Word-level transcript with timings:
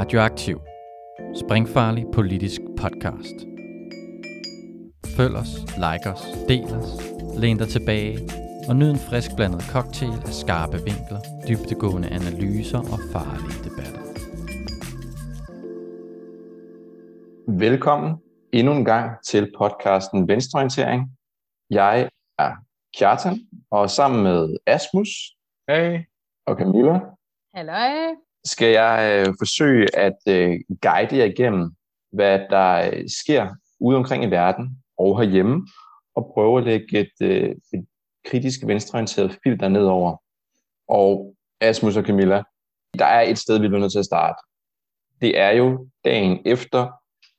Radioaktiv. 0.00 0.58
Springfarlig 1.34 2.06
politisk 2.14 2.60
podcast. 2.80 3.36
Følg 5.16 5.34
os, 5.36 5.52
like 5.84 6.10
os, 6.12 6.22
del 6.48 6.64
os, 6.64 6.90
læn 7.38 7.58
dig 7.58 7.68
tilbage 7.68 8.18
og 8.68 8.76
nyd 8.76 8.90
en 8.90 8.98
frisk 9.08 9.30
blandet 9.36 9.62
cocktail 9.62 10.12
af 10.28 10.34
skarpe 10.42 10.78
vinkler, 10.88 11.20
dybtegående 11.48 12.08
analyser 12.08 12.78
og 12.78 12.98
farlige 13.12 13.60
debatter. 13.66 14.02
Velkommen 17.58 18.10
endnu 18.52 18.72
en 18.72 18.84
gang 18.84 19.24
til 19.24 19.52
podcasten 19.58 20.28
Venstreorientering. 20.28 21.00
Jeg 21.70 22.08
er 22.38 22.52
Kjartan, 22.96 23.36
og 23.70 23.90
sammen 23.90 24.22
med 24.22 24.56
Asmus 24.66 25.08
Hey. 25.68 25.98
og 26.46 26.56
Camilla 26.56 27.00
Halløj 27.54 28.29
skal 28.44 28.72
jeg 28.72 29.24
øh, 29.26 29.34
forsøge 29.38 29.96
at 29.96 30.18
øh, 30.28 30.60
guide 30.82 31.16
jer 31.16 31.24
igennem, 31.24 31.72
hvad 32.12 32.38
der 32.50 32.90
øh, 32.92 33.08
sker 33.22 33.48
ude 33.80 33.96
omkring 33.96 34.24
i 34.24 34.30
verden 34.30 34.82
og 34.98 35.20
herhjemme, 35.20 35.66
og 36.14 36.30
prøve 36.34 36.58
at 36.58 36.64
lægge 36.64 36.98
et, 36.98 37.12
øh, 37.22 37.54
et 37.74 37.86
kritisk 38.26 38.60
venstreorienteret 38.66 39.38
filter 39.42 39.68
nedover. 39.68 40.16
Og 40.88 41.34
Asmus 41.60 41.96
og 41.96 42.04
Camilla, 42.04 42.42
der 42.98 43.04
er 43.04 43.20
et 43.20 43.38
sted, 43.38 43.58
vi 43.58 43.68
bliver 43.68 43.80
nødt 43.80 43.92
til 43.92 43.98
at 43.98 44.04
starte. 44.04 44.42
Det 45.20 45.38
er 45.38 45.50
jo 45.50 45.88
dagen 46.04 46.38
efter 46.46 46.90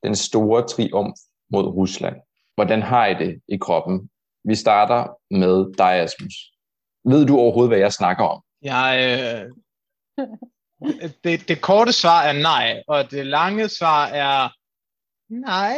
den 0.03 0.15
store 0.15 0.67
triumf 0.67 1.15
mod 1.49 1.65
Rusland. 1.65 2.15
Hvordan 2.55 2.81
har 2.81 3.07
I 3.07 3.13
det 3.13 3.41
i 3.47 3.57
kroppen? 3.57 4.09
Vi 4.43 4.55
starter 4.55 5.07
med 5.31 5.73
dig, 5.77 5.93
Asmus. 5.93 6.33
Ved 7.05 7.25
du 7.25 7.37
overhovedet, 7.37 7.70
hvad 7.70 7.79
jeg 7.79 7.93
snakker 7.93 8.23
om? 8.23 8.41
Jeg, 8.61 8.91
øh, 9.07 9.51
det, 11.24 11.48
det 11.48 11.62
korte 11.62 11.93
svar 11.93 12.24
er 12.24 12.34
nej, 12.34 12.84
og 12.87 13.12
det 13.12 13.26
lange 13.26 13.68
svar 13.70 14.07
er 14.07 14.49
nej. 15.29 15.77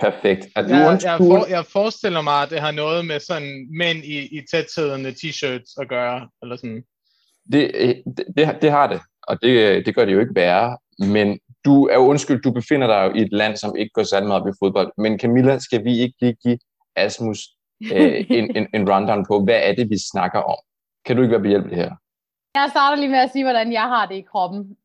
Perfekt. 0.00 0.46
Er 0.56 0.62
du 0.62 0.68
Jeg, 0.68 0.88
on 0.88 0.98
jeg, 1.02 1.18
for, 1.18 1.46
jeg 1.48 1.64
forestiller 1.66 2.20
mig, 2.20 2.42
at 2.42 2.50
det 2.50 2.60
har 2.60 2.70
noget 2.70 3.06
med 3.06 3.20
sådan 3.20 3.68
mænd 3.78 3.98
i, 3.98 4.38
i 4.38 4.40
tætsiddende 4.50 5.10
t-shirts 5.10 5.74
at 5.80 5.88
gøre, 5.88 6.28
eller 6.42 6.56
sådan. 6.56 6.82
Det, 7.52 7.70
øh, 7.74 7.94
det, 8.16 8.24
det, 8.36 8.58
det 8.62 8.70
har 8.70 8.86
det, 8.86 9.00
og 9.22 9.42
det, 9.42 9.48
øh, 9.48 9.86
det 9.86 9.94
gør 9.94 10.04
det 10.04 10.12
jo 10.12 10.20
ikke 10.20 10.34
værre. 10.34 10.78
Men 10.98 11.38
du 11.64 11.86
er 11.86 11.94
jo 11.94 12.06
undskyld, 12.06 12.42
du 12.42 12.50
befinder 12.50 12.86
dig 12.86 13.04
jo 13.04 13.20
i 13.20 13.22
et 13.22 13.32
land, 13.32 13.56
som 13.56 13.76
ikke 13.76 13.90
går 13.94 14.02
særlig 14.02 14.28
meget 14.28 14.42
op 14.42 14.48
i 14.48 14.58
fodbold. 14.62 14.92
Men 14.98 15.18
Camilla, 15.18 15.58
skal 15.58 15.84
vi 15.84 15.98
ikke 15.98 16.16
lige 16.20 16.36
give 16.42 16.58
Asmus 16.96 17.38
øh, 17.92 18.26
en, 18.30 18.56
en, 18.56 18.66
en 18.74 18.90
rundown 18.90 19.26
på, 19.28 19.44
hvad 19.44 19.60
er 19.62 19.74
det, 19.74 19.90
vi 19.90 19.98
snakker 20.12 20.38
om? 20.38 20.58
Kan 21.04 21.16
du 21.16 21.22
ikke 21.22 21.32
være 21.32 21.42
behjælpelig 21.42 21.76
her? 21.76 21.92
Jeg 22.56 22.70
starter 22.70 22.96
lige 22.96 23.08
med 23.08 23.18
at 23.18 23.30
sige, 23.30 23.44
hvordan 23.44 23.72
jeg 23.72 23.82
har 23.82 24.06
det 24.06 24.14
i 24.14 24.20
kroppen. 24.20 24.76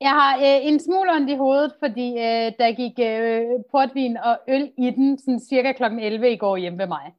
Jeg 0.00 0.10
har 0.10 0.36
øh, 0.36 0.66
en 0.66 0.80
smule 0.80 1.12
ondt 1.12 1.30
i 1.30 1.36
hovedet, 1.36 1.72
fordi 1.78 2.08
øh, 2.10 2.48
der 2.58 2.72
gik 2.72 2.96
øh, 2.98 3.64
portvin 3.70 4.16
og 4.16 4.38
øl 4.48 4.72
i 4.78 4.90
den 4.90 5.18
sådan 5.18 5.40
cirka 5.40 5.72
kl. 5.72 5.82
11 5.82 6.32
i 6.32 6.36
går 6.36 6.56
hjemme 6.56 6.78
ved 6.78 6.86
mig. 6.86 7.14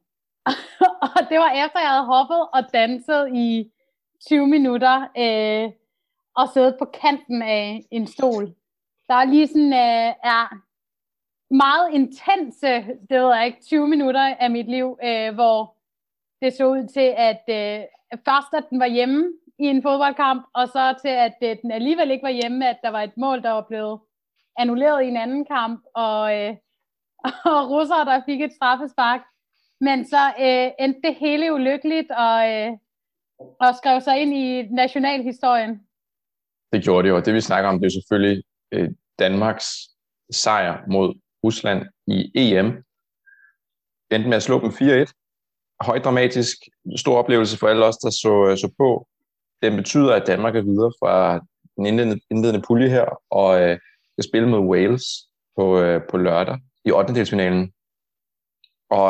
og 1.15 1.19
det 1.29 1.39
var 1.39 1.51
efter, 1.65 1.79
jeg 1.79 1.89
havde 1.89 2.05
hoppet 2.05 2.41
og 2.53 2.73
danset 2.73 3.29
i 3.33 3.71
20 4.27 4.47
minutter 4.47 4.95
øh, 5.17 5.71
og 6.35 6.49
siddet 6.53 6.75
på 6.79 6.85
kanten 6.85 7.41
af 7.41 7.85
en 7.91 8.07
stol. 8.07 8.45
Der 9.07 9.13
er 9.13 9.25
lige 9.25 9.47
sådan, 9.47 9.73
øh, 9.73 10.13
er 10.33 10.45
meget 11.53 11.93
intense, 11.93 12.67
det 13.09 13.21
ved 13.21 13.35
jeg 13.35 13.45
ikke, 13.45 13.61
20 13.61 13.87
minutter 13.87 14.35
af 14.35 14.51
mit 14.51 14.69
liv, 14.69 14.97
øh, 15.03 15.33
hvor 15.33 15.75
det 16.41 16.53
så 16.53 16.65
ud 16.65 16.87
til, 16.87 17.13
at 17.17 17.43
øh, 17.49 17.81
først 18.25 18.53
at 18.53 18.69
den 18.69 18.79
var 18.79 18.87
hjemme 18.87 19.33
i 19.59 19.65
en 19.65 19.81
fodboldkamp, 19.81 20.45
og 20.53 20.67
så 20.67 20.95
til, 21.01 21.13
at 21.27 21.35
øh, 21.43 21.55
den 21.61 21.71
alligevel 21.71 22.11
ikke 22.11 22.23
var 22.23 22.39
hjemme, 22.41 22.69
at 22.69 22.79
der 22.83 22.89
var 22.89 23.01
et 23.01 23.17
mål, 23.17 23.43
der 23.43 23.51
var 23.51 23.65
blevet 23.69 23.99
annulleret 24.57 25.03
i 25.03 25.07
en 25.07 25.17
anden 25.17 25.45
kamp, 25.45 25.83
og, 25.95 26.39
øh, 26.39 26.55
og 27.55 27.69
russere, 27.69 28.05
der 28.05 28.21
fik 28.25 28.41
et 28.41 28.53
straffespark. 28.53 29.21
Men 29.81 30.07
så 30.07 30.23
øh, 30.39 30.85
endte 30.85 31.01
det 31.03 31.15
hele 31.15 31.53
ulykkeligt, 31.53 32.11
og, 32.11 32.51
øh, 32.51 32.71
og 33.59 33.75
skrev 33.75 34.01
sig 34.01 34.21
ind 34.21 34.33
i 34.33 34.61
nationalhistorien. 34.61 35.87
Det 36.73 36.83
gjorde 36.83 37.03
det 37.03 37.09
jo, 37.09 37.15
og 37.15 37.25
det 37.25 37.33
vi 37.33 37.41
snakker 37.41 37.69
om, 37.69 37.79
det 37.79 37.85
er 37.85 38.01
selvfølgelig 38.01 38.43
øh, 38.71 38.89
Danmarks 39.19 39.67
sejr 40.31 40.81
mod 40.87 41.19
Rusland 41.43 41.85
i 42.07 42.31
EM. 42.35 42.83
Endte 44.11 44.29
med 44.29 44.37
at 44.37 44.43
slå 44.43 44.59
dem 44.61 44.69
4-1. 44.69 45.11
Højt 45.81 46.03
dramatisk, 46.03 46.57
stor 46.95 47.17
oplevelse 47.17 47.57
for 47.57 47.67
alle 47.67 47.85
os, 47.85 47.97
der 47.97 48.09
så, 48.09 48.47
øh, 48.49 48.57
så 48.57 48.73
på. 48.77 49.07
Den 49.63 49.75
betyder, 49.75 50.13
at 50.13 50.27
Danmark 50.27 50.55
er 50.55 50.61
videre 50.61 50.91
fra 50.99 51.39
den 51.77 51.85
indledende, 51.85 52.19
indledende 52.31 52.65
pulje 52.67 52.89
her, 52.89 53.05
og 53.29 53.61
øh, 53.61 53.79
skal 54.13 54.23
spille 54.29 54.49
mod 54.49 54.67
Wales 54.71 55.05
på, 55.57 55.79
øh, 55.79 56.01
på 56.09 56.17
lørdag 56.17 56.57
i 56.85 56.91
8. 56.91 57.13
delsfinalen. 57.15 57.73
Og 58.89 59.09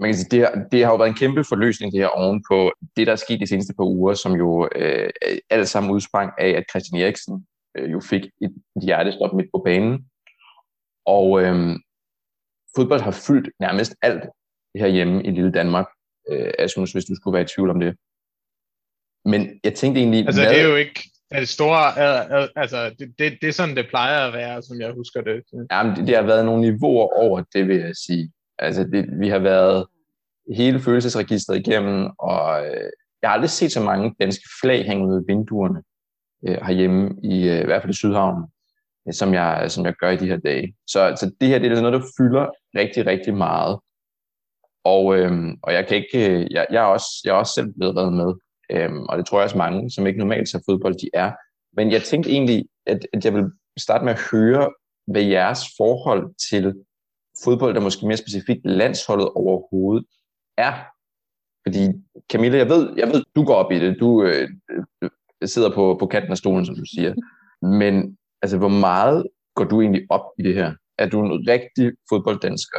man 0.00 0.08
kan 0.08 0.18
sige, 0.18 0.30
det, 0.30 0.40
har, 0.40 0.68
det 0.72 0.84
har 0.84 0.92
jo 0.92 0.96
været 0.96 1.08
en 1.08 1.22
kæmpe 1.22 1.44
forløsning, 1.44 1.92
det 1.92 2.00
her 2.00 2.08
oven 2.08 2.44
på 2.50 2.72
det, 2.96 3.06
der 3.06 3.12
er 3.12 3.16
sket 3.16 3.40
de 3.40 3.46
seneste 3.46 3.74
par 3.74 3.84
uger, 3.84 4.14
som 4.14 4.32
jo 4.32 4.68
øh, 4.74 5.10
alt 5.50 5.68
sammen 5.68 5.92
udsprang 5.92 6.32
af, 6.38 6.48
at 6.48 6.64
Christian 6.70 7.02
Eriksen 7.02 7.46
øh, 7.76 7.92
jo 7.92 8.00
fik 8.00 8.24
et, 8.24 8.54
et 8.76 8.82
hjertestop 8.82 9.32
midt 9.34 9.48
på 9.54 9.62
banen. 9.64 10.10
Og 11.06 11.42
øh, 11.42 11.76
fodbold 12.76 13.00
har 13.00 13.22
fyldt 13.26 13.50
nærmest 13.60 13.94
alt 14.02 14.22
herhjemme 14.74 15.22
i 15.24 15.30
lille 15.30 15.52
Danmark. 15.52 15.86
Øh, 16.30 16.52
Asmus, 16.58 16.92
hvis 16.92 17.04
du 17.04 17.14
skulle 17.14 17.34
være 17.34 17.44
i 17.44 17.52
tvivl 17.54 17.70
om 17.70 17.80
det. 17.80 17.96
Men 19.24 19.60
jeg 19.64 19.74
tænkte 19.74 20.00
egentlig... 20.00 20.26
Altså, 20.26 20.42
hvad- 20.42 20.54
det 20.54 20.60
er 20.62 20.68
jo 20.68 20.76
ikke 20.76 21.08
det 21.32 21.48
store, 21.48 21.98
altså, 22.56 22.94
det, 22.98 23.14
det, 23.18 23.38
det 23.40 23.48
er 23.48 23.52
sådan, 23.52 23.76
det 23.76 23.86
plejer 23.88 24.26
at 24.26 24.32
være, 24.32 24.62
som 24.62 24.80
jeg 24.80 24.92
husker 24.92 25.20
det. 25.20 25.42
Jamen, 25.72 25.96
det, 25.96 26.06
det 26.06 26.16
har 26.16 26.22
været 26.22 26.44
nogle 26.44 26.60
niveauer 26.60 27.08
over 27.22 27.42
det, 27.54 27.68
vil 27.68 27.76
jeg 27.76 27.92
sige. 28.06 28.32
Altså, 28.58 28.84
det, 28.84 29.20
vi 29.20 29.28
har 29.28 29.38
været 29.38 29.86
hele 30.56 30.80
følelsesregistret 30.80 31.56
igennem, 31.58 32.10
og 32.18 32.66
øh, 32.66 32.90
jeg 33.22 33.30
har 33.30 33.34
aldrig 33.34 33.50
set 33.50 33.72
så 33.72 33.80
mange 33.80 34.14
danske 34.20 34.44
flag 34.62 34.86
hænge 34.86 35.06
ud 35.08 35.16
af 35.16 35.22
vinduerne 35.26 35.82
øh, 36.48 36.58
herhjemme, 36.66 37.10
i, 37.24 37.48
øh, 37.48 37.60
i 37.60 37.64
hvert 37.64 37.82
fald 37.82 37.92
i 37.92 37.96
Sydhavnen, 37.96 38.44
øh, 39.08 39.14
som, 39.14 39.34
jeg, 39.34 39.70
som 39.70 39.84
jeg 39.84 39.94
gør 39.94 40.10
i 40.10 40.16
de 40.16 40.26
her 40.26 40.36
dage. 40.38 40.74
Så, 40.86 41.16
så 41.20 41.30
det 41.40 41.48
her 41.48 41.58
det 41.58 41.72
er 41.72 41.80
noget, 41.80 42.00
der 42.00 42.08
fylder 42.18 42.46
rigtig, 42.78 43.06
rigtig 43.06 43.34
meget. 43.34 43.78
Og, 44.84 45.16
øh, 45.18 45.32
og 45.62 45.72
jeg, 45.72 45.86
kan 45.86 45.96
ikke, 45.96 46.30
øh, 46.30 46.46
jeg, 46.50 46.66
jeg, 46.70 46.82
er 46.82 46.86
også, 46.86 47.06
jeg 47.24 47.30
er 47.30 47.34
også 47.34 47.52
selv 47.54 47.72
blevet 47.78 47.96
reddet 47.96 48.12
med, 48.12 48.32
øh, 48.72 48.92
og 49.08 49.18
det 49.18 49.26
tror 49.26 49.38
jeg 49.38 49.44
også 49.44 49.58
mange, 49.58 49.90
som 49.90 50.06
ikke 50.06 50.18
normalt 50.18 50.48
ser 50.48 50.60
fodbold, 50.68 50.94
de 50.94 51.10
er. 51.14 51.32
Men 51.76 51.92
jeg 51.92 52.02
tænkte 52.02 52.30
egentlig, 52.30 52.64
at, 52.86 53.06
at 53.12 53.24
jeg 53.24 53.34
vil 53.34 53.44
starte 53.78 54.04
med 54.04 54.12
at 54.12 54.20
høre, 54.32 54.72
hvad 55.06 55.22
jeres 55.22 55.60
forhold 55.76 56.34
til 56.50 56.74
fodbold, 57.44 57.74
der 57.74 57.80
måske 57.80 58.06
mere 58.06 58.16
specifikt 58.16 58.60
landsholdet 58.64 59.28
overhovedet 59.28 60.06
er. 60.56 60.72
Fordi 61.66 61.88
Camilla, 62.32 62.58
jeg 62.58 62.68
ved, 62.68 62.92
jeg 62.96 63.08
ved 63.08 63.24
du 63.36 63.44
går 63.44 63.54
op 63.54 63.72
i 63.72 63.78
det. 63.78 64.00
Du 64.00 64.24
øh, 64.24 64.48
øh, 65.02 65.10
sidder 65.44 65.74
på, 65.74 65.96
på 66.00 66.06
kanten 66.06 66.30
af 66.30 66.38
stolen, 66.38 66.66
som 66.66 66.74
du 66.74 66.84
siger. 66.84 67.14
Men 67.62 68.16
altså, 68.42 68.58
hvor 68.58 68.68
meget 68.68 69.26
går 69.54 69.64
du 69.64 69.80
egentlig 69.80 70.06
op 70.10 70.26
i 70.38 70.42
det 70.42 70.54
her? 70.54 70.74
Er 70.98 71.08
du 71.08 71.24
en 71.24 71.48
rigtig 71.48 71.92
fodbolddansker? 72.08 72.78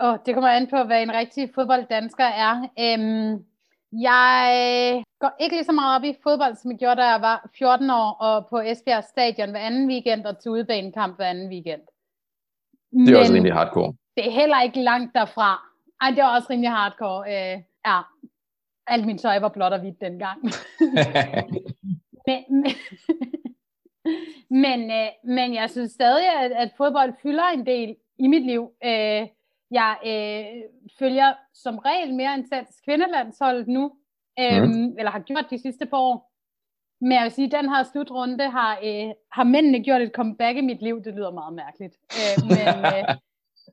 Oh, 0.00 0.16
det 0.26 0.34
kommer 0.34 0.50
an 0.50 0.66
på, 0.70 0.82
hvad 0.86 1.02
en 1.02 1.12
rigtig 1.12 1.50
fodbolddansker 1.54 2.24
er. 2.24 2.54
Øhm, 2.84 3.44
jeg 3.92 5.04
går 5.20 5.32
ikke 5.40 5.56
lige 5.56 5.64
så 5.64 5.72
meget 5.72 5.96
op 5.96 6.04
i 6.04 6.14
fodbold, 6.22 6.54
som 6.56 6.70
jeg 6.70 6.78
gjorde, 6.78 7.00
da 7.00 7.06
jeg 7.06 7.20
var 7.20 7.50
14 7.58 7.90
år, 7.90 8.16
og 8.20 8.46
på 8.50 8.60
Esbjerg 8.60 9.04
Stadion 9.04 9.50
hver 9.50 9.60
anden 9.60 9.88
weekend, 9.88 10.26
og 10.26 10.38
til 10.38 10.50
udebanekamp 10.50 11.16
hver 11.16 11.26
anden 11.26 11.48
weekend. 11.48 11.80
Det 12.92 13.14
er 13.14 13.18
også 13.18 13.34
rimelig 13.34 13.52
hardcore. 13.52 13.94
det 14.16 14.26
er 14.26 14.30
heller 14.30 14.62
ikke 14.62 14.82
langt 14.82 15.14
derfra. 15.14 15.50
Ej, 16.00 16.10
det 16.10 16.22
var 16.24 16.36
også 16.36 16.46
rimelig 16.50 16.70
hardcore. 16.70 17.20
Øh, 17.28 17.62
ja, 17.86 18.00
alt 18.86 19.06
min 19.06 19.18
tøj 19.18 19.38
var 19.38 19.48
blåt 19.48 19.72
og 19.72 19.80
hvidt 19.80 20.00
dengang. 20.00 20.42
men, 22.26 22.44
men, 22.62 22.74
men, 24.50 24.90
øh, 24.90 25.08
men 25.24 25.54
jeg 25.54 25.70
synes 25.70 25.92
stadig, 25.92 26.26
at, 26.42 26.52
at 26.52 26.70
fodbold 26.76 27.12
fylder 27.22 27.48
en 27.48 27.66
del 27.66 27.96
i 28.18 28.26
mit 28.26 28.46
liv. 28.46 28.70
Øh, 28.84 29.26
jeg 29.70 29.96
øh, 30.06 30.62
følger 30.98 31.34
som 31.54 31.78
regel 31.78 32.14
mere 32.14 32.34
intens 32.34 32.80
kvindelandsholdet 32.84 33.68
nu, 33.68 33.92
øh, 34.40 34.62
mm. 34.62 34.98
eller 34.98 35.10
har 35.10 35.20
gjort 35.20 35.46
de 35.50 35.58
sidste 35.58 35.86
par 35.86 35.98
år. 35.98 36.32
Men 37.00 37.12
jeg 37.12 37.22
vil 37.22 37.32
sige, 37.32 37.46
at 37.46 37.62
den 37.62 37.74
her 37.74 37.82
slutrunde 37.82 38.50
har, 38.50 38.78
øh, 38.84 39.10
har 39.32 39.44
mændene 39.44 39.84
gjort 39.84 40.02
et 40.02 40.12
comeback 40.14 40.58
i 40.58 40.60
mit 40.60 40.82
liv. 40.82 41.02
Det 41.04 41.14
lyder 41.14 41.30
meget 41.30 41.54
mærkeligt. 41.54 41.96
Øh, 42.18 42.48
men 42.48 42.68
øh, 42.94 43.04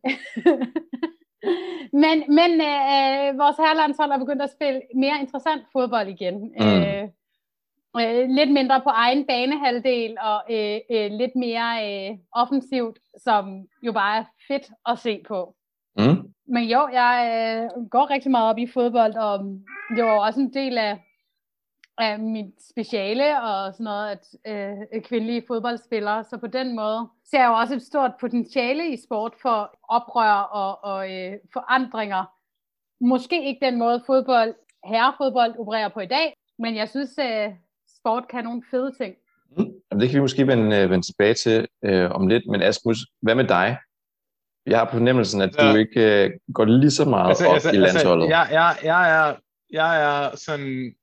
men, 2.03 2.17
men 2.39 2.51
øh, 2.61 3.37
vores 3.41 3.57
herrelandshold 3.57 4.11
er 4.11 4.17
begyndt 4.17 4.41
at 4.41 4.51
spille 4.51 4.81
mere 4.95 5.19
interessant 5.21 5.63
fodbold 5.73 6.07
igen. 6.07 6.35
Mm. 6.59 6.65
Øh, 6.65 7.03
øh, 8.01 8.29
lidt 8.29 8.51
mindre 8.51 8.81
på 8.81 8.89
egen 8.89 9.27
banehalvdel 9.27 10.17
og 10.21 10.43
øh, 10.49 10.79
øh, 10.91 11.11
lidt 11.11 11.35
mere 11.35 11.69
øh, 11.87 12.17
offensivt, 12.31 12.99
som 13.17 13.65
jo 13.83 13.91
bare 13.91 14.17
er 14.17 14.23
fedt 14.47 14.71
at 14.85 14.99
se 14.99 15.23
på. 15.27 15.55
Mm. 15.97 16.33
Men 16.47 16.63
jo, 16.63 16.87
jeg 16.87 17.15
øh, 17.77 17.89
går 17.89 18.09
rigtig 18.09 18.31
meget 18.31 18.49
op 18.49 18.57
i 18.57 18.67
fodbold, 18.67 19.15
og 19.15 19.39
det 19.95 20.03
var 20.03 20.19
også 20.19 20.39
en 20.39 20.53
del 20.53 20.77
af, 20.77 21.01
er 21.97 22.17
mit 22.17 22.53
speciale 22.69 23.41
og 23.41 23.73
sådan 23.73 23.83
noget, 23.83 24.07
at 24.09 24.25
øh, 24.47 25.01
kvindelige 25.01 25.43
fodboldspillere. 25.47 26.23
Så 26.23 26.37
på 26.37 26.47
den 26.47 26.75
måde 26.75 27.07
ser 27.25 27.39
jeg 27.39 27.47
jo 27.47 27.53
også 27.53 27.75
et 27.75 27.81
stort 27.81 28.11
potentiale 28.19 28.93
i 28.93 28.97
sport 29.07 29.33
for 29.41 29.77
oprør 29.89 30.33
og, 30.33 30.83
og 30.83 31.13
øh, 31.13 31.33
forandringer. 31.53 32.23
Måske 33.01 33.47
ikke 33.47 33.65
den 33.65 33.79
måde 33.79 34.03
fodbold, 34.05 34.53
herrefodbold 34.85 35.59
opererer 35.59 35.89
på 35.89 35.99
i 35.99 36.05
dag, 36.05 36.33
men 36.59 36.75
jeg 36.75 36.89
synes, 36.89 37.17
øh, 37.19 37.51
sport 37.99 38.27
kan 38.27 38.43
nogle 38.43 38.63
fede 38.71 38.91
ting. 39.01 39.15
Mm. 39.57 39.99
Det 39.99 40.09
kan 40.09 40.15
vi 40.15 40.21
måske 40.21 40.47
vende, 40.47 40.77
øh, 40.77 40.89
vende 40.89 41.05
tilbage 41.05 41.33
til 41.33 41.67
øh, 41.85 42.11
om 42.11 42.27
lidt. 42.27 42.43
Men 42.47 42.61
Asmus, 42.61 42.97
hvad 43.21 43.35
med 43.35 43.47
dig? 43.47 43.77
Jeg 44.65 44.77
har 44.77 44.85
på 44.85 44.91
fornemmelsen, 44.91 45.41
at 45.41 45.55
ja. 45.57 45.71
du 45.71 45.77
ikke 45.77 46.23
øh, 46.23 46.31
går 46.53 46.65
lige 46.65 46.91
så 46.91 47.05
meget 47.05 47.29
altså, 47.29 47.47
op 47.47 47.53
altså, 47.53 47.69
i 47.69 47.75
altså, 47.75 47.93
landsholdet. 47.93 48.25
Altså, 48.25 48.37
jeg, 48.37 48.47
jeg, 48.51 48.77
jeg, 48.83 49.29
er, 49.29 49.35
jeg 49.71 50.03
er 50.03 50.35
sådan 50.35 50.95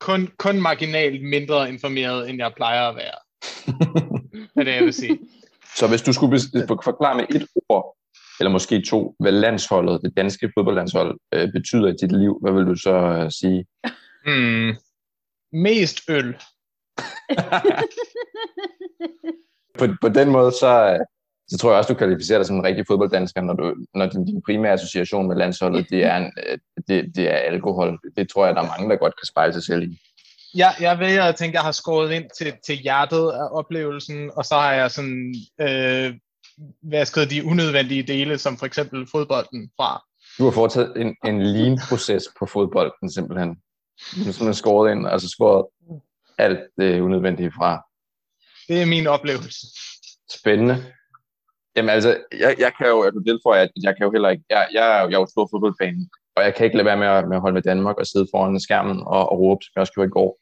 kun, 0.00 0.28
kun 0.38 0.62
marginalt 0.62 1.24
mindre 1.24 1.68
informeret, 1.68 2.30
end 2.30 2.38
jeg 2.38 2.52
plejer 2.56 2.88
at 2.88 2.96
være. 2.96 3.18
er 4.60 4.64
det, 4.64 4.74
jeg 4.74 4.84
vil 4.84 4.94
sige. 4.94 5.18
Så 5.76 5.88
hvis 5.88 6.02
du 6.02 6.12
skulle 6.12 6.40
forklare 6.84 7.16
med 7.16 7.24
et 7.30 7.46
ord, 7.68 7.96
eller 8.40 8.50
måske 8.50 8.82
to, 8.82 9.16
hvad 9.20 9.32
landsholdet, 9.32 10.02
det 10.02 10.16
danske 10.16 10.52
fodboldlandshold, 10.56 11.18
øh, 11.34 11.52
betyder 11.52 11.88
i 11.88 11.92
dit 11.92 12.12
liv, 12.12 12.38
hvad 12.42 12.52
vil 12.52 12.66
du 12.66 12.76
så 12.76 12.94
øh, 12.94 13.30
sige? 13.30 13.66
Hmm. 14.26 14.76
Mest 15.52 16.00
øl. 16.08 16.26
på, 19.78 19.86
på 20.00 20.08
den 20.08 20.30
måde, 20.30 20.52
så, 20.52 20.98
så 21.52 21.58
tror 21.58 21.70
jeg 21.70 21.78
også, 21.78 21.92
du 21.92 21.98
kvalificerer 21.98 22.38
dig 22.38 22.46
som 22.46 22.56
en 22.56 22.64
rigtig 22.64 22.84
fodbolddansker, 22.86 23.40
når, 23.40 23.54
du, 23.54 23.74
når 23.94 24.06
din, 24.06 24.24
din 24.24 24.42
primære 24.42 24.72
association 24.72 25.28
med 25.28 25.36
landsholdet, 25.36 25.86
det 25.90 26.04
er, 26.04 26.16
en, 26.16 26.32
øh, 26.46 26.58
det, 26.88 27.16
det 27.16 27.30
er 27.30 27.36
alkohol. 27.36 27.98
Det 28.16 28.28
tror 28.28 28.46
jeg, 28.46 28.54
der 28.54 28.62
er 28.62 28.66
mange, 28.66 28.90
der 28.90 28.96
godt 28.96 29.16
kan 29.16 29.26
spejle 29.26 29.52
sig 29.52 29.62
selv 29.62 29.82
i. 29.82 30.00
Ja, 30.56 30.70
jeg 30.80 30.98
vælger 30.98 31.24
at 31.24 31.36
tænke, 31.36 31.50
at 31.50 31.54
jeg 31.54 31.62
har 31.62 31.72
skåret 31.72 32.12
ind 32.12 32.24
til, 32.38 32.52
til 32.66 32.76
hjertet 32.76 33.30
af 33.30 33.48
oplevelsen, 33.50 34.30
og 34.36 34.44
så 34.44 34.54
har 34.54 34.72
jeg 34.72 34.90
sådan 34.90 35.34
øh, 35.60 36.14
vasket 36.82 37.30
de 37.30 37.44
unødvendige 37.44 38.02
dele, 38.02 38.38
som 38.38 38.56
for 38.56 38.66
eksempel 38.66 39.06
fodbolden 39.10 39.70
fra. 39.76 40.02
Du 40.38 40.44
har 40.44 40.50
foretaget 40.50 40.92
en, 40.96 41.16
en 41.24 41.42
lean-proces 41.42 42.24
på 42.38 42.46
fodbolden 42.46 43.10
simpelthen. 43.10 43.48
Du 43.48 44.24
har 44.24 44.32
simpelthen 44.32 44.54
skåret 44.54 44.92
ind, 44.92 45.08
altså 45.08 45.28
skåret 45.28 45.66
alt 46.38 46.60
det 46.78 47.00
unødvendige 47.00 47.52
fra. 47.56 47.82
Det 48.68 48.82
er 48.82 48.86
min 48.86 49.06
oplevelse. 49.06 49.66
Spændende. 50.30 50.84
Jamen 51.76 51.90
altså, 51.90 52.10
jeg, 52.32 52.54
jeg 52.58 52.72
kan 52.78 52.86
jo, 52.86 53.04
jeg 53.04 53.12
kan 53.12 53.40
for, 53.42 53.52
at 53.52 53.70
jeg 53.82 53.96
kan 53.96 54.04
jo 54.06 54.12
heller 54.12 54.28
ikke, 54.28 54.44
jeg, 54.50 54.68
jeg, 54.72 55.06
jeg 55.10 55.16
er 55.16 55.20
jo 55.20 55.26
stor 55.26 55.48
fodboldfan, 55.52 56.10
og 56.36 56.42
jeg 56.44 56.54
kan 56.54 56.64
ikke 56.64 56.76
lade 56.76 56.86
være 56.86 56.96
med 56.96 57.06
at, 57.06 57.28
med 57.28 57.36
at 57.36 57.40
holde 57.40 57.54
med 57.54 57.62
Danmark 57.62 57.96
og 57.98 58.06
sidde 58.06 58.26
foran 58.34 58.60
skærmen 58.60 59.00
og, 59.00 59.32
og 59.32 59.40
råbe, 59.40 59.62
som 59.62 59.72
jeg 59.74 59.80
også 59.80 59.92
gjorde 59.92 60.08
i 60.08 60.16
går. 60.18 60.38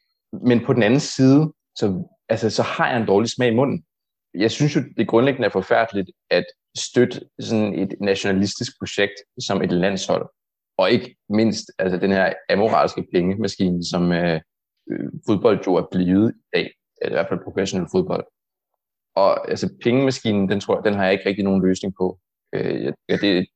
Men 0.46 0.64
på 0.64 0.72
den 0.72 0.82
anden 0.82 1.00
side, 1.00 1.52
så, 1.76 2.04
altså, 2.28 2.50
så 2.50 2.62
har 2.62 2.88
jeg 2.90 3.00
en 3.00 3.06
dårlig 3.06 3.30
smag 3.30 3.48
i 3.52 3.54
munden. 3.54 3.84
Jeg 4.34 4.50
synes 4.50 4.76
jo, 4.76 4.80
det 4.96 5.08
grundlæggende 5.08 5.46
er 5.46 5.52
forfærdeligt 5.52 6.10
at 6.30 6.44
støtte 6.78 7.20
sådan 7.40 7.74
et 7.74 7.94
nationalistisk 8.00 8.72
projekt 8.78 9.14
som 9.40 9.62
et 9.62 9.72
landshold, 9.72 10.28
og 10.78 10.90
ikke 10.90 11.16
mindst 11.28 11.64
altså 11.78 11.98
den 11.98 12.10
her 12.10 12.32
amoralske 12.50 13.06
pengemaskine, 13.12 13.84
som 13.84 14.12
øh, 14.12 14.40
fodbold 15.26 15.64
jo 15.66 15.74
er 15.74 15.86
blevet 15.92 16.30
i 16.30 16.56
dag, 16.56 16.70
i 17.04 17.08
hvert 17.08 17.28
fald 17.28 17.40
professionel 17.44 17.88
fodbold. 17.92 18.24
Og 19.14 19.50
altså 19.50 19.74
pengemaskinen, 19.84 20.48
den, 20.48 20.60
tror 20.60 20.76
jeg, 20.76 20.84
den 20.84 20.94
har 20.94 21.04
jeg 21.04 21.12
ikke 21.12 21.28
rigtig 21.28 21.44
nogen 21.44 21.62
løsning 21.66 21.94
på. 21.98 22.18
Øh, 22.54 22.92
ja, 23.08 23.16
det, 23.16 23.46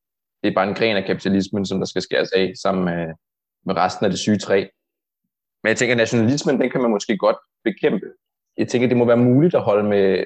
det 0.43 0.51
er 0.51 0.55
bare 0.55 0.69
en 0.69 0.75
gren 0.75 0.97
af 0.97 1.05
kapitalismen, 1.05 1.67
som 1.67 1.79
der 1.79 1.87
skal 1.87 2.03
skæres 2.03 2.33
af 2.33 2.53
sammen 2.63 2.85
med, 2.85 3.07
med 3.67 3.77
resten 3.77 4.05
af 4.05 4.11
det 4.11 4.19
syge 4.19 4.39
træ. 4.39 4.67
Men 5.63 5.69
jeg 5.69 5.77
tænker, 5.77 5.95
at 5.95 5.99
nationalismen, 5.99 6.61
den 6.61 6.71
kan 6.71 6.81
man 6.81 6.91
måske 6.91 7.17
godt 7.17 7.37
bekæmpe. 7.65 8.07
Jeg 8.57 8.69
tænker, 8.69 8.89
det 8.89 8.97
må 8.97 9.05
være 9.05 9.17
muligt 9.17 9.55
at 9.55 9.63
holde 9.63 9.89
med, 9.89 10.25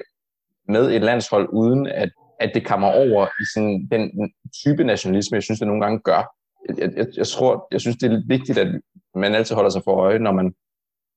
med 0.67 0.91
et 0.91 1.01
landshold, 1.01 1.49
uden 1.53 1.87
at, 1.87 2.09
at 2.39 2.51
det 2.53 2.65
kommer 2.65 2.87
over 2.87 3.27
i 3.27 3.45
sådan 3.53 3.87
den 3.91 4.31
type 4.63 4.83
nationalisme, 4.83 5.35
jeg 5.35 5.43
synes, 5.43 5.59
det 5.59 5.67
nogle 5.67 5.81
gange 5.81 5.99
gør. 5.99 6.35
Jeg, 6.77 6.91
jeg, 6.97 7.07
jeg, 7.17 7.27
tror, 7.27 7.67
jeg 7.71 7.81
synes, 7.81 7.97
det 7.97 8.11
er 8.11 8.21
vigtigt, 8.27 8.57
at 8.57 8.81
man 9.15 9.35
altid 9.35 9.55
holder 9.55 9.69
sig 9.69 9.81
for 9.83 9.95
øje, 9.95 10.19
når 10.19 10.31
man 10.31 10.53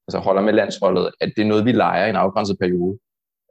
altså 0.08 0.18
holder 0.18 0.42
med 0.42 0.52
landsholdet, 0.52 1.10
at 1.20 1.32
det 1.36 1.42
er 1.42 1.46
noget, 1.46 1.64
vi 1.64 1.72
leger 1.72 2.06
i 2.06 2.10
en 2.10 2.16
afgrænset 2.16 2.56
periode. 2.60 2.98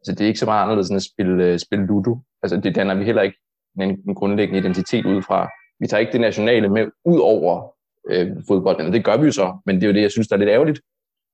Altså, 0.02 0.12
det 0.12 0.22
er 0.22 0.28
ikke 0.28 0.40
så 0.40 0.46
meget 0.46 0.64
anderledes 0.64 0.90
end 0.90 0.98
at 0.98 1.04
spille, 1.04 1.46
øh, 1.46 1.60
spille 1.60 1.86
Ludo. 1.86 2.18
Altså, 2.44 2.58
det 2.58 2.76
danner 2.76 2.96
vi 2.96 3.06
heller 3.06 3.22
ikke 3.22 3.38
en, 3.82 4.00
en 4.08 4.16
grundlæggende 4.16 4.60
identitet 4.60 5.06
ud 5.06 5.22
fra. 5.22 5.50
Vi 5.80 5.88
tager 5.88 6.00
ikke 6.00 6.12
det 6.12 6.22
nationale 6.22 6.70
med 6.70 6.86
ud 7.06 7.20
over 7.20 7.72
øh, 8.10 8.28
fodbolden, 8.48 8.94
det 8.94 9.06
gør 9.06 9.18
vi 9.18 9.26
jo 9.26 9.32
så, 9.32 9.58
men 9.66 9.76
det 9.76 9.84
er 9.84 9.88
jo 9.88 9.94
det, 9.94 10.02
jeg 10.02 10.12
synes, 10.12 10.28
der 10.28 10.36
er 10.36 10.40
lidt 10.40 10.50
ærgerligt. 10.50 10.82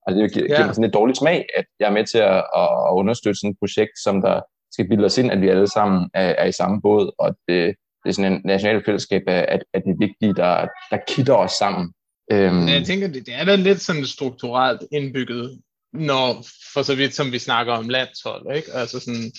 Altså, 0.06 0.22
det 0.22 0.32
giver, 0.32 0.46
ja. 0.48 0.66
mig 0.66 0.74
sådan 0.74 0.88
et 0.88 0.94
dårligt 0.94 1.18
smag, 1.18 1.46
at 1.56 1.64
jeg 1.80 1.86
er 1.86 1.92
med 1.92 2.04
til 2.04 2.18
at, 2.18 2.36
at 2.60 2.92
understøtte 3.00 3.40
sådan 3.40 3.50
et 3.50 3.58
projekt, 3.62 3.94
som 4.04 4.22
der 4.22 4.40
skal 4.72 4.88
bilde 4.88 5.04
os 5.04 5.18
ind, 5.18 5.32
at 5.32 5.40
vi 5.40 5.48
alle 5.48 5.68
sammen 5.68 6.10
er, 6.14 6.28
er 6.42 6.46
i 6.46 6.52
samme 6.52 6.82
båd, 6.82 7.12
og 7.18 7.28
det, 7.48 7.74
det 8.02 8.08
er 8.08 8.12
sådan 8.12 8.32
en 8.32 8.40
national 8.44 8.84
fællesskab 8.84 9.22
af, 9.26 9.46
at, 9.48 9.64
at 9.74 9.82
det 9.84 9.90
er 9.90 10.06
vigtigt, 10.06 10.36
der, 10.36 10.68
der 10.90 10.98
kitter 11.08 11.34
os 11.34 11.52
sammen. 11.52 11.92
Øhm. 12.32 12.68
Jeg 12.68 12.84
tænker, 12.86 13.06
det, 13.08 13.26
det 13.26 13.34
er 13.40 13.44
da 13.44 13.54
lidt 13.54 13.80
sådan 13.80 14.04
strukturelt 14.04 14.82
indbygget 14.92 15.60
når 15.92 16.46
for 16.72 16.82
så 16.82 16.94
vidt 16.94 17.14
som 17.14 17.32
vi 17.32 17.38
snakker 17.38 17.72
om 17.72 17.88
landshold, 17.88 18.56
ikke? 18.56 18.72
Altså 18.72 19.00
sådan, 19.00 19.32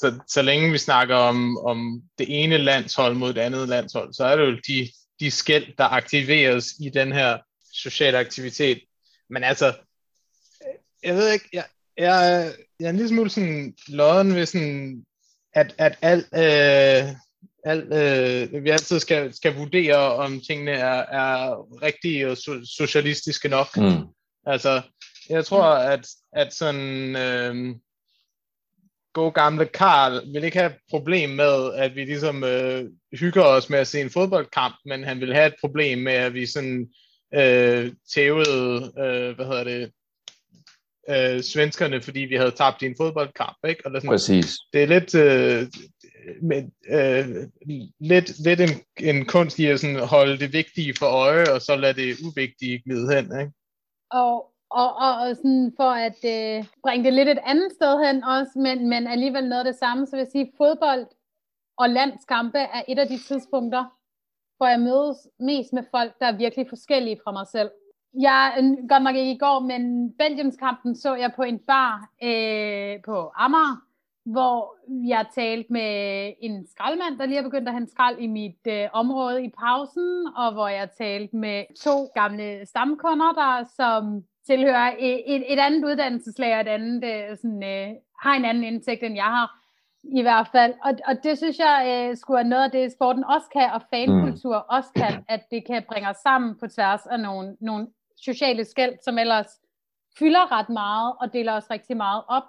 så, 0.00 0.20
så 0.28 0.42
længe 0.42 0.72
vi 0.72 0.78
snakker 0.78 1.16
om, 1.16 1.58
om 1.58 2.02
det 2.18 2.42
ene 2.42 2.58
landshold 2.58 3.14
mod 3.14 3.34
det 3.34 3.40
andet 3.40 3.68
landshold, 3.68 4.14
så 4.14 4.24
er 4.24 4.36
det 4.36 4.44
jo 4.44 4.58
de, 4.68 4.88
de 5.20 5.30
skæld, 5.30 5.76
der 5.78 5.84
aktiveres 5.84 6.66
i 6.80 6.88
den 6.88 7.12
her 7.12 7.38
sociale 7.72 8.18
aktivitet. 8.18 8.80
Men 9.30 9.44
altså, 9.44 9.74
jeg 11.02 11.14
ved 11.14 11.32
ikke, 11.32 11.48
jeg, 11.52 11.64
jeg, 11.96 12.52
jeg 12.80 12.86
er 12.86 12.90
en 12.90 12.96
lille 12.96 13.08
smule 13.08 13.30
sådan 13.30 13.74
lodden 13.88 14.34
ved 14.34 14.46
sådan, 14.46 15.04
at, 15.54 15.74
at 15.78 15.98
alt, 16.02 16.26
øh, 16.34 17.14
alt 17.64 17.94
øh, 17.94 18.64
vi 18.64 18.70
altid 18.70 19.00
skal, 19.00 19.34
skal 19.34 19.56
vurdere, 19.56 19.96
om 19.96 20.40
tingene 20.40 20.70
er, 20.70 21.02
er 21.02 21.66
rigtige 21.82 22.30
og 22.30 22.36
so, 22.36 22.52
socialistiske 22.64 23.48
nok. 23.48 23.76
Mm. 23.76 24.04
Altså, 24.46 24.82
jeg 25.32 25.46
tror, 25.46 25.64
at, 25.64 26.06
at 26.32 26.54
sådan 26.54 27.16
øh, 27.16 27.76
god 29.12 29.32
gamle 29.32 29.66
Karl 29.66 30.32
vil 30.32 30.44
ikke 30.44 30.58
have 30.58 30.70
et 30.70 30.78
problem 30.90 31.30
med, 31.30 31.74
at 31.74 31.94
vi 31.94 32.04
ligesom 32.04 32.44
øh, 32.44 32.84
hygger 33.12 33.42
os 33.44 33.70
med 33.70 33.78
at 33.78 33.86
se 33.86 34.00
en 34.00 34.10
fodboldkamp, 34.10 34.74
men 34.84 35.04
han 35.04 35.20
vil 35.20 35.34
have 35.34 35.46
et 35.46 35.54
problem 35.60 35.98
med, 35.98 36.12
at 36.12 36.34
vi 36.34 36.46
sådan 36.46 36.88
øh, 37.34 37.92
tævede, 38.14 38.92
øh, 38.98 39.34
hvad 39.36 39.46
hedder 39.46 39.64
det, 39.64 39.92
øh, 41.08 41.42
svenskerne, 41.42 42.02
fordi 42.02 42.20
vi 42.20 42.36
havde 42.36 42.50
tabt 42.50 42.82
i 42.82 42.86
en 42.86 42.96
fodboldkamp. 42.96 43.56
Ikke? 43.68 43.86
Og 43.86 43.92
sådan, 43.94 44.10
Præcis. 44.10 44.56
Det 44.72 44.82
er 44.82 44.86
lidt, 44.86 45.14
øh, 45.14 45.66
med, 46.42 46.62
øh, 46.88 47.48
lidt, 48.00 48.44
lidt 48.44 48.60
en, 48.60 48.82
en 49.00 49.26
kunst 49.26 49.58
i 49.58 49.66
at 49.66 49.80
sådan 49.80 49.98
holde 49.98 50.38
det 50.38 50.52
vigtige 50.52 50.94
for 50.98 51.06
øje, 51.06 51.52
og 51.52 51.62
så 51.62 51.76
lade 51.76 52.00
det 52.00 52.16
uvigtige 52.24 52.82
glide 52.82 53.14
hen. 53.14 53.40
Ikke? 53.40 53.52
Og 54.10 54.51
og, 54.80 54.96
og, 54.96 55.12
og 55.22 55.36
sådan 55.36 55.72
for 55.76 55.90
at 55.90 56.20
øh, 56.34 56.64
bringe 56.82 57.04
det 57.04 57.12
lidt 57.12 57.28
et 57.28 57.42
andet 57.46 57.72
sted 57.72 58.06
hen 58.06 58.24
også, 58.24 58.52
men, 58.56 58.88
men 58.88 59.06
alligevel 59.06 59.48
noget 59.48 59.64
af 59.64 59.72
det 59.72 59.78
samme, 59.78 60.06
så 60.06 60.16
vil 60.16 60.22
jeg 60.22 60.32
sige, 60.32 60.52
fodbold 60.56 61.06
og 61.76 61.90
landskampe 61.90 62.58
er 62.58 62.82
et 62.88 62.98
af 62.98 63.08
de 63.08 63.18
tidspunkter, 63.18 63.84
hvor 64.56 64.66
jeg 64.66 64.80
mødes 64.80 65.18
mest 65.40 65.72
med 65.72 65.82
folk, 65.90 66.12
der 66.20 66.26
er 66.26 66.36
virkelig 66.36 66.66
forskellige 66.68 67.20
fra 67.24 67.32
mig 67.32 67.46
selv. 67.46 67.70
Jeg 68.20 68.54
øh, 68.58 68.88
godt 68.88 69.02
nok 69.02 69.16
ikke 69.16 69.32
i 69.32 69.38
går, 69.38 69.58
men 69.60 70.12
Belgiumskampen 70.18 70.96
så 70.96 71.14
jeg 71.14 71.32
på 71.36 71.42
en 71.42 71.58
bar 71.58 72.10
øh, 72.22 73.02
på 73.04 73.32
Amager, 73.36 73.76
hvor 74.24 74.76
jeg 75.08 75.26
talte 75.34 75.72
med 75.72 76.32
en 76.40 76.66
skraldmand, 76.66 77.18
der 77.18 77.26
lige 77.26 77.36
har 77.36 77.48
begyndt 77.48 77.68
at 77.68 77.74
have 77.74 77.86
skrald 77.86 78.18
i 78.18 78.26
mit 78.26 78.66
øh, 78.66 78.88
område 78.92 79.44
i 79.44 79.50
pausen, 79.58 80.26
og 80.36 80.52
hvor 80.52 80.68
jeg 80.68 80.90
talte 80.98 81.36
med 81.36 81.64
to 81.76 82.04
gamle 82.14 82.66
stamkunder, 82.66 83.32
der 83.32 83.64
som 83.76 84.24
tilhører 84.46 84.92
et, 84.98 85.52
et 85.52 85.58
andet 85.58 85.84
uddannelseslag, 85.84 86.54
og 86.54 86.60
et 86.60 86.68
andet, 86.68 87.04
øh, 87.04 87.36
sådan, 87.36 87.62
øh, 87.62 87.88
har 88.22 88.34
en 88.34 88.44
anden 88.44 88.64
indtægt, 88.64 89.02
end 89.02 89.14
jeg 89.14 89.24
har, 89.24 89.62
i 90.04 90.22
hvert 90.22 90.48
fald. 90.52 90.74
Og, 90.84 90.92
og 91.06 91.14
det 91.24 91.38
synes 91.38 91.58
jeg 91.58 92.08
øh, 92.10 92.16
skulle 92.16 92.36
være 92.36 92.48
noget 92.48 92.64
af 92.64 92.70
det, 92.70 92.92
sporten 92.92 93.24
også 93.24 93.46
kan, 93.52 93.70
og 93.72 93.82
fankultur 93.90 94.58
mm. 94.58 94.76
også 94.76 94.90
kan, 94.96 95.24
at 95.28 95.42
det 95.50 95.66
kan 95.66 95.84
bringe 95.88 96.08
os 96.08 96.16
sammen 96.16 96.58
på 96.60 96.66
tværs 96.68 97.06
af 97.06 97.20
nogle, 97.20 97.56
nogle 97.60 97.88
sociale 98.16 98.64
skæld, 98.64 98.94
som 99.04 99.18
ellers 99.18 99.60
fylder 100.18 100.52
ret 100.52 100.68
meget, 100.68 101.14
og 101.20 101.32
deler 101.32 101.52
os 101.52 101.70
rigtig 101.70 101.96
meget 101.96 102.22
op. 102.28 102.42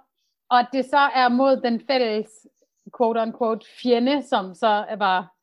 Og 0.50 0.59
at 0.59 0.67
det 0.73 0.85
så 0.85 0.97
er 1.15 1.29
mod 1.29 1.62
den 1.62 1.81
fælles 1.88 2.47
quote-unquote 2.97 3.65
fjende, 3.81 4.21
som 4.21 4.53
så 4.53 4.85
var 4.97 5.33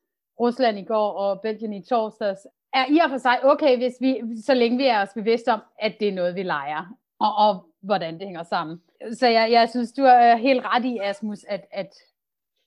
Rusland 0.40 0.78
i 0.78 0.84
går 0.84 1.12
og 1.12 1.40
Belgien 1.40 1.72
i 1.72 1.82
torsdags, 1.84 2.46
er 2.74 2.86
i 2.88 2.98
og 2.98 3.10
for 3.10 3.18
sig 3.18 3.44
okay, 3.44 3.76
hvis 3.76 3.94
vi, 4.00 4.20
så 4.46 4.54
længe 4.54 4.78
vi 4.78 4.86
er 4.86 5.02
os 5.02 5.08
bevidste 5.14 5.52
om, 5.52 5.60
at 5.78 5.96
det 6.00 6.08
er 6.08 6.12
noget, 6.12 6.34
vi 6.34 6.42
leger, 6.42 6.96
og, 7.20 7.34
og 7.36 7.66
hvordan 7.82 8.14
det 8.14 8.26
hænger 8.26 8.42
sammen. 8.42 8.80
Så 9.12 9.26
jeg, 9.26 9.50
jeg 9.50 9.68
synes, 9.70 9.92
du 9.92 10.02
er 10.02 10.36
helt 10.36 10.64
ret 10.64 10.84
i, 10.84 10.98
Asmus, 11.02 11.38
at, 11.48 11.64
at, 11.72 11.90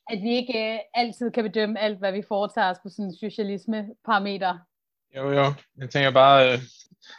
at 0.10 0.22
vi 0.22 0.30
ikke 0.30 0.74
uh, 0.74 1.02
altid 1.02 1.32
kan 1.32 1.44
bedømme 1.44 1.80
alt, 1.80 2.00
hvad 2.00 2.12
vi 2.12 2.24
foretager 2.28 2.70
os 2.70 2.78
på 2.84 2.90
sådan 2.90 3.06
en 3.06 3.16
socialisme-parameter. 3.16 4.58
Jo, 5.16 5.32
jo. 5.32 5.54
Jeg 5.78 5.90
tænker 5.90 6.12
bare, 6.12 6.54
uh, 6.54 6.60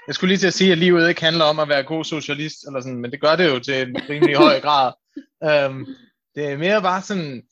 jeg 0.06 0.14
skulle 0.14 0.28
lige 0.28 0.38
til 0.38 0.46
at 0.46 0.54
sige, 0.54 0.72
at 0.72 0.78
livet 0.78 1.08
ikke 1.08 1.24
handler 1.24 1.44
om 1.44 1.58
at 1.58 1.68
være 1.68 1.82
god 1.82 2.04
socialist, 2.04 2.66
eller 2.66 2.80
sådan, 2.80 2.98
men 2.98 3.10
det 3.10 3.20
gør 3.20 3.36
det 3.36 3.50
jo 3.50 3.58
til 3.58 3.88
en 3.88 3.96
rimelig 4.08 4.36
høj 4.36 4.60
grad. 4.60 4.92
Um, 5.40 5.86
det 6.34 6.52
er 6.52 6.56
mere 6.56 6.82
bare 6.82 7.02
sådan, 7.02 7.42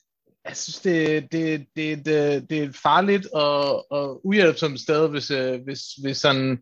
jeg 0.49 0.57
synes, 0.57 0.81
det, 0.81 1.33
det, 1.33 1.67
det, 1.77 2.07
det, 2.07 2.51
det 2.51 2.59
er 2.63 2.81
farligt 2.83 3.27
og, 3.27 3.93
og 3.93 4.27
uhjælpsomt 4.27 4.81
sted, 4.81 5.09
hvis, 5.09 5.31
øh, 5.31 5.63
hvis, 5.65 5.81
hvis 6.03 6.17
sådan, 6.17 6.59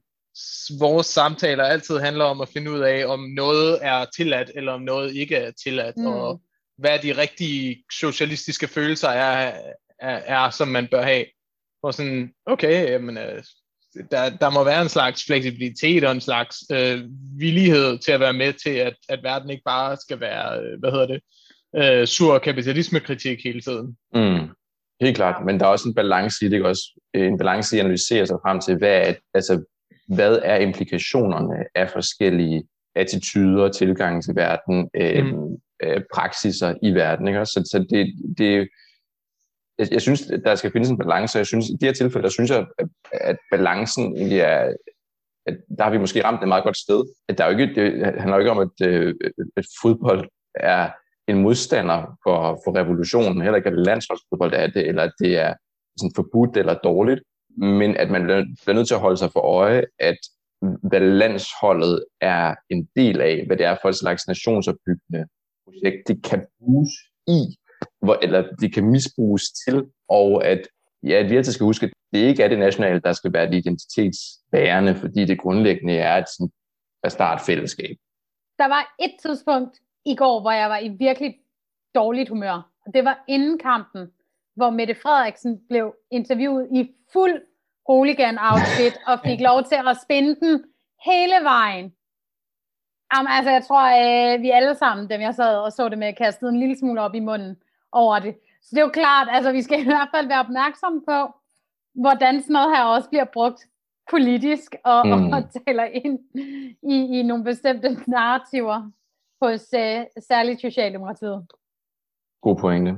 vores 0.78 1.06
samtaler 1.06 1.64
altid 1.64 1.98
handler 1.98 2.24
om 2.24 2.40
at 2.40 2.48
finde 2.48 2.70
ud 2.70 2.80
af, 2.80 3.06
om 3.06 3.20
noget 3.20 3.78
er 3.82 4.04
tilladt, 4.16 4.50
eller 4.54 4.72
om 4.72 4.82
noget 4.82 5.14
ikke 5.14 5.36
er 5.36 5.50
tilladt, 5.64 5.96
mm. 5.96 6.06
og 6.06 6.42
hvad 6.78 6.98
de 6.98 7.16
rigtige 7.16 7.84
socialistiske 7.92 8.68
følelser 8.68 9.08
er, 9.08 9.52
er, 10.00 10.16
er, 10.16 10.50
som 10.50 10.68
man 10.68 10.88
bør 10.90 11.02
have. 11.02 11.24
Og 11.82 11.94
sådan, 11.94 12.32
okay, 12.46 12.90
jamen, 12.90 13.18
øh, 13.18 13.42
der, 14.10 14.30
der 14.30 14.50
må 14.50 14.64
være 14.64 14.82
en 14.82 14.88
slags 14.88 15.24
fleksibilitet 15.24 16.04
og 16.04 16.12
en 16.12 16.20
slags 16.20 16.56
øh, 16.72 17.04
villighed 17.38 17.98
til 17.98 18.12
at 18.12 18.20
være 18.20 18.32
med 18.32 18.52
til, 18.52 18.70
at, 18.70 18.94
at 19.08 19.22
verden 19.22 19.50
ikke 19.50 19.64
bare 19.64 19.96
skal 19.96 20.20
være, 20.20 20.60
øh, 20.60 20.80
hvad 20.80 20.90
hedder 20.90 21.06
det, 21.06 21.14
øh, 21.14 21.39
sur 22.06 22.38
kapitalismekritik 22.38 23.44
hele 23.44 23.60
tiden. 23.60 23.96
Mm. 24.14 24.48
Helt 25.00 25.16
klart, 25.16 25.44
men 25.44 25.60
der 25.60 25.66
er 25.66 25.70
også 25.70 25.88
en 25.88 25.94
balance 25.94 26.46
i 26.46 26.48
det, 26.48 26.64
også 26.64 27.00
en 27.14 27.38
balance 27.38 27.76
i 27.76 27.78
at 27.78 27.84
analysere 27.84 28.26
sig 28.26 28.36
frem 28.44 28.60
til, 28.60 28.76
hvad 28.78 29.08
er, 29.08 29.14
altså, 29.34 29.64
hvad 30.08 30.38
er 30.42 30.56
implikationerne 30.56 31.64
af 31.74 31.90
forskellige 31.90 32.62
attityder, 32.94 33.68
tilgange 33.68 34.22
til 34.22 34.36
verden, 34.36 34.90
øh, 34.94 35.24
mm. 35.24 35.56
øh, 35.82 36.02
praksiser 36.14 36.74
i 36.82 36.94
verden. 36.94 37.28
Ikke? 37.28 37.46
Så, 37.46 37.68
så 37.70 37.86
det, 37.90 38.14
det, 38.38 38.68
jeg, 39.78 39.92
jeg 39.92 40.02
synes, 40.02 40.22
der 40.44 40.54
skal 40.54 40.72
findes 40.72 40.90
en 40.90 40.98
balance, 40.98 41.36
og 41.36 41.40
jeg 41.40 41.46
synes, 41.46 41.66
i 41.68 41.76
de 41.80 41.86
her 41.86 41.92
tilfælde, 41.92 42.22
der 42.22 42.30
synes 42.30 42.50
jeg, 42.50 42.66
at, 42.78 42.88
at 43.12 43.36
balancen 43.50 44.16
egentlig 44.16 44.38
er, 44.38 44.74
at 45.46 45.56
der 45.78 45.84
har 45.84 45.90
vi 45.90 45.98
måske 45.98 46.24
ramt 46.24 46.42
et 46.42 46.48
meget 46.48 46.64
godt 46.64 46.76
sted. 46.76 47.04
At 47.28 47.38
der 47.38 47.44
er 47.44 47.52
jo 47.52 47.58
ikke, 47.58 47.74
det 47.74 48.06
handler 48.20 48.36
jo 48.36 48.40
ikke 48.40 48.50
om, 48.50 48.58
at, 48.58 48.86
øh, 48.86 49.14
at 49.56 49.64
fodbold 49.82 50.28
er 50.54 50.90
en 51.30 51.42
modstander 51.42 52.18
for, 52.22 52.60
for 52.64 52.76
revolutionen, 52.76 53.42
heller 53.42 53.56
ikke 53.56 53.70
at 53.70 53.78
landsholdsfodbold 53.78 54.52
er 54.54 54.66
det, 54.66 54.88
eller 54.88 55.02
at 55.02 55.12
det 55.18 55.38
er 55.38 55.54
sådan 55.98 56.12
forbudt 56.16 56.56
eller 56.56 56.74
dårligt, 56.74 57.20
men 57.56 57.96
at 57.96 58.10
man 58.10 58.22
bliver 58.22 58.72
nødt 58.72 58.88
til 58.88 58.94
at 58.94 59.00
holde 59.00 59.16
sig 59.16 59.32
for 59.32 59.40
øje, 59.40 59.84
at 59.98 60.18
hvad 60.60 61.00
landsholdet 61.00 62.04
er 62.20 62.54
en 62.70 62.88
del 62.96 63.20
af, 63.20 63.44
hvad 63.46 63.56
det 63.56 63.66
er 63.66 63.76
for 63.82 63.88
et 63.88 63.96
slags 63.96 64.28
nationsopbyggende 64.28 65.26
projekt, 65.64 66.08
det 66.08 66.24
kan 66.24 66.46
bruges 66.58 66.90
i, 67.26 67.40
hvor, 68.02 68.18
eller 68.22 68.48
det 68.60 68.74
kan 68.74 68.90
misbruges 68.90 69.42
til, 69.64 69.84
og 70.08 70.46
at, 70.46 70.68
ja, 71.02 71.12
at 71.12 71.30
vi 71.30 71.36
altid 71.36 71.52
skal 71.52 71.64
huske, 71.64 71.86
at 71.86 71.92
det 72.12 72.18
ikke 72.18 72.42
er 72.42 72.48
det 72.48 72.58
nationale, 72.58 73.00
der 73.00 73.12
skal 73.12 73.32
være 73.32 73.46
det 73.46 73.54
identitetsbærende, 73.54 74.94
fordi 74.94 75.24
det 75.24 75.40
grundlæggende 75.40 75.94
er 75.94 76.16
et 76.16 76.28
sådan, 76.28 77.38
fællesskab. 77.46 77.96
Der 78.58 78.68
var 78.68 78.94
et 79.00 79.14
tidspunkt 79.22 79.78
i 80.04 80.14
går, 80.14 80.40
hvor 80.40 80.50
jeg 80.50 80.70
var 80.70 80.78
i 80.78 80.88
virkelig 80.88 81.38
dårligt 81.94 82.28
humør. 82.28 82.70
Og 82.86 82.94
det 82.94 83.04
var 83.04 83.24
inden 83.28 83.58
kampen, 83.58 84.10
hvor 84.56 84.70
Mette 84.70 84.94
Frederiksen 84.94 85.60
blev 85.68 85.94
interviewet 86.10 86.68
i 86.72 86.90
fuld 87.12 87.42
hooligan-outfit 87.88 88.94
og 89.06 89.20
fik 89.24 89.40
lov 89.40 89.64
til 89.64 89.74
at 89.74 89.96
spænde 90.02 90.34
den 90.40 90.64
hele 91.04 91.38
vejen. 91.42 91.92
Jamen, 93.14 93.32
altså, 93.32 93.50
jeg 93.50 93.64
tror, 93.64 93.84
øh, 94.02 94.42
vi 94.42 94.50
alle 94.50 94.74
sammen, 94.74 95.10
dem 95.10 95.20
jeg 95.20 95.34
sad 95.34 95.56
og 95.56 95.72
så 95.72 95.88
det 95.88 95.98
med, 95.98 96.12
kastede 96.14 96.50
en 96.50 96.60
lille 96.60 96.78
smule 96.78 97.00
op 97.00 97.14
i 97.14 97.20
munden 97.20 97.56
over 97.92 98.18
det. 98.18 98.34
Så 98.62 98.68
det 98.70 98.78
er 98.78 98.84
jo 98.84 98.90
klart, 99.02 99.28
altså, 99.30 99.52
vi 99.52 99.62
skal 99.62 99.80
i 99.80 99.84
hvert 99.84 100.08
fald 100.14 100.26
være 100.28 100.40
opmærksomme 100.40 101.02
på, 101.08 101.18
hvordan 101.94 102.40
sådan 102.40 102.52
noget 102.52 102.76
her 102.76 102.84
også 102.84 103.08
bliver 103.08 103.24
brugt 103.24 103.66
politisk 104.10 104.74
og, 104.84 105.06
mm. 105.06 105.32
og 105.32 105.42
taler 105.66 105.84
ind 105.84 106.18
i, 106.82 107.18
i 107.18 107.22
nogle 107.22 107.44
bestemte 107.44 107.88
narrativer 108.06 108.90
hos 109.42 109.62
uh, 109.72 110.22
særligt 110.28 110.60
Socialdemokratiet. 110.60 111.46
God 112.42 112.56
pointe. 112.56 112.96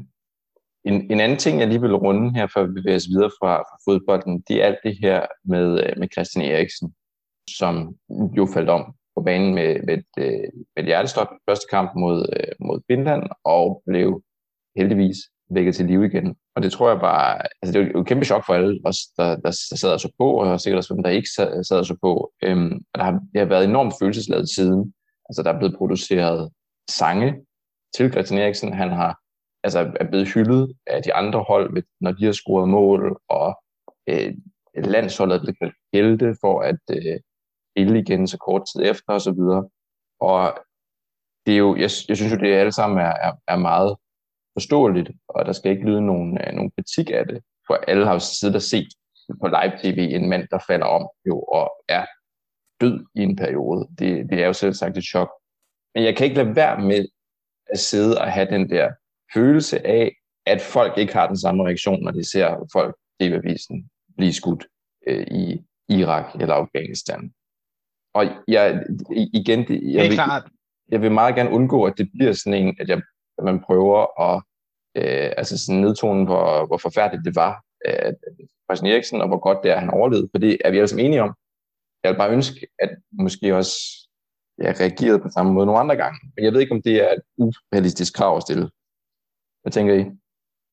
En, 0.85 1.13
en 1.13 1.21
anden 1.21 1.39
ting, 1.39 1.61
jeg 1.61 1.69
lige 1.69 1.81
vil 1.81 1.97
runde 1.97 2.35
her, 2.35 2.47
før 2.47 2.67
vi 2.67 2.73
bevæger 2.73 2.97
os 2.97 3.09
videre 3.09 3.31
fra, 3.41 3.53
fra 3.59 3.79
fodbolden, 3.85 4.45
det 4.49 4.63
er 4.63 4.67
alt 4.67 4.79
det 4.85 4.99
her 5.03 5.27
med, 5.45 5.85
øh, 5.85 5.93
med 5.99 6.09
Christian 6.13 6.45
Eriksen, 6.45 6.95
som 7.59 7.97
jo 8.37 8.47
faldt 8.55 8.71
om 8.71 8.95
på 9.17 9.23
banen 9.23 9.55
med, 9.55 9.83
med, 9.87 9.95
et, 9.99 10.13
øh, 10.19 10.49
med 10.75 10.83
et 10.83 10.85
hjertestop 10.85 11.29
i 11.33 11.43
første 11.49 11.67
kamp 11.71 11.91
mod, 11.97 12.19
øh, 12.37 12.67
mod 12.67 12.81
Finland, 12.91 13.23
og 13.45 13.83
blev 13.87 14.23
heldigvis 14.77 15.17
vækket 15.51 15.75
til 15.75 15.87
live 15.87 16.07
igen. 16.07 16.37
Og 16.57 16.63
det 16.63 16.73
tror 16.73 16.89
jeg 16.91 17.01
bare, 17.01 17.43
altså 17.63 17.73
det 17.73 17.87
er 17.87 17.93
jo 17.95 18.01
et 18.01 18.07
kæmpe 18.07 18.25
chok 18.25 18.47
for 18.47 18.55
alle 18.55 18.81
os, 18.85 18.97
der, 19.17 19.37
der 19.37 19.51
sad 19.51 19.93
og 19.93 20.01
så 20.01 20.13
på, 20.19 20.31
og 20.41 20.61
sikkert 20.61 20.79
også 20.79 20.89
for 20.89 20.95
dem, 20.95 21.03
der 21.03 21.11
ikke 21.11 21.29
sad, 21.37 21.65
sad 21.65 21.79
og 21.79 21.87
så 21.87 21.97
på. 22.03 22.33
Øhm, 22.43 22.73
og 22.93 22.99
der 22.99 23.05
har, 23.05 23.13
det 23.33 23.41
har 23.41 23.45
været 23.45 23.65
enormt 23.65 23.95
følelsesladet 24.01 24.49
siden. 24.49 24.95
Altså 25.33 25.43
der 25.43 25.53
er 25.53 25.59
blevet 25.59 25.77
produceret 25.77 26.53
sange 26.91 27.47
til 27.97 28.13
Christian 28.13 28.41
Eriksen. 28.41 28.73
Han 28.73 28.91
har 28.91 29.21
altså 29.65 29.93
er 30.01 30.09
blevet 30.11 30.29
hyldet 30.35 30.75
af 30.87 31.03
de 31.03 31.15
andre 31.15 31.43
hold, 31.43 31.85
når 32.01 32.13
de 32.13 32.25
har 32.25 32.33
scoret 32.33 32.69
mål, 32.69 33.21
og 33.29 33.63
øh, 34.09 34.35
landsholdet 34.75 35.37
er 35.37 35.41
blevet 35.41 35.59
kaldt 35.59 35.75
helte 35.93 36.37
for 36.41 36.61
at 36.61 36.81
øh, 36.91 37.21
spille 37.73 37.99
igen 37.99 38.27
så 38.27 38.39
kort 38.39 38.63
tid 38.73 38.91
efter 38.91 39.13
osv. 39.13 39.41
Og, 39.59 39.71
og 40.21 40.59
det 41.47 41.55
er 41.55 41.59
jo, 41.59 41.71
jeg, 41.77 41.91
jeg 42.09 42.17
synes 42.17 42.33
jo, 42.33 42.37
det 42.37 42.55
alle 42.55 42.73
sammen 42.73 42.99
er, 42.99 43.15
er, 43.27 43.33
er 43.49 43.57
meget 43.57 43.97
forståeligt, 44.57 45.11
og 45.29 45.45
der 45.47 45.53
skal 45.53 45.71
ikke 45.71 45.87
lyde 45.87 46.07
nogen, 46.07 46.39
øh, 46.41 46.53
nogen 46.53 46.73
kritik 46.77 47.11
af 47.11 47.27
det, 47.27 47.41
for 47.67 47.75
alle 47.75 48.05
har 48.07 48.13
jo 48.13 48.19
siddet 48.19 48.57
og 48.57 48.63
set 48.63 48.89
på 49.41 49.47
live-tv 49.49 49.99
en 50.17 50.29
mand, 50.29 50.49
der 50.51 50.59
falder 50.69 50.87
om 50.87 51.09
jo, 51.27 51.41
og 51.41 51.71
er 51.89 52.07
død 52.83 52.97
i 53.15 53.21
en 53.23 53.37
periode. 53.37 53.89
Det, 53.99 54.31
det 54.31 54.43
er 54.43 54.47
jo 54.47 54.53
selv 54.53 54.75
sagt 54.75 54.97
et 54.97 55.05
chok. 55.05 55.31
Men 55.95 56.05
jeg 56.05 56.17
kan 56.17 56.25
ikke 56.25 56.37
lade 56.37 56.57
være 56.57 56.81
med 56.81 57.07
at 57.67 57.79
sidde 57.79 58.19
og 58.19 58.33
have 58.33 58.51
den 58.51 58.71
der 58.71 58.91
følelse 59.35 59.87
af, 59.87 60.13
at 60.47 60.61
folk 60.61 60.99
ikke 60.99 61.13
har 61.13 61.27
den 61.27 61.39
samme 61.39 61.65
reaktion, 61.67 62.03
når 62.03 62.11
de 62.11 62.31
ser 62.31 62.69
folk 62.73 62.97
i 63.21 63.25
avisen 63.33 63.91
blive 64.17 64.33
skudt 64.33 64.67
øh, 65.07 65.27
i 65.31 65.65
Irak 65.89 66.35
eller 66.41 66.55
Afghanistan. 66.55 67.33
Og 68.15 68.25
jeg, 68.49 68.85
igen, 69.35 69.69
det, 69.69 69.93
jeg, 69.93 70.11
vil, 70.11 70.21
jeg 70.89 71.03
vil 71.03 71.13
meget 71.13 71.35
gerne 71.35 71.51
undgå, 71.51 71.85
at 71.85 71.95
det 71.99 72.11
bliver 72.15 72.33
sådan 72.33 72.67
en, 72.67 72.77
at, 72.81 72.89
jeg, 72.89 73.01
at 73.39 73.45
man 73.45 73.61
prøver 73.61 74.21
at 74.31 74.43
øh, 74.97 75.33
altså 75.37 75.65
sådan 75.65 75.81
nedtone, 75.81 76.25
hvor, 76.25 76.67
hvor 76.67 76.77
forfærdeligt 76.77 77.25
det 77.25 77.37
var, 77.37 77.65
at 77.85 78.15
Christian 78.67 78.93
Eriksen, 78.93 79.21
og 79.21 79.29
hvor 79.29 79.39
godt 79.39 79.59
det 79.63 79.71
er, 79.71 79.75
at 79.75 79.81
han 79.81 79.91
overlevede, 79.91 80.29
for 80.33 80.39
det 80.39 80.59
er 80.65 80.71
vi 80.71 80.77
alle 80.77 80.89
sammen 80.89 81.07
enige 81.07 81.23
om. 81.23 81.35
Jeg 82.03 82.11
vil 82.11 82.19
bare 82.19 82.33
ønske, 82.33 82.67
at 82.79 82.91
måske 83.13 83.57
også 83.57 83.75
ja, 84.59 84.73
reagerede 84.81 85.19
på 85.19 85.29
samme 85.29 85.53
måde 85.53 85.67
nogle 85.67 85.81
andre 85.81 85.97
gange. 85.97 86.19
Men 86.37 86.45
jeg 86.45 86.53
ved 86.53 86.61
ikke, 86.61 86.75
om 86.75 86.83
det 86.83 86.97
er 87.05 87.13
et 87.13 87.23
urealistisk 87.37 88.15
krav 88.15 88.37
at 88.37 88.43
stille. 88.43 88.71
Hvad 89.63 89.73
tænker 89.73 89.95
I? 89.95 90.05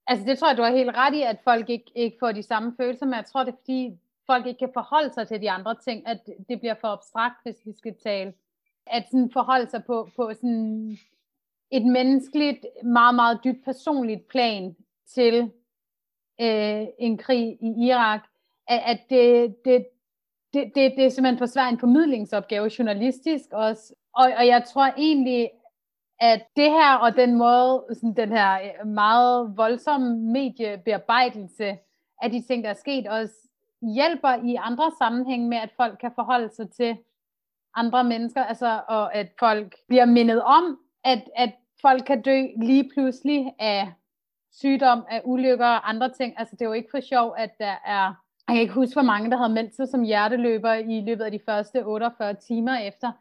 Altså 0.08 0.26
det 0.26 0.38
tror 0.38 0.48
jeg, 0.48 0.58
du 0.58 0.64
har 0.64 0.72
helt 0.72 0.96
ret 0.96 1.16
i, 1.16 1.22
at 1.22 1.38
folk 1.44 1.70
ikke, 1.70 1.92
ikke 1.96 2.18
får 2.20 2.32
de 2.32 2.44
samme 2.44 2.74
følelser, 2.78 3.06
men 3.06 3.16
jeg 3.16 3.26
tror, 3.26 3.44
det 3.44 3.52
er 3.52 3.58
fordi, 3.58 4.00
folk 4.26 4.46
ikke 4.46 4.60
kan 4.60 4.72
forholde 4.74 5.14
sig 5.14 5.28
til 5.28 5.42
de 5.42 5.52
andre 5.52 5.76
ting, 5.84 6.08
at 6.08 6.20
det 6.50 6.60
bliver 6.60 6.76
for 6.82 6.88
abstrakt, 6.88 7.36
hvis 7.44 7.56
vi 7.66 7.72
skal 7.78 7.96
tale. 8.04 8.34
At 8.88 9.04
sådan 9.12 9.32
forholde 9.34 9.70
sig 9.70 9.84
på, 9.84 10.10
på 10.16 10.32
sådan 10.34 10.98
et 11.72 11.86
menneskeligt, 11.86 12.66
meget, 12.84 13.16
meget 13.16 13.40
dybt 13.44 13.66
personligt 13.66 14.28
plan 14.28 14.76
til 15.08 15.52
øh, 16.42 16.86
en 17.00 17.18
krig 17.18 17.58
i 17.62 17.88
Irak, 17.88 18.24
at, 18.68 18.82
at 18.86 19.00
det, 19.10 19.56
det, 19.66 19.86
det, 20.54 20.72
det, 20.76 20.94
det 20.98 21.06
er 21.06 21.10
simpelthen 21.10 21.38
for 21.38 21.46
svært 21.46 21.74
en 21.74 21.80
formidlingsopgave, 21.80 22.72
journalistisk 22.80 23.46
også. 23.52 23.94
Og, 24.16 24.32
og 24.38 24.48
jeg 24.48 24.64
tror 24.74 24.94
egentlig, 24.98 25.50
at 26.20 26.46
det 26.56 26.72
her 26.72 26.96
og 26.96 27.16
den 27.16 27.36
måde, 27.36 27.86
sådan 27.94 28.14
den 28.14 28.30
her 28.30 28.60
øh, 28.62 28.88
meget 28.88 29.58
voldsomme 29.58 30.18
mediebearbejdelse 30.18 31.78
af 32.22 32.32
de 32.32 32.42
ting, 32.42 32.64
der 32.64 32.70
er 32.70 32.74
sket, 32.74 33.08
også 33.08 33.34
hjælper 33.82 34.44
i 34.44 34.56
andre 34.56 34.92
sammenhæng 34.98 35.48
med, 35.48 35.58
at 35.58 35.72
folk 35.78 35.98
kan 36.02 36.12
forholde 36.16 36.50
sig 36.56 36.72
til 36.72 36.98
andre 37.76 38.04
mennesker, 38.04 38.44
altså, 38.44 38.82
og 38.88 39.16
at 39.16 39.28
folk 39.40 39.76
bliver 39.88 40.06
mindet 40.06 40.44
om, 40.44 40.80
at, 41.04 41.30
at 41.36 41.52
folk 41.82 42.06
kan 42.06 42.22
dø 42.22 42.48
lige 42.62 42.90
pludselig 42.94 43.54
af 43.60 43.94
sygdom, 44.52 45.06
af 45.10 45.22
ulykker 45.26 45.66
og 45.66 45.90
andre 45.90 46.10
ting. 46.10 46.40
Altså, 46.40 46.56
det 46.56 46.62
er 46.62 46.70
jo 46.70 46.74
ikke 46.74 46.92
for 46.92 47.00
sjov, 47.00 47.36
at 47.38 47.52
der 47.60 47.76
er 47.86 48.14
jeg 48.50 48.56
kan 48.56 48.62
ikke 48.62 48.74
huske, 48.74 48.94
hvor 48.94 49.02
mange, 49.02 49.32
der 49.32 49.38
havde 49.38 49.54
meldt 49.54 49.76
sig 49.76 49.88
som 49.88 50.04
hjerteløber 50.04 50.74
i 50.74 51.02
løbet 51.02 51.24
af 51.24 51.32
de 51.32 51.40
første 51.46 51.86
48 51.86 52.34
timer 52.34 52.78
efter. 52.78 53.12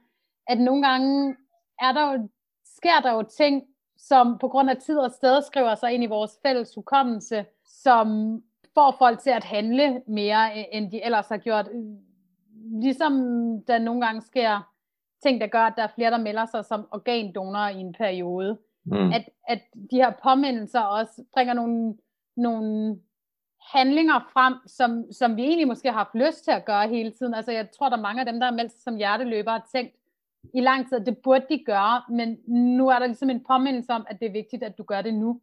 At 0.47 0.61
nogle 0.61 0.89
gange 0.89 1.37
er 1.81 1.93
der 1.93 2.13
jo, 2.13 2.29
sker 2.65 3.01
der 3.03 3.13
jo 3.13 3.23
ting, 3.23 3.63
som 3.97 4.39
på 4.39 4.49
grund 4.49 4.71
af 4.71 4.77
tid 4.77 4.99
og 4.99 5.11
sted 5.11 5.43
skriver 5.43 5.75
sig 5.75 5.93
ind 5.93 6.05
i 6.05 6.07
vores 6.07 6.33
fælles 6.47 6.75
hukommelse, 6.75 7.47
som 7.65 8.39
får 8.75 8.97
folk 8.99 9.21
til 9.21 9.31
at 9.31 9.45
handle 9.45 10.03
mere, 10.07 10.75
end 10.75 10.91
de 10.91 11.05
ellers 11.05 11.29
har 11.29 11.37
gjort. 11.37 11.69
Ligesom 12.83 13.13
der 13.67 13.79
nogle 13.79 14.07
gange 14.07 14.21
sker 14.21 14.73
ting, 15.23 15.41
der 15.41 15.47
gør, 15.47 15.63
at 15.63 15.75
der 15.77 15.83
er 15.83 15.95
flere, 15.95 16.11
der 16.11 16.19
melder 16.19 16.47
sig 16.47 16.65
som 16.65 16.89
organdonorer 16.93 17.69
i 17.69 17.81
en 17.81 17.93
periode. 17.93 18.59
Mm. 18.85 19.13
At, 19.13 19.29
at 19.49 19.61
de 19.91 19.97
her 19.97 20.13
påmindelser 20.23 20.81
også 20.81 21.25
bringer 21.35 21.55
nogle, 21.55 21.95
nogle 22.37 22.97
handlinger 23.73 24.19
frem, 24.33 24.55
som, 24.67 25.13
som 25.13 25.37
vi 25.37 25.43
egentlig 25.43 25.69
måske 25.69 25.89
har 25.89 25.99
haft 25.99 26.15
lyst 26.15 26.45
til 26.45 26.51
at 26.51 26.65
gøre 26.65 26.89
hele 26.89 27.11
tiden. 27.11 27.35
Altså 27.35 27.53
jeg 27.53 27.69
tror, 27.71 27.89
der 27.89 27.97
er 27.97 28.01
mange 28.01 28.21
af 28.21 28.27
dem, 28.27 28.41
der 28.41 28.47
er 28.47 28.57
meldt 28.59 28.73
sig 28.73 28.83
som 28.83 28.97
hjerteløbere, 28.97 29.55
har 29.55 29.69
tænkt 29.75 29.95
i 30.55 30.61
lang 30.61 30.89
tid, 30.89 31.01
at 31.01 31.07
det 31.07 31.19
burde 31.25 31.47
de 31.51 31.65
gøre, 31.67 32.03
men 32.11 32.39
nu 32.77 32.89
er 32.89 32.99
der 32.99 33.07
ligesom 33.07 33.31
en 33.31 33.45
påmindelse 33.49 33.93
om, 33.93 34.07
at 34.11 34.21
det 34.21 34.29
er 34.29 34.33
vigtigt, 34.33 34.63
at 34.63 34.79
du 34.79 34.83
gør 34.83 35.03
det 35.03 35.15
nu. 35.15 35.41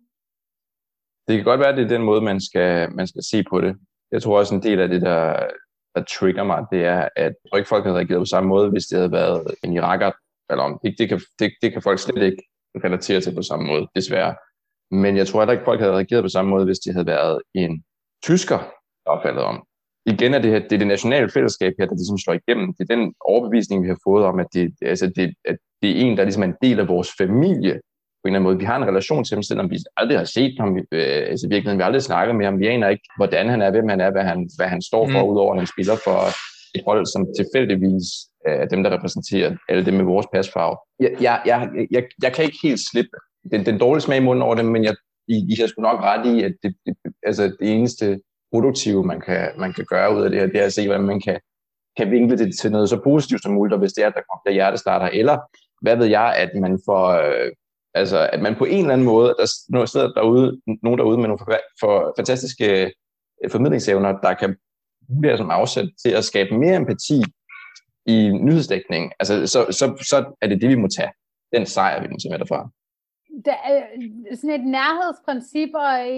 Det 1.28 1.36
kan 1.36 1.46
godt 1.46 1.60
være, 1.60 1.70
at 1.70 1.78
det 1.78 1.84
er 1.84 1.96
den 1.98 2.04
måde, 2.04 2.22
man 2.22 2.42
skal, 2.42 2.92
man 2.92 3.08
skal 3.08 3.24
se 3.24 3.44
på 3.44 3.62
det. 3.62 3.76
Jeg 4.12 4.22
tror 4.22 4.40
også, 4.40 4.56
en 4.56 4.64
del 4.64 4.80
af 4.80 4.88
det, 4.88 5.02
der, 5.02 5.40
der 5.96 6.04
trigger 6.04 6.44
mig, 6.44 6.66
det 6.72 6.86
er, 6.86 7.10
at 7.16 7.24
jeg 7.24 7.34
tror 7.50 7.58
ikke, 7.58 7.68
folk 7.68 7.84
havde 7.84 7.98
reageret 7.98 8.22
på 8.22 8.26
samme 8.26 8.50
måde, 8.50 8.70
hvis 8.70 8.86
det 8.86 8.98
havde 8.98 9.12
været 9.12 9.56
en 9.64 9.74
iraker. 9.74 10.12
Eller 10.50 10.64
om. 10.64 10.80
Det, 10.84 10.96
det, 10.98 11.10
kan, 11.10 11.22
det, 11.40 11.52
det 11.62 11.74
kan 11.74 11.82
folk 11.82 12.00
slet 12.00 12.24
ikke 12.24 12.44
relatere 12.84 13.22
til 13.22 13.36
på 13.36 13.42
samme 13.42 13.68
måde, 13.68 13.88
desværre. 13.96 14.36
Men 14.92 15.18
jeg 15.18 15.28
tror 15.28 15.40
heller 15.40 15.54
ikke, 15.54 15.66
folk 15.66 15.80
havde 15.80 15.94
reageret 15.94 16.24
på 16.24 16.30
samme 16.30 16.52
måde, 16.52 16.66
hvis 16.66 16.80
det 16.80 16.94
havde 16.94 17.08
været 17.08 17.42
en 17.54 17.84
tysker, 18.24 18.60
der 19.06 19.12
er 19.12 19.22
faldet 19.22 19.44
om. 19.44 19.64
Igen 20.06 20.34
er 20.34 20.40
det, 20.40 20.52
her, 20.52 20.60
det 20.60 20.74
er 20.74 20.78
det 20.78 20.88
nationale 20.88 21.30
fællesskab 21.30 21.74
her, 21.80 21.86
der 21.86 21.96
ligesom 21.96 22.18
slår 22.18 22.34
igennem. 22.34 22.74
Det 22.74 22.90
er 22.90 22.96
den 22.96 23.14
overbevisning, 23.22 23.84
vi 23.84 23.88
har 23.88 23.98
fået 24.04 24.26
om, 24.26 24.40
at 24.40 24.48
det, 24.54 24.74
altså 24.82 25.12
det, 25.16 25.34
at 25.46 25.58
det 25.82 25.90
er 25.92 25.96
en, 25.96 26.18
der 26.18 26.24
ligesom 26.24 26.44
er 26.44 26.48
en 26.48 26.62
del 26.62 26.80
af 26.80 26.88
vores 26.88 27.12
familie 27.18 27.74
på 27.74 28.28
en 28.28 28.36
eller 28.36 28.40
anden 28.40 28.44
måde. 28.44 28.60
Vi 28.60 28.66
har 28.66 28.78
en 28.78 28.88
relation 28.92 29.24
til 29.24 29.36
ham, 29.36 29.44
selvom 29.44 29.72
vi 29.72 29.78
aldrig 29.98 30.18
har 30.18 30.26
set 30.26 30.56
ham. 30.60 30.78
Øh, 30.78 31.22
altså 31.32 31.48
virkeligheden, 31.50 31.78
vi 31.78 31.82
har 31.82 31.88
aldrig 31.88 32.02
snakket 32.02 32.36
med 32.36 32.46
ham. 32.46 32.60
Vi 32.60 32.68
aner 32.68 32.90
ikke, 32.90 33.04
hvordan 33.18 33.50
han 33.50 33.62
er, 33.62 33.72
hvem 33.72 33.88
han 33.90 34.02
er, 34.02 34.12
hvad 34.12 34.24
han, 34.24 34.50
hvad 34.58 34.68
han 34.68 34.82
står 34.82 35.10
for, 35.10 35.24
mm. 35.24 35.30
udover 35.32 35.54
at 35.54 35.60
han 35.60 35.68
spiller 35.68 35.96
for 36.04 36.18
et 36.78 36.84
hold, 36.88 37.06
som 37.06 37.28
tilfældigvis 37.40 38.06
er 38.46 38.66
dem, 38.66 38.84
der 38.84 38.90
repræsenterer 38.96 39.56
alle 39.70 39.86
dem 39.86 39.94
med 39.94 40.06
vores 40.06 40.28
pasfarve. 40.34 40.78
Jeg, 41.00 41.12
jeg, 41.22 41.42
jeg, 41.46 41.70
jeg, 41.92 42.04
jeg 42.24 42.34
kan 42.34 42.46
ikke 42.46 42.58
helt 42.64 42.82
slippe 42.92 43.18
den, 43.52 43.66
den 43.66 43.78
dårlige 43.78 44.02
smag 44.02 44.18
i 44.18 44.26
munden 44.28 44.42
over 44.42 44.56
det, 44.56 44.66
men 44.66 44.84
jeg, 44.84 44.96
i, 45.28 45.36
I 45.52 45.56
har 45.60 45.68
sgu 45.68 45.82
nok 45.82 46.00
ret 46.02 46.26
i, 46.36 46.44
at 46.44 46.54
det, 46.64 46.76
det, 46.86 46.96
altså 47.24 47.44
det 47.60 47.72
eneste 47.74 48.22
produktive, 48.52 49.04
man 49.04 49.22
kan, 49.22 49.52
man 49.58 49.74
kan 49.74 49.86
gøre 49.90 50.16
ud 50.16 50.22
af 50.24 50.30
det 50.30 50.40
her, 50.40 50.48
det 50.48 50.62
er 50.62 50.66
at 50.66 50.74
se, 50.74 50.88
hvordan 50.88 51.06
man 51.06 51.22
kan, 51.22 51.40
kan 51.98 52.12
vinkle 52.12 52.38
det 52.38 52.60
til 52.60 52.72
noget 52.72 52.90
så 52.90 53.02
positivt 53.04 53.44
som 53.44 53.54
muligt, 53.54 53.74
og 53.74 53.80
hvis 53.80 53.94
det 53.94 54.04
er, 54.04 54.08
at 54.08 54.14
der 54.14 54.22
kommer 54.30 54.42
der 54.46 54.52
hjertestarter, 54.52 55.08
eller 55.08 55.38
hvad 55.82 55.96
ved 55.98 56.06
jeg, 56.06 56.36
at 56.36 56.52
man 56.62 56.80
får, 56.86 57.08
øh, 57.10 57.52
altså 57.94 58.30
at 58.34 58.42
man 58.42 58.56
på 58.56 58.66
en 58.66 58.80
eller 58.80 58.94
anden 58.94 59.08
måde, 59.08 59.36
der 59.40 59.86
sidder 59.86 60.14
derude, 60.14 60.62
nogen 60.84 61.00
derude 61.00 61.18
med 61.18 61.28
nogle 61.28 61.40
for, 61.40 61.60
for 61.80 62.14
fantastiske 62.18 62.92
øh, 63.44 63.52
formidlingsevner, 63.52 64.12
der 64.22 64.34
kan 64.34 64.56
bruge 65.08 65.38
som 65.38 65.50
afsæt 65.50 65.90
til 66.06 66.12
at 66.12 66.24
skabe 66.24 66.58
mere 66.58 66.76
empati 66.76 67.24
i 68.06 68.30
nyhedsdækning, 68.30 69.12
altså, 69.20 69.48
så, 69.48 69.66
så, 69.72 70.06
så 70.10 70.36
er 70.42 70.48
det 70.48 70.62
det, 70.62 70.70
vi 70.70 70.76
må 70.76 70.88
tage. 70.88 71.12
Den 71.56 71.66
sejr, 71.66 72.02
vi 72.02 72.08
må 72.08 72.18
tage 72.24 72.32
med 72.32 72.40
derfra. 72.40 72.70
Der 73.46 73.54
er 73.54 73.84
sådan 74.36 74.60
et 74.60 74.66
nærhedsprincip 74.66 75.70
og 75.74 76.10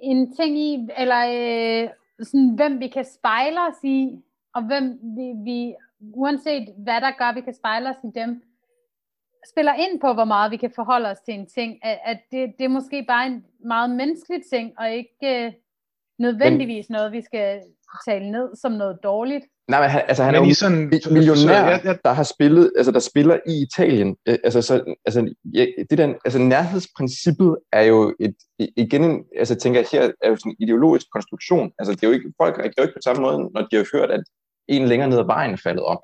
en 0.00 0.32
ting 0.32 0.58
i, 0.58 0.88
eller 0.98 1.20
øh, 1.26 1.88
sådan, 2.22 2.54
hvem 2.54 2.80
vi 2.80 2.88
kan 2.88 3.04
spejle 3.04 3.60
os 3.60 3.84
i, 3.84 4.22
og 4.54 4.62
hvem 4.62 5.00
vi, 5.02 5.32
vi, 5.44 5.74
uanset 6.00 6.74
hvad 6.78 7.00
der 7.00 7.10
gør, 7.18 7.34
vi 7.34 7.40
kan 7.40 7.54
spejle 7.54 7.88
os 7.88 8.04
i 8.04 8.10
dem, 8.14 8.42
spiller 9.48 9.74
ind 9.74 10.00
på, 10.00 10.12
hvor 10.12 10.24
meget 10.24 10.50
vi 10.50 10.56
kan 10.56 10.72
forholde 10.74 11.10
os 11.10 11.20
til 11.20 11.34
en 11.34 11.46
ting, 11.46 11.84
at, 11.84 11.98
at 12.04 12.20
det, 12.30 12.54
det 12.58 12.64
er 12.64 12.68
måske 12.68 13.04
bare 13.08 13.26
en 13.26 13.44
meget 13.58 13.90
menneskelig 13.90 14.42
ting, 14.50 14.78
og 14.78 14.90
ikke 14.90 15.46
øh, 15.46 15.52
nødvendigvis 16.18 16.90
noget, 16.90 17.12
vi 17.12 17.22
skal 17.22 17.62
tale 18.06 18.30
ned 18.30 18.56
som 18.62 18.72
noget 18.72 18.98
dårligt. 19.02 19.44
Nej, 19.68 19.80
men 19.80 19.90
han, 19.90 20.02
altså, 20.08 20.22
han 20.22 20.34
men 20.34 20.42
er 20.42 20.48
jo 20.48 20.54
sådan, 20.54 20.90
millionær, 21.10 21.66
jeg, 21.68 21.80
jeg, 21.84 21.98
der 22.04 22.12
har 22.12 22.22
spillet, 22.22 22.72
altså 22.76 22.92
der 22.92 22.98
spiller 22.98 23.38
i 23.46 23.62
Italien. 23.62 24.16
Øh, 24.28 24.38
altså, 24.44 24.62
så, 24.62 24.94
altså, 25.04 25.34
ja, 25.54 25.66
det 25.90 25.98
der, 25.98 26.14
altså 26.24 26.38
nærhedsprincippet 26.38 27.56
er 27.72 27.82
jo 27.82 28.14
et, 28.20 28.34
igen, 28.58 29.04
en, 29.04 29.24
altså 29.38 29.54
tænker 29.54 29.80
jeg 29.80 29.88
her, 29.92 30.12
er 30.22 30.28
jo 30.28 30.36
sådan 30.36 30.52
en 30.52 30.56
ideologisk 30.60 31.06
konstruktion. 31.12 31.72
Altså 31.78 31.92
det 31.94 32.02
er 32.02 32.08
jo 32.08 32.14
ikke, 32.14 32.32
folk 32.42 32.58
reagerer 32.58 32.72
jo 32.78 32.82
ikke 32.82 32.98
på 32.98 33.04
samme 33.04 33.22
måde, 33.22 33.38
når 33.54 33.62
de 33.70 33.76
har 33.76 33.86
hørt, 33.92 34.10
at 34.10 34.24
en 34.68 34.88
længere 34.88 35.08
ned 35.08 35.18
ad 35.18 35.24
vejen 35.24 35.52
er 35.52 35.60
faldet 35.64 35.84
op. 35.84 36.02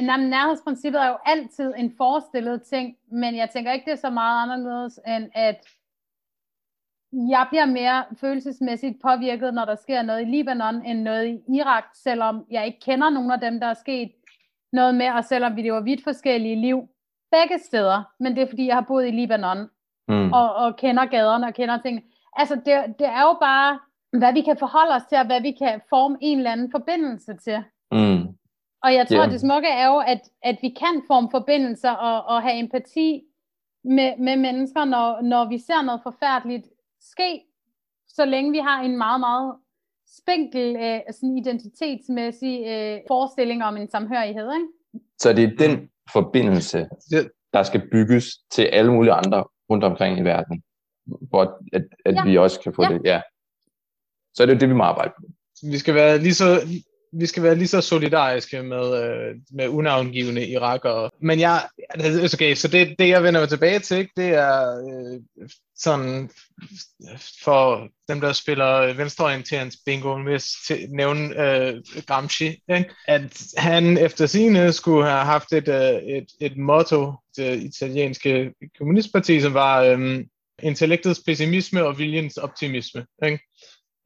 Nej, 0.00 0.16
nærhedsprincippet 0.16 1.00
er 1.02 1.08
jo 1.08 1.18
altid 1.26 1.72
en 1.78 1.92
forestillet 1.96 2.62
ting, 2.72 2.94
men 3.12 3.36
jeg 3.36 3.48
tænker 3.52 3.72
ikke, 3.72 3.84
det 3.84 3.92
er 3.92 4.06
så 4.06 4.10
meget 4.10 4.42
anderledes, 4.42 5.00
end 5.08 5.24
at 5.34 5.56
jeg 7.12 7.46
bliver 7.50 7.66
mere 7.66 8.04
følelsesmæssigt 8.20 9.02
påvirket, 9.02 9.54
når 9.54 9.64
der 9.64 9.74
sker 9.74 10.02
noget 10.02 10.22
i 10.22 10.24
Libanon, 10.24 10.86
end 10.86 11.02
noget 11.02 11.26
i 11.26 11.56
Irak, 11.56 11.84
selvom 11.94 12.44
jeg 12.50 12.66
ikke 12.66 12.80
kender 12.80 13.10
nogen 13.10 13.30
af 13.30 13.40
dem, 13.40 13.60
der 13.60 13.66
er 13.66 13.74
sket 13.74 14.12
noget 14.72 14.94
med, 14.94 15.06
og 15.10 15.24
selvom 15.24 15.56
vi 15.56 15.62
lever 15.62 15.80
vidt 15.80 16.04
forskellige 16.04 16.56
liv 16.56 16.88
begge 17.30 17.58
steder, 17.64 18.02
men 18.20 18.36
det 18.36 18.42
er 18.42 18.48
fordi, 18.48 18.66
jeg 18.66 18.74
har 18.74 18.84
boet 18.88 19.08
i 19.08 19.10
Libanon, 19.10 19.58
mm. 20.08 20.32
og, 20.32 20.54
og 20.54 20.76
kender 20.76 21.06
gaderne 21.06 21.46
og 21.46 21.54
kender 21.54 21.78
ting. 21.78 22.04
Altså, 22.36 22.54
det, 22.54 22.98
det 22.98 23.06
er 23.06 23.22
jo 23.22 23.36
bare, 23.40 23.78
hvad 24.18 24.32
vi 24.32 24.40
kan 24.40 24.56
forholde 24.58 24.94
os 24.94 25.02
til, 25.08 25.18
og 25.18 25.26
hvad 25.26 25.40
vi 25.40 25.50
kan 25.50 25.80
forme 25.88 26.18
en 26.20 26.38
eller 26.38 26.52
anden 26.52 26.70
forbindelse 26.70 27.36
til. 27.36 27.64
Mm. 27.92 28.22
Og 28.82 28.94
jeg 28.94 29.08
tror, 29.08 29.18
yeah. 29.18 29.30
det 29.30 29.40
smukke 29.40 29.68
er 29.68 29.86
jo, 29.86 29.98
at, 29.98 30.20
at 30.42 30.56
vi 30.62 30.68
kan 30.68 31.02
forme 31.06 31.28
forbindelser 31.30 31.90
og, 31.90 32.24
og 32.24 32.42
have 32.42 32.58
empati 32.58 33.22
med, 33.84 34.16
med 34.18 34.36
mennesker, 34.36 34.84
når, 34.84 35.20
når 35.22 35.44
vi 35.48 35.58
ser 35.58 35.82
noget 35.82 36.00
forfærdeligt 36.02 36.66
ske, 37.12 37.44
så 38.08 38.24
længe 38.24 38.52
vi 38.52 38.58
har 38.58 38.82
en 38.82 38.98
meget, 38.98 39.20
meget 39.20 39.54
spinkel 40.20 40.76
øh, 40.76 41.00
sådan 41.12 41.38
identitetsmæssig 41.38 42.66
øh, 42.66 43.00
forestilling 43.08 43.64
om 43.64 43.76
en 43.76 43.90
samhørighed. 43.90 44.48
Ikke? 44.54 44.68
Så 45.18 45.32
det 45.32 45.44
er 45.44 45.56
den 45.66 45.90
forbindelse, 46.12 46.88
der 47.52 47.62
skal 47.62 47.88
bygges 47.92 48.24
til 48.50 48.62
alle 48.62 48.92
mulige 48.92 49.12
andre 49.12 49.44
rundt 49.70 49.84
omkring 49.84 50.18
i 50.18 50.22
verden, 50.22 50.62
hvor 51.04 51.58
at, 51.72 51.84
at 52.04 52.14
ja. 52.14 52.24
vi 52.24 52.38
også 52.38 52.60
kan 52.60 52.74
få 52.74 52.82
ja. 52.82 52.88
det. 52.88 53.00
Ja. 53.04 53.20
Så 54.34 54.42
er 54.42 54.46
det 54.46 54.54
jo 54.54 54.58
det, 54.58 54.68
vi 54.68 54.74
må 54.74 54.84
arbejde 54.84 55.12
på. 55.16 55.22
Vi 55.62 55.78
skal 55.78 55.94
være 55.94 56.18
lige 56.18 56.34
så 56.34 56.60
vi 57.12 57.26
skal 57.26 57.42
være 57.42 57.54
lige 57.54 57.68
så 57.68 57.80
solidariske 57.80 58.62
med, 58.62 59.04
øh, 59.04 59.34
med 59.52 59.68
unavngivende 59.68 60.46
irakere. 60.46 61.10
Men 61.22 61.40
jeg, 61.40 61.68
okay, 62.34 62.54
så 62.54 62.68
det, 62.68 62.94
det 62.98 63.08
jeg 63.08 63.22
vender 63.22 63.40
mig 63.40 63.48
tilbage 63.48 63.78
til, 63.78 63.96
ikke, 63.96 64.12
det 64.16 64.28
er 64.28 64.82
øh, 64.88 65.48
sådan 65.76 66.30
for 67.44 67.88
dem, 68.08 68.20
der 68.20 68.32
spiller 68.32 68.92
venstreorienterings 68.94 69.76
bingo, 69.86 70.22
hvis 70.22 70.44
til, 70.66 70.86
nævne 70.90 71.42
øh, 71.42 71.82
Gramsci, 72.06 72.46
ikke? 72.46 72.90
at 73.08 73.42
han 73.56 73.98
efter 73.98 74.26
sine 74.26 74.66
øh, 74.66 74.72
skulle 74.72 75.06
have 75.06 75.24
haft 75.24 75.52
et, 75.52 75.68
øh, 75.68 76.02
et, 76.02 76.26
et 76.40 76.56
motto, 76.56 77.12
det 77.36 77.62
italienske 77.62 78.54
kommunistparti, 78.78 79.40
som 79.40 79.54
var 79.54 79.82
øh, 79.82 80.24
intellektets 80.62 81.20
pessimisme 81.26 81.84
og 81.84 81.98
viljens 81.98 82.36
optimisme. 82.36 83.06
Ikke? 83.24 83.38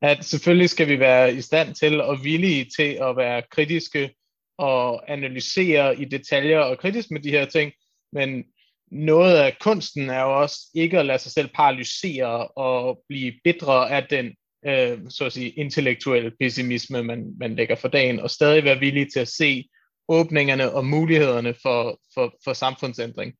At 0.02 0.24
selvfølgelig 0.24 0.70
skal 0.70 0.88
vi 0.88 0.98
være 0.98 1.34
i 1.34 1.40
stand 1.40 1.74
til 1.74 2.00
og 2.00 2.24
villige 2.24 2.66
til 2.76 2.98
at 3.02 3.16
være 3.16 3.42
kritiske 3.50 4.14
og 4.58 5.12
analysere 5.12 6.00
i 6.00 6.04
detaljer 6.04 6.58
og 6.58 6.78
kritisk 6.78 7.10
med 7.10 7.20
de 7.20 7.30
her 7.30 7.44
ting, 7.44 7.72
men 8.12 8.44
noget 8.90 9.36
af 9.36 9.56
kunsten 9.60 10.10
er 10.10 10.20
jo 10.20 10.40
også 10.40 10.56
ikke 10.74 10.98
at 10.98 11.06
lade 11.06 11.18
sig 11.18 11.32
selv 11.32 11.48
paralysere 11.54 12.48
og 12.48 13.02
blive 13.08 13.32
bedre 13.44 13.90
af 13.90 14.06
den 14.10 14.34
øh, 14.66 14.98
så 15.08 15.24
at 15.24 15.32
sige, 15.32 15.50
intellektuelle 15.50 16.32
pessimisme, 16.40 17.02
man, 17.02 17.34
man 17.40 17.54
lægger 17.54 17.76
for 17.76 17.88
dagen, 17.88 18.20
og 18.20 18.30
stadig 18.30 18.64
være 18.64 18.78
villig 18.78 19.12
til 19.12 19.20
at 19.20 19.28
se 19.28 19.68
åbningerne 20.08 20.72
og 20.72 20.86
mulighederne 20.86 21.54
for, 21.62 22.00
for, 22.14 22.34
for 22.44 22.52
samfundsændring. 22.52 23.34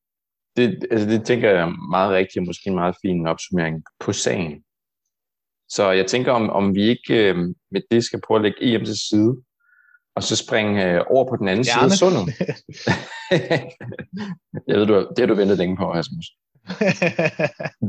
Det, 0.57 0.87
altså 0.91 1.09
det 1.09 1.27
tænker 1.27 1.51
jeg 1.51 1.61
er 1.61 1.91
meget 1.91 2.13
rigtigt, 2.13 2.47
måske 2.47 2.69
en 2.69 2.75
meget 2.75 2.97
fin 3.03 3.27
opsummering 3.27 3.83
på 4.01 4.13
sagen. 4.13 4.65
Så 5.75 5.91
jeg 5.91 6.07
tænker, 6.07 6.33
om, 6.33 6.51
om 6.51 6.75
vi 6.75 6.83
ikke 6.83 7.29
øh, 7.29 7.37
med 7.71 7.81
det 7.91 8.05
skal 8.05 8.21
prøve 8.27 8.39
at 8.39 8.43
lægge 8.43 8.75
EM 8.75 8.85
til 8.85 8.99
side, 9.09 9.37
og 10.17 10.23
så 10.23 10.37
springe 10.37 10.85
øh, 10.85 11.01
over 11.11 11.29
på 11.29 11.37
den 11.37 11.49
anden 11.49 11.65
Gerne. 11.65 11.81
side 11.81 11.85
af 11.85 12.13
sundet. 12.13 12.29
jeg 14.69 14.79
ved, 14.79 14.87
du, 14.87 14.95
det 14.95 15.19
har 15.19 15.27
du 15.27 15.35
ventet 15.35 15.59
længe 15.59 15.77
på, 15.77 15.93
Rasmus. 15.93 16.27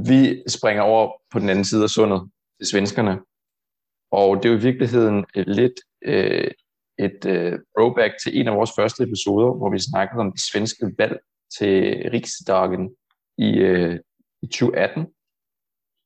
vi 0.09 0.43
springer 0.47 0.83
over 0.83 1.11
på 1.31 1.39
den 1.39 1.49
anden 1.49 1.65
side 1.65 1.83
af 1.83 1.89
sundet 1.89 2.31
til 2.59 2.67
svenskerne. 2.67 3.19
Og 4.11 4.37
det 4.37 4.45
er 4.45 4.53
jo 4.53 4.59
i 4.59 4.61
virkeligheden 4.61 5.25
et 5.35 5.47
lidt 5.47 5.79
øh, 6.05 6.51
et 6.99 7.25
øh, 7.25 7.59
throwback 7.77 8.13
til 8.23 8.39
en 8.39 8.47
af 8.47 8.55
vores 8.55 8.71
første 8.77 9.03
episoder, 9.03 9.57
hvor 9.57 9.71
vi 9.71 9.79
snakkede 9.79 10.19
om 10.19 10.31
det 10.31 10.41
svenske 10.41 10.91
valg 10.97 11.19
til 11.57 11.95
Riksdagen 12.13 12.95
i, 13.37 13.57
øh, 13.57 13.99
i 14.41 14.47
2018. 14.47 15.07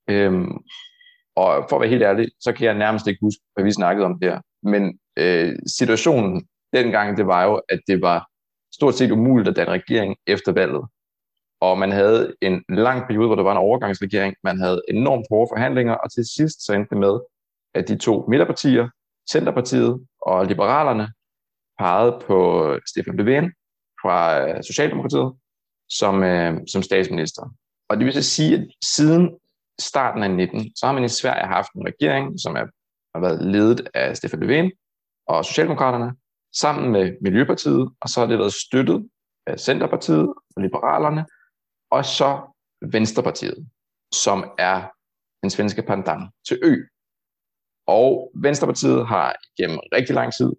Øhm, 0.09 0.51
og 1.41 1.65
for 1.69 1.75
at 1.75 1.81
være 1.81 1.89
helt 1.89 2.03
ærlig, 2.03 2.27
så 2.39 2.53
kan 2.53 2.65
jeg 2.65 2.73
nærmest 2.77 3.07
ikke 3.07 3.19
huske, 3.21 3.41
hvad 3.53 3.63
vi 3.63 3.71
snakkede 3.71 4.05
om 4.05 4.19
der. 4.19 4.41
Men 4.63 4.99
øh, 5.17 5.55
situationen 5.77 6.47
dengang, 6.73 7.17
det 7.17 7.27
var 7.27 7.43
jo, 7.43 7.61
at 7.69 7.79
det 7.87 8.01
var 8.01 8.27
stort 8.73 8.95
set 8.95 9.11
umuligt 9.11 9.47
at 9.47 9.55
danne 9.55 9.71
regering 9.71 10.15
efter 10.27 10.51
valget. 10.51 10.83
Og 11.61 11.77
man 11.77 11.91
havde 11.91 12.33
en 12.41 12.63
lang 12.69 13.07
periode, 13.07 13.27
hvor 13.27 13.35
der 13.35 13.43
var 13.43 13.51
en 13.51 13.65
overgangsregering. 13.67 14.35
Man 14.43 14.59
havde 14.59 14.81
enormt 14.89 15.25
hårde 15.29 15.49
forhandlinger, 15.53 15.93
og 15.93 16.11
til 16.11 16.25
sidst 16.35 16.65
så 16.65 16.73
endte 16.73 16.89
det 16.89 16.97
med, 16.97 17.19
at 17.73 17.87
de 17.87 17.97
to 17.97 18.25
midterpartier, 18.29 18.89
Centerpartiet 19.31 20.05
og 20.21 20.45
Liberalerne, 20.45 21.07
pegede 21.79 22.19
på 22.27 22.37
Stefan 22.89 23.19
Löfven 23.19 23.47
fra 24.01 24.49
øh, 24.49 24.63
Socialdemokratiet 24.63 25.33
som, 25.89 26.23
øh, 26.23 26.57
som 26.71 26.81
statsminister. 26.81 27.43
Og 27.89 27.97
det 27.97 28.05
vil 28.05 28.13
så 28.13 28.23
sige, 28.23 28.55
at 28.55 28.67
siden 28.83 29.29
starten 29.81 30.23
af 30.23 30.31
19, 30.31 30.75
så 30.75 30.85
har 30.85 30.93
man 30.93 31.03
i 31.03 31.09
Sverige 31.09 31.47
haft 31.47 31.71
en 31.73 31.87
regering, 31.87 32.39
som 32.39 32.55
er 32.55 32.65
har 33.17 33.21
været 33.21 33.45
ledet 33.45 33.89
af 33.93 34.17
Stefan 34.17 34.43
Löfven 34.43 34.69
og 35.27 35.45
Socialdemokraterne, 35.45 36.15
sammen 36.55 36.91
med 36.91 37.17
Miljøpartiet, 37.21 37.89
og 38.01 38.09
så 38.09 38.19
har 38.19 38.27
det 38.27 38.39
været 38.39 38.53
støttet 38.53 39.09
af 39.47 39.59
Centerpartiet 39.59 40.27
og 40.55 40.61
Liberalerne, 40.61 41.25
og 41.91 42.05
så 42.05 42.29
Venstrepartiet, 42.91 43.69
som 44.13 44.51
er 44.57 44.89
den 45.41 45.49
svenske 45.49 45.81
pendant 45.81 46.23
til 46.47 46.59
Ø. 46.63 46.75
Og 47.87 48.31
Venstrepartiet 48.35 49.07
har 49.07 49.35
gennem 49.57 49.79
rigtig 49.93 50.15
lang 50.15 50.33
tid 50.33 50.51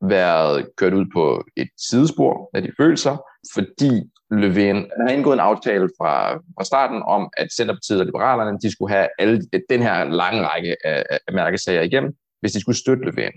været 0.00 0.76
kørt 0.76 0.94
ud 0.94 1.06
på 1.12 1.44
et 1.56 1.70
sidespor 1.90 2.50
af 2.54 2.62
de 2.62 2.72
følelser, 2.78 3.16
fordi 3.54 4.10
Løven 4.30 4.90
havde 5.00 5.16
indgået 5.16 5.34
en 5.34 5.40
aftale 5.40 5.88
fra, 5.98 6.34
fra 6.34 6.64
starten 6.64 7.02
om, 7.02 7.30
at 7.36 7.52
Centerpartiet 7.52 8.00
og 8.00 8.06
Liberalerne 8.06 8.58
de 8.58 8.72
skulle 8.72 8.94
have 8.94 9.08
alle, 9.18 9.42
den 9.70 9.82
her 9.82 10.04
lange 10.04 10.46
række 10.46 10.76
af, 10.86 11.04
af 11.28 11.34
mærkesager 11.34 11.82
igennem, 11.82 12.16
hvis 12.40 12.52
de 12.52 12.60
skulle 12.60 12.78
støtte 12.78 13.04
Løven. 13.04 13.32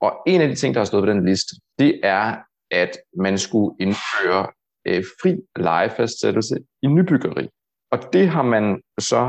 Og 0.00 0.12
en 0.26 0.40
af 0.40 0.48
de 0.48 0.54
ting, 0.54 0.74
der 0.74 0.80
har 0.80 0.84
stået 0.84 1.02
på 1.02 1.10
den 1.10 1.26
liste, 1.26 1.56
det 1.78 2.00
er, 2.02 2.36
at 2.70 2.98
man 3.16 3.38
skulle 3.38 3.76
indføre 3.80 4.46
øh, 4.86 5.04
fri 5.22 5.36
lejefastsættelse 5.56 6.56
i 6.82 6.86
nybyggeri. 6.86 7.48
Og 7.90 7.98
det 8.12 8.28
har 8.28 8.42
man 8.42 8.82
så 8.98 9.22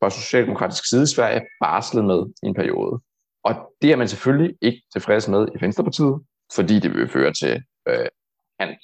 fra 0.00 0.10
socialdemokratisk 0.10 0.88
side 0.88 1.02
i 1.02 1.06
Sverige 1.06 1.46
barslet 1.60 2.04
med 2.04 2.26
i 2.42 2.46
en 2.46 2.54
periode. 2.54 3.00
Og 3.44 3.54
det 3.82 3.92
er 3.92 3.96
man 3.96 4.08
selvfølgelig 4.08 4.56
ikke 4.62 4.82
tilfreds 4.92 5.28
med 5.28 5.48
i 5.54 5.64
Venstrepartiet, 5.64 6.14
fordi 6.54 6.78
det 6.78 6.94
vil 6.94 7.08
føre 7.08 7.32
til 7.32 7.62
øh, 7.88 8.08
han 8.60 8.76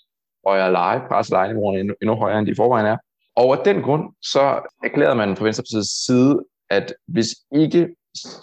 højere 0.49 0.73
leje, 0.73 1.01
presse 1.09 1.33
lejeniveauerne 1.33 1.81
endnu, 1.81 1.95
endnu 2.03 2.15
højere, 2.17 2.39
end 2.39 2.47
de 2.47 2.53
i 2.53 2.61
forvejen 2.63 2.87
er. 2.87 2.97
Og 3.37 3.49
af 3.57 3.65
den 3.65 3.83
grund, 3.83 4.05
så 4.33 4.43
erklærede 4.85 5.15
man 5.15 5.37
fra 5.37 5.45
Venstrepartiets 5.45 6.07
side, 6.07 6.45
at 6.71 6.95
hvis 7.07 7.29
ikke 7.55 7.83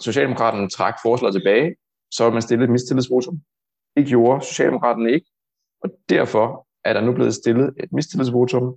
Socialdemokraterne 0.00 0.68
trak 0.68 0.96
forslaget 1.02 1.34
tilbage, 1.34 1.74
så 2.10 2.24
ville 2.24 2.32
man 2.32 2.42
stille 2.42 2.64
et 2.64 2.70
mistillidsvotum. 2.70 3.40
Det 3.96 4.06
gjorde 4.06 4.44
Socialdemokraterne 4.44 5.12
ikke, 5.12 5.26
og 5.82 5.90
derfor 6.08 6.66
er 6.84 6.92
der 6.92 7.00
nu 7.00 7.12
blevet 7.12 7.34
stillet 7.34 7.74
et 7.82 7.92
mistillidsvotum 7.92 8.76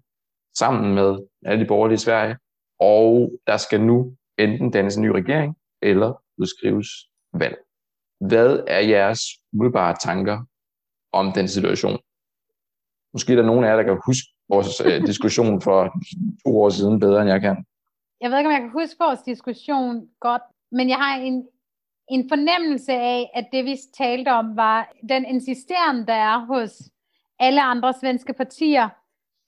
sammen 0.58 0.96
med 0.96 1.18
alle 1.46 1.64
de 1.64 1.68
borgerlige 1.68 1.96
i 1.96 2.06
Sverige, 2.08 2.38
og 2.80 3.32
der 3.48 3.58
skal 3.58 3.82
nu 3.82 4.16
enten 4.38 4.72
dannes 4.72 4.96
en 4.96 5.04
ny 5.04 5.08
regering, 5.08 5.56
eller 5.82 6.22
udskrives 6.38 6.88
valg. 7.34 7.58
Hvad 8.20 8.64
er 8.68 8.80
jeres 8.80 9.22
umiddelbare 9.54 9.96
tanker 10.02 10.38
om 11.12 11.32
den 11.32 11.48
situation? 11.48 12.00
Måske 13.14 13.32
er 13.34 13.38
der 13.38 13.44
nogen 13.46 13.64
af 13.64 13.70
jer, 13.70 13.76
der 13.76 13.84
kan 13.84 14.02
huske 14.06 14.28
vores 14.50 14.82
øh, 14.86 15.08
diskussion 15.08 15.62
for 15.62 15.94
to 16.46 16.62
år 16.62 16.70
siden 16.70 17.00
bedre, 17.00 17.22
end 17.22 17.30
jeg 17.30 17.42
kan. 17.42 17.66
Jeg 18.22 18.32
ved 18.32 18.38
ikke, 18.38 18.48
om 18.48 18.54
jeg 18.54 18.62
kan 18.62 18.72
huske 18.82 18.96
vores 19.00 19.22
diskussion 19.22 20.08
godt, 20.20 20.42
men 20.72 20.90
jeg 20.90 20.98
har 20.98 21.18
en, 21.18 21.48
en 22.10 22.30
fornemmelse 22.30 22.94
af, 22.94 23.32
at 23.34 23.46
det 23.52 23.66
vi 23.66 23.78
talte 23.98 24.30
om, 24.30 24.56
var 24.56 24.92
den 25.10 25.26
insisteren, 25.26 26.08
der 26.08 26.14
er 26.14 26.46
hos 26.46 26.72
alle 27.40 27.62
andre 27.62 27.94
svenske 27.94 28.34
partier, 28.34 28.90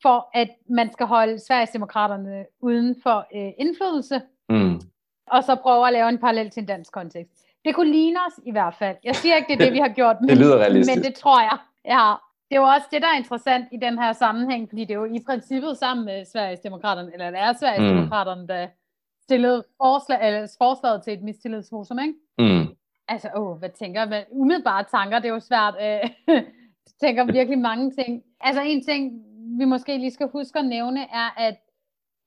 for 0.02 0.30
at 0.34 0.50
man 0.70 0.92
skal 0.94 1.06
holde 1.06 1.40
Sverigesdemokraterne 1.40 2.46
uden 2.62 2.96
for 3.04 3.28
øh, 3.36 3.52
indflydelse, 3.58 4.22
mm. 4.50 4.82
og 5.28 5.44
så 5.44 5.56
prøve 5.56 5.88
at 5.88 5.94
lave 5.94 6.10
en 6.10 6.18
parallel 6.18 6.50
til 6.50 6.62
en 6.62 6.68
dansk 6.68 6.92
kontekst. 6.92 7.34
Det 7.66 7.76
kunne 7.76 7.92
ligne 7.92 8.20
os 8.28 8.44
i 8.46 8.52
hvert 8.52 8.76
fald. 8.80 8.98
Jeg 9.04 9.16
siger 9.16 9.36
ikke, 9.36 9.48
det 9.48 9.62
er 9.62 9.66
det, 9.66 9.74
vi 9.74 9.80
har 9.80 9.90
gjort, 9.90 10.16
men, 10.22 10.30
det 10.30 10.38
lyder 10.38 10.58
realistisk. 10.58 10.98
men 10.98 11.06
det 11.06 11.16
tror 11.16 11.42
jeg. 11.42 11.58
Ja. 11.86 12.14
Det 12.52 12.58
er 12.58 12.62
jo 12.62 12.68
også 12.68 12.88
det, 12.92 13.02
der 13.02 13.08
er 13.08 13.18
interessant 13.18 13.66
i 13.72 13.78
den 13.78 14.00
her 14.00 14.14
sammenhæng, 14.14 14.70
fordi 14.70 14.82
det 14.82 14.92
er 14.92 15.00
jo 15.00 15.06
i 15.06 15.20
princippet 15.26 15.78
sammen 15.78 16.06
med 16.06 16.26
Sveriges 16.26 16.60
Demokraterne, 16.60 17.14
eller 17.14 17.32
det 17.32 17.40
er 17.40 17.54
Sveriges 17.54 17.92
mm. 17.92 17.98
Demokraterne, 17.98 18.48
der 18.48 18.68
stillede 19.24 19.64
forslag, 19.82 20.28
eller 20.28 20.56
forslaget 20.58 21.04
til 21.04 21.14
et 21.14 21.24
mistillidsvotum, 21.24 22.00
ikke? 22.00 22.14
Mm. 22.40 22.76
Altså, 23.08 23.30
åh, 23.36 23.58
hvad 23.58 23.70
tænker 23.70 24.02
jeg? 24.02 24.26
Umiddelbare 24.32 24.84
tanker, 24.84 25.20
det 25.20 25.28
er 25.30 25.34
jo 25.34 25.40
svært. 25.40 25.76
Øh, 25.82 26.44
tænker 27.04 27.24
virkelig 27.26 27.60
mange 27.60 27.92
ting. 27.92 28.24
Altså, 28.40 28.62
en 28.62 28.84
ting, 28.84 29.24
vi 29.60 29.66
måske 29.66 29.98
lige 29.98 30.12
skal 30.12 30.30
huske 30.30 30.60
at 30.60 30.66
nævne, 30.66 31.02
er, 31.02 31.30
at 31.38 31.58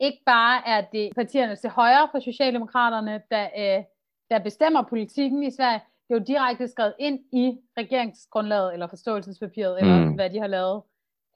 ikke 0.01 0.23
bare 0.27 0.69
er 0.69 0.81
det 0.81 1.11
partierne 1.15 1.57
til 1.57 1.71
højre 1.71 2.09
for 2.11 2.19
Socialdemokraterne, 2.19 3.23
der, 3.31 3.45
øh, 3.59 3.85
der 4.31 4.39
bestemmer 4.39 4.83
politikken 4.83 5.43
i 5.43 5.51
Sverige, 5.51 5.81
det 6.09 6.14
er 6.14 6.19
jo 6.19 6.25
direkte 6.25 6.69
skrevet 6.69 6.95
ind 6.99 7.21
i 7.33 7.59
regeringsgrundlaget, 7.79 8.73
eller 8.73 8.87
forståelsespapiret, 8.87 9.83
mm. 9.83 9.88
eller 9.88 10.14
hvad 10.14 10.31
de 10.31 10.38
har 10.38 10.47
lavet, 10.47 10.83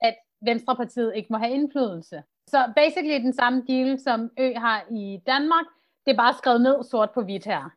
at 0.00 0.14
Venstrepartiet 0.40 1.12
ikke 1.16 1.33
må 1.33 1.38
have 1.38 1.52
indflydelse. 1.52 2.22
Så 2.46 2.72
basically 2.76 3.24
den 3.24 3.33
samme 3.33 3.64
deal, 3.68 4.00
som 4.00 4.31
Ø 4.38 4.52
har 4.54 4.85
i 4.90 5.20
Danmark, 5.26 5.64
det 6.07 6.12
er 6.12 6.16
bare 6.16 6.35
skrevet 6.38 6.61
ned 6.61 6.85
sort 6.85 7.11
på 7.11 7.22
hvidt 7.22 7.44
her. 7.44 7.70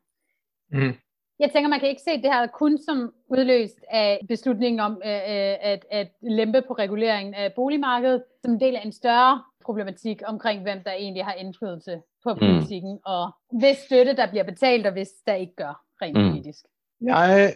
Mm. 0.71 0.93
Jeg 1.39 1.51
tænker, 1.51 1.69
man 1.69 1.79
kan 1.79 1.89
ikke 1.89 2.01
se 2.01 2.11
det 2.11 2.33
her 2.33 2.47
kun 2.47 2.77
som 2.77 3.13
udløst 3.27 3.79
af 3.89 4.19
beslutningen 4.27 4.79
om 4.79 5.01
øh, 5.05 5.11
øh 5.11 5.55
at, 5.61 5.85
at 5.91 6.07
lempe 6.21 6.61
på 6.67 6.73
reguleringen 6.73 7.33
af 7.33 7.53
boligmarkedet, 7.53 8.23
som 8.41 8.53
en 8.53 8.59
del 8.59 8.75
af 8.75 8.85
en 8.85 8.91
større 8.91 9.43
problematik 9.65 10.21
omkring, 10.25 10.61
hvem 10.61 10.83
der 10.83 10.91
egentlig 10.91 11.25
har 11.25 11.33
indflydelse 11.33 12.01
på 12.23 12.33
mm. 12.33 12.39
politikken, 12.39 12.99
og 13.05 13.31
hvis 13.59 13.77
støtte, 13.77 14.15
der 14.15 14.29
bliver 14.29 14.43
betalt, 14.43 14.85
og 14.85 14.91
hvis 14.91 15.09
der 15.27 15.33
ikke 15.33 15.55
gør 15.55 15.83
rent 16.01 16.17
mm. 16.17 16.29
politisk. 16.29 16.65
Jeg 17.01 17.55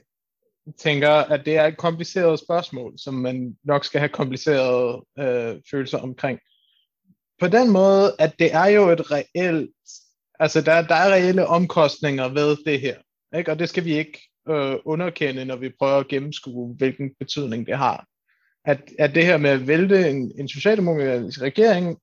tænker, 0.78 1.10
at 1.10 1.46
det 1.46 1.58
er 1.58 1.66
et 1.66 1.78
kompliceret 1.78 2.40
spørgsmål, 2.40 2.94
som 2.98 3.14
man 3.14 3.58
nok 3.64 3.86
skal 3.86 4.00
have 4.00 4.10
komplicerede 4.10 5.06
øh, 5.20 5.62
følelser 5.72 5.98
omkring. 5.98 6.40
På 7.40 7.48
den 7.48 7.72
måde, 7.72 8.16
at 8.20 8.40
det 8.40 8.54
er 8.54 8.66
jo 8.66 8.90
et 8.90 9.12
reelt, 9.12 9.72
altså 10.40 10.62
der, 10.62 10.88
der 10.88 10.96
er 10.96 11.14
reelle 11.14 11.48
omkostninger 11.48 12.28
ved 12.28 12.58
det 12.66 12.82
her, 12.82 12.98
ikke? 13.38 13.52
og 13.52 13.60
det 13.60 13.70
skal 13.70 13.86
vi 13.86 13.98
ikke 13.98 14.30
øh, 14.50 14.76
underkende, 14.86 15.46
når 15.46 15.56
vi 15.56 15.70
prøver 15.80 15.98
at 15.98 16.08
gennemskue, 16.08 16.76
hvilken 16.76 17.12
betydning 17.20 17.68
det 17.68 17.78
har. 17.78 18.08
At, 18.66 18.82
at 19.00 19.16
det 19.16 19.26
her 19.26 19.38
med 19.38 19.50
at 19.50 19.68
vælte 19.68 20.10
en, 20.10 20.32
en 20.40 20.48
socialdemokratisk 20.48 21.42
regering 21.42 21.98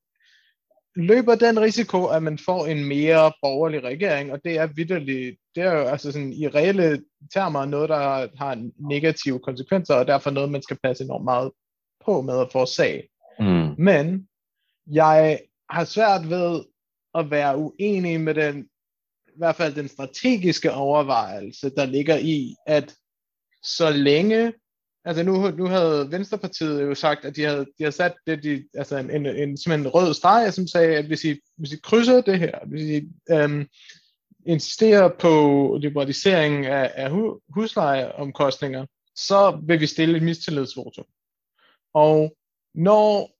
løber 0.96 1.34
den 1.34 1.60
risiko, 1.60 2.06
at 2.06 2.22
man 2.22 2.38
får 2.38 2.66
en 2.66 2.84
mere 2.84 3.32
borgerlig 3.42 3.84
regering, 3.84 4.32
og 4.32 4.40
det 4.44 4.58
er 4.58 4.66
vidderligt, 4.66 5.36
det 5.54 5.62
er 5.62 5.72
jo 5.72 5.84
altså 5.84 6.12
sådan 6.12 6.32
i 6.32 6.48
reelle 6.48 7.04
termer 7.34 7.64
noget, 7.64 7.88
der 7.88 8.28
har 8.36 8.70
negative 8.90 9.38
konsekvenser, 9.38 9.94
og 9.94 10.06
derfor 10.06 10.30
noget, 10.30 10.50
man 10.50 10.62
skal 10.62 10.78
passe 10.82 11.04
enormt 11.04 11.24
meget 11.24 11.50
på 12.04 12.22
med 12.22 12.40
at 12.40 12.52
få 12.52 12.66
sag. 12.66 13.08
Mm. 13.38 13.74
Men 13.78 14.28
jeg 14.86 15.40
har 15.70 15.84
svært 15.84 16.30
ved 16.30 16.64
at 17.14 17.30
være 17.30 17.56
uenig 17.56 18.20
med 18.20 18.34
den, 18.34 18.68
i 19.26 19.38
hvert 19.38 19.56
fald 19.56 19.74
den 19.74 19.88
strategiske 19.88 20.72
overvejelse, 20.72 21.70
der 21.70 21.86
ligger 21.86 22.16
i, 22.16 22.54
at 22.66 22.94
så 23.62 23.90
længe 23.90 24.52
Altså 25.04 25.22
nu, 25.22 25.50
nu 25.50 25.66
havde 25.66 26.10
Venstrepartiet 26.10 26.82
jo 26.82 26.94
sagt, 26.94 27.24
at 27.24 27.36
de 27.36 27.42
havde, 27.42 27.58
de 27.58 27.84
havde 27.84 27.92
sat 27.92 28.14
det, 28.26 28.42
de, 28.42 28.64
altså 28.74 28.96
en, 28.96 29.10
en, 29.10 29.26
en, 29.26 29.58
en 29.72 29.88
rød 29.88 30.14
streg, 30.14 30.52
som 30.52 30.66
sagde, 30.66 30.96
at 30.96 31.06
hvis 31.06 31.24
I, 31.24 31.40
hvis 31.56 31.72
I 31.72 31.76
krydser 31.82 32.20
det 32.20 32.38
her, 32.38 32.58
hvis 32.66 32.82
I 32.82 33.08
øhm, 33.30 33.66
insisterer 34.46 35.08
på 35.18 35.78
liberalisering 35.80 36.66
af, 36.66 36.92
af 36.94 37.10
huslejeomkostninger, 37.48 38.86
så 39.16 39.60
vil 39.66 39.80
vi 39.80 39.86
stille 39.86 40.16
et 40.16 40.22
mistillidsvotum. 40.22 41.04
Og 41.94 42.36
når 42.74 43.30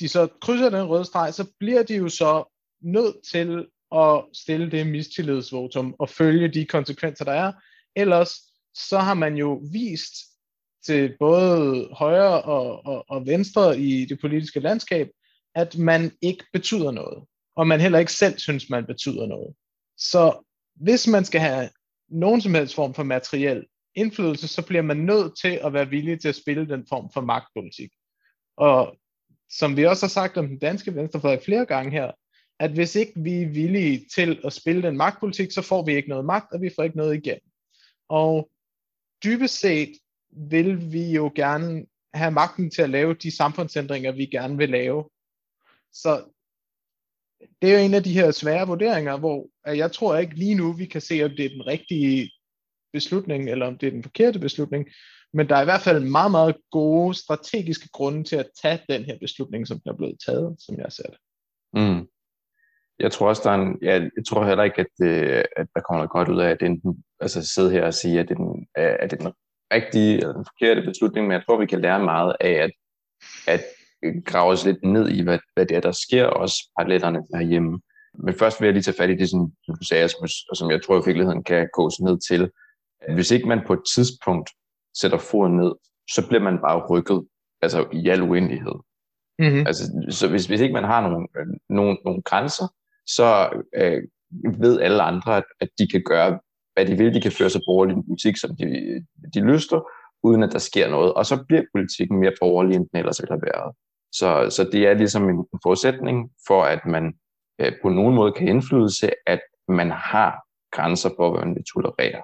de 0.00 0.08
så 0.08 0.28
krydser 0.40 0.70
den 0.70 0.88
røde 0.88 1.04
streg, 1.04 1.34
så 1.34 1.46
bliver 1.58 1.82
de 1.82 1.96
jo 1.96 2.08
så 2.08 2.44
nødt 2.82 3.16
til 3.30 3.66
at 3.94 4.24
stille 4.32 4.70
det 4.70 4.86
mistillidsvotum 4.86 5.94
og 5.98 6.08
følge 6.08 6.48
de 6.48 6.66
konsekvenser, 6.66 7.24
der 7.24 7.32
er. 7.32 7.52
Ellers 7.96 8.30
så 8.74 8.98
har 8.98 9.14
man 9.14 9.36
jo 9.36 9.62
vist 9.72 10.14
til 10.86 11.16
både 11.18 11.88
højre 11.92 12.42
og, 12.42 12.86
og, 12.86 13.04
og 13.08 13.26
venstre 13.26 13.78
i 13.78 14.04
det 14.04 14.20
politiske 14.20 14.60
landskab, 14.60 15.10
at 15.54 15.78
man 15.78 16.12
ikke 16.22 16.44
betyder 16.52 16.90
noget, 16.90 17.24
og 17.56 17.66
man 17.66 17.80
heller 17.80 17.98
ikke 17.98 18.12
selv 18.12 18.38
synes, 18.38 18.70
man 18.70 18.86
betyder 18.86 19.26
noget. 19.26 19.54
Så 19.98 20.44
hvis 20.74 21.06
man 21.06 21.24
skal 21.24 21.40
have 21.40 21.68
nogen 22.08 22.40
som 22.40 22.54
helst 22.54 22.74
form 22.74 22.94
for 22.94 23.02
materiel 23.02 23.66
indflydelse, 23.94 24.48
så 24.48 24.66
bliver 24.66 24.82
man 24.82 24.96
nødt 24.96 25.38
til 25.40 25.60
at 25.64 25.72
være 25.72 25.88
villig 25.88 26.20
til 26.20 26.28
at 26.28 26.36
spille 26.36 26.68
den 26.68 26.86
form 26.88 27.10
for 27.14 27.20
magtpolitik. 27.20 27.90
Og 28.56 28.96
som 29.50 29.76
vi 29.76 29.84
også 29.84 30.06
har 30.06 30.08
sagt 30.08 30.36
om 30.36 30.48
den 30.48 30.58
danske 30.58 30.94
venstrefløj 30.94 31.40
flere 31.44 31.66
gange 31.66 31.90
her, 31.90 32.12
at 32.60 32.70
hvis 32.70 32.94
ikke 32.96 33.12
vi 33.16 33.42
er 33.42 33.48
villige 33.48 34.06
til 34.14 34.40
at 34.44 34.52
spille 34.52 34.82
den 34.82 34.96
magtpolitik, 34.96 35.50
så 35.50 35.62
får 35.62 35.84
vi 35.84 35.96
ikke 35.96 36.08
noget 36.08 36.24
magt, 36.24 36.52
og 36.52 36.62
vi 36.62 36.70
får 36.76 36.82
ikke 36.82 36.96
noget 36.96 37.16
igen. 37.16 37.38
Og 38.08 38.50
dybest 39.24 39.60
set 39.60 39.92
vil 40.36 40.92
vi 40.92 41.12
jo 41.12 41.32
gerne 41.34 41.86
have 42.14 42.30
magten 42.30 42.70
til 42.70 42.82
at 42.82 42.90
lave 42.90 43.14
de 43.14 43.36
samfundsændringer, 43.36 44.12
vi 44.12 44.26
gerne 44.26 44.56
vil 44.56 44.68
lave. 44.68 45.04
Så 45.92 46.24
det 47.62 47.70
er 47.70 47.78
jo 47.78 47.84
en 47.84 47.94
af 47.94 48.02
de 48.02 48.12
her 48.12 48.30
svære 48.30 48.66
vurderinger, 48.66 49.18
hvor 49.18 49.48
jeg 49.66 49.92
tror 49.92 50.16
ikke 50.16 50.34
lige 50.34 50.54
nu, 50.54 50.72
vi 50.72 50.86
kan 50.86 51.00
se, 51.00 51.24
om 51.24 51.30
det 51.30 51.44
er 51.44 51.48
den 51.48 51.66
rigtige 51.66 52.30
beslutning, 52.92 53.50
eller 53.50 53.66
om 53.66 53.78
det 53.78 53.86
er 53.86 53.90
den 53.90 54.02
forkerte 54.02 54.38
beslutning, 54.38 54.88
men 55.32 55.48
der 55.48 55.56
er 55.56 55.62
i 55.62 55.64
hvert 55.64 55.80
fald 55.80 56.04
meget, 56.04 56.30
meget 56.30 56.56
gode 56.70 57.14
strategiske 57.14 57.88
grunde 57.92 58.24
til 58.24 58.36
at 58.36 58.50
tage 58.62 58.80
den 58.88 59.04
her 59.04 59.18
beslutning, 59.18 59.66
som 59.66 59.80
den 59.80 59.90
er 59.90 59.96
blevet 59.96 60.18
taget, 60.26 60.56
som 60.58 60.78
jeg 60.78 60.92
ser 60.92 61.08
det. 61.08 61.18
Mm. 61.72 62.08
jeg 62.98 63.12
tror 63.12 63.28
også, 63.28 63.42
der 63.44 63.50
er 63.50 63.54
en, 63.54 63.78
ja, 63.82 63.92
jeg 63.92 64.24
tror 64.28 64.46
heller 64.46 64.64
ikke, 64.64 64.80
at, 64.80 64.86
det, 64.98 65.12
at 65.56 65.66
der 65.74 65.80
kommer 65.80 65.98
noget 65.98 66.10
godt 66.10 66.28
ud 66.28 66.40
af 66.40 66.50
at 66.50 66.62
enten 66.62 67.04
altså 67.20 67.46
sidde 67.46 67.70
her 67.70 67.86
og 67.86 67.94
sige, 67.94 68.20
at 68.20 68.28
det 68.28 68.34
er 68.34 68.38
den, 68.38 68.66
at 68.74 69.10
det 69.10 69.20
er 69.20 69.24
den 69.24 69.32
rigtige 69.74 70.16
eller 70.16 70.32
den 70.32 70.44
forkerte 70.44 70.82
beslutning, 70.82 71.26
men 71.26 71.32
jeg 71.32 71.42
tror, 71.46 71.60
vi 71.60 71.66
kan 71.66 71.80
lære 71.80 72.04
meget 72.04 72.36
af 72.40 72.52
at, 72.52 72.70
at 73.46 73.60
grave 74.24 74.52
os 74.52 74.64
lidt 74.64 74.84
ned 74.84 75.08
i, 75.08 75.22
hvad, 75.22 75.38
hvad 75.54 75.66
det 75.66 75.76
er, 75.76 75.80
der 75.80 75.92
sker, 75.92 76.26
også 76.26 76.70
paralletterne 76.78 77.22
herhjemme. 77.34 77.80
Men 78.18 78.34
først 78.34 78.60
vil 78.60 78.66
jeg 78.66 78.72
lige 78.72 78.82
tage 78.82 78.96
fat 78.96 79.10
i 79.10 79.16
det, 79.16 79.30
som 79.30 79.52
du 79.68 79.84
sagde, 79.88 80.08
og 80.50 80.56
som 80.56 80.70
jeg 80.70 80.82
tror 80.82 80.94
i 80.94 81.02
virkeligheden 81.06 81.44
kan 81.44 81.68
gås 81.72 82.00
ned 82.00 82.18
til. 82.28 82.50
Hvis 83.14 83.30
ikke 83.30 83.48
man 83.48 83.60
på 83.66 83.72
et 83.72 83.82
tidspunkt 83.94 84.50
sætter 85.00 85.18
foden 85.18 85.56
ned, 85.56 85.72
så 86.10 86.28
bliver 86.28 86.42
man 86.42 86.58
bare 86.58 86.86
rykket, 86.86 87.26
altså 87.62 87.86
i 87.92 88.08
al 88.08 88.22
uendelighed. 88.22 88.74
Mm-hmm. 89.38 89.66
Altså, 89.66 89.82
så 90.10 90.28
hvis, 90.28 90.46
hvis 90.46 90.60
ikke 90.60 90.74
man 90.74 90.84
har 90.84 91.00
nogle, 91.08 91.26
øh, 91.38 91.46
nogle, 91.68 91.98
nogle 92.04 92.22
grænser, 92.22 92.66
så 93.06 93.48
øh, 93.76 94.02
ved 94.60 94.80
alle 94.80 95.02
andre, 95.02 95.36
at, 95.36 95.44
at 95.60 95.68
de 95.78 95.88
kan 95.88 96.02
gøre, 96.02 96.38
hvad 96.74 96.86
de 96.86 96.96
vil. 96.96 97.14
De 97.14 97.20
kan 97.20 97.32
føre 97.32 97.50
sig 97.50 97.60
borgerlig 97.66 97.94
en 97.94 98.06
politik, 98.06 98.36
som 98.36 98.56
de, 98.56 98.66
de 99.34 99.40
lyster, 99.40 99.80
uden 100.22 100.42
at 100.42 100.52
der 100.52 100.58
sker 100.58 100.90
noget. 100.90 101.14
Og 101.14 101.26
så 101.26 101.44
bliver 101.48 101.62
politikken 101.74 102.20
mere 102.20 102.32
borgerlig, 102.40 102.76
end 102.76 102.88
den 102.88 102.98
ellers 102.98 103.20
ville 103.20 103.34
have 103.34 103.48
været. 103.54 103.74
Så, 104.12 104.56
så 104.56 104.70
det 104.72 104.86
er 104.86 104.94
ligesom 104.94 105.28
en, 105.28 105.46
forudsætning 105.62 106.30
for, 106.46 106.62
at 106.62 106.86
man 106.86 107.14
øh, 107.60 107.72
på 107.82 107.88
nogen 107.88 108.14
måde 108.14 108.32
kan 108.32 108.48
indflydelse, 108.48 109.10
at 109.26 109.40
man 109.68 109.90
har 109.90 110.44
grænser 110.72 111.10
for, 111.16 111.30
hvad 111.30 111.44
man 111.44 111.54
vil 111.54 111.64
tolerere. 111.74 112.22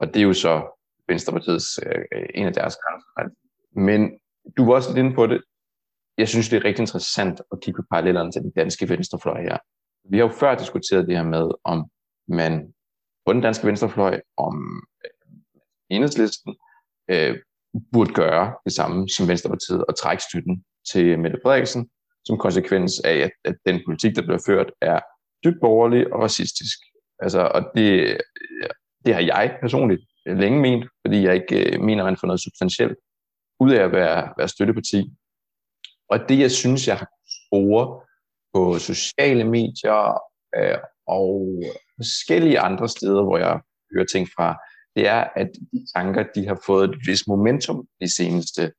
Og 0.00 0.06
det 0.06 0.16
er 0.16 0.24
jo 0.24 0.32
så 0.32 0.78
Venstrepartiets 1.08 1.80
øh, 1.86 2.02
øh, 2.14 2.26
en 2.34 2.46
af 2.46 2.52
deres 2.52 2.76
grænser. 2.76 3.34
Men 3.80 4.18
du 4.56 4.66
var 4.66 4.74
også 4.74 4.90
lidt 4.90 4.98
inde 4.98 5.14
på 5.14 5.26
det. 5.26 5.42
Jeg 6.18 6.28
synes, 6.28 6.48
det 6.48 6.56
er 6.56 6.64
rigtig 6.64 6.82
interessant 6.82 7.40
at 7.52 7.60
kigge 7.62 7.82
på 7.82 7.86
parallellerne 7.90 8.32
til 8.32 8.42
den 8.42 8.50
danske 8.50 8.88
venstrefløj 8.88 9.42
her. 9.42 9.58
Vi 10.10 10.18
har 10.18 10.24
jo 10.24 10.32
før 10.32 10.54
diskuteret 10.54 11.06
det 11.06 11.16
her 11.16 11.24
med, 11.24 11.50
om 11.64 11.90
man 12.28 12.72
på 13.28 13.32
den 13.32 13.42
danske 13.42 13.66
venstrefløj, 13.66 14.20
om 14.36 14.82
øh, 15.04 15.10
enhedslisten, 15.90 16.56
øh, 17.10 17.36
burde 17.92 18.12
gøre 18.12 18.54
det 18.64 18.72
samme 18.72 19.08
som 19.08 19.28
Venstrepartiet 19.28 19.84
og 19.88 19.96
trække 19.96 20.22
støtten 20.22 20.64
til 20.92 21.18
Mette 21.18 21.38
Frederiksen, 21.42 21.90
som 22.24 22.38
konsekvens 22.38 22.92
af, 23.04 23.16
at, 23.16 23.30
at 23.44 23.56
den 23.66 23.80
politik, 23.86 24.16
der 24.16 24.22
bliver 24.22 24.42
ført, 24.46 24.70
er 24.80 25.00
dybt 25.44 25.60
borgerlig 25.60 26.12
og 26.12 26.22
racistisk. 26.22 26.78
Altså, 27.18 27.40
og 27.54 27.62
det, 27.76 27.90
øh, 28.00 28.70
det 29.04 29.14
har 29.14 29.20
jeg 29.20 29.58
personligt 29.60 30.02
længe 30.26 30.60
ment, 30.60 30.84
fordi 31.06 31.22
jeg 31.22 31.34
ikke 31.34 31.74
øh, 31.74 31.80
mener, 31.80 32.02
at 32.04 32.08
man 32.08 32.16
får 32.20 32.26
noget 32.26 32.42
substantielt 32.42 32.96
ud 33.60 33.72
af 33.72 33.82
at 33.84 33.92
være, 33.92 34.32
være 34.38 34.48
støtteparti. 34.48 35.00
Og 36.10 36.18
det, 36.28 36.38
jeg 36.38 36.50
synes, 36.50 36.88
jeg 36.88 36.96
har 36.96 37.08
spore 37.38 38.00
på 38.54 38.78
sociale 38.78 39.44
medier 39.44 40.20
øh, 40.56 40.78
og 41.08 41.62
forskellige 41.96 42.60
andre 42.60 42.88
steder, 42.88 43.22
hvor 43.22 43.38
jeg 43.38 43.60
hører 43.94 44.06
ting 44.06 44.28
fra, 44.36 44.56
det 44.96 45.08
er, 45.08 45.24
at 45.36 45.50
de 45.72 45.86
tanker, 45.94 46.24
de 46.34 46.46
har 46.46 46.60
fået 46.66 46.90
et 46.90 46.96
vis 47.06 47.26
momentum 47.26 47.86
de 48.00 48.14
seneste 48.16 48.72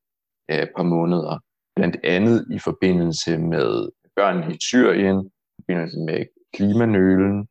øh, 0.52 0.68
par 0.78 0.84
måneder. 0.84 1.40
Blandt 1.76 1.98
andet 2.04 2.48
i 2.52 2.60
forbindelse 2.60 3.38
med 3.38 3.90
børn 4.16 4.52
i 4.52 4.58
Syrien, 4.60 5.20
i 5.58 5.62
forbindelse 5.62 6.00
med 6.00 6.26
klimanølen, 6.54 7.48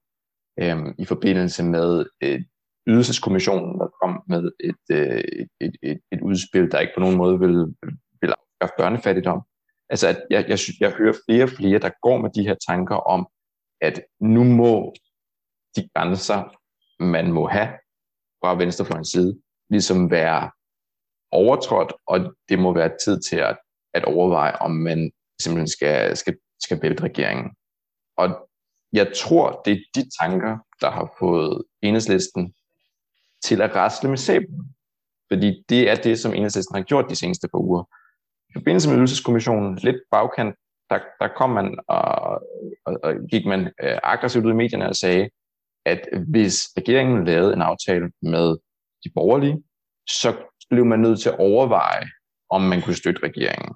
øh, 0.61 0.95
i 0.99 1.05
forbindelse 1.05 1.65
med 1.65 2.07
øh, 2.23 2.41
ydelseskommissionen, 2.87 3.81
der 3.81 3.89
kom 4.03 4.23
med 4.29 4.51
et, 4.61 4.85
øh, 4.91 5.47
et, 5.61 5.77
et, 5.83 5.99
et 6.13 6.21
udspil, 6.21 6.71
der 6.71 6.79
ikke 6.79 6.93
på 6.97 7.01
nogen 7.01 7.17
måde 7.17 7.39
ville, 7.39 7.67
vil 8.21 8.35
afskaffe 8.39 8.75
børnefattigdom. 8.79 9.43
Altså, 9.91 10.09
at 10.09 10.19
jeg, 10.31 10.45
jeg, 10.49 10.59
jeg 10.81 10.91
hører 10.91 11.15
flere 11.27 11.45
og 11.45 11.49
flere, 11.49 11.79
der 11.79 11.91
går 12.03 12.21
med 12.21 12.31
de 12.31 12.43
her 12.43 12.57
tanker 12.69 12.97
om, 12.97 13.29
at 13.81 14.01
nu 14.21 14.45
må 14.45 14.95
de 15.77 15.89
grænser, 15.95 16.57
man 17.03 17.33
må 17.33 17.49
have 17.49 17.69
fra 18.41 18.55
venstrefløjens 18.55 19.09
side, 19.09 19.41
ligesom 19.71 20.11
være 20.11 20.51
overtrådt, 21.31 21.93
og 22.07 22.35
det 22.49 22.59
må 22.59 22.73
være 22.75 22.97
tid 23.05 23.21
til 23.21 23.37
at, 23.37 23.59
at 23.95 24.05
overveje, 24.05 24.53
om 24.53 24.71
man 24.71 25.11
simpelthen 25.43 25.69
skal, 25.69 26.17
skal, 26.17 26.37
skal 26.61 26.83
vælte 26.83 27.03
regeringen. 27.03 27.51
Og 28.17 28.49
jeg 28.93 29.13
tror, 29.17 29.63
det 29.65 29.73
er 29.73 29.79
de 29.95 30.11
tanker, 30.21 30.59
der 30.81 30.91
har 30.91 31.15
fået 31.19 31.63
enhedslisten 31.83 32.55
til 33.43 33.63
at 33.63 33.77
rasle 33.77 34.09
med 34.09 34.19
sæben. 34.19 34.75
Fordi 35.33 35.65
det 35.69 35.91
er 35.91 35.95
det, 35.95 36.19
som 36.19 36.35
enhedslisten 36.35 36.77
har 36.77 36.83
gjort 36.83 37.11
de 37.11 37.17
seneste 37.17 37.49
par 37.49 37.59
uger. 37.59 37.85
I 38.49 38.53
forbindelse 38.53 38.89
med 38.89 38.97
ydelseskommissionen, 38.97 39.75
lidt 39.77 39.97
bagkant, 40.11 40.55
der, 40.91 40.99
der 41.21 41.29
kom 41.37 41.51
man 41.51 41.79
og, 41.89 42.11
og, 42.87 42.97
og 43.03 43.15
gik 43.31 43.47
man 43.47 43.61
øh, 43.83 43.99
aggressivt 44.03 44.47
ud 44.47 44.53
i 44.53 44.55
medierne 44.55 44.89
og 44.89 44.97
sagde, 44.97 45.29
at 45.87 46.09
hvis 46.29 46.69
regeringen 46.77 47.25
lavede 47.25 47.53
en 47.53 47.63
aftale 47.63 48.11
med 48.23 48.57
de 49.05 49.11
borgerlige, 49.15 49.63
så 50.09 50.37
blev 50.71 50.85
man 50.85 51.01
nødt 51.01 51.21
til 51.21 51.29
at 51.29 51.39
overveje, 51.39 52.07
om 52.51 52.63
man 52.63 52.83
kunne 52.83 52.95
støtte 52.95 53.23
regeringen. 53.23 53.75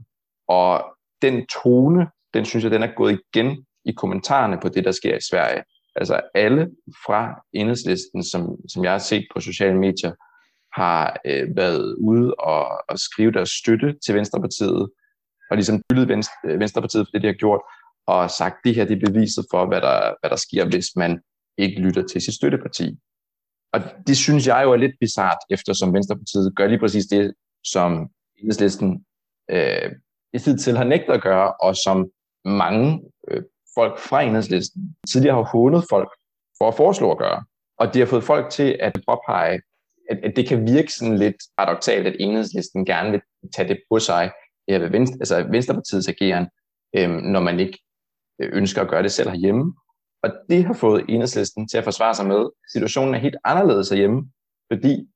Og 0.48 0.84
den 1.22 1.46
tone, 1.46 2.06
den 2.34 2.44
synes 2.44 2.64
jeg, 2.64 2.72
den 2.72 2.82
er 2.82 2.94
gået 2.96 3.20
igen 3.34 3.66
i 3.84 3.92
kommentarerne 3.92 4.58
på 4.62 4.68
det, 4.68 4.84
der 4.84 4.92
sker 4.92 5.16
i 5.16 5.26
Sverige. 5.30 5.62
Altså 5.96 6.20
alle 6.34 6.70
fra 7.06 7.42
enhedslisten, 7.52 8.24
som, 8.24 8.56
som 8.68 8.84
jeg 8.84 8.92
har 8.92 8.98
set 8.98 9.26
på 9.34 9.40
sociale 9.40 9.78
medier, 9.78 10.12
har 10.80 11.20
øh, 11.26 11.56
været 11.56 11.96
ude 12.00 12.34
og, 12.34 12.82
og 12.88 12.98
skrive 12.98 13.32
deres 13.32 13.50
støtte 13.50 13.94
til 14.06 14.14
Venstrepartiet, 14.14 14.88
og 15.52 15.56
ligesom 15.56 15.82
hyldet 15.90 16.08
Venstre, 16.08 16.32
øh, 16.46 16.60
Venstrepartiet 16.60 17.06
for 17.06 17.10
det, 17.12 17.22
de 17.22 17.26
har 17.26 17.40
gjort, 17.44 17.60
og 18.06 18.30
sagt, 18.30 18.56
det 18.64 18.74
her 18.74 18.84
det 18.84 18.96
er 18.96 19.06
beviset 19.10 19.44
for, 19.50 19.66
hvad 19.66 19.80
der, 19.80 20.14
hvad 20.20 20.30
der 20.30 20.36
sker, 20.36 20.64
hvis 20.64 20.88
man 20.96 21.20
ikke 21.58 21.80
lytter 21.80 22.06
til 22.06 22.20
sit 22.20 22.34
støtteparti. 22.34 22.98
Og 23.72 23.80
det 24.06 24.16
synes 24.16 24.46
jeg 24.46 24.60
jo 24.64 24.72
er 24.72 24.76
lidt 24.76 24.96
bizart, 25.00 25.38
eftersom 25.50 25.94
Venstrepartiet 25.94 26.56
gør 26.56 26.66
lige 26.66 26.78
præcis 26.78 27.06
det, 27.06 27.34
som 27.64 28.08
enhedslisten 28.38 29.04
øh, 29.50 29.90
i 30.34 30.38
tid 30.38 30.58
til 30.58 30.76
har 30.76 30.84
nægtet 30.84 31.12
at 31.12 31.22
gøre, 31.22 31.52
og 31.60 31.76
som 31.76 32.10
mange 32.44 33.02
øh, 33.28 33.42
folk 33.74 33.98
fra 33.98 34.22
enhedslisten 34.22 34.96
tidligere 35.12 35.36
har 35.36 35.50
hånet 35.52 35.84
folk 35.90 36.10
for 36.58 36.68
at 36.68 36.74
foreslå 36.74 37.12
at 37.12 37.18
gøre. 37.18 37.44
Og 37.78 37.94
det 37.94 38.00
har 38.00 38.06
fået 38.06 38.24
folk 38.24 38.50
til 38.50 38.76
at 38.80 38.92
påpege, 39.08 39.60
at, 40.10 40.18
at 40.22 40.32
det 40.36 40.48
kan 40.48 40.66
virke 40.66 40.92
sådan 40.92 41.18
lidt 41.18 41.36
paradoxalt, 41.58 42.06
at 42.06 42.16
enhedslisten 42.20 42.84
gerne 42.84 43.10
vil 43.10 43.20
tage 43.54 43.68
det 43.68 43.80
på 43.90 43.98
sig, 43.98 44.30
Øh, 44.70 44.80
ved 44.80 44.90
Venstre, 44.90 45.16
altså 45.20 45.46
Venstrepartiets 45.50 46.08
ageren, 46.08 46.46
øh, 46.96 47.10
når 47.10 47.40
man 47.40 47.60
ikke 47.60 47.78
øh, 48.40 48.50
ønsker 48.52 48.82
at 48.82 48.88
gøre 48.88 49.02
det 49.02 49.12
selv 49.12 49.30
herhjemme. 49.30 49.74
Og 50.22 50.30
det 50.50 50.64
har 50.64 50.74
fået 50.74 51.04
enhedslisten 51.08 51.68
til 51.68 51.78
at 51.78 51.84
forsvare 51.84 52.14
sig 52.14 52.26
med. 52.26 52.50
Situationen 52.72 53.14
er 53.14 53.18
helt 53.18 53.36
anderledes 53.44 53.88
herhjemme, 53.88 54.32
fordi 54.72 55.08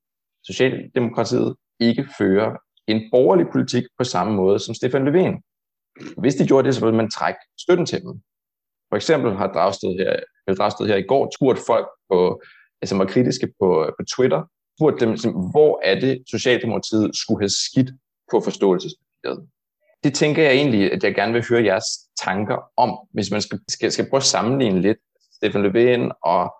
Socialdemokratiet 0.45 1.55
ikke 1.79 2.07
fører 2.17 2.57
en 2.87 3.01
borgerlig 3.11 3.45
politik 3.51 3.83
på 3.97 4.03
samme 4.03 4.33
måde 4.33 4.59
som 4.59 4.75
Stefan 4.75 5.07
Löfven. 5.07 5.35
Hvis 6.17 6.35
de 6.35 6.47
gjorde 6.47 6.67
det, 6.67 6.75
så 6.75 6.81
ville 6.81 6.97
man 6.97 7.11
trække 7.11 7.39
støtten 7.59 7.85
til 7.85 8.01
dem. 8.01 8.21
For 8.89 8.95
eksempel 8.95 9.31
har 9.31 9.47
Dragsted 9.53 9.89
her, 9.89 10.53
Dragsted 10.53 10.87
her 10.87 10.95
i 10.95 11.01
går 11.01 11.31
spurgt 11.37 11.59
folk, 11.67 11.87
på, 12.09 12.41
altså 12.81 12.97
var 12.97 13.05
kritiske 13.05 13.47
på, 13.59 13.93
på 13.99 14.03
Twitter, 14.15 14.41
spurgt 14.77 14.99
dem, 14.99 15.09
hvor 15.51 15.81
er 15.83 15.99
det, 15.99 16.23
Socialdemokratiet 16.31 17.15
skulle 17.15 17.41
have 17.41 17.49
skidt 17.49 17.91
på 18.31 18.39
forståelse. 18.39 18.89
Det 20.03 20.13
tænker 20.13 20.43
jeg 20.43 20.53
egentlig, 20.53 20.91
at 20.91 21.03
jeg 21.03 21.15
gerne 21.15 21.33
vil 21.33 21.45
høre 21.49 21.63
jeres 21.63 21.85
tanker 22.23 22.71
om, 22.77 22.99
hvis 23.13 23.31
man 23.31 23.41
skal, 23.41 23.59
skal, 23.69 23.91
skal 23.91 24.09
prøve 24.09 24.19
at 24.19 24.23
sammenligne 24.23 24.81
lidt 24.81 24.97
Stefan 25.33 25.65
Löfven 25.65 26.19
og 26.23 26.55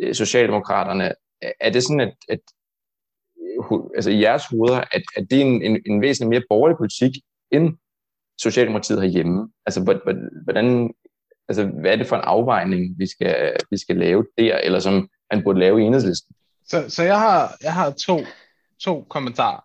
øh, 0.00 0.14
Socialdemokraterne. 0.14 1.14
Er 1.60 1.70
det 1.70 1.82
sådan, 1.82 2.00
at, 2.00 2.14
at 2.28 2.40
altså 3.94 4.10
i 4.10 4.20
jeres 4.20 4.46
hoveder, 4.46 4.80
at, 4.92 5.02
at 5.16 5.26
det 5.30 5.38
er 5.40 5.44
en, 5.44 5.62
en, 5.62 5.82
en 5.86 6.00
væsentlig 6.00 6.28
mere 6.28 6.42
borgerlig 6.48 6.76
politik, 6.76 7.12
end 7.50 7.76
Socialdemokratiet 8.38 9.02
herhjemme? 9.02 9.52
Altså, 9.66 9.82
hvordan, 10.44 10.94
altså, 11.48 11.66
hvad 11.66 11.92
er 11.92 11.96
det 11.96 12.06
for 12.06 12.16
en 12.16 12.24
afvejning, 12.24 12.98
vi 12.98 13.06
skal, 13.06 13.56
vi 13.70 13.76
skal 13.78 13.96
lave 13.96 14.26
der, 14.38 14.58
eller 14.58 14.78
som 14.78 15.08
man 15.32 15.42
burde 15.44 15.60
lave 15.60 15.82
i 15.82 15.84
enhedslisten? 15.84 16.36
Så, 16.68 16.90
så 16.90 17.02
jeg 17.02 17.20
har, 17.20 17.56
jeg 17.62 17.74
har 17.74 17.90
to, 17.90 18.18
to 18.84 19.06
kommentarer. 19.08 19.60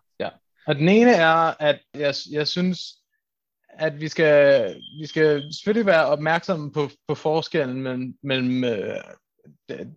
Og 0.68 0.74
den 0.74 0.88
ene 0.88 1.10
er, 1.10 1.62
at 1.62 1.80
jeg, 1.94 2.14
jeg 2.30 2.48
synes, 2.48 2.80
at 3.68 4.00
vi 4.00 4.08
skal, 4.08 4.74
vi 5.00 5.06
skal 5.06 5.42
selvfølgelig 5.52 5.86
være 5.86 6.06
opmærksomme 6.06 6.72
på, 6.72 6.90
på 7.08 7.14
forskellen 7.14 7.82
mellem, 7.82 8.14
mellem 8.22 8.64
øh, 8.64 8.96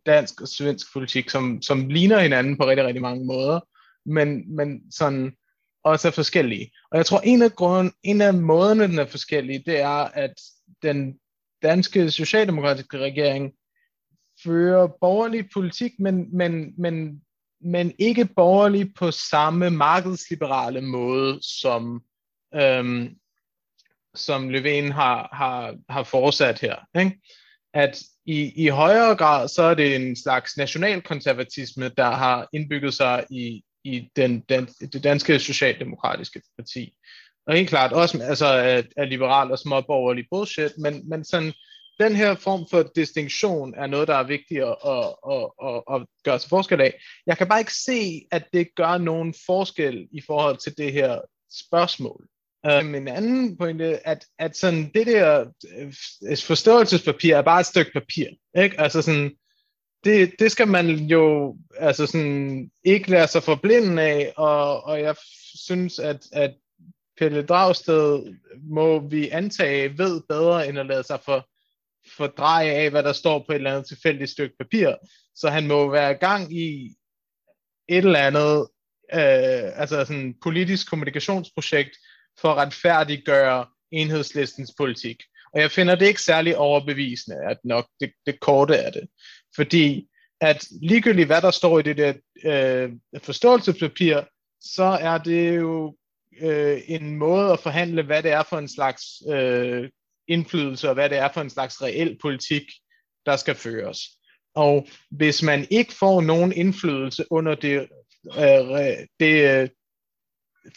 dansk 0.06 0.42
og 0.42 0.48
svensk 0.48 0.94
politik, 0.94 1.30
som, 1.30 1.62
som 1.62 1.88
ligner 1.88 2.20
hinanden 2.20 2.58
på 2.58 2.66
rigtig, 2.66 2.86
rigtig 2.86 3.02
mange 3.02 3.26
måder, 3.26 3.60
men, 4.06 4.56
men 4.56 4.92
sådan 4.92 5.36
også 5.84 6.08
er 6.08 6.12
forskellige. 6.12 6.72
Og 6.92 6.98
jeg 6.98 7.06
tror, 7.06 7.20
en 7.20 7.42
af, 7.42 7.52
grunden, 7.52 7.94
en 8.04 8.22
af 8.22 8.34
måderne, 8.34 8.88
den 8.88 9.00
er 9.00 9.06
forskellige, 9.06 9.64
det 9.66 9.80
er, 9.80 10.10
at 10.14 10.34
den 10.84 11.20
danske 11.62 12.12
socialdemokratiske 12.12 12.98
regering 12.98 13.54
fører 14.44 14.88
borgerlig 15.02 15.50
politik, 15.54 15.92
men, 16.00 16.38
men, 16.38 16.74
men, 16.78 17.22
men 17.64 17.94
ikke 18.00 18.26
borgerlig 18.26 18.94
på 18.94 19.12
samme 19.12 19.70
markedsliberale 19.70 20.82
måde, 20.82 21.40
som, 21.42 22.02
øhm, 22.56 23.16
som 24.16 24.50
Løven 24.50 24.92
har, 24.92 25.30
har, 25.34 25.76
har 25.90 26.04
fortsat 26.04 26.60
her. 26.60 26.76
Ikke? 27.00 27.20
at 27.74 28.04
i, 28.26 28.64
i 28.64 28.68
højere 28.68 29.16
grad, 29.16 29.48
så 29.48 29.64
er 29.64 29.74
det 29.74 29.96
en 29.96 30.16
slags 30.16 30.58
nationalkonservatisme, 30.58 31.90
der 31.90 32.12
har 32.12 32.48
indbygget 32.54 32.94
sig 32.94 33.26
i, 33.30 33.64
i 33.84 34.10
den, 34.16 34.40
den, 34.50 34.66
det 34.66 35.04
danske 35.04 35.40
socialdemokratiske 35.40 36.42
parti. 36.58 36.94
Og 37.48 37.56
helt 37.56 37.70
klart 37.70 37.94
også 37.94 38.24
altså, 38.24 38.46
er, 38.46 38.82
er 38.98 39.06
liberal 39.06 39.52
og 39.52 39.60
småborgerlig 39.60 40.26
bullshit, 40.32 40.72
men, 40.78 41.10
men 41.10 41.26
sådan, 41.26 41.54
den 42.02 42.16
her 42.16 42.36
form 42.36 42.66
for 42.70 42.84
distinktion 42.96 43.74
er 43.78 43.88
noget, 43.88 44.08
der 44.08 44.16
er 44.16 44.24
vigtigt 44.24 44.64
at, 44.64 44.76
at, 44.86 45.06
at, 45.32 45.46
at, 45.68 45.84
at 45.96 46.08
gøre 46.24 46.40
sig 46.40 46.50
forskel 46.50 46.82
af. 46.82 47.02
Jeg 47.26 47.38
kan 47.38 47.48
bare 47.48 47.60
ikke 47.60 47.76
se, 47.76 48.22
at 48.32 48.44
det 48.54 48.68
gør 48.76 48.98
nogen 48.98 49.34
forskel 49.46 50.08
i 50.12 50.22
forhold 50.28 50.58
til 50.58 50.78
det 50.78 50.94
her 50.94 51.22
spørgsmål. 51.68 52.26
Um, 52.80 52.96
en 52.96 53.08
anden 53.08 53.58
pointe, 53.58 54.08
at, 54.08 54.26
at 54.40 54.58
sådan 54.58 54.92
det 54.94 55.08
der 55.08 55.46
øh, 55.78 56.38
forståelsespapir 56.48 57.36
er 57.36 57.42
bare 57.42 57.60
et 57.60 57.66
stykke 57.66 57.92
papir. 57.94 58.28
Ikke? 58.58 58.82
Altså 58.82 59.02
sådan, 59.02 59.32
det, 60.04 60.32
det 60.40 60.52
skal 60.52 60.68
man 60.68 60.90
jo 60.90 61.58
altså 61.78 62.06
sådan, 62.06 62.72
ikke 62.84 63.10
lade 63.10 63.28
sig 63.28 63.44
forblinde 63.44 64.02
af, 64.02 64.34
og, 64.38 64.84
og 64.84 65.02
jeg 65.02 65.16
synes, 65.56 66.00
at, 66.00 66.28
at 66.32 66.54
Pelle 67.18 67.44
Dragsted 67.44 68.36
må 68.70 69.00
vi 69.00 69.30
antage 69.30 69.98
ved 69.98 70.22
bedre, 70.30 70.70
end 70.70 70.80
at 70.80 70.86
lade 70.86 71.04
sig 71.04 71.20
for, 71.26 71.48
fordreje 72.18 72.72
af, 72.72 72.90
hvad 72.90 73.04
der 73.04 73.14
står 73.14 73.40
på 73.40 73.52
et 73.52 73.56
eller 73.56 73.72
andet 73.72 73.88
tilfældigt 73.88 74.30
stykke 74.30 74.56
papir. 74.60 74.94
Så 75.36 75.50
han 75.50 75.68
må 75.68 75.92
være 75.92 76.12
i 76.12 76.16
gang 76.16 76.58
i 76.58 76.96
et 77.90 78.06
eller 78.06 78.20
andet 78.20 78.68
øh, 79.14 79.80
altså 79.82 80.06
sådan 80.06 80.36
politisk 80.44 80.90
kommunikationsprojekt 80.90 81.98
for 82.40 82.50
at 82.50 82.58
retfærdiggøre 82.58 83.66
enhedslistens 83.92 84.74
politik. 84.78 85.18
Og 85.54 85.62
jeg 85.62 85.72
finder 85.72 85.96
det 85.96 86.08
ikke 86.08 86.22
særlig 86.22 86.58
overbevisende, 86.58 87.38
at 87.50 87.58
nok 87.64 87.88
det, 88.00 88.12
det 88.26 88.40
korte 88.40 88.76
er 88.76 88.92
det. 88.92 89.08
Fordi 89.56 90.08
at 90.42 90.68
ligegyldigt 90.82 91.28
hvad 91.28 91.42
der 91.42 91.52
står 91.52 91.80
i 91.80 91.82
det 91.82 91.98
der 91.98 92.14
øh, 92.44 92.92
forståelsespapir, 93.24 94.22
så 94.62 94.84
er 94.84 95.18
det 95.18 95.56
jo 95.56 95.96
øh, 96.42 96.82
en 96.88 97.16
måde 97.16 97.52
at 97.52 97.60
forhandle, 97.60 98.04
hvad 98.04 98.24
det 98.24 98.32
er 98.32 98.44
for 98.44 98.58
en 98.58 98.68
slags 98.68 99.04
øh, 99.30 99.90
indflydelse, 100.32 100.90
og 100.90 100.94
hvad 100.94 101.10
det 101.10 101.18
er 101.18 101.30
for 101.34 101.42
en 101.42 101.50
slags 101.50 101.82
reel 101.82 102.18
politik, 102.22 102.64
der 103.26 103.36
skal 103.36 103.56
føres. 103.56 104.00
Og 104.56 104.88
hvis 105.12 105.44
man 105.44 105.68
ikke 105.70 105.94
får 105.94 106.22
nogen 106.22 106.52
indflydelse 106.52 107.26
under 107.30 107.56
det, 107.56 107.88
øh, 108.38 109.08
det 109.20 109.62
øh, 109.62 109.70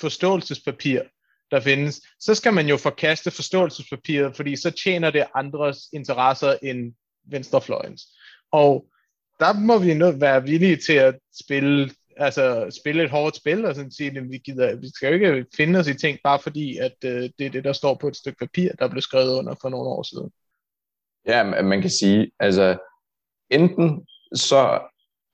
forståelsespapir, 0.01 1.03
der 1.51 1.61
findes, 1.61 2.01
så 2.21 2.35
skal 2.35 2.53
man 2.53 2.69
jo 2.69 2.77
forkaste 2.77 3.31
forståelsespapiret, 3.31 4.37
fordi 4.37 4.57
så 4.57 4.71
tjener 4.71 5.11
det 5.11 5.27
andres 5.35 5.79
interesser 5.93 6.57
end 6.63 6.95
venstrefløjens. 7.31 8.03
Og 8.53 8.87
der 9.41 9.53
må 9.53 9.79
vi 9.79 9.95
nu 9.95 10.11
være 10.11 10.43
villige 10.43 10.77
til 10.77 10.93
at 10.93 11.19
spille 11.45 11.91
altså 12.17 12.77
spille 12.81 13.05
et 13.05 13.11
hårdt 13.11 13.37
spil 13.37 13.65
og 13.65 13.75
sådan 13.75 13.91
sige, 13.91 14.19
at 14.19 14.31
vi, 14.31 14.39
gider, 14.39 14.77
vi 14.77 14.89
skal 14.95 15.09
jo 15.09 15.15
ikke 15.15 15.47
finde 15.57 15.79
os 15.79 15.89
i 15.89 15.95
ting, 15.95 16.19
bare 16.25 16.39
fordi, 16.39 16.79
at 16.79 16.97
øh, 17.05 17.31
det 17.39 17.47
er 17.47 17.51
det, 17.51 17.65
der 17.65 17.73
står 17.73 17.95
på 17.95 18.09
et 18.09 18.17
stykke 18.17 18.39
papir, 18.39 18.73
der 18.79 18.89
blev 18.89 19.01
skrevet 19.01 19.39
under 19.39 19.55
for 19.63 19.69
nogle 19.69 19.89
år 19.89 20.03
siden. 20.03 20.31
Ja, 21.27 21.63
man 21.63 21.81
kan 21.81 21.91
sige, 21.91 22.31
altså 22.41 22.79
enten 23.51 24.07
så 24.35 24.81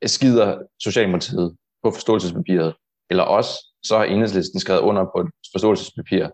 skider 0.06 0.58
Socialdemokratiet 0.80 1.56
på 1.82 1.90
forståelsespapiret, 1.90 2.74
eller 3.10 3.22
også 3.22 3.50
så 3.82 3.96
har 3.96 4.04
enhedslisten 4.04 4.60
skrevet 4.60 4.80
under 4.80 5.04
på 5.04 5.20
et 5.20 5.30
forståelsespapir, 5.52 6.28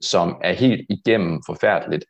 som 0.00 0.36
er 0.44 0.52
helt 0.52 0.86
igennem 0.90 1.42
forfærdeligt, 1.46 2.04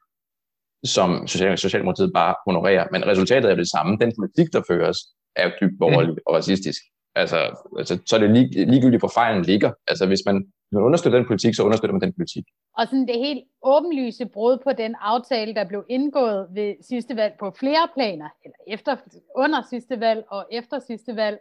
som 0.85 1.27
Socialdemokratiet 1.27 2.13
bare 2.15 2.35
honorerer. 2.47 2.87
Men 2.93 3.07
resultatet 3.07 3.51
er 3.51 3.55
det 3.55 3.71
samme. 3.71 3.99
Den 4.01 4.13
politik, 4.19 4.53
der 4.53 4.63
føres, 4.69 4.99
er 5.37 5.45
jo 5.45 5.53
dybt 5.61 5.79
borgerlig 5.79 6.13
mm. 6.13 6.23
og 6.27 6.35
racistisk. 6.35 6.83
Altså, 7.15 7.67
altså, 7.79 7.99
så 8.07 8.17
er 8.17 8.21
det 8.21 8.31
lig, 8.31 8.69
ligegyldigt, 8.69 9.01
hvor 9.01 9.13
fejlen 9.15 9.43
ligger. 9.43 9.73
Altså, 9.89 10.07
hvis 10.07 10.23
man, 10.27 10.37
hvis 10.37 10.73
man 10.73 10.83
understøtter 10.83 11.19
den 11.19 11.27
politik, 11.27 11.55
så 11.55 11.63
understøtter 11.63 11.93
man 11.93 12.01
den 12.01 12.13
politik. 12.13 12.45
Og 12.79 12.87
sådan 12.87 13.09
det 13.09 13.19
helt 13.19 13.45
åbenlyse 13.63 14.27
brud 14.27 14.59
på 14.65 14.73
den 14.73 14.95
aftale, 15.01 15.55
der 15.55 15.65
blev 15.65 15.85
indgået 15.89 16.49
ved 16.51 16.75
sidste 16.81 17.17
valg 17.17 17.35
på 17.39 17.51
flere 17.51 17.89
planer, 17.95 18.29
eller 18.45 18.57
efter, 18.67 18.97
under 19.37 19.63
sidste 19.71 20.01
valg 20.01 20.25
og 20.29 20.47
efter 20.53 20.79
sidste 20.79 21.17
valg, 21.17 21.39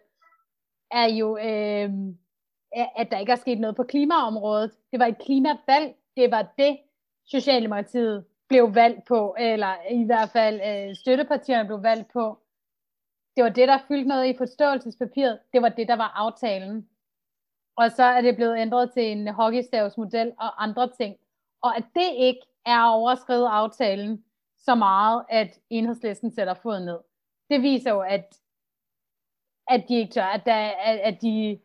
er 0.92 1.08
jo, 1.08 1.38
øh, 1.38 1.90
at 2.96 3.12
der 3.12 3.20
ikke 3.20 3.32
er 3.32 3.36
sket 3.36 3.60
noget 3.60 3.76
på 3.76 3.84
klimaområdet. 3.84 4.72
Det 4.92 5.00
var 5.00 5.06
et 5.06 5.18
klimavalg. 5.18 5.94
Det 6.18 6.32
var 6.32 6.54
det, 6.58 6.78
Socialdemokratiet 7.26 8.26
blev 8.50 8.76
valgt 8.76 9.08
på, 9.08 9.36
eller 9.40 9.74
i 9.92 10.06
hvert 10.06 10.30
fald 10.30 10.62
øh, 10.70 10.96
støttepartierne 10.96 11.68
blev 11.68 11.84
valgt 11.84 12.14
på. 12.14 12.38
Det 13.42 13.46
var 13.46 13.54
det, 13.54 13.68
der 13.68 13.80
fyldte 13.88 14.08
noget 14.08 14.28
i 14.28 14.38
forståelsespapiret. 14.38 15.40
Det 15.54 15.62
var 15.62 15.70
det, 15.70 15.88
der 15.88 15.96
var 15.96 16.12
aftalen. 16.16 16.88
Og 17.76 17.92
så 17.92 18.04
er 18.04 18.22
det 18.22 18.36
blevet 18.36 18.58
ændret 18.60 18.92
til 18.94 19.12
en 19.12 19.28
hockeystavsmodel 19.28 20.34
og 20.40 20.64
andre 20.64 20.90
ting. 20.98 21.16
Og 21.62 21.78
at 21.78 21.84
det 21.96 22.10
ikke 22.18 22.42
er 22.66 22.84
overskrevet 22.84 23.48
aftalen 23.52 24.24
så 24.60 24.76
meget, 24.76 25.26
at 25.30 25.60
enhedslisten 25.70 26.32
sætter 26.32 26.54
foden 26.54 26.86
ned. 26.86 27.00
Det 27.50 27.62
viser 27.62 27.92
jo, 27.92 28.02
at, 28.02 28.40
at 29.68 29.86
de 29.90 29.96
ikke 29.96 30.12
tør, 30.12 30.26
at, 30.26 30.46
der, 30.46 30.56
at, 30.56 31.00
at 31.00 31.22
de, 31.22 31.60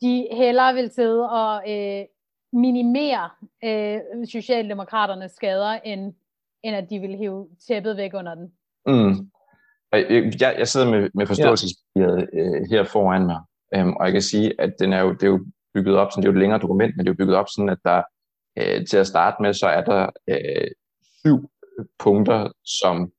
de 0.00 0.28
hellere 0.32 0.74
vil 0.74 0.90
sidde 0.90 1.30
og 1.30 1.72
øh, 1.72 2.06
minimere 2.52 3.30
øh, 3.64 4.00
Socialdemokraternes 4.26 5.32
skader, 5.32 5.72
end, 5.72 6.14
end 6.62 6.76
at 6.76 6.90
de 6.90 6.98
vil 6.98 7.16
hive 7.16 7.48
tæppet 7.66 7.96
væk 7.96 8.14
under 8.14 8.34
den. 8.34 8.52
Mm. 8.86 9.30
Jeg, 9.92 10.54
jeg 10.58 10.68
sidder 10.68 10.90
med, 10.90 11.10
med 11.14 11.26
forståelsespapiret 11.26 12.28
øh, 12.32 12.62
her 12.70 12.84
foran 12.84 13.26
mig, 13.26 13.40
øhm, 13.74 13.92
og 13.92 14.04
jeg 14.04 14.12
kan 14.12 14.22
sige, 14.22 14.60
at 14.60 14.74
den 14.78 14.92
er 14.92 15.00
jo, 15.00 15.12
det 15.12 15.22
er 15.22 15.26
jo 15.26 15.46
bygget 15.74 15.96
op, 15.96 16.12
sådan, 16.12 16.22
det 16.22 16.28
er 16.28 16.32
jo 16.32 16.36
et 16.36 16.40
længere 16.40 16.60
dokument, 16.60 16.96
men 16.96 17.06
det 17.06 17.10
er 17.10 17.14
jo 17.14 17.22
bygget 17.24 17.36
op 17.36 17.46
sådan, 17.48 17.68
at 17.68 17.78
der 17.84 18.02
øh, 18.58 18.86
til 18.86 18.96
at 18.96 19.06
starte 19.06 19.42
med, 19.42 19.52
så 19.54 19.66
er 19.66 19.84
der 19.84 20.10
øh, 20.28 20.70
syv 21.20 21.50
punkter, 21.98 22.52
som 22.64 23.12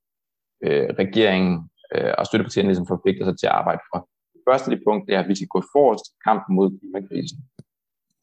øh, 0.64 0.88
regeringen 1.02 1.70
øh, 1.94 2.12
og 2.18 2.26
støttepartierne 2.26 2.68
ligesom 2.68 2.86
forpligter 2.86 3.24
sig 3.24 3.38
til 3.38 3.46
at 3.46 3.52
arbejde 3.52 3.80
for. 3.92 4.08
Det 4.32 4.42
første 4.50 4.70
det 4.70 4.82
punkt 4.86 5.06
det 5.06 5.14
er, 5.14 5.20
at 5.20 5.28
vi 5.28 5.34
skal 5.34 5.48
gå 5.48 5.62
forrest 5.74 6.04
i 6.06 6.16
kampen 6.28 6.56
mod 6.56 6.68
klimakrisen. 6.78 7.38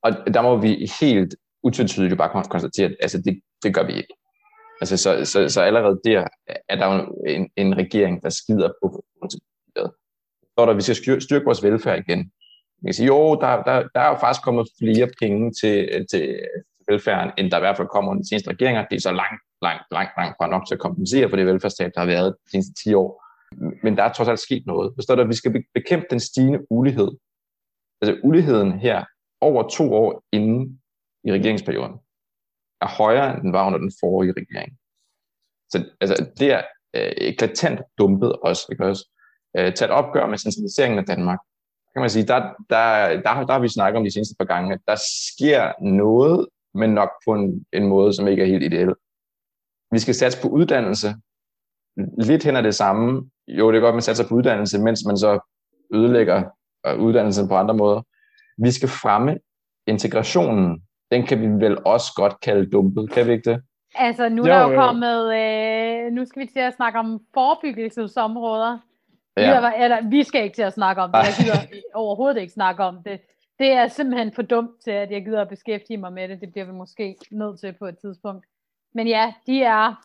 Og 0.03 0.11
der 0.33 0.41
må 0.41 0.57
vi 0.57 0.91
helt 1.01 1.35
utvetydigt 1.63 2.17
bare 2.17 2.43
konstatere, 2.49 2.85
at 2.85 2.95
altså, 2.99 3.21
det, 3.25 3.41
det 3.63 3.75
gør 3.75 3.85
vi 3.85 3.93
ikke. 3.93 4.13
Altså, 4.81 4.97
så, 4.97 5.25
så, 5.25 5.49
så 5.49 5.61
allerede 5.61 5.99
der 6.05 6.27
er 6.69 6.75
der 6.75 6.95
jo 6.95 7.23
en, 7.27 7.49
en 7.55 7.77
regering, 7.77 8.23
der 8.23 8.29
skider 8.29 8.69
på 8.81 8.89
forståelsespapiret. 8.93 9.91
Så 10.43 10.61
er 10.61 10.65
der, 10.65 10.71
at 10.71 10.77
vi 10.77 10.81
skal 10.81 11.21
styrke 11.21 11.45
vores 11.45 11.63
velfærd 11.63 11.99
igen. 11.99 12.31
Man 12.81 12.87
kan 12.87 12.93
sige, 12.93 13.07
jo, 13.07 13.35
der, 13.35 13.63
der, 13.63 13.87
der 13.93 13.99
er 13.99 14.09
jo 14.09 14.17
faktisk 14.19 14.43
kommet 14.43 14.67
flere 14.79 15.09
penge 15.21 15.51
til, 15.61 16.05
til 16.11 16.39
velfærden, 16.87 17.31
end 17.37 17.51
der 17.51 17.57
i 17.57 17.59
hvert 17.59 17.77
fald 17.77 17.87
kommer 17.87 18.11
under 18.11 18.23
de 18.23 18.29
seneste 18.29 18.49
regeringer. 18.49 18.85
Det 18.85 18.95
er 18.95 19.01
så 19.01 19.11
langt, 19.11 19.41
langt, 19.61 19.83
langt, 19.91 20.11
langt 20.17 20.35
fra 20.37 20.47
nok 20.47 20.67
til 20.67 20.75
at 20.75 20.81
kompensere 20.81 21.29
for 21.29 21.35
det 21.35 21.45
velfærdstab, 21.45 21.91
der 21.95 21.99
har 21.99 22.07
været 22.07 22.35
de 22.45 22.51
seneste 22.51 22.73
10 22.83 22.93
år. 22.93 23.23
Men 23.83 23.97
der 23.97 24.03
er 24.03 24.13
trods 24.13 24.29
alt 24.29 24.39
sket 24.39 24.63
noget. 24.65 24.93
Så 24.95 25.01
står 25.01 25.15
der, 25.15 25.23
at 25.23 25.29
vi 25.29 25.35
skal 25.35 25.63
bekæmpe 25.73 26.05
den 26.09 26.19
stigende 26.19 26.59
ulighed. 26.69 27.11
Altså 28.01 28.19
uligheden 28.23 28.79
her 28.79 29.05
over 29.41 29.69
to 29.69 29.93
år 29.93 30.23
inden 30.31 30.81
i 31.23 31.31
regeringsperioden 31.31 31.93
er 32.81 32.87
højere, 32.87 33.33
end 33.33 33.41
den 33.41 33.53
var 33.53 33.67
under 33.67 33.79
den 33.79 33.91
forrige 33.99 34.33
regering. 34.37 34.77
Så 35.69 35.85
altså, 36.01 36.25
det 36.39 36.51
er 36.53 36.61
øh, 36.95 37.11
eklatant 37.17 37.81
dumpet 37.97 38.31
også. 38.33 38.67
Ikke 38.71 38.85
også? 38.85 39.09
Øh, 39.57 39.73
tage 39.73 39.89
et 39.89 39.95
opgør 39.95 40.27
med 40.27 40.37
centraliseringen 40.37 40.99
af 40.99 41.05
Danmark. 41.05 41.39
Kan 41.93 42.01
man 42.01 42.09
sige, 42.09 42.27
der, 42.27 42.39
der, 42.69 43.07
der, 43.07 43.45
der 43.45 43.53
har 43.53 43.59
vi 43.59 43.69
snakket 43.69 43.97
om 43.97 44.03
de 44.03 44.13
seneste 44.13 44.35
par 44.39 44.45
gange, 44.45 44.73
at 44.73 44.79
der 44.87 44.95
sker 44.95 45.83
noget, 45.83 46.47
men 46.73 46.89
nok 46.89 47.09
på 47.27 47.33
en, 47.33 47.65
en 47.73 47.87
måde, 47.87 48.13
som 48.13 48.27
ikke 48.27 48.43
er 48.43 48.47
helt 48.47 48.63
ideel. 48.63 48.93
Vi 49.91 49.99
skal 49.99 50.15
satse 50.15 50.41
på 50.41 50.47
uddannelse. 50.47 51.15
Lidt 52.17 52.43
hen 52.43 52.55
af 52.55 52.63
det 52.63 52.75
samme. 52.75 53.29
Jo, 53.47 53.71
det 53.71 53.77
er 53.77 53.81
godt, 53.81 53.93
at 53.93 53.95
man 53.95 54.01
satser 54.01 54.27
på 54.27 54.35
uddannelse, 54.35 54.79
mens 54.79 55.05
man 55.05 55.17
så 55.17 55.39
ødelægger 55.93 56.43
øh, 56.87 56.99
uddannelsen 56.99 57.47
på 57.47 57.55
andre 57.55 57.73
måder. 57.73 58.01
Vi 58.57 58.71
skal 58.71 58.89
fremme 58.89 59.37
integrationen 59.87 60.84
den 61.11 61.25
kan 61.25 61.41
vi 61.41 61.65
vel 61.65 61.77
også 61.85 62.13
godt 62.15 62.39
kalde 62.41 62.69
dumpet, 62.69 63.11
kan 63.11 63.27
vi 63.27 63.31
ikke 63.31 63.51
det? 63.51 63.61
Altså, 63.95 64.29
nu 64.29 64.43
er 64.43 64.47
der 64.47 64.61
jo, 64.61 64.71
jo 64.71 64.79
kommet, 64.79 65.35
øh, 65.35 66.11
nu 66.11 66.25
skal 66.25 66.41
vi 66.41 66.47
til 66.47 66.59
at 66.59 66.73
snakke 66.75 66.99
om 66.99 67.19
forebyggelsesområder. 67.33 68.77
Ja. 69.37 69.71
Eller, 69.83 70.09
vi 70.09 70.23
skal 70.23 70.43
ikke 70.43 70.55
til 70.55 70.61
at 70.61 70.73
snakke 70.73 71.01
om 71.01 71.11
det, 71.11 71.17
jeg 71.17 71.33
gider 71.39 71.59
overhovedet 72.01 72.41
ikke 72.41 72.53
snakke 72.53 72.83
om 72.83 72.97
det. 73.05 73.19
Det 73.59 73.71
er 73.71 73.87
simpelthen 73.87 74.33
for 74.33 74.41
dumt 74.41 74.71
til, 74.83 74.91
at 74.91 75.11
jeg 75.11 75.25
gider 75.25 75.41
at 75.41 75.49
beskæftige 75.49 75.97
mig 75.97 76.13
med 76.13 76.27
det. 76.27 76.41
Det 76.41 76.51
bliver 76.51 76.65
vi 76.65 76.71
måske 76.71 77.15
nødt 77.31 77.59
til 77.59 77.73
på 77.79 77.85
et 77.85 77.97
tidspunkt. 78.01 78.45
Men 78.93 79.07
ja, 79.07 79.33
de 79.47 79.63
er 79.63 79.95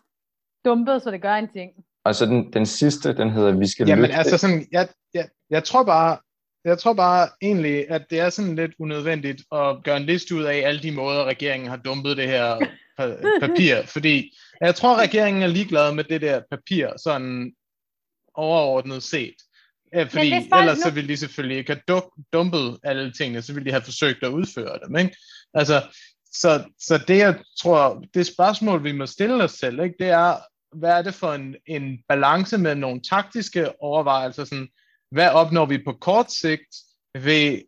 dumpet, 0.64 1.02
så 1.02 1.10
det 1.10 1.22
gør 1.22 1.34
en 1.34 1.48
ting. 1.48 1.70
Og 2.04 2.14
så 2.14 2.26
den, 2.26 2.52
den 2.52 2.66
sidste, 2.66 3.16
den 3.16 3.30
hedder, 3.30 3.58
vi 3.58 3.66
skal 3.66 3.86
Jamen 3.88 4.02
løfte. 4.02 4.16
altså 4.16 4.38
sådan, 4.38 4.66
jeg, 4.72 4.88
jeg, 5.14 5.28
jeg 5.50 5.64
tror 5.64 5.84
bare, 5.84 6.18
jeg 6.64 6.78
tror 6.78 6.92
bare 6.92 7.28
egentlig, 7.42 7.90
at 7.90 8.06
det 8.10 8.20
er 8.20 8.30
sådan 8.30 8.56
lidt 8.56 8.72
unødvendigt 8.78 9.42
at 9.52 9.76
gøre 9.84 9.96
en 9.96 10.06
liste 10.06 10.34
ud 10.34 10.42
af 10.42 10.56
alle 10.56 10.82
de 10.82 10.92
måder, 10.92 11.24
regeringen 11.24 11.68
har 11.70 11.76
dumpet 11.76 12.16
det 12.16 12.28
her 12.28 12.58
papir, 13.46 13.82
fordi 13.86 14.36
jeg 14.60 14.74
tror, 14.74 14.96
regeringen 14.96 15.42
er 15.42 15.46
ligeglad 15.46 15.94
med 15.94 16.04
det 16.04 16.20
der 16.20 16.42
papir, 16.50 16.88
sådan 16.96 17.52
overordnet 18.34 19.02
set. 19.02 19.34
Ja, 19.94 20.02
fordi 20.02 20.32
ellers 20.32 20.78
nu... 20.78 20.82
så 20.82 20.90
ville 20.90 21.08
de 21.08 21.16
selvfølgelig 21.16 21.58
ikke 21.58 21.78
have 21.88 22.02
dumpet 22.32 22.78
alle 22.82 23.12
tingene, 23.12 23.42
så 23.42 23.52
ville 23.52 23.66
de 23.66 23.70
have 23.70 23.82
forsøgt 23.82 24.22
at 24.22 24.28
udføre 24.28 24.78
dem. 24.86 24.96
Ikke? 24.96 25.16
Altså, 25.54 25.82
så, 26.32 26.64
så 26.80 27.04
det 27.08 27.18
jeg 27.18 27.38
tror, 27.62 28.04
det 28.14 28.26
spørgsmål 28.26 28.84
vi 28.84 28.92
må 28.92 29.06
stille 29.06 29.44
os 29.44 29.50
selv, 29.52 29.80
ikke, 29.80 29.96
det 29.98 30.08
er, 30.08 30.36
hvad 30.76 30.90
er 30.90 31.02
det 31.02 31.14
for 31.14 31.32
en, 31.32 31.56
en 31.66 31.98
balance 32.08 32.58
med 32.58 32.74
nogle 32.74 33.00
taktiske 33.00 33.82
overvejelser, 33.82 34.44
sådan, 34.44 34.68
hvad 35.10 35.28
opnår 35.28 35.66
vi 35.66 35.84
på 35.84 35.92
kort 35.92 36.32
sigt 36.32 36.76
ved 37.14 37.62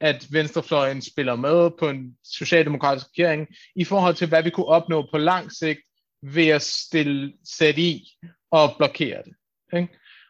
at 0.00 0.26
venstrefløjen 0.32 1.02
spiller 1.02 1.36
med 1.36 1.70
på 1.78 1.88
en 1.88 2.16
socialdemokratisk 2.24 3.06
regering, 3.06 3.48
i 3.76 3.84
forhold 3.84 4.14
til 4.14 4.28
hvad 4.28 4.42
vi 4.42 4.50
kunne 4.50 4.66
opnå 4.66 5.08
på 5.10 5.18
lang 5.18 5.52
sigt 5.52 5.80
ved 6.22 6.48
at 6.48 6.62
stille, 6.62 7.32
sætte 7.44 7.80
i 7.80 8.08
og 8.50 8.74
blokere 8.78 9.22
det. 9.22 9.34
Ikke? 9.78 9.88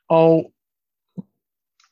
Og, 0.09 0.53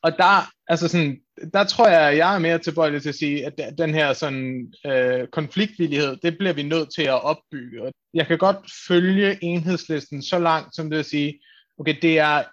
og 0.01 0.11
der, 0.17 0.51
altså 0.67 0.87
sådan, 0.87 1.21
der 1.53 1.63
tror 1.63 1.87
jeg, 1.87 2.09
at 2.09 2.17
jeg 2.17 2.35
er 2.35 2.39
mere 2.39 2.59
tilbøjelig 2.59 3.01
til 3.01 3.09
at 3.09 3.15
sige, 3.15 3.45
at 3.45 3.77
den 3.77 3.93
her 3.93 4.13
sådan, 4.13 4.73
øh, 4.85 5.27
konfliktvillighed, 5.27 6.17
det 6.17 6.37
bliver 6.37 6.53
vi 6.53 6.63
nødt 6.63 6.93
til 6.95 7.03
at 7.03 7.23
opbygge. 7.23 7.83
Og 7.83 7.91
jeg 8.13 8.27
kan 8.27 8.37
godt 8.37 8.57
følge 8.87 9.43
enhedslisten 9.43 10.23
så 10.23 10.39
langt, 10.39 10.75
som 10.75 10.89
det 10.89 10.99
at 10.99 11.05
sige, 11.05 11.41
okay, 11.77 11.95
det 12.01 12.19
er, 12.19 12.43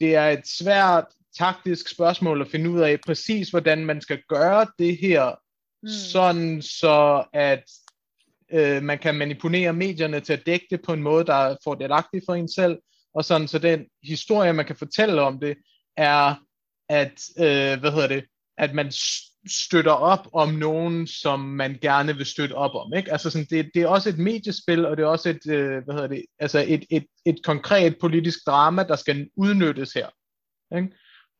det 0.00 0.14
er 0.14 0.28
et 0.28 0.46
svært 0.46 1.04
taktisk 1.38 1.88
spørgsmål 1.88 2.40
at 2.40 2.48
finde 2.50 2.70
ud 2.70 2.80
af 2.80 2.98
præcis, 3.06 3.50
hvordan 3.50 3.84
man 3.84 4.00
skal 4.00 4.22
gøre 4.28 4.66
det 4.78 4.96
her, 4.96 5.30
mm. 5.82 5.88
sådan 5.88 6.62
så 6.62 7.24
at 7.32 7.64
øh, 8.52 8.82
man 8.82 8.98
kan 8.98 9.14
manipulere 9.14 9.72
medierne 9.72 10.20
til 10.20 10.32
at 10.32 10.46
dække 10.46 10.66
det 10.70 10.80
på 10.86 10.92
en 10.92 11.02
måde, 11.02 11.24
der 11.24 11.34
er 11.34 11.56
fordelagtig 11.64 12.22
for 12.26 12.34
en 12.34 12.48
selv, 12.48 12.78
og 13.14 13.24
sådan 13.24 13.48
så 13.48 13.58
den 13.58 13.86
historie, 14.02 14.52
man 14.52 14.66
kan 14.66 14.76
fortælle 14.76 15.22
om 15.22 15.40
det, 15.40 15.56
er, 15.96 16.34
at, 16.88 17.20
øh, 17.38 17.80
hvad 17.80 17.92
hedder 17.92 18.08
det, 18.08 18.24
at 18.58 18.74
man 18.74 18.92
støtter 19.48 19.92
op 19.92 20.28
om 20.32 20.48
nogen, 20.48 21.06
som 21.06 21.40
man 21.40 21.78
gerne 21.82 22.16
vil 22.16 22.26
støtte 22.26 22.52
op 22.52 22.74
om. 22.74 22.92
Ikke? 22.96 23.12
Altså 23.12 23.30
sådan, 23.30 23.46
det, 23.50 23.70
det 23.74 23.82
er 23.82 23.88
også 23.88 24.08
et 24.08 24.18
mediespil, 24.18 24.86
og 24.86 24.96
det 24.96 25.02
er 25.02 25.06
også 25.06 25.28
et, 25.28 25.46
øh, 25.46 25.84
hvad 25.84 25.94
hedder 25.94 26.08
det, 26.08 26.24
altså 26.38 26.64
et, 26.68 26.84
et, 26.90 27.06
et 27.26 27.36
konkret 27.44 27.96
politisk 28.00 28.38
drama, 28.46 28.82
der 28.82 28.96
skal 28.96 29.28
udnyttes 29.36 29.92
her. 29.92 30.08
Ikke? 30.76 30.88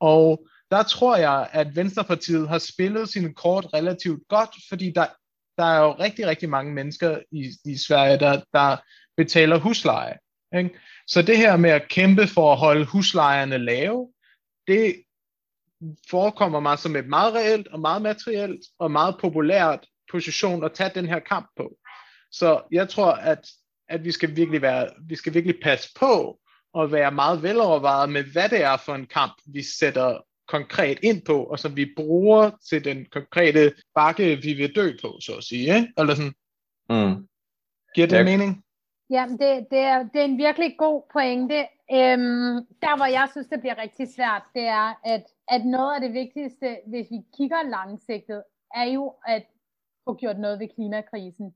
Og 0.01 0.47
der 0.71 0.83
tror 0.83 1.17
jeg, 1.17 1.49
at 1.53 1.77
Venstrepartiet 1.77 2.49
har 2.49 2.59
spillet 2.59 3.09
sine 3.09 3.35
kort 3.35 3.67
relativt 3.75 4.29
godt, 4.29 4.51
fordi 4.69 4.93
der, 4.95 5.07
der 5.59 5.65
er 5.65 5.81
jo 5.81 5.93
rigtig, 5.93 6.27
rigtig 6.27 6.49
mange 6.49 6.75
mennesker 6.75 7.19
i, 7.33 7.51
i 7.65 7.77
Sverige, 7.77 8.19
der, 8.19 8.41
der 8.53 8.77
betaler 9.17 9.59
husleje. 9.59 10.19
Ikke? 10.59 10.79
Så 11.07 11.23
det 11.23 11.37
her 11.37 11.57
med 11.57 11.71
at 11.71 11.89
kæmpe 11.89 12.27
for 12.27 12.53
at 12.53 12.59
holde 12.59 12.85
huslejerne 12.85 13.59
lave, 13.59 14.13
det 14.67 15.03
forekommer 16.11 16.61
mig 16.61 16.79
som 16.79 16.97
et 16.97 17.07
meget 17.07 17.35
reelt 17.35 17.67
og 17.69 17.81
meget 17.81 18.03
materielt 18.03 18.61
og 18.79 18.91
meget 18.91 19.17
populært 19.21 19.87
position 20.11 20.65
at 20.65 20.73
tage 20.75 20.91
den 20.95 21.07
her 21.07 21.19
kamp 21.19 21.49
på. 21.57 21.77
Så 22.33 22.63
jeg 22.73 22.89
tror, 22.89 23.13
at, 23.13 23.49
at 23.89 24.05
vi 24.05 24.13
skal 24.13 24.37
virkelig 24.37 24.63
være, 24.63 24.89
vi 25.09 25.17
skal 25.17 25.35
virkelig 25.35 25.57
passe 25.63 25.91
på 26.01 26.39
at 26.79 26.93
være 26.93 27.11
meget 27.11 27.43
velovervejet 27.43 28.11
med, 28.11 28.25
hvad 28.33 28.49
det 28.49 28.62
er 28.62 28.77
for 28.77 28.95
en 28.95 29.07
kamp, 29.07 29.33
vi 29.47 29.62
sætter 29.62 30.21
konkret 30.49 30.99
ind 31.03 31.23
på, 31.27 31.45
og 31.45 31.59
som 31.59 31.77
vi 31.77 31.93
bruger 31.97 32.51
til 32.68 32.85
den 32.85 33.07
konkrete 33.12 33.73
bakke, 33.95 34.37
vi 34.37 34.53
vil 34.53 34.77
dø 34.77 34.93
på, 35.03 35.18
så 35.21 35.33
at 35.39 35.45
sige. 35.45 35.75
Ikke? 35.77 35.93
Eller 35.99 36.14
sådan. 36.14 36.35
Mm. 36.91 37.29
Giver 37.95 38.07
det 38.07 38.16
ja. 38.16 38.25
mening? 38.25 38.64
Ja, 39.11 39.27
det, 39.31 39.66
det, 39.71 39.79
er, 39.79 39.99
det 40.12 40.21
er 40.21 40.25
en 40.25 40.39
virkelig 40.39 40.75
god 40.79 41.03
pointe. 41.12 41.59
Øhm, 41.93 42.57
der, 42.85 42.97
hvor 42.97 43.07
jeg 43.07 43.29
synes, 43.31 43.47
det 43.47 43.61
bliver 43.61 43.79
rigtig 43.83 44.14
svært, 44.16 44.43
det 44.55 44.62
er, 44.62 44.89
at, 45.05 45.25
at 45.49 45.62
noget 45.64 45.95
af 45.95 46.01
det 46.01 46.12
vigtigste, 46.12 46.77
hvis 46.87 47.07
vi 47.11 47.21
kigger 47.37 47.62
langsigtet, 47.77 48.43
er 48.75 48.85
jo 48.85 49.14
at 49.27 49.45
få 50.05 50.14
gjort 50.14 50.39
noget 50.39 50.61
ved 50.61 50.68
klimakrisen. 50.75 51.55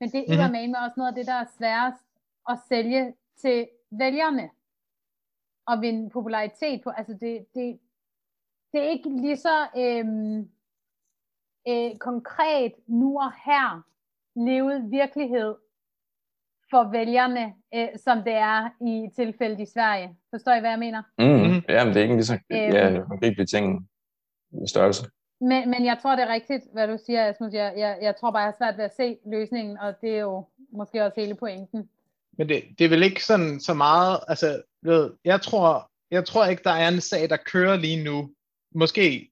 Men 0.00 0.10
det 0.12 0.20
er 0.28 0.48
mm-hmm. 0.48 0.74
også 0.84 0.94
noget 0.96 1.12
af 1.12 1.14
det, 1.14 1.26
der 1.26 1.38
er 1.44 1.54
sværest 1.58 2.04
at 2.48 2.58
sælge 2.68 3.14
til 3.42 3.68
vælgerne 3.98 4.50
og 5.66 5.80
vinde 5.80 6.10
popularitet 6.10 6.82
på. 6.84 6.90
Altså 6.90 7.12
det, 7.12 7.46
det, 7.54 7.78
det 8.72 8.80
er 8.80 8.88
ikke 8.90 9.08
lige 9.08 9.36
så 9.36 9.66
øhm, 9.76 10.38
øh, 11.68 11.96
konkret 11.98 12.72
nu 12.86 13.20
og 13.20 13.32
her 13.44 13.82
levet 14.36 14.90
virkelighed 14.90 15.54
for 16.70 16.90
vælgerne, 16.90 17.54
øh, 17.74 17.88
som 17.96 18.22
det 18.22 18.32
er 18.32 18.70
i 18.80 19.10
tilfældet 19.16 19.60
i 19.60 19.66
Sverige. 19.66 20.16
Forstår 20.30 20.52
I, 20.52 20.60
hvad 20.60 20.70
jeg 20.70 20.78
mener? 20.78 21.02
Mm, 21.18 21.62
ja, 21.68 21.84
men 21.84 21.94
det 21.94 21.96
er 21.96 22.02
ikke 22.02 22.14
lige 22.14 22.24
så 22.24 22.38
ja, 22.50 22.90
øhm. 22.90 23.08
konkret 23.08 23.48
ting 23.48 23.88
størrelse. 24.66 25.10
Men, 25.40 25.70
men 25.70 25.84
jeg 25.84 25.98
tror, 26.02 26.16
det 26.16 26.22
er 26.22 26.32
rigtigt, 26.32 26.64
hvad 26.72 26.88
du 26.88 26.98
siger, 27.06 27.28
Asmus. 27.28 27.52
Jeg, 27.52 27.74
jeg, 27.76 27.98
jeg 28.02 28.16
tror 28.16 28.30
bare, 28.30 28.42
jeg 28.42 28.52
har 28.52 28.56
svært 28.58 28.76
ved 28.76 28.84
at 28.84 28.96
se 28.96 29.18
løsningen, 29.26 29.78
og 29.78 30.00
det 30.00 30.16
er 30.16 30.20
jo 30.20 30.44
måske 30.72 31.04
også 31.04 31.20
hele 31.20 31.34
pointen. 31.34 31.88
Men 32.38 32.48
det, 32.48 32.64
det 32.78 32.84
er 32.84 32.88
vel 32.88 33.02
ikke 33.02 33.24
sådan 33.24 33.60
så 33.60 33.74
meget, 33.74 34.20
altså, 34.28 34.62
ved, 34.82 35.10
jeg 35.24 35.42
tror, 35.42 35.90
jeg 36.10 36.24
tror 36.24 36.46
ikke, 36.46 36.62
der 36.64 36.70
er 36.70 36.88
en 36.88 37.00
sag, 37.00 37.30
der 37.30 37.36
kører 37.36 37.76
lige 37.76 38.04
nu. 38.04 38.30
Måske 38.74 39.30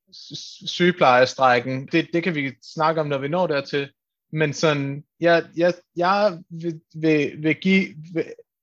sygeplejestrækken, 0.67 1.87
det, 1.87 2.09
det 2.13 2.23
kan 2.23 2.35
vi 2.35 2.53
snakke 2.63 3.01
om, 3.01 3.07
når 3.07 3.19
vi 3.19 3.29
når 3.29 3.47
dertil. 3.47 3.93
Men 4.33 4.53
sådan, 4.53 5.05
jeg, 5.21 5.45
jeg, 5.57 5.75
jeg 5.97 6.39
vil, 6.51 6.81
vil, 6.95 7.43
vil 7.43 7.55
give 7.55 7.95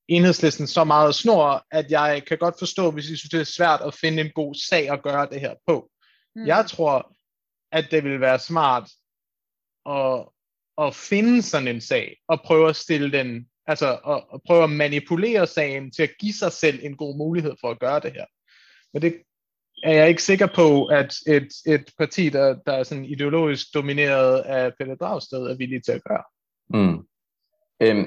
enhedslisten 0.08 0.68
så 0.68 0.84
meget 0.84 1.16
snor, 1.16 1.66
at 1.72 1.92
jeg 1.92 2.24
kan 2.28 2.38
godt 2.38 2.56
forstå, 2.60 2.92
hvis 2.92 3.10
I 3.10 3.18
synes, 3.18 3.30
det 3.30 3.40
er 3.40 3.44
svært 3.44 3.82
at 3.82 3.94
finde 3.94 4.22
en 4.22 4.32
god 4.36 4.56
sag 4.56 4.92
at 4.92 5.04
gøre 5.04 5.30
det 5.30 5.40
her 5.40 5.56
på. 5.68 5.90
Mm. 6.36 6.46
Jeg 6.46 6.66
tror, 6.68 7.16
at 7.72 7.88
det 7.92 8.04
vil 8.04 8.22
være 8.22 8.40
smart 8.40 8.90
at, 9.86 10.26
at 10.78 10.96
finde 10.96 11.42
sådan 11.42 11.68
en 11.68 11.82
sag, 11.82 12.18
og 12.28 12.42
prøve 12.46 12.70
at 12.70 12.76
stille 12.76 13.12
den 13.12 13.48
Altså 13.68 13.98
at, 14.08 14.24
at 14.34 14.42
prøve 14.48 14.64
at 14.64 14.70
manipulere 14.70 15.48
sagen 15.48 15.92
til 15.92 16.04
at 16.04 16.12
give 16.20 16.34
sig 16.34 16.52
selv 16.52 16.80
en 16.84 16.98
god 16.98 17.18
mulighed 17.18 17.54
for 17.62 17.72
at 17.72 17.80
gøre 17.80 18.00
det 18.00 18.12
her. 18.12 18.26
Men 18.94 19.02
det 19.02 19.16
er 19.84 19.94
jeg 19.94 20.10
ikke 20.10 20.24
sikker 20.24 20.48
på, 20.56 20.86
at 20.86 21.14
et, 21.28 21.48
et 21.68 21.92
parti, 21.98 22.30
der, 22.30 22.56
der 22.66 22.74
er 22.74 22.84
sådan 22.84 23.06
ideologisk 23.06 23.74
domineret 23.74 24.40
af 24.40 24.72
Peter 24.80 24.96
Dragsted, 24.96 25.40
er 25.40 25.58
villig 25.58 25.84
til 25.84 25.92
at 25.92 26.04
gøre. 26.04 26.24
Mm. 26.70 26.98
Øhm, 27.82 28.06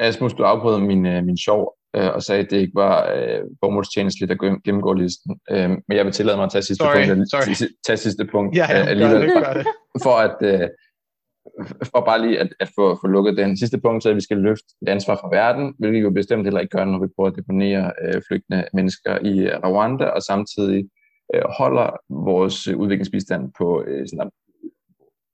Asmus, 0.00 0.32
du 0.32 0.42
afbrød 0.42 0.80
min, 0.80 1.06
øh, 1.06 1.24
min 1.24 1.38
sjov 1.38 1.78
øh, 1.96 2.10
og 2.14 2.22
sagde, 2.22 2.44
at 2.44 2.50
det 2.50 2.56
ikke 2.56 2.74
var 2.74 3.12
øh, 3.12 3.40
formålstjenestligt 3.64 4.32
at 4.32 4.38
gennemgå 4.64 4.92
listen. 4.92 5.40
Øh, 5.50 5.70
men 5.70 5.96
jeg 5.96 6.04
vil 6.04 6.12
tillade 6.12 6.36
mig 6.36 6.44
at 6.44 6.52
tage 6.52 6.62
sidste 6.62 6.84
sorry, 6.84 7.08
punkt, 7.08 7.30
sorry. 7.30 7.68
tage 7.86 7.96
sidste 7.96 8.24
punkt 8.24 8.56
ja, 8.56 8.66
ja, 8.70 8.86
alligevel, 8.86 9.30
for, 9.32 9.62
for 10.04 10.16
at, 10.16 10.36
øh, 10.42 10.68
for 11.90 12.00
bare 12.00 12.22
lige 12.26 12.38
at, 12.38 12.48
at 12.60 12.68
få, 12.74 12.98
få 13.00 13.06
lukket 13.06 13.36
den 13.36 13.56
sidste 13.56 13.80
punkt, 13.80 14.02
så 14.02 14.08
at 14.08 14.16
vi 14.16 14.20
skal 14.20 14.36
løfte 14.36 14.66
et 14.82 14.88
ansvar 14.88 15.16
fra 15.16 15.28
verden, 15.28 15.74
hvilket 15.78 15.98
vi 15.98 16.02
jo 16.02 16.10
bestemt 16.10 16.44
heller 16.44 16.60
ikke 16.60 16.76
gør, 16.76 16.84
når 16.84 17.00
vi 17.00 17.12
prøver 17.16 17.30
at 17.30 17.36
deponere 17.36 17.92
øh, 18.04 18.22
flygtende 18.28 18.64
mennesker 18.74 19.18
i 19.18 19.38
øh, 19.38 19.58
Rwanda, 19.64 20.04
og 20.04 20.22
samtidig 20.22 20.88
øh, 21.34 21.42
holder 21.58 21.90
vores 22.10 22.68
øh, 22.68 22.76
udviklingsbistand 22.76 23.52
på 23.58 23.84
øh, 23.86 24.08
sådan 24.08 24.30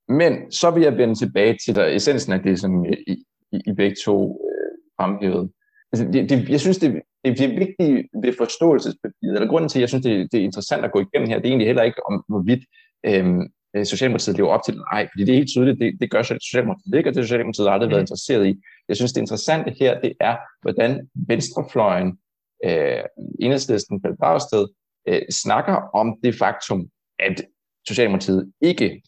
Men 0.09 0.53
så 0.53 0.71
vil 0.71 0.83
jeg 0.83 0.99
vende 0.99 1.15
tilbage 1.15 1.59
til 1.65 1.75
der, 1.75 1.87
essensen 1.87 2.33
af 2.33 2.41
det, 2.43 2.61
som 2.61 2.87
øh, 2.87 2.93
I, 3.07 3.25
I, 3.53 3.61
I 3.67 3.73
begge 3.73 3.97
to 4.05 4.41
øh, 4.49 4.73
fremhævede. 5.01 5.49
Altså, 5.93 6.05
det, 6.12 6.31
det, 6.31 6.49
jeg 6.49 6.61
synes, 6.61 6.79
det, 6.79 7.03
det, 7.25 7.39
det 7.39 7.45
er 7.45 7.59
vigtigt 7.59 8.09
ved 8.23 8.33
forståelsespapiret, 8.39 9.35
eller 9.35 9.49
grunden 9.49 9.69
til, 9.69 9.79
at 9.79 9.81
jeg 9.81 9.89
synes, 9.89 10.05
det, 10.05 10.33
det 10.33 10.41
er 10.41 10.45
interessant 10.45 10.85
at 10.85 10.93
gå 10.93 11.01
igennem 11.01 11.29
her, 11.29 11.37
det 11.37 11.47
er 11.47 11.51
egentlig 11.51 11.67
heller 11.67 11.83
ikke 11.83 12.07
om, 12.11 12.25
hvorvidt 12.29 12.65
øh, 13.07 13.37
Socialdemokratiet 13.83 14.37
lever 14.37 14.51
op 14.51 14.61
til 14.64 14.77
nej, 14.93 15.09
fordi 15.12 15.25
det 15.25 15.33
er 15.33 15.37
helt 15.37 15.49
tydeligt, 15.49 15.81
det, 15.81 15.97
det 16.01 16.11
gør 16.11 16.22
Socialdemokratiet 16.22 16.95
ikke, 16.95 17.09
og 17.11 17.14
det 17.14 17.20
har 17.20 17.25
Socialdemokratiet 17.25 17.68
aldrig 17.68 17.89
mm. 17.89 17.91
været 17.91 18.03
interesseret 18.03 18.47
i. 18.47 18.55
Jeg 18.89 18.97
synes, 18.97 19.12
det 19.12 19.20
interessante 19.20 19.75
her, 19.81 20.01
det 20.01 20.12
er, 20.20 20.37
hvordan 20.62 21.09
venstrefløjen, 21.14 22.18
øh, 22.64 23.03
enhedslisten, 23.41 24.03
Pelle 24.03 24.16
Dragsted, 24.16 24.66
øh, 25.09 25.22
snakker 25.31 25.75
om 25.95 26.16
det 26.25 26.35
faktum, 26.35 26.89
at 27.18 27.45
Socialdemokratiet 27.89 28.53
ikke 28.61 29.03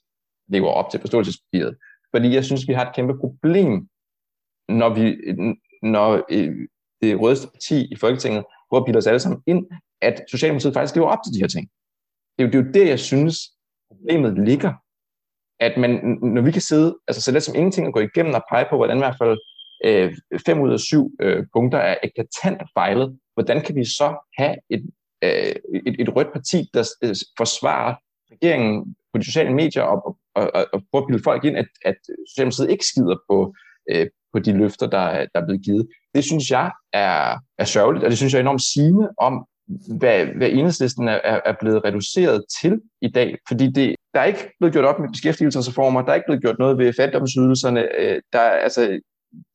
lever 0.48 0.68
op 0.68 0.90
til 0.90 1.00
forståelsespapiret. 1.00 1.76
Fordi 2.14 2.34
jeg 2.34 2.44
synes, 2.44 2.68
vi 2.68 2.72
har 2.72 2.86
et 2.86 2.94
kæmpe 2.94 3.18
problem, 3.18 3.88
når, 4.68 4.94
vi, 4.94 5.16
når 5.82 6.24
øh, 6.30 6.68
det 7.02 7.20
rødeste 7.20 7.48
parti 7.52 7.92
i 7.92 7.96
Folketinget 7.96 8.44
prøver 8.68 8.80
at 8.80 8.86
bilde 8.86 8.98
os 8.98 9.06
alle 9.06 9.20
sammen 9.20 9.42
ind, 9.46 9.66
at 10.02 10.24
Socialdemokratiet 10.28 10.74
faktisk 10.74 10.94
lever 10.94 11.08
op 11.08 11.18
til 11.24 11.34
de 11.34 11.40
her 11.40 11.48
ting. 11.48 11.68
Det 12.38 12.44
er 12.44 12.48
jo 12.48 12.52
det, 12.52 12.58
er 12.58 12.64
jo 12.64 12.72
det 12.72 12.88
jeg 12.88 13.00
synes, 13.00 13.36
problemet 13.90 14.44
ligger. 14.48 14.72
At 15.60 15.76
man, 15.76 16.18
når 16.22 16.42
vi 16.42 16.50
kan 16.50 16.62
sidde, 16.62 16.98
altså 17.08 17.22
så 17.22 17.32
let 17.32 17.42
som 17.42 17.54
ingenting 17.54 17.86
at 17.86 17.92
gå 17.92 18.00
igennem 18.00 18.34
og 18.34 18.42
pege 18.50 18.66
på, 18.70 18.76
hvordan 18.76 18.96
i 18.96 19.00
hvert 19.00 19.18
fald 19.22 19.38
øh, 19.84 20.16
fem 20.46 20.60
ud 20.60 20.72
af 20.72 20.80
syv 20.80 21.10
øh, 21.20 21.46
punkter 21.52 21.78
er 21.78 21.96
eklatant 22.02 22.62
fejlet, 22.74 23.18
hvordan 23.34 23.62
kan 23.62 23.74
vi 23.76 23.84
så 23.84 24.28
have 24.38 24.56
et, 24.70 24.90
øh, 25.24 25.54
et, 25.86 25.96
et 25.98 26.16
rødt 26.16 26.32
parti, 26.32 26.70
der 26.74 26.84
øh, 27.04 27.14
forsvarer 27.38 27.94
regeringen 28.32 28.96
på 29.12 29.18
de 29.18 29.24
sociale 29.24 29.54
medier 29.54 29.82
og, 29.82 30.18
og, 30.34 30.50
og, 30.54 30.66
og 30.72 30.82
prøver 30.90 31.02
at 31.02 31.08
bilde 31.08 31.22
folk 31.22 31.44
ind, 31.44 31.56
at, 31.56 31.68
at 31.84 31.96
Socialdemokratiet 32.28 32.70
ikke 32.70 32.86
skider 32.86 33.16
på, 33.30 33.54
øh, 33.90 34.06
på 34.32 34.38
de 34.38 34.52
løfter, 34.52 34.86
der 34.86 35.26
der 35.32 35.40
er 35.40 35.46
blevet 35.46 35.64
givet. 35.64 35.88
Det 36.14 36.24
synes 36.24 36.50
jeg 36.50 36.72
er, 36.92 37.38
er 37.58 37.64
sørgeligt, 37.64 38.04
og 38.04 38.10
det 38.10 38.18
synes 38.18 38.32
jeg 38.32 38.38
er 38.38 38.46
enormt 38.48 38.62
sigende 38.62 39.08
om, 39.18 39.46
hvad, 39.98 40.26
hvad 40.26 40.50
enhedslisten 40.50 41.08
er, 41.08 41.20
er 41.22 41.54
blevet 41.60 41.84
reduceret 41.84 42.44
til 42.60 42.80
i 43.02 43.08
dag. 43.08 43.36
Fordi 43.48 43.70
det, 43.70 43.96
der 44.14 44.20
er 44.20 44.24
ikke 44.24 44.50
blevet 44.58 44.72
gjort 44.72 44.84
op 44.84 44.98
med 44.98 45.08
beskæftigelsesreformer, 45.08 46.02
der 46.02 46.10
er 46.10 46.14
ikke 46.14 46.26
blevet 46.26 46.42
gjort 46.42 46.58
noget 46.58 46.78
ved 46.78 46.92
fattigdomsydelserne. 46.92 48.00
Øh, 48.00 48.22
der, 48.32 48.40
altså, 48.40 49.00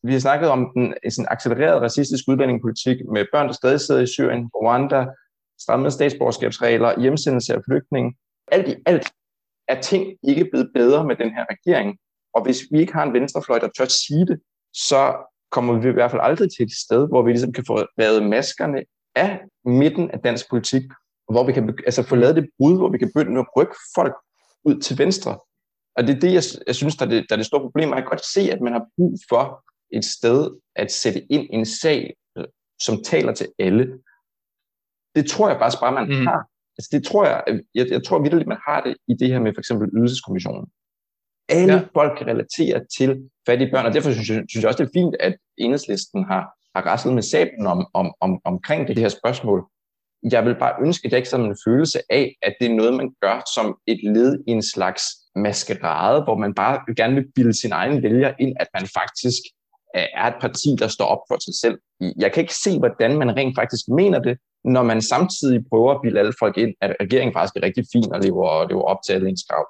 vi 0.03 0.13
har 0.13 0.19
snakket 0.19 0.49
om 0.49 0.71
den 0.75 0.93
sådan 1.09 1.27
accelererede 1.31 1.81
racistiske 1.81 2.31
udlændingepolitik 2.31 2.97
med 3.13 3.25
børn, 3.31 3.47
der 3.47 3.53
stadig 3.53 3.79
sidder 3.79 4.01
i 4.01 4.07
Syrien, 4.07 4.49
Rwanda, 4.55 5.05
strammede 5.59 5.91
statsborgerskabsregler, 5.91 7.01
hjemsendelse 7.01 7.53
af 7.53 7.61
flygtninge. 7.69 8.13
Alt 8.51 8.67
i 8.67 8.75
alt 8.85 9.07
er 9.67 9.81
ting 9.81 10.03
ikke 10.23 10.47
blevet 10.51 10.71
bedre 10.73 11.05
med 11.07 11.15
den 11.15 11.29
her 11.29 11.45
regering. 11.49 11.97
Og 12.33 12.43
hvis 12.43 12.59
vi 12.71 12.79
ikke 12.79 12.93
har 12.93 13.03
en 13.03 13.13
venstrefløj, 13.13 13.59
der 13.59 13.69
tør 13.77 13.85
sige 13.85 14.25
det, 14.25 14.39
så 14.73 15.15
kommer 15.51 15.79
vi 15.79 15.89
i 15.89 15.91
hvert 15.91 16.11
fald 16.11 16.21
aldrig 16.23 16.49
til 16.51 16.63
et 16.65 16.71
sted, 16.85 17.07
hvor 17.07 17.21
vi 17.23 17.31
ligesom 17.31 17.53
kan 17.53 17.65
få 17.67 17.75
revet 17.77 18.29
maskerne 18.29 18.83
af 19.15 19.39
midten 19.65 20.11
af 20.11 20.19
dansk 20.19 20.49
politik, 20.49 20.83
hvor 21.31 21.43
vi 21.45 21.53
kan 21.53 21.79
altså 21.85 22.03
få 22.03 22.15
lavet 22.15 22.35
det 22.35 22.49
brud, 22.57 22.77
hvor 22.77 22.89
vi 22.89 22.97
kan 22.97 23.11
begynde 23.15 23.39
at 23.39 23.47
rykke 23.57 23.75
folk 23.95 24.13
ud 24.63 24.79
til 24.79 24.97
venstre. 24.97 25.39
Og 25.95 26.07
det 26.07 26.15
er 26.15 26.19
det, 26.19 26.33
jeg, 26.33 26.43
jeg 26.67 26.75
synes, 26.75 26.95
der 26.95 27.05
er 27.05 27.09
det, 27.09 27.25
der 27.29 27.35
er 27.35 27.37
det 27.37 27.45
store 27.45 27.61
problem. 27.61 27.89
Jeg 27.89 27.97
kan 27.97 28.05
godt 28.05 28.25
se, 28.33 28.41
at 28.41 28.61
man 28.61 28.73
har 28.73 28.85
brug 28.97 29.17
for 29.29 29.65
et 29.97 30.05
sted 30.05 30.51
at 30.75 30.91
sætte 30.91 31.31
ind 31.31 31.47
en 31.51 31.65
sag, 31.65 32.13
som 32.81 33.03
taler 33.03 33.33
til 33.33 33.47
alle. 33.59 33.99
Det 35.15 35.25
tror 35.29 35.49
jeg 35.49 35.59
bare, 35.59 35.71
bare 35.81 36.05
man 36.05 36.19
mm. 36.19 36.27
har. 36.27 36.41
Altså, 36.77 36.89
det 36.91 37.03
tror 37.05 37.25
jeg, 37.25 37.43
jeg, 37.75 37.87
jeg 37.91 38.03
tror 38.03 38.19
virkelig, 38.19 38.47
man 38.47 38.61
har 38.67 38.81
det 38.83 38.95
i 39.07 39.13
det 39.13 39.27
her 39.27 39.39
med 39.39 39.53
for 39.55 39.61
eksempel 39.61 39.89
ydelseskommissionen. 39.97 40.67
Alle 41.49 41.73
ja. 41.73 41.87
folk 41.93 42.17
kan 42.17 42.27
relatere 42.27 42.85
til 42.97 43.29
fattige 43.47 43.71
børn, 43.71 43.85
og 43.85 43.93
derfor 43.93 44.11
synes 44.11 44.29
jeg, 44.29 44.43
synes 44.49 44.63
jeg 44.63 44.69
også, 44.69 44.83
det 44.83 44.89
er 44.89 44.99
fint, 44.99 45.15
at 45.19 45.37
enhedslisten 45.57 46.23
har, 46.23 46.43
har 46.75 46.81
raslet 46.81 47.13
med 47.13 47.23
sablen 47.23 47.67
om, 47.67 47.87
om, 47.93 48.13
om, 48.19 48.39
omkring 48.45 48.87
det 48.87 48.97
her 48.97 49.09
spørgsmål. 49.09 49.65
Jeg 50.31 50.45
vil 50.45 50.55
bare 50.55 50.75
ønske, 50.81 51.05
at 51.05 51.11
det 51.11 51.17
ikke 51.17 51.29
sådan 51.29 51.45
en 51.45 51.57
følelse 51.65 51.99
af, 52.09 52.35
at 52.41 52.55
det 52.59 52.71
er 52.71 52.75
noget, 52.75 52.93
man 52.93 53.15
gør 53.21 53.41
som 53.55 53.77
et 53.87 53.99
led 54.03 54.43
i 54.47 54.51
en 54.51 54.63
slags 54.63 55.03
maskerade, 55.35 56.23
hvor 56.23 56.37
man 56.37 56.53
bare 56.53 56.95
gerne 56.95 57.15
vil 57.15 57.31
bilde 57.35 57.61
sin 57.61 57.71
egen 57.71 58.03
vælger 58.03 58.33
ind, 58.39 58.55
at 58.59 58.67
man 58.73 58.87
faktisk 58.99 59.41
øh, 59.95 60.07
er 60.13 60.27
et 60.27 60.41
parti, 60.41 60.75
der 60.79 60.87
står 60.87 61.05
op 61.05 61.23
for 61.29 61.37
sig 61.39 61.55
selv. 61.61 61.77
Jeg 62.17 62.31
kan 62.31 62.41
ikke 62.41 62.55
se, 62.55 62.79
hvordan 62.79 63.17
man 63.17 63.37
rent 63.37 63.55
faktisk 63.55 63.87
mener 63.87 64.19
det, 64.19 64.37
når 64.63 64.83
man 64.83 65.01
samtidig 65.01 65.65
prøver 65.69 65.91
at 65.93 66.01
bilde 66.03 66.19
alle 66.19 66.33
folk 66.39 66.57
ind, 66.57 66.73
at 66.81 66.95
regeringen 67.01 67.33
faktisk 67.33 67.55
er 67.55 67.63
rigtig 67.63 67.85
fin 67.93 68.13
og 68.13 68.19
lever, 68.19 68.67
lever 68.69 68.83
op 68.83 68.97
til 69.05 69.13
alle 69.13 69.29
ens 69.29 69.43
krav. 69.49 69.65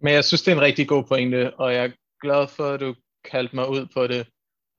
Men 0.00 0.12
jeg 0.12 0.24
synes, 0.24 0.42
det 0.42 0.52
er 0.52 0.56
en 0.56 0.62
rigtig 0.68 0.88
god 0.88 1.04
pointe, 1.04 1.54
og 1.54 1.74
jeg 1.74 1.84
er 1.84 1.90
glad 2.22 2.48
for, 2.48 2.64
at 2.64 2.80
du 2.80 2.94
kaldte 3.30 3.56
mig 3.56 3.68
ud 3.68 3.86
på 3.94 4.06
det. 4.06 4.26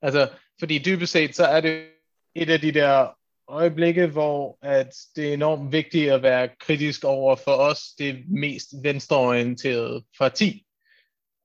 Altså, 0.02 0.28
fordi 0.58 0.78
dybest 0.78 1.12
set, 1.12 1.36
så 1.36 1.44
er 1.44 1.60
det 1.60 1.86
et 2.34 2.50
af 2.50 2.60
de 2.60 2.72
der 2.72 3.08
øjeblikke, 3.48 4.06
hvor 4.06 4.58
at 4.62 4.94
det 5.16 5.28
er 5.28 5.34
enormt 5.34 5.72
vigtigt 5.72 6.12
at 6.12 6.22
være 6.22 6.48
kritisk 6.60 7.04
over 7.04 7.36
for 7.36 7.52
os, 7.52 7.82
det 7.98 8.24
mest 8.28 8.68
venstreorienterede 8.82 10.04
parti. 10.18 10.62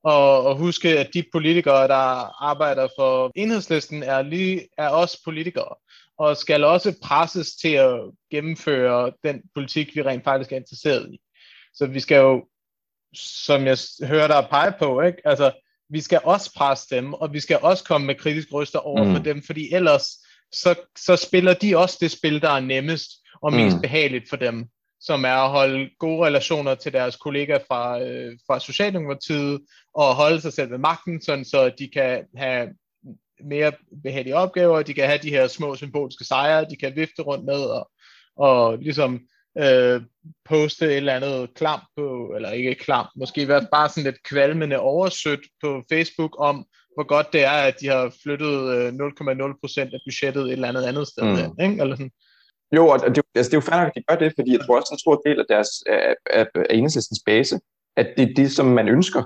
Og, 0.04 0.44
og 0.46 0.56
huske, 0.56 0.98
at 0.98 1.10
de 1.14 1.24
politikere, 1.32 1.88
der 1.88 2.42
arbejder 2.44 2.88
for 2.98 3.32
enhedslisten, 3.34 4.02
er, 4.02 4.22
lige, 4.22 4.68
er 4.78 4.88
også 4.88 5.20
politikere, 5.24 5.74
og 6.18 6.36
skal 6.36 6.64
også 6.64 6.98
presses 7.02 7.56
til 7.56 7.72
at 7.72 8.00
gennemføre 8.30 9.12
den 9.24 9.42
politik, 9.54 9.96
vi 9.96 10.02
rent 10.02 10.24
faktisk 10.24 10.52
er 10.52 10.56
interesseret 10.56 11.12
i. 11.12 11.20
Så 11.74 11.86
vi 11.86 12.00
skal 12.00 12.16
jo, 12.16 12.46
som 13.14 13.66
jeg 13.66 13.78
hører 14.02 14.26
dig 14.26 14.46
pege 14.50 14.72
på, 14.78 15.00
ikke? 15.00 15.18
Altså, 15.24 15.52
vi 15.92 16.00
skal 16.00 16.20
også 16.24 16.52
presse 16.56 16.96
dem, 16.96 17.14
og 17.14 17.32
vi 17.32 17.40
skal 17.40 17.58
også 17.62 17.84
komme 17.84 18.06
med 18.06 18.14
kritisk 18.14 18.52
røster 18.52 18.78
over 18.78 19.04
mm. 19.04 19.12
for 19.14 19.22
dem, 19.22 19.42
fordi 19.42 19.74
ellers 19.74 20.08
så, 20.52 20.74
så 20.98 21.16
spiller 21.16 21.54
de 21.54 21.78
også 21.78 21.98
det 22.00 22.10
spil, 22.10 22.42
der 22.42 22.50
er 22.50 22.60
nemmest 22.60 23.10
og 23.42 23.52
mest 23.52 23.76
mm. 23.76 23.82
behageligt 23.82 24.28
for 24.28 24.36
dem, 24.36 24.64
som 25.00 25.24
er 25.24 25.34
at 25.34 25.50
holde 25.50 25.90
gode 25.98 26.26
relationer 26.26 26.74
til 26.74 26.92
deres 26.92 27.16
kollegaer 27.16 27.58
fra, 27.68 28.02
øh, 28.02 28.38
fra 28.46 28.60
Socialdemokratiet, 28.60 29.60
og 29.94 30.14
holde 30.14 30.40
sig 30.40 30.52
selv 30.52 30.70
ved 30.70 30.78
magten, 30.78 31.22
sådan 31.22 31.44
så 31.44 31.72
de 31.78 31.88
kan 31.88 32.24
have 32.36 32.68
mere 33.44 33.72
behagelige 34.02 34.36
opgaver, 34.36 34.82
de 34.82 34.94
kan 34.94 35.06
have 35.06 35.18
de 35.22 35.30
her 35.30 35.46
små 35.46 35.76
symbolske 35.76 36.24
sejre, 36.24 36.66
de 36.70 36.76
kan 36.76 36.96
vifte 36.96 37.22
rundt 37.22 37.44
med 37.44 37.60
og, 37.60 37.90
og 38.36 38.78
ligesom 38.78 39.20
øh, 39.58 40.02
poste 40.44 40.84
et 40.84 40.96
eller 40.96 41.14
andet 41.14 41.54
klam 41.54 41.80
på, 41.96 42.32
eller 42.36 42.50
ikke 42.50 42.74
klam, 42.74 43.06
måske 43.16 43.48
være 43.48 43.66
bare 43.72 43.88
sådan 43.88 44.04
lidt 44.04 44.22
kvalmende 44.22 44.78
oversødt 44.78 45.40
på 45.60 45.82
Facebook 45.92 46.34
om, 46.38 46.66
hvor 46.94 47.06
godt 47.06 47.32
det 47.32 47.44
er, 47.44 47.50
at 47.68 47.80
de 47.80 47.86
har 47.86 48.14
flyttet 48.22 48.54
0,0% 48.90 49.80
øh, 49.80 49.92
af 49.92 50.00
budgettet 50.06 50.42
et 50.42 50.52
eller 50.52 50.68
andet 50.68 50.82
andet 50.82 51.08
sted. 51.08 51.24
Mm. 51.24 51.36
Hen, 51.36 51.70
ikke? 51.70 51.82
Eller 51.82 51.96
sådan. 51.96 52.12
Jo, 52.76 52.88
og 52.88 53.00
det, 53.00 53.22
altså 53.34 53.50
det 53.50 53.56
er 53.56 53.62
jo 53.62 53.70
færdigt, 53.70 53.88
at 53.88 53.94
de 53.96 54.04
gør 54.08 54.16
det, 54.16 54.32
fordi 54.38 54.52
jeg 54.52 54.60
tror 54.60 54.76
også, 54.76 54.94
en 54.94 54.98
stor 54.98 55.22
del 55.26 55.38
af 55.40 55.44
deres 55.48 55.68
af, 55.86 56.14
af, 56.30 56.46
af 56.54 56.74
enhedslistens 56.74 57.22
base, 57.26 57.60
at 57.96 58.14
det 58.16 58.30
er 58.30 58.34
det, 58.34 58.52
som 58.52 58.66
man 58.66 58.88
ønsker. 58.88 59.22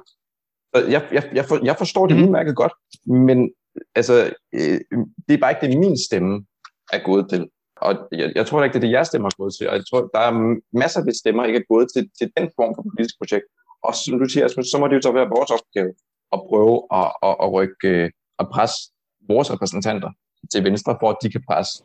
Jeg, 0.75 1.09
jeg, 1.13 1.31
jeg, 1.35 1.45
for, 1.45 1.65
jeg 1.65 1.77
forstår 1.79 2.07
det 2.07 2.17
mm. 2.17 2.23
udmærket 2.23 2.57
godt, 2.57 2.73
men 3.07 3.51
altså, 3.95 4.33
øh, 4.55 4.81
det 5.29 5.35
er 5.35 5.39
bare 5.39 5.51
ikke 5.51 5.67
det, 5.67 5.79
min 5.79 5.99
stemme 5.99 6.47
er 6.93 7.05
gået 7.05 7.27
til. 7.31 7.49
Og 7.77 8.09
jeg, 8.13 8.33
jeg 8.35 8.47
tror 8.47 8.65
ikke, 8.65 8.75
det 8.75 8.79
er 8.79 8.87
det, 8.87 8.93
jeres 8.93 9.09
stemmer 9.09 9.29
er 9.29 9.37
gået 9.39 9.55
til. 9.55 9.69
Og 9.69 9.75
jeg 9.75 9.85
tror, 9.91 10.01
der 10.15 10.21
er 10.21 10.57
masser 10.73 11.01
af 11.01 11.15
stemmer, 11.15 11.45
ikke 11.45 11.59
er 11.59 11.73
gået 11.75 11.89
til, 11.95 12.11
til 12.19 12.33
den 12.37 12.51
form 12.57 12.75
for 12.75 12.83
politisk 12.83 13.19
projekt. 13.19 13.47
Og 13.83 13.95
som 13.95 14.19
du 14.19 14.29
siger, 14.29 14.49
så 14.49 14.77
må 14.81 14.89
det 14.89 14.97
jo 14.97 15.03
så 15.03 15.13
være 15.13 15.29
vores 15.37 15.51
opgave 15.51 15.93
at 16.33 16.41
prøve 16.49 16.77
at, 17.01 17.09
at, 17.23 17.37
at 17.43 17.53
rykke 17.53 17.89
øh, 17.89 18.11
og 18.39 18.49
presse 18.49 18.93
vores 19.29 19.53
repræsentanter 19.53 20.11
til 20.53 20.65
venstre, 20.65 20.97
for 21.01 21.11
at 21.11 21.17
de 21.23 21.31
kan 21.31 21.43
presse 21.49 21.83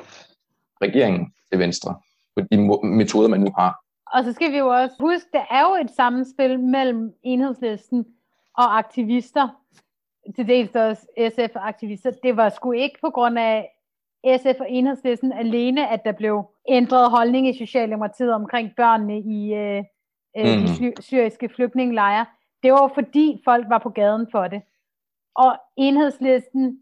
regeringen 0.82 1.34
til 1.50 1.60
venstre 1.60 1.96
på 2.36 2.42
de 2.52 2.58
metoder, 2.88 3.28
man 3.28 3.39
nu 3.39 3.52
har. 3.58 3.72
Og 4.14 4.24
så 4.24 4.34
skal 4.34 4.52
vi 4.52 4.58
jo 4.58 4.68
også 4.68 4.96
huske, 5.00 5.30
der 5.34 5.46
er 5.52 5.62
jo 5.70 5.76
et 5.86 5.92
sammenspil 5.96 6.60
mellem 6.60 7.14
enhedslisten 7.24 8.06
og 8.58 8.78
aktivister, 8.78 9.48
til 10.36 10.48
dels 10.48 10.76
også 10.76 11.06
SF-aktivister. 11.36 12.12
Det 12.24 12.38
var 12.38 12.50
sgu 12.50 12.72
ikke 12.72 12.98
på 13.02 13.10
grund 13.10 13.39
af 13.39 13.70
SF 14.28 14.59
og 14.59 14.72
enhedslisten 14.72 15.34
alene, 15.34 15.89
at 15.89 16.01
der 16.05 16.11
blev 16.11 16.49
ændret 16.69 17.11
holdning 17.11 17.49
i 17.49 17.65
Socialdemokratiet 17.65 18.34
omkring 18.34 18.72
børnene 18.78 19.19
i 19.19 19.53
øh, 19.53 19.84
øh, 20.38 20.59
mm. 20.59 20.65
de 20.65 20.93
syriske 20.99 21.49
flygtningelejre. 21.55 22.26
Det 22.63 22.72
var 22.72 22.91
fordi 22.93 23.41
folk 23.45 23.65
var 23.69 23.78
på 23.78 23.89
gaden 23.89 24.28
for 24.32 24.47
det. 24.47 24.61
Og 25.36 25.57
enhedslisten 25.78 26.80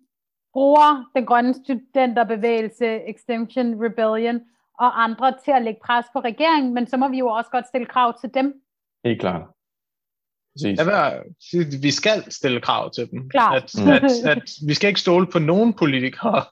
bruger 0.54 1.12
den 1.16 1.26
grønne 1.26 1.54
studenterbevægelse, 1.54 3.10
Extinction 3.10 3.86
Rebellion 3.86 4.42
og 4.80 5.04
andre 5.04 5.34
til 5.44 5.52
at 5.52 5.62
lægge 5.62 5.80
pres 5.86 6.06
på 6.14 6.20
regeringen, 6.20 6.74
men 6.74 6.88
så 6.88 6.98
må 6.98 7.08
vi 7.08 7.18
jo 7.18 7.28
også 7.28 7.52
godt 7.52 7.68
stille 7.68 7.86
krav 7.86 8.20
til 8.22 8.30
dem. 8.34 8.54
Helt 9.06 9.20
klart. 9.20 9.42
Præcis. 10.54 10.80
Ja, 10.80 11.78
vi 11.82 11.92
skal 11.92 12.32
stille 12.32 12.62
krav 12.62 12.92
til 12.92 13.12
dem. 13.12 13.30
Klar. 13.30 13.52
At, 13.52 13.76
at, 13.80 14.38
at, 14.38 14.50
vi 14.68 14.74
skal 14.74 14.88
ikke 14.88 15.00
stole 15.00 15.28
på 15.28 15.40
nogen 15.40 15.74
politikere. 15.74 16.44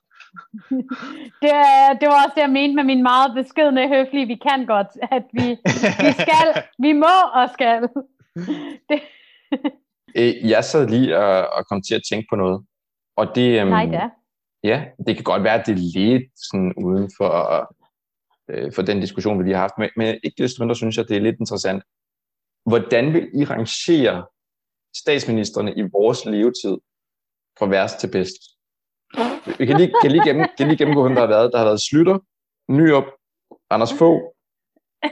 det, 1.42 1.52
det 2.00 2.08
var 2.10 2.18
også 2.24 2.34
det, 2.36 2.42
jeg 2.42 2.50
mente 2.50 2.76
med 2.76 2.84
min 2.84 3.04
meget 3.04 3.36
beskedne 3.36 3.88
høflige, 3.88 4.28
vi 4.28 4.36
kan 4.36 4.66
godt, 4.66 4.88
at 5.12 5.24
vi, 5.34 5.48
vi 6.06 6.12
skal, 6.24 6.48
vi 6.80 6.92
må 6.94 7.16
og 7.34 7.50
skal. 7.54 7.82
det. 8.90 9.02
Jeg 10.54 10.64
sad 10.64 10.88
lige 10.88 11.18
og, 11.18 11.50
og 11.50 11.68
kom 11.68 11.82
til 11.82 11.96
at 11.96 12.02
tænke 12.10 12.28
på 12.30 12.36
noget, 12.36 12.66
og 13.16 13.36
det, 13.36 13.62
um, 13.62 13.68
Nej, 13.68 13.86
da. 13.86 14.10
Ja, 14.64 14.86
det 15.08 15.16
kan 15.16 15.24
godt 15.24 15.44
være, 15.44 15.60
at 15.60 15.66
det 15.66 15.74
er 15.74 16.00
lidt 16.00 16.32
sådan 16.36 16.74
uden 16.74 17.12
for, 17.18 17.34
øh, 18.50 18.74
for 18.74 18.82
den 18.82 19.00
diskussion, 19.00 19.40
vi 19.40 19.44
lige 19.44 19.54
har 19.54 19.62
haft, 19.62 19.78
men, 19.78 19.90
men 19.96 20.20
ikke 20.24 20.44
desto 20.44 20.64
mindre 20.64 20.76
synes 20.76 20.98
jeg, 20.98 21.10
det 21.10 21.18
er 21.18 21.22
lidt 21.22 21.40
interessant. 21.40 21.84
Hvordan 22.66 23.14
vil 23.14 23.30
I 23.34 23.44
rangere 23.44 24.26
statsministerne 24.96 25.74
i 25.74 25.82
vores 25.82 26.26
levetid 26.26 26.78
fra 27.60 27.68
værst 27.68 28.00
til 28.00 28.12
bedst? 28.12 28.57
Vi 29.58 29.66
kan 29.66 29.78
lige, 29.78 29.94
kan 30.02 30.12
lige, 30.12 30.26
gennem, 30.26 30.46
kan 30.58 30.68
lige 30.68 30.78
gennemgå, 30.78 31.02
hvem 31.02 31.16
der 31.16 31.22
har 31.22 31.28
været. 31.28 31.52
Der 31.52 31.58
har 31.58 31.66
været 31.66 31.82
Slytter, 31.82 32.20
Nyrup, 32.72 33.04
Anders 33.70 33.94
Fogh, 33.94 34.22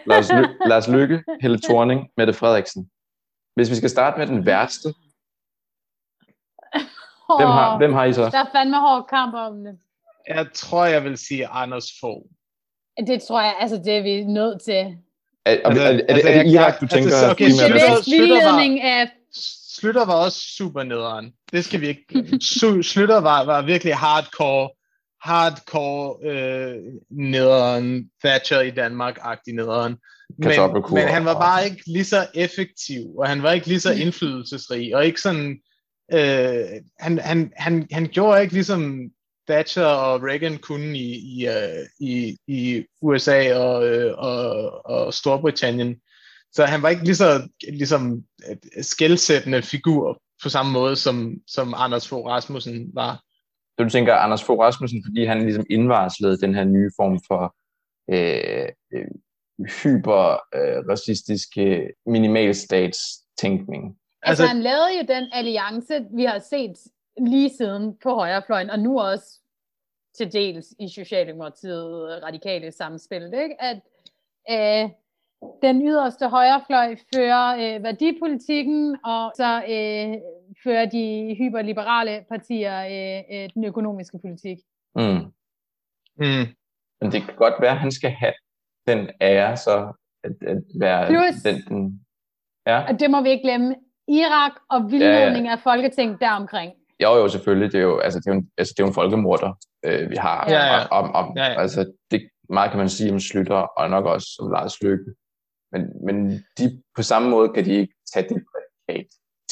Lars, 0.06 0.30
Ly- 0.30 0.68
Lars 0.70 0.88
Lykke, 0.88 1.24
Helle 1.42 1.60
Thorning, 1.62 2.10
Mette 2.18 2.34
Frederiksen. 2.34 2.90
Hvis 3.56 3.70
vi 3.70 3.76
skal 3.76 3.90
starte 3.90 4.18
med 4.18 4.28
den 4.28 4.46
værste, 4.46 4.88
oh, 7.30 7.40
hvem, 7.40 7.48
har, 7.48 7.78
hvem 7.78 7.94
har 7.94 8.06
I 8.06 8.14
så? 8.14 8.22
Der 8.22 8.38
er 8.38 8.50
fandme 8.52 8.80
hård 8.80 9.08
kamp 9.10 9.34
om 9.34 9.64
det. 9.64 9.78
Jeg 10.28 10.48
tror, 10.54 10.86
jeg 10.86 11.04
vil 11.04 11.18
sige 11.18 11.48
Anders 11.48 11.88
Fogh. 12.02 12.26
Det 13.08 13.22
tror 13.22 13.42
jeg, 13.42 13.56
altså 13.60 13.78
det 13.86 13.98
er 13.98 14.04
vi 14.04 14.24
nødt 14.24 14.62
til. 14.62 14.98
Er, 15.46 15.52
er, 15.52 15.58
er, 15.64 15.72
er, 15.72 16.02
er, 16.10 16.38
er 16.38 16.44
det 16.44 16.52
Irak, 16.52 16.82
du 16.82 16.88
tænker? 16.88 17.10
Altså, 17.10 17.32
okay, 17.32 17.50
Slytter, 17.50 18.04
Slytter, 18.04 18.52
var, 18.52 18.60
af... 18.84 19.12
Slytter 19.80 20.06
var 20.06 20.14
også 20.14 20.40
super 20.58 20.84
nederen. 20.84 21.34
Det 21.52 21.66
skal 21.66 21.82
vi 21.82 21.88
ikke. 21.88 22.40
Slytter 22.84 23.20
var, 23.20 23.46
var 23.46 23.62
virkelig 23.62 23.96
hardcore, 23.96 24.70
hardcore 25.22 26.30
øh, 26.30 26.76
nederen, 27.10 28.10
Thatcher 28.24 28.62
i 28.62 28.72
Danmark-agtig 28.72 29.54
nederen. 29.54 29.96
Men, 30.38 30.50
men 30.94 31.08
han 31.08 31.26
var 31.26 31.40
bare 31.40 31.66
ikke 31.66 31.82
lige 31.88 32.06
så 32.06 32.28
effektiv, 32.36 33.18
og 33.18 33.28
han 33.28 33.44
var 33.44 33.52
ikke 33.52 33.68
lige 33.68 33.80
så 33.80 33.94
indflydelsesrig, 33.94 34.96
og 34.96 35.06
ikke 35.06 35.22
sådan 35.22 35.60
øh, 36.14 36.66
han, 37.00 37.20
han, 37.20 37.54
han, 37.56 37.88
han 37.92 38.08
gjorde 38.08 38.42
ikke 38.42 38.54
ligesom 38.54 39.10
Thatcher 39.50 39.86
og 39.86 40.24
Reagan 40.24 40.58
kunne 40.58 40.98
i, 40.98 41.16
i, 41.16 41.48
øh, 41.48 41.86
i, 42.00 42.38
i 42.48 42.84
USA 43.02 43.56
og, 43.58 43.88
øh, 43.88 44.14
og, 44.18 44.86
og 44.86 45.14
Storbritannien. 45.14 45.96
Så 46.52 46.66
han 46.66 46.82
var 46.82 46.90
ikke 46.90 47.04
lige 47.04 47.16
så 47.16 47.50
ligesom, 47.70 48.24
skældsættende 48.82 49.62
figur 49.62 50.22
på 50.44 50.50
samme 50.50 50.72
måde, 50.72 50.96
som, 50.96 51.36
som 51.48 51.74
Anders 51.78 52.08
Fogh 52.08 52.28
Rasmussen 52.28 52.92
var. 52.94 53.22
Så 53.78 53.84
du 53.84 53.90
tænker 53.90 54.14
Anders 54.14 54.44
Fogh 54.44 54.60
Rasmussen, 54.60 55.04
fordi 55.08 55.26
han 55.26 55.42
ligesom 55.42 55.66
indvarslede 55.70 56.38
den 56.38 56.56
her 56.56 56.64
nye 56.64 56.92
form 56.96 57.20
for 57.28 57.56
øh, 58.10 58.70
øh, 58.94 59.08
hyper-racistiske 59.84 61.62
øh, 61.62 61.90
minimalstatstænkning? 62.06 63.98
Altså, 64.22 64.44
altså 64.44 64.46
han 64.56 64.62
lavede 64.62 64.98
jo 64.98 65.02
den 65.08 65.30
alliance, 65.34 66.06
vi 66.16 66.24
har 66.24 66.40
set 66.40 66.76
lige 67.18 67.52
siden 67.58 67.98
på 68.04 68.10
højrefløjen, 68.10 68.70
og 68.70 68.80
nu 68.80 69.00
også 69.00 69.40
til 70.18 70.34
dels 70.34 70.68
i 70.80 70.90
Socialdemokratiet 70.90 72.24
radikale 72.24 72.72
samspil, 72.72 73.24
ikke? 73.24 73.56
at 73.60 73.82
øh, 74.52 74.90
den 75.62 75.88
yderste 75.88 76.30
højrefløj 76.30 76.96
fører 77.14 77.48
øh, 77.56 77.84
værdipolitikken, 77.84 78.98
og 79.06 79.32
så 79.36 79.58
øh, 79.58 80.18
fører 80.64 80.86
de 80.86 81.36
hyperliberale 81.38 82.26
partier 82.30 82.78
øh, 82.86 83.24
øh, 83.34 83.50
den 83.54 83.64
økonomiske 83.64 84.20
politik. 84.24 84.58
Mm. 84.96 85.26
Mm. 86.18 86.46
Men 87.02 87.12
det 87.12 87.22
kan 87.22 87.36
godt 87.36 87.54
være, 87.62 87.72
at 87.72 87.80
han 87.80 87.92
skal 87.92 88.10
have 88.12 88.34
den 88.88 89.10
ære, 89.22 89.58
så 89.58 89.94
at, 90.24 90.32
at 90.48 90.64
være 90.80 91.08
Plus, 91.08 91.42
den, 91.44 91.62
den 91.68 92.06
ja. 92.68 92.94
og 92.94 93.00
det 93.00 93.12
må 93.12 93.22
vi 93.22 93.30
ikke 93.30 93.44
glemme, 93.44 93.76
Irak 94.08 94.52
og 94.70 94.92
vildledning 94.92 95.46
ja, 95.46 95.52
ja. 95.52 95.56
af 95.56 95.60
Folketing 95.60 96.22
deromkring. 96.22 96.74
Jo, 97.04 97.16
jo, 97.16 97.28
selvfølgelig. 97.28 97.72
Det 97.72 97.80
er 97.80 97.84
jo, 97.84 98.00
altså, 98.00 98.20
det 98.20 98.28
er 98.28 98.32
jo 98.34 98.40
en, 98.40 98.50
altså, 98.58 98.74
det 98.78 98.84
er 98.84 98.86
jo 98.86 98.88
en 98.88 98.94
folkemorder, 98.94 99.52
øh, 99.86 100.10
vi 100.10 100.16
har. 100.16 100.46
Ja, 100.50 100.66
ja. 100.66 100.88
Om, 100.88 101.12
om, 101.12 101.34
ja, 101.38 101.46
ja. 101.46 101.62
Altså, 101.62 101.92
det, 102.12 102.30
meget 102.50 102.72
kan 102.72 102.78
man 102.78 102.90
sige 102.90 103.12
om 103.12 103.20
Slytter, 103.20 103.56
og 103.56 103.90
nok 103.90 104.06
også 104.06 104.28
om 104.42 104.52
Lars 104.52 104.82
Løkke. 104.82 105.14
Men, 105.76 106.06
men 106.06 106.44
de, 106.58 106.82
på 106.96 107.02
samme 107.02 107.30
måde 107.30 107.50
kan 107.50 107.66
de 107.66 107.72
ikke 107.72 107.94
tage 108.14 108.30
det 108.30 108.44
prædikat, 108.52 109.08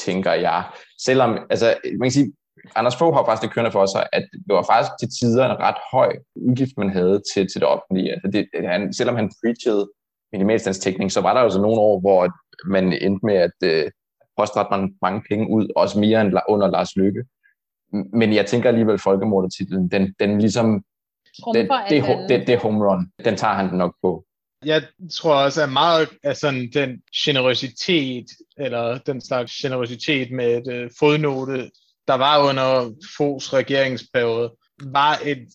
tænker 0.05 0.33
jeg. 0.33 0.63
Selvom, 1.05 1.37
altså, 1.49 1.75
man 1.99 2.05
kan 2.05 2.11
sige, 2.11 2.33
Anders 2.75 2.95
Fogh 2.95 3.15
har 3.15 3.25
faktisk 3.25 3.41
det 3.43 3.53
kørende 3.53 3.71
for 3.71 3.85
sig, 3.85 4.07
at 4.13 4.25
det 4.47 4.53
var 4.55 4.65
faktisk 4.71 4.91
til 4.99 5.09
tider 5.19 5.45
en 5.45 5.59
ret 5.59 5.79
høj 5.91 6.17
udgift, 6.35 6.71
man 6.77 6.89
havde 6.89 7.21
til, 7.33 7.47
til 7.51 7.61
det 7.61 7.67
offentlige. 7.67 8.11
Altså 8.11 8.27
det, 8.33 8.69
han, 8.69 8.93
selvom 8.93 9.15
han 9.15 9.31
preachede 9.41 9.89
minimalstandstækning, 10.31 11.11
så 11.11 11.21
var 11.21 11.33
der 11.33 11.41
jo 11.41 11.49
så 11.49 11.61
nogle 11.61 11.81
år, 11.81 11.99
hvor 11.99 12.29
man 12.69 12.93
endte 12.93 13.25
med 13.25 13.35
at 13.35 13.57
øh, 13.63 13.91
påstrætte 14.37 14.71
man 14.71 14.95
mange 15.01 15.21
penge 15.29 15.49
ud, 15.49 15.67
også 15.75 15.99
mere 15.99 16.21
end 16.21 16.33
under 16.49 16.67
Lars 16.67 16.95
Lykke. 16.95 17.23
Men 18.13 18.33
jeg 18.33 18.45
tænker 18.45 18.69
alligevel, 18.69 18.99
folkemordertitlen, 18.99 19.91
den, 19.91 20.15
den 20.19 20.39
ligesom, 20.39 20.83
den, 21.53 21.69
det, 21.89 22.03
det, 22.29 22.47
det 22.47 22.57
home 22.57 22.85
run, 22.85 23.11
den 23.25 23.35
tager 23.35 23.53
han 23.53 23.73
nok 23.73 23.95
på. 24.01 24.25
Jeg 24.65 24.83
tror 25.13 25.35
også, 25.35 25.63
at 25.63 25.71
meget 25.71 26.09
af 26.23 26.37
sådan 26.37 26.69
den 26.73 27.01
generøsitet, 27.15 28.25
eller 28.57 28.97
den 28.97 29.21
slags 29.21 29.53
generøsitet 29.53 30.31
med 30.31 30.57
et 30.57 30.73
øh, 30.73 30.89
fodnote, 30.99 31.71
der 32.07 32.13
var 32.13 32.39
under 32.49 32.91
Fos 33.17 33.53
regeringsperiode, 33.53 34.53
var 34.83 35.19
et, 35.25 35.47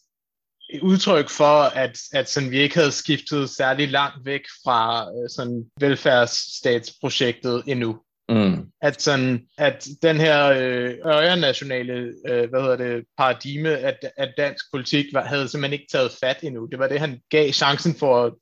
et 0.71 0.81
udtryk 0.83 1.29
for, 1.31 1.63
at, 1.63 1.99
at 2.13 2.29
sådan, 2.29 2.51
vi 2.51 2.59
ikke 2.59 2.77
havde 2.77 2.93
skiftet 2.93 3.51
særlig 3.51 3.89
langt 3.89 4.25
væk 4.25 4.43
fra 4.65 5.03
øh, 5.03 5.31
sådan 5.31 5.65
velfærdsstatsprojektet 5.81 7.63
endnu. 7.67 8.01
Mm. 8.29 8.71
At, 8.83 9.03
sådan, 9.03 9.47
at 9.59 9.89
den 10.03 10.17
her 10.17 10.47
øh, 10.47 11.41
nationale 11.41 12.15
øh, 12.29 12.51
hvad 12.51 12.61
hedder 12.61 12.77
det, 12.77 13.05
paradigme, 13.19 13.69
at, 13.69 14.13
at 14.17 14.35
dansk 14.37 14.65
politik 14.73 15.07
var, 15.13 15.25
havde 15.25 15.49
simpelthen 15.49 15.81
ikke 15.81 15.93
taget 15.93 16.11
fat 16.21 16.37
endnu. 16.43 16.67
Det 16.67 16.79
var 16.79 16.89
det, 16.89 17.01
han 17.01 17.21
gav 17.31 17.53
chancen 17.53 17.95
for 17.95 18.25
at 18.25 18.33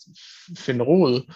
finde 0.58 0.84
rod. 0.84 1.32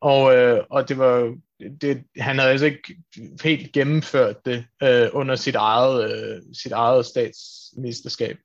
Og, 0.00 0.36
øh, 0.36 0.64
og 0.70 0.88
det 0.88 0.98
var, 0.98 1.36
det, 1.80 2.02
han 2.16 2.38
havde 2.38 2.50
altså 2.50 2.66
ikke 2.66 2.96
helt 3.42 3.72
gennemført 3.72 4.46
det 4.46 4.64
øh, 4.82 5.08
under 5.12 5.36
sit 5.36 5.54
eget, 5.54 6.10
øh, 6.10 6.42
sit 6.62 6.72
eget 6.72 7.06
statsministerskab. 7.06 8.36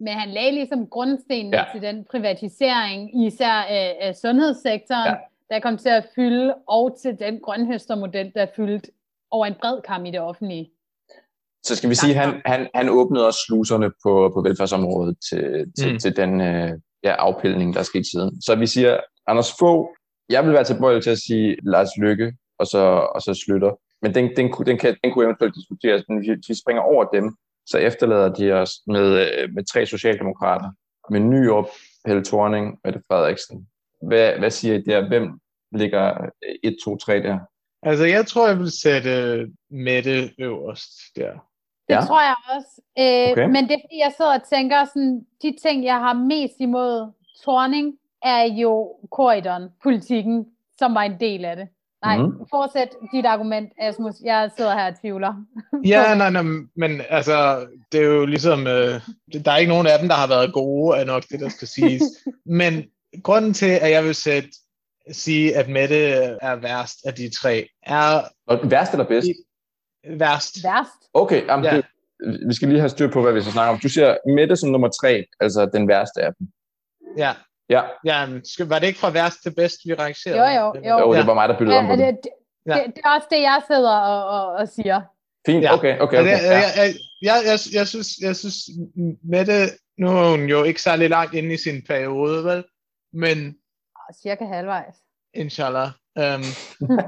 Men 0.00 0.12
han 0.12 0.30
lagde 0.30 0.52
ligesom 0.52 0.86
grundstenen 0.86 1.54
ja. 1.54 1.64
til 1.72 1.82
den 1.82 2.04
privatisering, 2.10 3.26
især 3.26 3.52
af, 3.52 3.96
af 4.00 4.16
sundhedssektoren, 4.16 5.08
ja 5.08 5.14
der 5.50 5.60
kom 5.60 5.78
til 5.78 5.88
at 5.88 6.06
fylde, 6.14 6.54
og 6.68 6.98
til 7.02 7.18
den 7.18 7.40
grønhøstermodel, 7.40 8.32
der 8.34 8.46
fyldte 8.56 8.90
over 9.30 9.46
en 9.46 9.54
bred 9.60 9.82
kam 9.82 10.06
i 10.06 10.10
det 10.10 10.20
offentlige. 10.20 10.70
Så 11.62 11.76
skal 11.76 11.90
vi 11.90 11.94
sige, 11.94 12.14
at 12.14 12.20
han, 12.20 12.42
han, 12.44 12.68
han 12.74 12.88
åbnede 12.88 13.26
også 13.26 13.40
sluserne 13.46 13.90
på, 14.02 14.30
på 14.34 14.42
velfærdsområdet 14.42 15.16
til, 15.30 15.72
til, 15.78 15.92
mm. 15.92 15.98
til 15.98 16.16
den 16.16 16.40
øh, 16.40 16.72
ja, 17.02 17.10
afpilning, 17.10 17.74
der 17.74 17.80
er 17.80 17.84
sket 17.84 18.06
siden. 18.06 18.42
Så 18.42 18.54
vi 18.54 18.66
siger, 18.66 19.00
Anders 19.26 19.52
Fogh, 19.58 19.88
jeg 20.28 20.44
vil 20.44 20.52
være 20.52 20.64
tilbøjelig 20.64 21.02
til 21.02 21.10
at 21.10 21.18
sige 21.18 21.56
Lars 21.62 21.88
Lykke, 21.96 22.32
og 22.58 22.66
så, 22.66 22.78
og 23.14 23.22
så 23.22 23.34
Slytter. 23.34 23.72
Men 24.02 24.14
den, 24.14 24.36
den, 24.36 24.52
den, 24.66 24.78
kan, 24.78 24.96
den 25.04 25.12
kunne 25.12 25.24
eventuelt 25.24 25.54
diskuteres, 25.54 26.04
men 26.08 26.18
hvis 26.18 26.48
vi 26.48 26.54
springer 26.62 26.82
over 26.82 27.04
dem, 27.04 27.36
så 27.66 27.78
efterlader 27.78 28.34
de 28.34 28.52
os 28.52 28.72
med, 28.86 29.06
øh, 29.20 29.48
med 29.54 29.64
tre 29.64 29.86
socialdemokrater, 29.86 30.70
med 31.10 31.20
Nyrup, 31.20 31.68
Helle 32.06 32.24
Thorning 32.24 32.66
og 32.72 32.78
Mette 32.84 33.00
Frederiksen. 33.08 33.68
Hvad, 34.02 34.38
hvad 34.38 34.50
siger 34.50 34.74
I 34.74 34.82
der? 34.82 35.08
Hvem 35.08 35.40
ligger 35.72 36.30
1, 36.62 36.76
2, 36.84 36.96
3 36.96 37.22
der? 37.22 37.38
Altså, 37.82 38.04
jeg 38.04 38.26
tror, 38.26 38.48
jeg 38.48 38.58
vil 38.58 38.70
sætte 38.70 39.46
Mette 39.70 40.30
øverst 40.38 40.90
der. 41.16 41.32
Det 41.88 41.94
ja. 41.94 42.00
tror 42.00 42.20
jeg 42.20 42.34
også. 42.56 42.82
Øh, 42.98 43.32
okay. 43.32 43.46
Men 43.46 43.64
det 43.68 43.74
er 43.74 43.82
fordi, 43.84 43.98
jeg 43.98 44.12
sidder 44.16 44.34
og 44.34 44.48
tænker, 44.50 44.84
sådan, 44.84 45.26
de 45.42 45.56
ting, 45.62 45.84
jeg 45.84 45.98
har 45.98 46.12
mest 46.12 46.54
imod 46.60 47.12
Torning, 47.44 47.94
er 48.22 48.42
jo 48.44 48.96
korridon-politikken, 49.10 50.46
som 50.78 50.94
var 50.94 51.02
en 51.02 51.20
del 51.20 51.44
af 51.44 51.56
det. 51.56 51.68
Nej, 52.04 52.16
mm. 52.16 52.32
fortsæt 52.50 52.88
dit 53.12 53.26
argument, 53.26 53.72
Asmus. 53.78 54.14
Jeg 54.24 54.50
sidder 54.56 54.74
her 54.74 54.86
og 54.86 55.00
tvivler. 55.00 55.34
ja, 55.84 56.14
nej, 56.14 56.30
nej, 56.30 56.42
men 56.76 57.00
altså, 57.08 57.66
det 57.92 58.00
er 58.00 58.04
jo 58.04 58.26
ligesom, 58.26 58.66
øh, 58.66 59.00
der 59.44 59.52
er 59.52 59.56
ikke 59.56 59.72
nogen 59.72 59.86
af 59.86 59.98
dem, 59.98 60.08
der 60.08 60.14
har 60.14 60.28
været 60.28 60.52
gode, 60.52 60.98
er 60.98 61.04
nok 61.04 61.22
det, 61.30 61.40
der 61.40 61.48
skal 61.48 61.68
siges. 61.68 62.02
men 62.60 62.84
grunden 63.22 63.54
til, 63.54 63.70
at 63.70 63.90
jeg 63.90 64.04
vil 64.04 64.14
sætte, 64.14 64.48
sige, 65.12 65.56
at 65.56 65.68
Mette 65.68 65.96
er 66.42 66.56
værst 66.56 66.98
af 67.06 67.14
de 67.14 67.30
tre, 67.30 67.68
er... 67.82 68.22
Og 68.46 68.58
værst 68.70 68.92
eller 68.92 69.04
bedst? 69.04 69.28
Værst. 70.08 70.64
Værst. 70.64 71.10
Okay, 71.14 71.46
jamen, 71.46 71.64
ja. 71.64 71.76
det, 71.76 71.84
vi 72.48 72.54
skal 72.54 72.68
lige 72.68 72.80
have 72.80 72.88
styr 72.88 73.10
på, 73.10 73.22
hvad 73.22 73.32
vi 73.32 73.40
skal 73.40 73.52
snakke 73.52 73.70
om. 73.70 73.78
Du 73.78 73.88
siger 73.88 74.16
Mette 74.36 74.56
som 74.56 74.70
nummer 74.70 74.88
tre, 74.88 75.24
altså 75.40 75.70
den 75.72 75.88
værste 75.88 76.22
af 76.22 76.30
dem. 76.38 76.48
Ja. 77.18 77.32
Ja. 77.68 77.82
ja 78.04 78.26
var 78.64 78.78
det 78.78 78.86
ikke 78.86 78.98
fra 78.98 79.10
værst 79.10 79.42
til 79.42 79.54
bedst, 79.54 79.80
vi 79.84 79.94
rangerede? 79.94 80.60
Jo, 80.60 80.72
jo. 80.74 80.88
Jo, 80.88 80.98
jo 80.98 81.14
det 81.14 81.26
var 81.26 81.34
mig, 81.34 81.48
der 81.48 81.58
byttede 81.58 81.76
ja, 81.76 81.82
om 81.82 81.86
på 81.86 81.96
det. 81.96 82.06
Det, 82.06 82.18
det, 82.22 82.30
ja. 82.66 82.74
det, 82.74 82.96
det 82.96 83.02
er 83.04 83.10
også 83.10 83.28
det, 83.30 83.42
jeg 83.42 83.62
sidder 83.66 83.96
og, 83.96 84.40
og, 84.40 84.52
og 84.52 84.68
siger. 84.68 85.00
Fint, 85.46 85.62
ja. 85.62 85.74
okay, 85.74 85.98
okay. 85.98 86.18
okay. 86.18 86.30
Ja. 86.30 86.38
Jeg, 86.38 86.72
jeg, 86.76 86.94
jeg, 87.22 87.36
jeg, 87.44 87.58
jeg, 87.74 87.88
synes, 87.88 88.08
jeg 88.22 88.36
synes, 88.36 88.56
Mette, 89.24 89.52
nu 89.98 90.08
er 90.08 90.30
hun 90.30 90.44
jo 90.48 90.62
ikke 90.64 90.82
særlig 90.82 91.10
langt 91.10 91.34
inde 91.34 91.54
i 91.54 91.56
sin 91.56 91.82
periode, 91.88 92.44
vel? 92.44 92.64
Men... 93.12 93.58
Cirka 94.22 94.46
halvvejs. 94.46 94.94
Inshallah. 95.34 95.90
Um, 96.16 96.42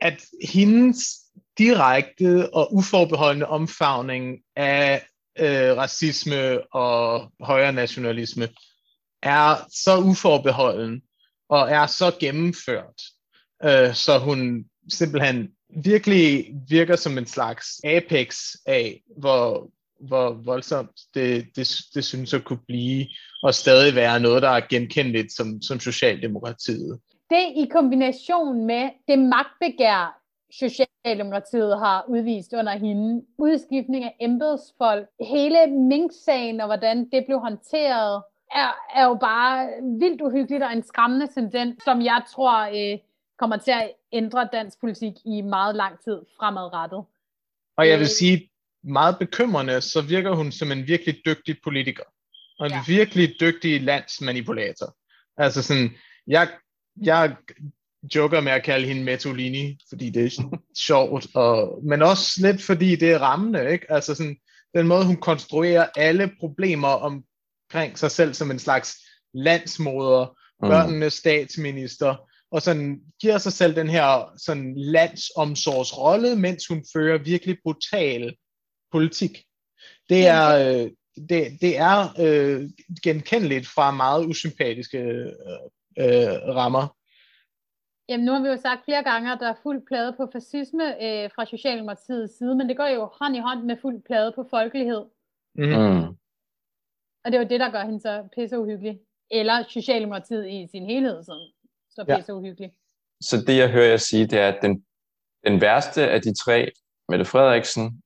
at 0.00 0.24
hendes 0.42 0.98
direkte 1.58 2.54
og 2.54 2.74
uforbeholdende 2.74 3.46
omfavning 3.46 4.38
af 4.56 5.06
øh, 5.38 5.76
racisme 5.76 6.74
og 6.74 7.32
højre 7.40 7.72
nationalisme 7.72 8.48
er 9.22 9.66
så 9.70 9.98
uforbeholden 9.98 11.02
og 11.48 11.70
er 11.70 11.86
så 11.86 12.16
gennemført, 12.20 13.02
øh, 13.64 13.94
så 13.94 14.18
hun 14.18 14.64
simpelthen 14.88 15.48
virkelig 15.84 16.54
virker 16.68 16.96
som 16.96 17.18
en 17.18 17.26
slags 17.26 17.66
apex 17.84 18.54
af, 18.66 19.02
hvor, 19.18 19.70
hvor 20.00 20.42
voldsomt 20.44 20.90
det, 21.14 21.46
det, 21.56 21.78
det 21.94 22.04
synes 22.04 22.34
at 22.34 22.44
kunne 22.44 22.64
blive, 22.66 23.06
og 23.42 23.54
stadig 23.54 23.94
være 23.94 24.20
noget, 24.20 24.42
der 24.42 24.48
er 24.48 24.60
genkendeligt 24.70 25.32
som, 25.32 25.62
som 25.62 25.80
Socialdemokratiet. 25.80 27.00
Det 27.30 27.52
i 27.56 27.68
kombination 27.72 28.66
med 28.66 28.90
det 29.08 29.18
magtbegær, 29.18 30.20
Socialdemokratiet 30.52 31.78
har 31.78 32.04
udvist 32.08 32.52
under 32.52 32.78
hende, 32.78 33.22
udskiftning 33.38 34.04
af 34.04 34.16
embedsfolk, 34.20 35.08
hele 35.20 35.66
Mink-sagen 35.66 36.60
og 36.60 36.66
hvordan 36.66 37.10
det 37.12 37.24
blev 37.26 37.38
håndteret, 37.38 38.22
er, 38.54 38.70
er 38.94 39.04
jo 39.04 39.14
bare 39.14 39.68
vildt 40.00 40.20
uhyggeligt 40.20 40.62
og 40.62 40.72
en 40.72 40.82
skræmmende 40.82 41.26
tendens, 41.34 41.84
som 41.84 42.02
jeg 42.02 42.22
tror 42.34 42.92
øh, 42.92 42.98
kommer 43.38 43.56
til 43.56 43.70
at 43.70 43.92
ændre 44.12 44.48
dansk 44.52 44.80
politik 44.80 45.12
i 45.24 45.40
meget 45.40 45.76
lang 45.76 46.00
tid 46.04 46.20
fremadrettet. 46.38 47.04
Og 47.76 47.88
jeg 47.88 47.98
vil 47.98 48.04
øh, 48.04 48.16
sige, 48.20 48.49
meget 48.84 49.16
bekymrende, 49.18 49.80
så 49.80 50.00
virker 50.00 50.34
hun 50.34 50.52
som 50.52 50.72
en 50.72 50.86
virkelig 50.86 51.20
dygtig 51.26 51.56
politiker. 51.64 52.04
Og 52.58 52.66
en 52.66 52.72
ja. 52.72 52.82
virkelig 52.86 53.34
dygtig 53.40 53.80
landsmanipulator. 53.80 54.96
Altså 55.36 55.62
sådan, 55.62 55.90
jeg, 56.26 56.48
jeg 57.02 57.36
joker 58.14 58.40
med 58.40 58.52
at 58.52 58.62
kalde 58.62 58.86
hende 58.86 59.04
Metolini, 59.04 59.78
fordi 59.88 60.10
det 60.10 60.24
er 60.24 60.58
sjovt, 60.86 61.26
og, 61.34 61.80
men 61.84 62.02
også 62.02 62.32
lidt 62.38 62.62
fordi 62.62 62.96
det 62.96 63.10
er 63.10 63.18
rammende, 63.18 63.72
ikke? 63.72 63.92
Altså 63.92 64.14
sådan, 64.14 64.36
den 64.74 64.86
måde 64.86 65.06
hun 65.06 65.16
konstruerer 65.16 65.86
alle 65.96 66.32
problemer 66.40 66.88
omkring 66.88 67.98
sig 67.98 68.10
selv 68.10 68.34
som 68.34 68.50
en 68.50 68.58
slags 68.58 68.96
landsmoder, 69.34 70.26
mm. 70.62 70.68
børnenes 70.68 71.14
statsminister, 71.14 72.16
og 72.52 72.62
sådan 72.62 73.00
giver 73.20 73.38
sig 73.38 73.52
selv 73.52 73.76
den 73.76 73.88
her 73.88 74.32
sådan 74.36 74.74
landsomsorgsrolle, 74.76 76.36
mens 76.36 76.66
hun 76.66 76.84
fører 76.92 77.18
virkelig 77.18 77.58
brutal 77.62 78.34
politik. 78.92 79.44
Det 80.08 80.26
er, 80.26 80.46
øh, 80.60 80.90
det, 81.28 81.60
det 81.60 81.78
er 81.78 81.98
øh, 82.24 82.70
genkendeligt 83.02 83.66
fra 83.66 83.90
meget 83.90 84.26
usympatiske 84.26 84.98
øh, 84.98 85.32
øh, 85.98 86.56
rammer. 86.56 86.96
Jamen 88.08 88.26
nu 88.26 88.32
har 88.32 88.42
vi 88.42 88.48
jo 88.48 88.56
sagt 88.56 88.84
flere 88.84 89.02
gange, 89.02 89.32
at 89.32 89.38
der 89.40 89.48
er 89.48 89.62
fuld 89.62 89.86
plade 89.86 90.12
på 90.16 90.28
fascisme 90.32 90.86
øh, 91.04 91.30
fra 91.34 91.46
Socialdemokratiets 91.46 92.38
side, 92.38 92.54
men 92.54 92.68
det 92.68 92.76
går 92.76 92.86
jo 92.86 93.10
hånd 93.20 93.36
i 93.36 93.38
hånd 93.38 93.64
med 93.64 93.76
fuld 93.82 94.02
plade 94.02 94.32
på 94.32 94.46
folkelighed. 94.50 95.04
Mm. 95.54 96.02
Og 97.24 97.26
det 97.26 97.34
er 97.34 97.42
jo 97.42 97.48
det, 97.48 97.60
der 97.60 97.70
gør 97.70 97.84
hende 97.84 98.00
så 98.00 98.28
pisse 98.36 98.58
uhyggelig. 98.58 99.00
Eller 99.30 99.64
Socialdemokratiet 99.68 100.48
i 100.48 100.68
sin 100.70 100.86
helhed, 100.86 101.24
som 101.24 101.38
så 101.90 102.04
pisse 102.04 102.32
ja. 102.32 102.38
uhyggelig. 102.38 102.72
Så 103.20 103.36
det, 103.46 103.56
jeg 103.56 103.70
hører 103.70 103.86
jer 103.86 103.96
sige, 103.96 104.26
det 104.26 104.38
er, 104.38 104.48
at 104.48 104.58
den, 104.62 104.84
den 105.46 105.60
værste 105.60 106.10
af 106.10 106.22
de 106.22 106.34
tre, 106.34 106.70
Mette 107.08 107.24
Frederiksen, 107.24 108.02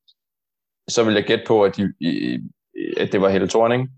så 0.89 1.05
vil 1.05 1.15
jeg 1.15 1.25
gætte 1.25 1.45
på, 1.47 1.65
at, 1.65 1.77
de, 1.77 1.83
at 2.97 3.13
det 3.13 3.21
var 3.21 3.29
Helle 3.29 3.49
Thorning 3.49 3.89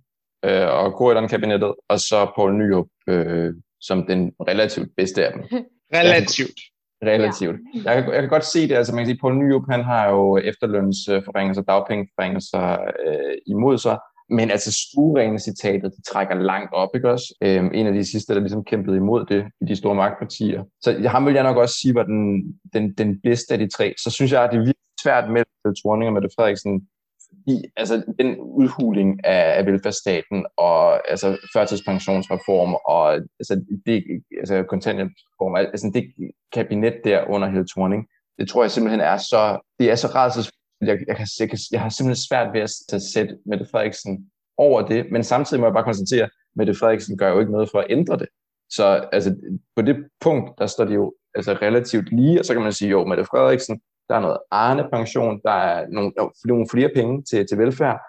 øh, 0.44 0.68
og 0.68 0.94
Korydon-kabinettet, 0.94 1.74
og 1.88 2.00
så 2.00 2.32
Poul 2.36 2.54
Nyrup 2.54 2.86
øh, 3.08 3.54
som 3.80 4.06
den 4.06 4.32
relativt 4.48 4.88
bedste 4.96 5.26
af 5.26 5.32
dem. 5.32 5.42
relativt. 6.00 6.60
Relativt. 7.04 7.60
Ja. 7.74 7.90
Jeg, 7.90 8.04
kan, 8.04 8.12
jeg 8.12 8.22
kan 8.22 8.30
godt 8.30 8.44
se 8.44 8.68
det, 8.68 8.74
altså 8.74 8.92
man 8.92 9.00
kan 9.00 9.06
sige, 9.06 9.18
Poul 9.20 9.34
Nyrup, 9.34 9.62
han 9.70 9.84
har 9.84 10.10
jo 10.10 10.36
efterlønsforringelser, 10.36 11.62
dagpengeforringelser 11.62 12.72
øh, 13.06 13.36
imod 13.46 13.78
sig, 13.78 13.98
men 14.30 14.50
altså 14.50 14.72
stuerene 14.72 15.38
citatet, 15.38 15.92
de 15.96 16.02
trækker 16.02 16.34
langt 16.34 16.72
op, 16.72 16.88
ikke 16.94 17.10
også? 17.10 17.34
Øhm, 17.42 17.70
en 17.74 17.86
af 17.86 17.92
de 17.92 18.04
sidste, 18.04 18.34
der 18.34 18.40
ligesom 18.40 18.64
kæmpede 18.64 18.96
imod 18.96 19.26
det 19.26 19.44
i 19.60 19.64
de 19.64 19.76
store 19.76 19.94
magtpartier. 19.94 20.64
Så 20.80 21.08
ham 21.08 21.26
vil 21.26 21.34
jeg 21.34 21.42
nok 21.42 21.56
også 21.56 21.74
sige 21.74 21.94
var 21.94 22.02
den, 22.02 22.42
den, 22.72 22.92
den 22.92 23.20
bedste 23.20 23.52
af 23.52 23.58
de 23.58 23.68
tre. 23.68 23.94
Så 23.98 24.10
synes 24.10 24.32
jeg, 24.32 24.44
at 24.44 24.50
det 24.50 24.56
er 24.56 24.60
virkelig 24.60 24.85
svært 25.02 25.30
med 25.30 25.44
Thorning 25.80 26.08
og 26.08 26.14
Mette 26.14 26.28
Frederiksen, 26.36 26.88
fordi 27.28 27.64
altså, 27.76 28.02
den 28.18 28.36
udhuling 28.40 29.24
af, 29.24 29.58
af 29.58 29.66
velfærdsstaten 29.66 30.46
og 30.56 31.10
altså, 31.10 31.38
førtidspensionsreform 31.54 32.74
og 32.74 33.14
altså, 33.14 33.64
det, 33.86 34.04
altså, 34.38 34.62
kontanthjælpsreform, 34.62 35.56
altså 35.56 35.90
det 35.94 36.04
kabinet 36.52 36.94
der 37.04 37.30
under 37.30 37.48
Helle 37.48 37.66
Thorning, 37.68 38.06
det 38.38 38.48
tror 38.48 38.62
jeg 38.62 38.70
simpelthen 38.70 39.00
er 39.00 39.16
så, 39.16 39.58
det 39.78 39.90
er 39.90 39.94
så 39.94 40.06
rædselsfuldt, 40.06 40.56
jeg, 40.80 40.98
jeg, 41.08 41.16
kan, 41.16 41.26
jeg, 41.40 41.48
kan, 41.48 41.58
jeg 41.72 41.80
har 41.80 41.88
simpelthen 41.88 42.26
svært 42.28 42.52
ved 42.54 42.60
at 42.92 43.02
sætte 43.02 43.38
Mette 43.46 43.66
Frederiksen 43.70 44.30
over 44.58 44.82
det, 44.82 45.06
men 45.12 45.24
samtidig 45.24 45.60
må 45.60 45.66
jeg 45.66 45.74
bare 45.74 45.84
konstatere, 45.84 46.24
at 46.24 46.30
Mette 46.56 46.74
Frederiksen 46.74 47.18
gør 47.18 47.32
jo 47.32 47.40
ikke 47.40 47.52
noget 47.52 47.70
for 47.70 47.78
at 47.78 47.86
ændre 47.90 48.16
det. 48.16 48.28
Så 48.70 49.08
altså, 49.12 49.36
på 49.76 49.82
det 49.82 49.96
punkt, 50.20 50.50
der 50.58 50.66
står 50.66 50.84
de 50.84 50.94
jo 50.94 51.14
altså, 51.34 51.52
relativt 51.52 52.12
lige, 52.12 52.40
og 52.40 52.44
så 52.44 52.52
kan 52.52 52.62
man 52.62 52.72
sige, 52.72 52.90
jo, 52.90 53.04
Mette 53.04 53.24
Frederiksen, 53.24 53.80
der 54.08 54.14
er 54.14 54.20
noget 54.20 54.38
Arne-pension, 54.50 55.40
der 55.44 55.52
er 55.52 55.86
nogle, 55.88 56.12
nogle 56.44 56.66
flere 56.70 56.90
penge 56.94 57.22
til, 57.22 57.46
til 57.46 57.58
velfærd, 57.58 58.00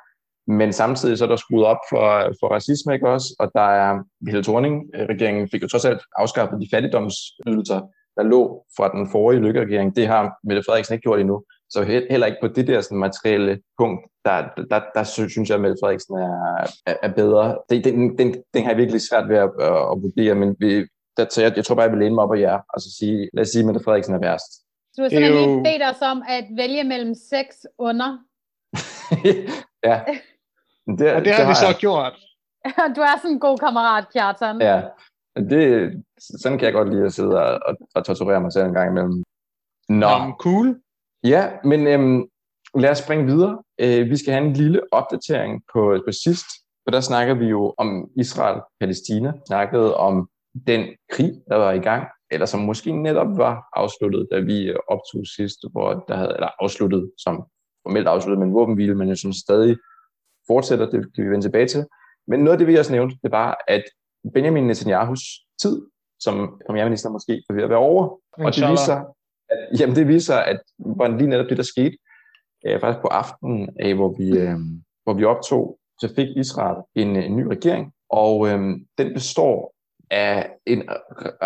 men 0.47 0.73
samtidig 0.73 1.17
så 1.17 1.25
er 1.25 1.29
der 1.29 1.35
skruet 1.35 1.65
op 1.65 1.77
for, 1.89 2.03
for 2.39 2.47
racisme, 2.47 2.93
ikke 2.93 3.09
også? 3.09 3.35
Og 3.39 3.51
der 3.55 3.69
er, 3.69 3.99
Helle 4.27 4.43
Thorning-regeringen 4.43 5.49
fik 5.49 5.63
jo 5.63 5.67
trods 5.67 5.85
alt 5.85 6.01
afskaffet 6.15 6.61
de 6.61 6.67
fattigdomsydelser, 6.73 7.81
der 8.17 8.23
lå 8.23 8.65
fra 8.77 8.91
den 8.91 9.11
forrige 9.11 9.41
lykkeregering. 9.41 9.95
Det 9.95 10.07
har 10.07 10.33
Mette 10.43 10.63
Frederiksen 10.63 10.93
ikke 10.93 11.03
gjort 11.03 11.19
endnu. 11.19 11.43
Så 11.69 11.83
heller 12.09 12.27
ikke 12.27 12.37
på 12.41 12.47
det 12.47 12.67
der 12.67 12.81
sådan, 12.81 12.97
materielle 12.97 13.61
punkt, 13.79 14.01
der, 14.25 14.47
der, 14.57 14.63
der, 14.69 14.81
der 14.95 15.03
synes 15.03 15.49
jeg, 15.49 15.55
at 15.55 15.61
Mette 15.61 15.77
Frederiksen 15.81 16.15
er, 16.15 16.67
er, 16.85 16.95
er 17.03 17.13
bedre. 17.13 17.57
Det, 17.69 17.83
den, 17.83 18.17
den, 18.17 18.35
den 18.53 18.63
har 18.63 18.69
jeg 18.69 18.77
virkelig 18.77 19.01
svært 19.01 19.29
ved 19.29 19.37
at, 19.37 19.49
at, 19.59 19.77
at 19.91 19.97
vurdere, 20.03 20.35
men 20.35 20.55
vi, 20.59 20.85
der, 21.17 21.25
så 21.29 21.41
jeg, 21.41 21.53
jeg 21.55 21.65
tror 21.65 21.75
bare, 21.75 21.83
jeg 21.83 21.91
vil 21.91 21.99
læne 21.99 22.15
mig 22.15 22.23
op 22.23 22.33
af 22.33 22.39
jer, 22.39 22.59
og 22.73 22.81
så 22.81 22.89
sige, 22.99 23.29
lad 23.33 23.41
os 23.41 23.49
sige, 23.49 23.59
at 23.59 23.65
Mette 23.65 23.83
Frederiksen 23.83 24.15
er 24.15 24.19
værst. 24.19 24.51
Du 24.97 25.01
har 25.01 25.09
simpelthen 25.09 25.43
jo... 25.43 25.49
ikke 25.49 25.63
bedt 25.63 25.83
os 25.91 26.01
om 26.01 26.23
at 26.27 26.45
vælge 26.57 26.83
mellem 26.83 27.13
seks 27.13 27.67
under. 27.77 28.09
ja. 29.89 29.97
Det, 30.97 31.07
og 31.15 31.19
det, 31.21 31.25
det 31.25 31.33
har 31.33 31.47
vi 31.47 31.55
så 31.55 31.71
jeg. 31.73 31.75
gjort. 31.75 32.15
du 32.95 33.01
er 33.01 33.17
sådan 33.17 33.31
en 33.31 33.39
god 33.39 33.57
kammerat, 33.57 34.05
Kjartan. 34.13 34.61
Ja, 34.61 34.81
det, 35.35 35.63
sådan 36.41 36.57
kan 36.57 36.65
jeg 36.65 36.73
godt 36.73 36.89
lide 36.89 37.05
at 37.05 37.13
sidde 37.13 37.35
og, 37.43 37.59
og, 37.67 37.75
og 37.95 38.05
torturere 38.05 38.41
mig 38.41 38.53
selv 38.53 38.65
en 38.65 38.73
gang 38.73 38.89
imellem. 38.91 39.23
Nå. 39.89 40.07
Um, 40.15 40.33
cool. 40.39 40.79
Ja, 41.23 41.49
men 41.63 41.87
øhm, 41.87 42.27
lad 42.75 42.89
os 42.89 42.97
springe 42.97 43.25
videre. 43.25 43.63
Øh, 43.79 44.09
vi 44.09 44.17
skal 44.17 44.33
have 44.33 44.45
en 44.45 44.53
lille 44.53 44.81
opdatering 44.91 45.63
på, 45.73 46.01
på 46.05 46.11
sidst, 46.11 46.47
for 46.83 46.91
der 46.91 47.01
snakker 47.01 47.33
vi 47.33 47.45
jo 47.45 47.73
om 47.77 48.09
Israel-Palæstina, 48.15 49.31
snakkede 49.47 49.97
om 49.97 50.29
den 50.67 50.81
krig, 51.11 51.31
der 51.47 51.55
var 51.55 51.71
i 51.71 51.79
gang, 51.79 52.07
eller 52.32 52.45
som 52.45 52.59
måske 52.59 52.91
netop 52.91 53.38
var 53.38 53.69
afsluttet, 53.73 54.28
da 54.32 54.39
vi 54.39 54.73
optog 54.88 55.25
sidst, 55.38 55.57
hvor 55.71 56.05
der 56.07 56.15
havde, 56.15 56.34
eller 56.36 56.49
afsluttet, 56.59 57.11
som 57.17 57.43
formelt 57.84 58.07
afsluttet 58.07 58.39
med 58.39 58.47
en 58.47 58.53
våbenhvile, 58.53 58.95
men 58.95 59.09
jeg 59.09 59.17
synes 59.17 59.38
stadig 59.38 59.78
fortsætter, 60.47 60.89
det 60.89 61.15
kan 61.15 61.25
vi 61.25 61.30
vende 61.30 61.45
tilbage 61.45 61.67
til. 61.67 61.86
Men 62.28 62.39
noget 62.39 62.51
af 62.51 62.57
det, 62.57 62.67
vi 62.67 62.75
også 62.75 62.91
nævnt, 62.91 63.13
det 63.23 63.32
var, 63.32 63.57
at 63.67 63.84
Benjamin 64.34 64.67
Netanyahus 64.67 65.21
tid 65.61 65.82
som 66.19 66.61
premierminister 66.67 67.09
måske 67.09 67.43
er 67.49 67.53
ved 67.53 67.63
at 67.63 67.69
være 67.69 67.80
over. 67.80 68.03
Og 68.38 68.55
det 68.55 68.71
viser, 68.71 68.95
at, 69.49 69.80
jamen 69.80 69.95
det 69.95 70.07
viser, 70.07 70.36
at 70.36 70.59
var 70.80 71.07
lige 71.07 71.30
netop 71.30 71.49
det, 71.49 71.57
der 71.57 71.63
skete, 71.63 71.97
øh, 72.65 72.80
faktisk 72.82 73.01
på 73.01 73.07
aftenen 73.07 73.69
af, 73.80 73.95
hvor 73.95 74.15
vi, 74.17 74.39
øh, 74.39 74.57
hvor 75.03 75.13
vi 75.13 75.23
optog, 75.23 75.80
så 76.01 76.13
fik 76.15 76.28
Israel 76.38 76.78
en, 76.95 77.15
en 77.15 77.36
ny 77.36 77.45
regering, 77.45 77.93
og 78.09 78.47
øh, 78.47 78.59
den 78.97 79.13
består 79.13 79.73
af 80.11 80.49
en 80.65 80.83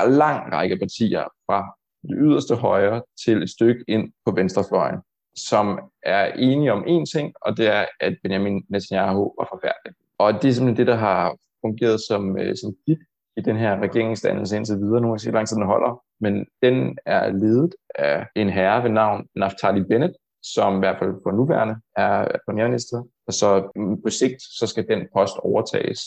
lang 0.07 0.53
række 0.53 0.77
partier 0.77 1.23
fra 1.45 1.75
det 2.01 2.17
yderste 2.21 2.55
højre 2.55 3.01
til 3.25 3.43
et 3.43 3.49
stykke 3.49 3.83
ind 3.87 4.11
på 4.25 4.31
venstrefløjen, 4.31 4.99
som 5.35 5.79
er 6.03 6.25
enige 6.25 6.73
om 6.73 6.83
én 6.83 7.05
ting, 7.13 7.33
og 7.41 7.57
det 7.57 7.67
er, 7.67 7.85
at 7.99 8.17
Benjamin 8.23 8.65
Netanyahu 8.69 9.33
var 9.39 9.47
forfærdelig. 9.51 9.93
Og 10.17 10.33
det 10.33 10.49
er 10.49 10.53
simpelthen 10.53 10.77
det, 10.77 10.87
der 10.87 10.95
har 10.95 11.35
fungeret 11.61 11.99
som, 12.07 12.37
øh, 12.37 12.55
som 12.55 12.73
dit 12.87 12.99
i 13.37 13.41
den 13.41 13.57
her 13.57 13.79
regeringsdannelse 13.79 14.57
indtil 14.57 14.77
videre. 14.77 15.01
Nu 15.01 15.07
har 15.07 15.13
jeg 15.13 15.19
set, 15.19 15.33
lang 15.33 15.47
tid 15.47 15.55
den 15.55 15.65
holder, 15.65 16.03
men 16.19 16.45
den 16.61 16.97
er 17.05 17.31
ledet 17.31 17.75
af 17.95 18.27
en 18.35 18.49
herre 18.49 18.83
ved 18.83 18.89
navn 18.89 19.27
Naftali 19.35 19.83
Bennett, 19.83 20.13
som 20.43 20.75
i 20.75 20.79
hvert 20.79 20.99
fald 20.99 21.23
på 21.23 21.31
nuværende 21.31 21.75
er 21.97 22.27
premierminister. 22.45 23.03
Og 23.27 23.33
så 23.33 23.71
på 24.03 24.09
sigt, 24.09 24.41
så 24.41 24.67
skal 24.67 24.87
den 24.87 25.07
post 25.13 25.37
overtages 25.37 25.99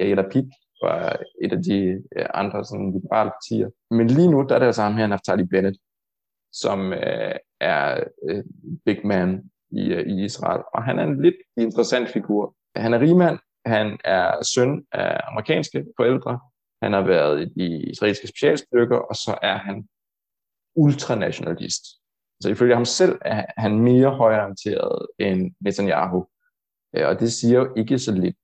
af 0.00 0.16
Lapid, 0.16 0.44
fra 0.80 1.16
et 1.42 1.52
af 1.52 1.62
de 1.62 2.02
andre 2.34 2.64
sådan, 2.64 2.92
liberale 2.92 3.30
partier. 3.30 3.68
Men 3.90 4.06
lige 4.06 4.30
nu, 4.30 4.46
der 4.48 4.54
er 4.54 4.58
det 4.58 4.66
altså 4.66 4.82
ham 4.82 4.96
her, 4.96 5.06
Naftali 5.06 5.44
Bennett, 5.44 5.78
som 6.52 6.92
øh, 6.92 7.34
er 7.60 8.04
øh, 8.28 8.44
big 8.84 9.06
man 9.06 9.50
i, 9.70 9.84
øh, 9.92 10.06
i 10.06 10.24
Israel. 10.24 10.62
Og 10.74 10.82
han 10.82 10.98
er 10.98 11.04
en 11.04 11.22
lidt 11.22 11.36
interessant 11.56 12.08
figur. 12.08 12.54
Han 12.76 12.94
er 12.94 13.00
rigmand, 13.00 13.38
han 13.66 13.98
er 14.04 14.44
søn 14.54 14.86
af 14.92 15.20
amerikanske 15.30 15.84
forældre, 15.96 16.40
han 16.82 16.92
har 16.92 17.02
været 17.02 17.42
i 17.42 17.44
de 17.60 17.90
israelske 17.90 18.28
specialstyrker, 18.28 18.96
og 18.96 19.14
så 19.14 19.38
er 19.42 19.56
han 19.56 19.88
ultranationalist. 20.76 21.84
Så 22.42 22.48
ifølge 22.48 22.74
ham 22.74 22.84
selv 22.84 23.18
er 23.20 23.46
han 23.56 23.78
mere 23.78 24.10
højorienteret 24.10 25.06
end 25.18 25.54
Netanyahu. 25.60 26.26
Øh, 26.96 27.08
og 27.08 27.20
det 27.20 27.32
siger 27.32 27.58
jo 27.58 27.74
ikke 27.76 27.98
så 27.98 28.12
lidt. 28.12 28.36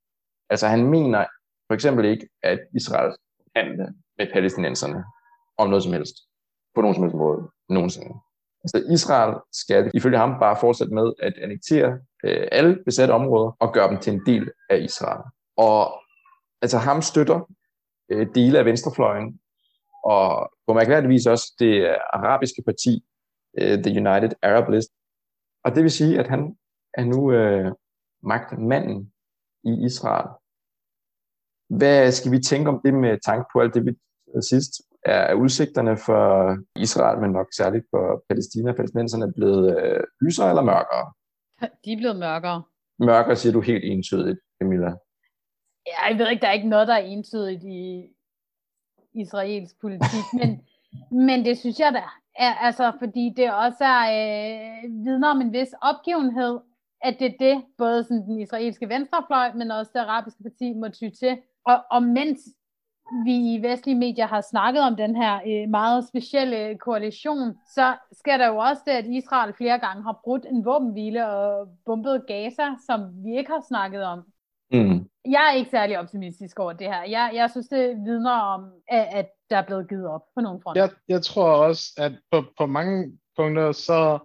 Altså 0.50 0.68
han 0.68 0.86
mener 0.86 1.26
for 1.72 1.74
eksempel 1.74 2.04
ikke, 2.04 2.28
at 2.42 2.60
Israel 2.74 3.12
handle 3.56 3.94
med 4.18 4.26
palæstinenserne 4.32 5.04
om 5.58 5.68
noget 5.68 5.82
som 5.82 5.92
helst. 5.92 6.14
På 6.74 6.80
nogen 6.80 6.94
som 6.94 7.02
helst 7.04 7.16
måde. 7.16 7.50
Nogensinde. 7.68 8.14
Altså 8.64 8.92
Israel 8.92 9.34
skal 9.52 9.90
ifølge 9.94 10.18
ham 10.18 10.38
bare 10.40 10.56
fortsætte 10.60 10.94
med 10.94 11.12
at 11.18 11.34
annektere 11.38 11.98
øh, 12.24 12.48
alle 12.52 12.82
besatte 12.84 13.12
områder 13.12 13.56
og 13.60 13.72
gøre 13.74 13.90
dem 13.90 13.98
til 13.98 14.12
en 14.12 14.22
del 14.26 14.50
af 14.70 14.78
Israel. 14.78 15.22
Og 15.56 16.02
altså 16.62 16.78
ham 16.78 17.02
støtter 17.02 17.40
øh, 18.10 18.26
dele 18.34 18.58
af 18.58 18.64
venstrefløjen, 18.64 19.40
og 20.04 20.52
på 20.66 20.72
mærkværdig 20.74 21.08
vis 21.10 21.26
også 21.26 21.52
det 21.58 21.96
arabiske 22.12 22.62
parti, 22.62 23.04
øh, 23.58 23.82
The 23.84 23.92
United 24.00 24.32
Arab 24.42 24.68
List. 24.68 24.90
Og 25.64 25.74
det 25.74 25.82
vil 25.82 25.90
sige, 25.90 26.18
at 26.20 26.28
han 26.28 26.56
er 26.94 27.04
nu 27.04 27.32
øh, 27.32 27.72
magtmanden 28.22 29.12
i 29.64 29.84
Israel. 29.84 30.41
Hvad 31.78 32.12
skal 32.12 32.32
vi 32.32 32.38
tænke 32.38 32.70
om 32.70 32.80
det 32.84 32.94
med 32.94 33.18
tanke 33.26 33.44
på 33.52 33.60
alt 33.60 33.74
det, 33.74 33.86
vi 33.86 33.92
sidst? 34.50 34.72
Er 35.04 35.34
udsigterne 35.34 35.96
for 35.96 36.56
Israel, 36.76 37.20
men 37.20 37.30
nok 37.30 37.46
særligt 37.56 37.84
for 37.90 38.24
Palæstina 38.28 38.70
og 38.70 38.76
palæstinenserne, 38.76 39.32
blevet 39.32 39.64
øh, 39.78 40.00
lysere 40.20 40.48
eller 40.48 40.62
mørkere? 40.62 41.06
De 41.84 41.92
er 41.92 41.96
blevet 41.96 42.16
mørkere. 42.16 42.62
Mørkere 42.98 43.36
siger 43.36 43.52
du 43.52 43.60
helt 43.60 43.84
entydigt, 43.84 44.38
Camilla. 44.58 44.92
Ja, 45.86 45.98
jeg 46.08 46.18
ved 46.18 46.30
ikke, 46.30 46.40
der 46.40 46.48
er 46.48 46.52
ikke 46.52 46.68
noget, 46.68 46.88
der 46.88 46.94
er 46.94 47.06
entydigt 47.14 47.64
i 47.64 48.06
israelsk 49.14 49.80
politik, 49.80 50.26
men, 50.32 50.50
Men 51.26 51.44
det 51.44 51.58
synes 51.58 51.78
jeg 51.78 51.92
da, 51.94 52.02
er, 52.36 52.54
altså, 52.54 52.92
fordi 52.98 53.34
det 53.36 53.54
også 53.54 53.84
er 53.84 54.04
øh, 54.18 55.04
vidner 55.04 55.28
om 55.28 55.40
en 55.40 55.52
vis 55.52 55.68
opgivenhed, 55.82 56.58
at 57.02 57.16
det 57.18 57.26
er 57.26 57.36
det, 57.40 57.64
både 57.78 58.04
sådan 58.04 58.22
den 58.22 58.40
israelske 58.40 58.88
venstrefløj, 58.88 59.52
men 59.52 59.70
også 59.70 59.90
det 59.94 60.00
arabiske 60.00 60.42
parti 60.42 60.72
må 60.72 60.88
ty 60.88 61.08
til. 61.20 61.38
Og, 61.66 61.84
og 61.90 62.02
mens 62.02 62.40
vi 63.24 63.54
i 63.54 63.62
vestlige 63.62 63.98
medier 63.98 64.26
har 64.26 64.40
snakket 64.40 64.82
om 64.82 64.96
den 64.96 65.16
her 65.16 65.40
øh, 65.46 65.70
meget 65.70 66.08
specielle 66.08 66.78
koalition, 66.78 67.54
så 67.74 67.96
sker 68.12 68.36
der 68.36 68.46
jo 68.46 68.56
også 68.56 68.82
det, 68.86 68.92
at 68.92 69.06
Israel 69.06 69.54
flere 69.54 69.78
gange 69.78 70.02
har 70.02 70.20
brudt 70.24 70.46
en 70.46 70.64
våbenhvile 70.64 71.28
og 71.28 71.68
bombet 71.86 72.24
Gaza, 72.28 72.66
som 72.86 73.00
vi 73.24 73.38
ikke 73.38 73.50
har 73.50 73.64
snakket 73.68 74.04
om. 74.04 74.18
Mm. 74.72 75.08
Jeg 75.24 75.48
er 75.50 75.56
ikke 75.56 75.70
særlig 75.70 75.98
optimistisk 75.98 76.58
over 76.58 76.72
det 76.72 76.86
her. 76.86 77.02
Jeg, 77.02 77.30
jeg 77.34 77.50
synes, 77.50 77.68
det 77.68 77.96
vidner 78.04 78.30
om, 78.30 78.72
at, 78.88 79.08
at 79.12 79.28
der 79.50 79.56
er 79.56 79.66
blevet 79.66 79.88
givet 79.88 80.06
op 80.06 80.22
på 80.34 80.40
nogle 80.40 80.60
fronter. 80.62 80.82
Jeg, 80.82 80.90
jeg 81.08 81.22
tror 81.22 81.52
også, 81.66 81.82
at 81.98 82.12
på, 82.30 82.44
på 82.58 82.66
mange 82.66 83.18
punkter, 83.36 83.72
så 83.72 84.18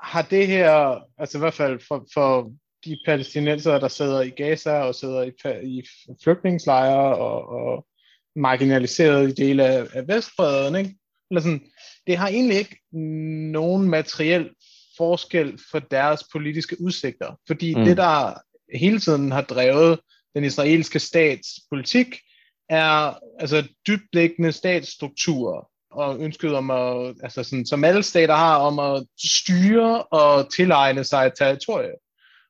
har 0.00 0.22
det 0.22 0.46
her, 0.46 1.00
altså 1.18 1.38
i 1.38 1.40
hvert 1.40 1.54
fald 1.54 1.80
for, 1.88 2.06
for 2.14 2.52
de 2.84 2.98
palæstinenser, 3.06 3.78
der 3.78 3.88
sidder 3.88 4.20
i 4.20 4.30
Gaza 4.30 4.72
og 4.72 4.94
sidder 4.94 5.22
i, 5.22 5.32
i 5.62 5.82
flygtningslejre 6.24 7.16
og, 7.16 7.48
og 7.48 7.86
marginaliseret 8.36 9.28
i 9.28 9.32
dele 9.44 9.64
af, 9.64 9.86
af 9.92 10.08
Vestbreden, 10.08 10.76
ikke? 10.76 10.94
Eller 11.30 11.40
sådan, 11.40 11.70
det 12.06 12.16
har 12.16 12.28
egentlig 12.28 12.58
ikke 12.58 12.80
nogen 13.52 13.90
materiel 13.90 14.50
forskel 14.96 15.58
for 15.70 15.78
deres 15.78 16.24
politiske 16.32 16.76
udsigter. 16.80 17.38
Fordi 17.46 17.74
mm. 17.74 17.84
det, 17.84 17.96
der 17.96 18.34
hele 18.78 19.00
tiden 19.00 19.32
har 19.32 19.42
drevet 19.42 20.00
den 20.34 20.44
israelske 20.44 20.98
stats 20.98 21.48
politik, 21.70 22.18
er 22.68 23.18
altså 23.40 23.68
dybdlæggende 23.86 24.52
statsstrukturer 24.52 25.68
og 25.90 26.20
ønsket 26.20 26.54
om 26.54 26.70
at, 26.70 27.14
altså 27.22 27.42
sådan, 27.42 27.66
som 27.66 27.84
alle 27.84 28.02
stater 28.02 28.34
har, 28.34 28.56
om 28.56 28.78
at 28.78 29.06
styre 29.24 30.02
og 30.02 30.54
tilegne 30.54 31.04
sig 31.04 31.26
et 31.26 31.32
territorie. 31.38 31.92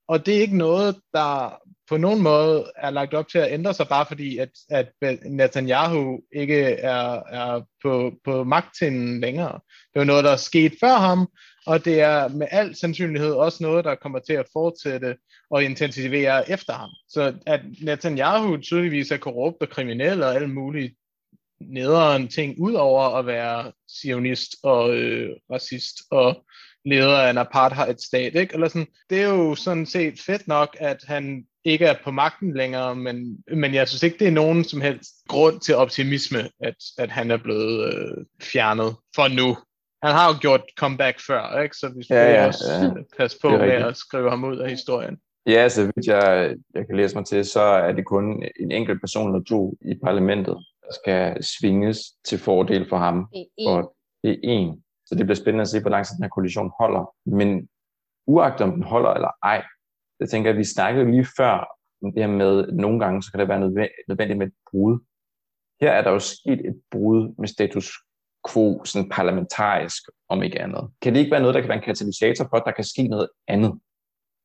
Og 0.09 0.27
det 0.27 0.37
er 0.37 0.41
ikke 0.41 0.59
noget, 0.59 0.97
der 1.15 1.59
på 1.89 1.97
nogen 1.97 2.23
måde 2.23 2.73
er 2.77 2.91
lagt 2.91 3.15
op 3.15 3.29
til 3.29 3.39
at 3.39 3.53
ændre 3.53 3.75
sig, 3.75 3.89
bare 3.89 4.07
fordi, 4.07 4.39
at, 4.39 4.51
at 4.71 4.93
Netanyahu 5.25 6.21
ikke 6.35 6.63
er, 6.63 7.23
er 7.29 7.63
på, 7.83 8.13
på 8.25 8.45
magtinden 8.45 9.21
længere. 9.21 9.61
Det 9.95 10.01
er 10.01 10.05
noget, 10.05 10.25
der 10.25 10.31
er 10.31 10.37
sket 10.37 10.73
før 10.81 10.97
ham, 10.97 11.29
og 11.67 11.85
det 11.85 12.01
er 12.01 12.29
med 12.29 12.47
al 12.51 12.77
sandsynlighed 12.77 13.33
også 13.33 13.63
noget, 13.63 13.85
der 13.85 13.95
kommer 13.95 14.19
til 14.19 14.33
at 14.33 14.49
fortsætte 14.53 15.17
og 15.51 15.65
intensivere 15.65 16.51
efter 16.51 16.73
ham. 16.73 16.91
Så 17.09 17.35
at 17.47 17.61
Netanyahu 17.83 18.57
tydeligvis 18.57 19.11
er 19.11 19.17
korrupt 19.17 19.63
og 19.63 19.69
kriminel 19.69 20.23
og 20.23 20.35
alle 20.35 20.49
mulige 20.49 20.97
nederen 21.61 22.29
ting, 22.29 22.55
udover 22.59 23.03
at 23.03 23.27
være 23.27 23.73
sionist 23.89 24.57
og 24.63 24.97
øh, 24.97 25.31
racist 25.53 25.97
og 26.11 26.45
leder 26.85 27.17
af 27.17 27.31
en 27.31 27.39
apartheid-stat. 27.39 28.35
Ikke? 28.35 28.55
Eller 28.55 28.69
sådan, 28.69 28.87
det 29.11 29.21
er 29.23 29.29
jo 29.29 29.55
sådan 29.55 29.87
set 29.87 30.21
fedt 30.27 30.49
nok, 30.49 30.77
at 30.81 31.05
han 31.07 31.45
ikke 31.65 31.87
er 31.87 31.95
på 32.05 32.11
magten 32.11 32.57
længere, 32.57 32.97
men, 32.97 33.45
men 33.57 33.75
jeg 33.75 33.89
synes 33.89 34.03
ikke, 34.03 34.19
det 34.19 34.29
er 34.29 34.33
nogen 34.33 34.65
som 34.65 34.81
helst 34.81 35.11
grund 35.29 35.61
til 35.61 35.77
optimisme, 35.77 36.39
at, 36.61 36.75
at 36.99 37.11
han 37.11 37.31
er 37.31 37.37
blevet 37.37 37.95
øh, 37.95 38.25
fjernet 38.43 38.97
for 39.15 39.29
nu. 39.29 39.57
Han 40.03 40.13
har 40.13 40.29
jo 40.29 40.35
gjort 40.41 40.63
comeback 40.79 41.21
før, 41.27 41.61
ikke? 41.63 41.77
så 41.77 41.93
vi 41.97 42.05
skal 42.05 42.15
ja, 42.15 42.31
ja, 42.31 42.47
også 42.47 42.65
ja. 42.73 43.17
passe 43.19 43.39
på 43.43 43.51
med 43.51 43.71
at 43.71 43.97
skrive 43.97 44.31
ham 44.31 44.45
ud 44.45 44.59
af 44.59 44.71
historien. 44.71 45.17
Ja, 45.47 45.69
så 45.69 45.83
vidt 45.83 46.07
jeg, 46.07 46.55
jeg 46.75 46.87
kan 46.87 46.97
læse 46.97 47.17
mig 47.17 47.27
til, 47.27 47.45
så 47.45 47.61
er 47.61 47.93
det 47.93 48.07
kun 48.07 48.43
en 48.61 48.73
enkelt 48.73 49.01
person 49.01 49.35
eller 49.35 49.45
to 49.45 49.75
i 49.81 49.95
parlamentet, 50.05 50.57
der 50.83 50.93
skal 51.03 51.45
svinges 51.45 51.99
til 52.25 52.39
fordel 52.39 52.89
for 52.89 52.97
ham. 52.97 53.27
Det 53.33 53.47
er 53.59 53.69
for 53.69 53.95
det 54.25 54.31
er 54.31 54.39
en. 54.43 54.82
Så 55.13 55.19
det 55.19 55.27
bliver 55.27 55.37
spændende 55.43 55.63
at 55.63 55.69
se, 55.69 55.81
hvor 55.81 55.91
lang 55.91 56.07
tid 56.07 56.17
den 56.17 56.25
her 56.25 56.29
koalition 56.29 56.73
holder. 56.81 57.15
Men 57.27 57.69
uagtet 58.27 58.67
om 58.67 58.73
den 58.73 58.83
holder 58.83 59.11
eller 59.11 59.31
ej, 59.43 59.65
jeg 60.21 60.29
tænker, 60.29 60.51
at 60.51 60.57
vi 60.57 60.65
snakkede 60.65 61.11
lige 61.11 61.27
før 61.37 61.55
om 62.05 62.13
det 62.13 62.23
her 62.23 62.31
med, 62.31 62.69
at 62.69 62.75
nogle 62.75 63.01
gange 63.01 63.23
så 63.23 63.31
kan 63.31 63.41
det 63.41 63.49
være 63.49 63.61
nødvendigt 64.09 64.39
med 64.39 64.47
et 64.47 64.53
brud. 64.71 64.99
Her 65.81 65.91
er 65.91 66.03
der 66.03 66.11
jo 66.11 66.19
sket 66.19 66.61
et 66.67 66.83
brud 66.91 67.35
med 67.39 67.49
status 67.49 67.89
quo, 68.49 68.85
sådan 68.85 69.09
parlamentarisk, 69.09 70.03
om 70.29 70.43
ikke 70.43 70.61
andet. 70.61 70.91
Kan 71.03 71.13
det 71.13 71.21
ikke 71.21 71.31
være 71.31 71.41
noget, 71.41 71.55
der 71.55 71.61
kan 71.61 71.69
være 71.69 71.79
en 71.79 71.85
katalysator 71.85 72.45
for, 72.51 72.57
at 72.57 72.63
der 72.67 72.73
kan 72.73 72.85
ske 72.85 73.09
noget 73.09 73.29
andet? 73.49 73.73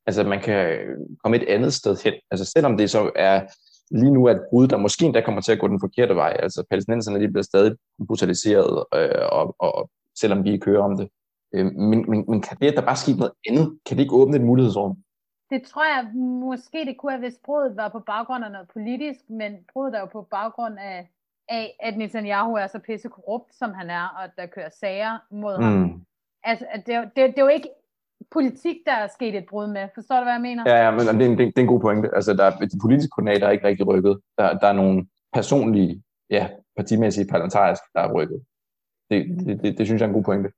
Altså, 0.05 0.23
man 0.23 0.41
kan 0.41 0.79
komme 1.23 1.37
et 1.37 1.47
andet 1.47 1.73
sted 1.73 1.97
hen. 2.03 2.13
Altså, 2.31 2.45
selvom 2.45 2.77
det 2.77 2.89
så 2.89 3.11
er 3.15 3.47
lige 3.91 4.13
nu 4.13 4.25
er 4.25 4.31
et 4.31 4.45
brud, 4.49 4.67
der 4.67 4.77
måske 4.77 5.05
endda 5.05 5.21
kommer 5.21 5.41
til 5.41 5.51
at 5.51 5.59
gå 5.59 5.67
den 5.67 5.79
forkerte 5.79 6.15
vej. 6.15 6.37
Altså, 6.39 6.63
palæstinenserne 6.69 7.21
de 7.21 7.27
bliver 7.27 7.43
stadig 7.43 7.75
brutaliseret, 8.07 8.85
øh, 8.95 9.25
og, 9.31 9.55
og, 9.59 9.89
selvom 10.19 10.43
vi 10.43 10.51
ikke 10.51 10.65
hører 10.65 10.83
om 10.83 10.97
det. 10.97 11.09
Øh, 11.53 11.65
men, 11.65 12.09
men, 12.09 12.25
men 12.27 12.41
kan 12.41 12.57
det, 12.61 12.67
at 12.67 12.77
der 12.77 12.85
bare 12.85 12.95
sker 12.95 13.15
noget 13.15 13.33
andet, 13.49 13.79
kan 13.85 13.97
det 13.97 14.03
ikke 14.03 14.15
åbne 14.15 14.35
et 14.35 14.43
mulighedsrum? 14.43 14.97
Det 15.49 15.63
tror 15.63 15.85
jeg 15.95 16.13
måske, 16.49 16.85
det 16.85 16.97
kunne 16.97 17.11
have, 17.11 17.19
hvis 17.19 17.39
brudet 17.45 17.77
var 17.77 17.89
på 17.89 17.99
baggrund 17.99 18.45
af 18.45 18.51
noget 18.51 18.67
politisk, 18.73 19.19
men 19.29 19.51
brudet 19.73 19.95
er 19.95 19.99
jo 19.99 20.05
på 20.05 20.21
baggrund 20.21 20.79
af, 20.79 21.09
af 21.49 21.75
at 21.79 21.97
Netanyahu 21.97 22.53
er 22.53 22.67
så 22.67 22.79
pisse 22.79 23.09
korrupt, 23.09 23.55
som 23.55 23.73
han 23.73 23.89
er, 23.89 24.07
og 24.19 24.29
der 24.37 24.45
kører 24.45 24.69
sager 24.69 25.17
mod 25.31 25.57
mm. 25.57 25.63
ham. 25.63 26.01
Altså, 26.43 26.65
det, 26.75 26.85
det, 26.87 27.15
det 27.15 27.39
er 27.39 27.41
jo 27.41 27.47
ikke 27.47 27.69
politik, 28.31 28.75
der 28.85 28.91
er 28.91 29.07
sket 29.07 29.35
et 29.35 29.45
brud 29.49 29.67
med. 29.67 29.87
Forstår 29.95 30.17
du, 30.17 30.23
hvad 30.23 30.33
jeg 30.33 30.41
mener? 30.41 30.63
Ja, 30.65 30.85
ja 30.85 30.91
men 30.91 30.99
det 30.99 31.07
er, 31.07 31.29
en, 31.31 31.37
det, 31.37 31.57
er 31.57 31.61
en 31.61 31.67
god 31.67 31.79
pointe. 31.79 32.09
Altså, 32.15 32.33
der, 32.33 32.49
de 32.51 32.79
politiske 32.81 33.09
koordinater 33.09 33.47
er 33.47 33.51
ikke 33.51 33.67
rigtig 33.67 33.87
rykket. 33.87 34.19
Der, 34.37 34.57
der 34.59 34.67
er 34.67 34.73
nogle 34.73 35.07
personlige, 35.33 36.03
ja, 36.29 36.49
partimæssige, 36.75 37.27
parlamentariske, 37.27 37.87
der 37.93 38.01
er 38.01 38.13
rykket. 38.13 38.41
Det, 39.11 39.45
det, 39.45 39.63
det, 39.63 39.77
det 39.77 39.87
synes 39.87 39.99
jeg 39.99 40.05
er 40.05 40.09
en 40.09 40.13
god 40.13 40.23
pointe. 40.23 40.49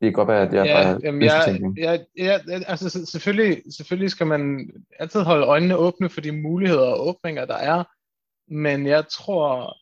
Det 0.00 0.06
kan 0.06 0.12
godt 0.12 0.28
være, 0.28 0.42
at 0.42 0.54
er 0.54 0.64
ja, 0.64 0.82
bare 0.82 1.00
jamen, 1.02 1.22
jeg, 1.22 1.68
jeg, 1.76 2.00
jeg, 2.16 2.40
altså 2.66 3.06
selvfølgelig, 3.06 3.62
selvfølgelig 3.76 4.10
skal 4.10 4.26
man 4.26 4.70
altid 4.98 5.20
holde 5.20 5.46
øjnene 5.46 5.76
åbne 5.76 6.08
for 6.08 6.20
de 6.20 6.32
muligheder 6.32 6.86
og 6.86 7.08
åbninger, 7.08 7.44
der 7.44 7.54
er. 7.56 7.84
Men 8.48 8.86
jeg 8.86 9.04
tror, 9.08 9.76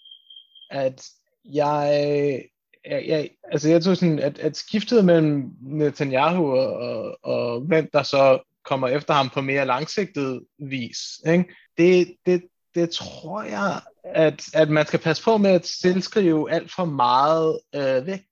at 0.70 1.04
jeg 1.44 2.42
jeg, 2.84 3.04
jeg, 3.06 3.30
altså 3.44 3.68
jeg 3.68 3.82
tror 3.82 3.94
sådan, 3.94 4.18
at, 4.18 4.38
at 4.38 4.56
skiftet 4.56 5.04
mellem 5.04 5.50
Netanyahu 5.60 6.52
og, 6.52 6.72
og, 6.72 7.18
og 7.22 7.60
hvem 7.60 7.88
der 7.92 8.02
så 8.02 8.38
kommer 8.64 8.88
efter 8.88 9.14
ham 9.14 9.30
på 9.30 9.40
mere 9.40 9.66
langsigtet 9.66 10.40
vis, 10.58 10.98
ikke? 11.26 11.44
Det, 11.78 12.16
det, 12.26 12.42
det 12.74 12.90
tror 12.90 13.42
jeg, 13.42 13.80
at, 14.14 14.44
at 14.54 14.70
man 14.70 14.86
skal 14.86 14.98
passe 14.98 15.22
på 15.22 15.36
med 15.36 15.50
at 15.50 15.62
tilskrive 15.62 16.50
alt 16.50 16.72
for 16.72 16.84
meget 16.84 17.60
øh, 17.74 18.06
vægt. 18.06 18.24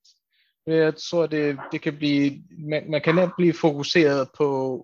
Jeg 0.67 0.95
tror, 1.11 1.27
det, 1.27 1.59
det 1.73 1.81
kan 1.81 1.97
blive, 1.97 2.43
man, 2.59 2.91
man 2.91 3.01
kan 3.01 3.15
nemt 3.15 3.33
blive 3.39 3.55
fokuseret 3.55 4.29
på 4.39 4.81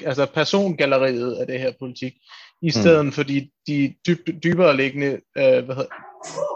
altså 0.00 0.26
persongalleriet 0.26 1.34
af 1.34 1.46
det 1.46 1.60
her 1.60 1.72
politik, 1.78 2.14
i 2.62 2.66
mm. 2.66 2.70
stedet 2.70 3.04
mm. 3.04 3.12
for 3.12 3.22
de, 3.22 3.50
de 3.66 3.94
dyb, 4.06 4.28
dybere 4.44 4.76
liggende 4.76 5.20
øh, 5.36 5.64
hvad 5.64 5.74
hedder, 5.74 5.94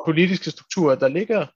politiske 0.07 0.51
strukturer, 0.51 0.95
der 0.95 1.09
ligger 1.09 1.47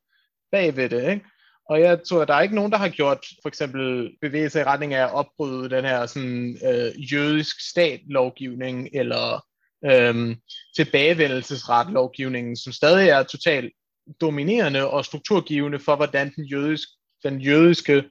bagved 0.53 0.89
det. 0.89 1.11
Ikke? 1.11 1.24
Og 1.70 1.80
jeg 1.80 2.01
tror, 2.09 2.22
at 2.22 2.28
der 2.28 2.35
er 2.35 2.41
ikke 2.41 2.55
nogen, 2.55 2.72
der 2.72 2.78
har 2.78 2.89
gjort 2.89 3.26
for 3.43 3.49
eksempel 3.49 4.11
bevægelse 4.20 4.61
i 4.61 4.64
retning 4.64 4.95
af 4.95 5.05
at 5.05 5.12
opbryde 5.12 5.70
den 5.70 5.85
her 5.85 6.07
sådan, 6.07 6.59
øh, 6.64 7.12
jødisk 7.12 7.70
stat-lovgivning, 7.70 8.89
eller 8.93 9.45
øhm, 9.91 10.37
tilbagevendelsesret 10.76 11.93
lovgivningen, 11.93 12.57
som 12.57 12.72
stadig 12.72 13.09
er 13.09 13.22
totalt 13.22 13.72
dominerende 14.20 14.91
og 14.91 15.05
strukturgivende 15.05 15.78
for, 15.78 15.97
hvordan 15.97 16.33
den, 16.37 16.45
jødisk, 16.45 16.89
den 17.24 17.41
jødiske 17.41 18.05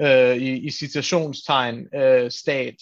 øh, 0.00 0.36
i, 0.36 0.66
i 0.66 0.70
citationstegn 0.70 1.86
øh, 1.94 2.30
stat 2.30 2.74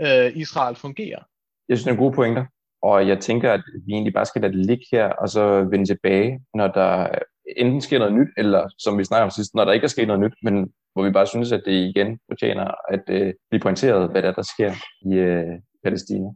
øh, 0.00 0.36
Israel 0.36 0.76
fungerer. 0.76 1.22
Jeg 1.68 1.78
synes, 1.78 1.84
det 1.84 1.92
er 1.92 2.04
gode 2.04 2.14
pointer, 2.14 2.44
og 2.82 3.08
jeg 3.08 3.20
tænker, 3.20 3.52
at 3.52 3.62
vi 3.86 3.92
egentlig 3.92 4.14
bare 4.14 4.26
skal 4.26 4.42
lade 4.42 4.52
det 4.52 4.66
ligge 4.66 4.84
her, 4.92 5.08
og 5.08 5.28
så 5.28 5.66
vende 5.70 5.86
tilbage, 5.86 6.40
når 6.54 6.68
der 6.68 7.08
enten 7.56 7.80
sker 7.80 7.98
noget 7.98 8.14
nyt, 8.14 8.28
eller 8.36 8.68
som 8.78 8.98
vi 8.98 9.04
snakker 9.04 9.24
om 9.24 9.30
sidst, 9.30 9.54
når 9.54 9.64
der 9.64 9.72
ikke 9.72 9.84
er 9.84 9.88
sket 9.88 10.06
noget 10.06 10.20
nyt, 10.20 10.34
men 10.42 10.72
hvor 10.92 11.02
vi 11.02 11.10
bare 11.10 11.26
synes, 11.26 11.52
at 11.52 11.62
det 11.66 11.72
igen 11.72 12.18
fortjener 12.30 12.74
at 12.88 13.02
øh, 13.08 13.34
blive 13.50 13.60
pointeret, 13.60 14.10
hvad 14.10 14.22
der, 14.22 14.32
der 14.32 14.42
sker 14.42 14.72
i 15.10 15.14
øh, 15.14 15.58
Palæstina. 15.84 16.28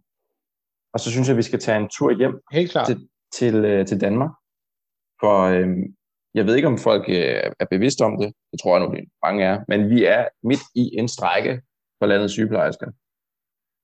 Og 0.94 1.00
så 1.00 1.10
synes 1.10 1.28
jeg, 1.28 1.34
at 1.34 1.42
vi 1.42 1.42
skal 1.50 1.58
tage 1.58 1.78
en 1.78 1.88
tur 1.88 2.18
hjem 2.18 2.40
Helt 2.52 2.70
klart. 2.70 2.86
Til, 2.86 3.08
til, 3.32 3.54
øh, 3.64 3.86
til 3.86 4.00
Danmark. 4.00 4.30
For 5.20 5.36
øh, 5.54 5.68
jeg 6.34 6.46
ved 6.46 6.56
ikke, 6.56 6.68
om 6.68 6.78
folk 6.78 7.04
øh, 7.08 7.50
er 7.60 7.66
bevidste 7.70 8.02
om 8.02 8.18
det. 8.20 8.32
Det 8.52 8.60
tror 8.60 8.78
jeg 8.78 8.86
nu, 8.86 8.94
mange 9.24 9.44
er. 9.44 9.64
Men 9.68 9.90
vi 9.90 10.04
er 10.04 10.28
midt 10.42 10.60
i 10.74 10.98
en 10.98 11.08
strække 11.08 11.62
for 11.98 12.06
landets 12.06 12.32
sygeplejersker. 12.32 12.86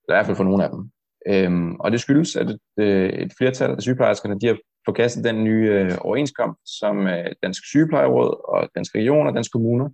I 0.03 0.09
hvert 0.09 0.27
fald 0.27 0.37
for 0.37 0.45
nogle 0.45 0.65
af 0.65 0.71
dem. 0.71 0.91
Øhm, 1.27 1.75
og 1.75 1.93
det 1.93 2.01
skyldes, 2.01 2.37
at 2.37 2.51
et, 2.51 2.59
øh, 2.79 3.11
et 3.11 3.33
flertal 3.39 3.71
af 3.71 3.83
sygeplejerskerne 3.83 4.41
de 4.41 4.47
har 4.47 4.59
forkastet 4.85 5.25
den 5.25 5.45
nye 5.45 5.69
øh, 5.71 5.99
overenskomst, 6.01 6.79
som 6.79 7.07
øh, 7.07 7.33
Dansk 7.43 7.63
Sygeplejeråd 7.67 8.31
og 8.49 8.69
Dansk 8.75 8.95
Region 8.95 9.27
og 9.27 9.35
Dansk 9.35 9.53
Kommuner 9.53 9.89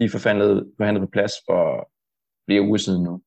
de 0.00 0.08
forhandlede, 0.08 0.72
forhandlet 0.76 1.02
på 1.02 1.10
plads 1.12 1.32
for 1.48 1.90
flere 2.48 2.62
uger 2.62 2.76
siden 2.76 3.04
nu. 3.04 3.22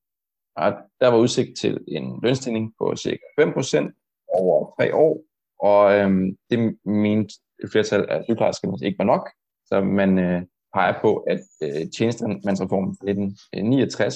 Og 0.60 0.74
der 1.00 1.08
var 1.08 1.18
udsigt 1.18 1.58
til 1.58 1.80
en 1.88 2.20
lønstigning 2.24 2.74
på 2.78 2.96
cirka 2.96 3.24
5% 3.42 4.26
over 4.34 4.76
tre 4.80 4.96
år, 4.96 5.24
og 5.60 5.98
øhm, 5.98 6.38
det 6.50 6.78
mente 6.86 7.34
et 7.64 7.72
flertal 7.72 8.06
af 8.10 8.24
sygeplejerskerne 8.24 8.86
ikke 8.86 9.00
var 9.00 9.06
nok, 9.06 9.30
Så 9.66 9.82
man 9.82 10.20
øh, 10.20 10.42
peger 10.74 11.02
på, 11.02 11.18
at 11.18 11.40
øh, 11.64 11.92
tjenestemandsreformen 11.98 12.92
1969, 12.92 14.16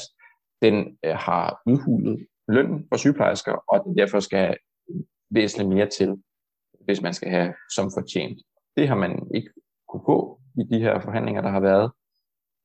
den 0.61 0.97
øh, 1.05 1.15
har 1.15 1.61
udhulet 1.65 2.27
lønnen 2.47 2.85
for 2.89 2.97
sygeplejersker, 2.97 3.51
og 3.51 3.83
den 3.85 3.97
derfor 3.97 4.19
skal 4.19 4.39
have 4.39 4.55
væsentligt 5.29 5.69
mere 5.69 5.89
til, 5.89 6.23
hvis 6.85 7.01
man 7.01 7.13
skal 7.13 7.29
have 7.29 7.53
som 7.75 7.91
fortjent. 7.97 8.39
Det 8.77 8.87
har 8.87 8.95
man 8.95 9.27
ikke 9.35 9.49
kunne 9.87 10.03
få 10.05 10.39
i 10.57 10.63
de 10.75 10.79
her 10.79 10.99
forhandlinger, 10.99 11.41
der 11.41 11.49
har 11.49 11.59
været. 11.59 11.91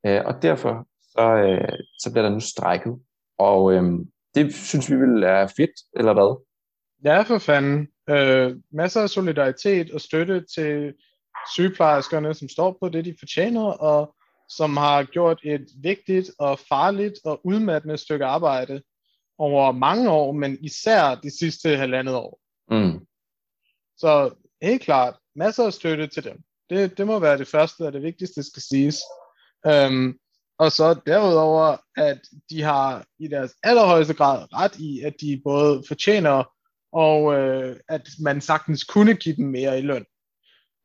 Øh, 0.06 0.22
og 0.26 0.42
derfor 0.42 0.86
så, 1.00 1.26
øh, 1.46 1.78
så 1.98 2.12
bliver 2.12 2.22
der 2.22 2.30
nu 2.30 2.40
strækket. 2.40 2.98
Og 3.38 3.72
øh, 3.72 3.84
det 4.34 4.54
synes 4.54 4.90
vi 4.90 4.96
vil 4.96 5.22
er 5.22 5.46
fedt, 5.56 5.70
eller 5.96 6.12
hvad? 6.12 6.44
Ja, 7.04 7.22
for 7.22 7.38
fanden. 7.38 7.88
Øh, 8.10 8.56
masser 8.72 9.02
af 9.02 9.10
solidaritet 9.10 9.90
og 9.90 10.00
støtte 10.00 10.44
til 10.54 10.94
sygeplejerskerne, 11.54 12.34
som 12.34 12.48
står 12.48 12.76
på 12.80 12.88
det, 12.88 13.04
de 13.04 13.14
fortjener, 13.18 13.62
og 13.62 14.14
som 14.48 14.76
har 14.76 15.04
gjort 15.04 15.40
et 15.44 15.66
vigtigt 15.82 16.30
og 16.38 16.58
farligt 16.58 17.14
og 17.24 17.40
udmattende 17.44 17.96
stykke 17.96 18.24
arbejde 18.24 18.82
over 19.38 19.72
mange 19.72 20.10
år, 20.10 20.32
men 20.32 20.58
især 20.64 21.14
de 21.14 21.38
sidste 21.38 21.76
halvandet 21.76 22.14
år. 22.14 22.40
Mm. 22.70 23.06
Så 23.96 24.34
helt 24.62 24.82
klart, 24.82 25.14
masser 25.36 25.64
af 25.64 25.72
støtte 25.72 26.06
til 26.06 26.24
dem. 26.24 26.38
Det, 26.70 26.98
det 26.98 27.06
må 27.06 27.18
være 27.18 27.38
det 27.38 27.48
første 27.48 27.86
og 27.86 27.92
det 27.92 28.02
vigtigste, 28.02 28.42
skal 28.42 28.62
siges. 28.62 28.96
Um, 29.68 30.18
og 30.58 30.72
så 30.72 31.00
derudover, 31.06 31.76
at 31.96 32.20
de 32.50 32.62
har 32.62 33.04
i 33.18 33.28
deres 33.28 33.54
allerhøjeste 33.62 34.14
grad 34.14 34.46
ret 34.52 34.78
i, 34.78 35.00
at 35.00 35.14
de 35.20 35.40
både 35.44 35.82
fortjener, 35.88 36.44
og 36.92 37.34
øh, 37.34 37.76
at 37.88 38.08
man 38.20 38.40
sagtens 38.40 38.84
kunne 38.84 39.14
give 39.14 39.36
dem 39.36 39.46
mere 39.46 39.78
i 39.78 39.82
løn. 39.82 40.04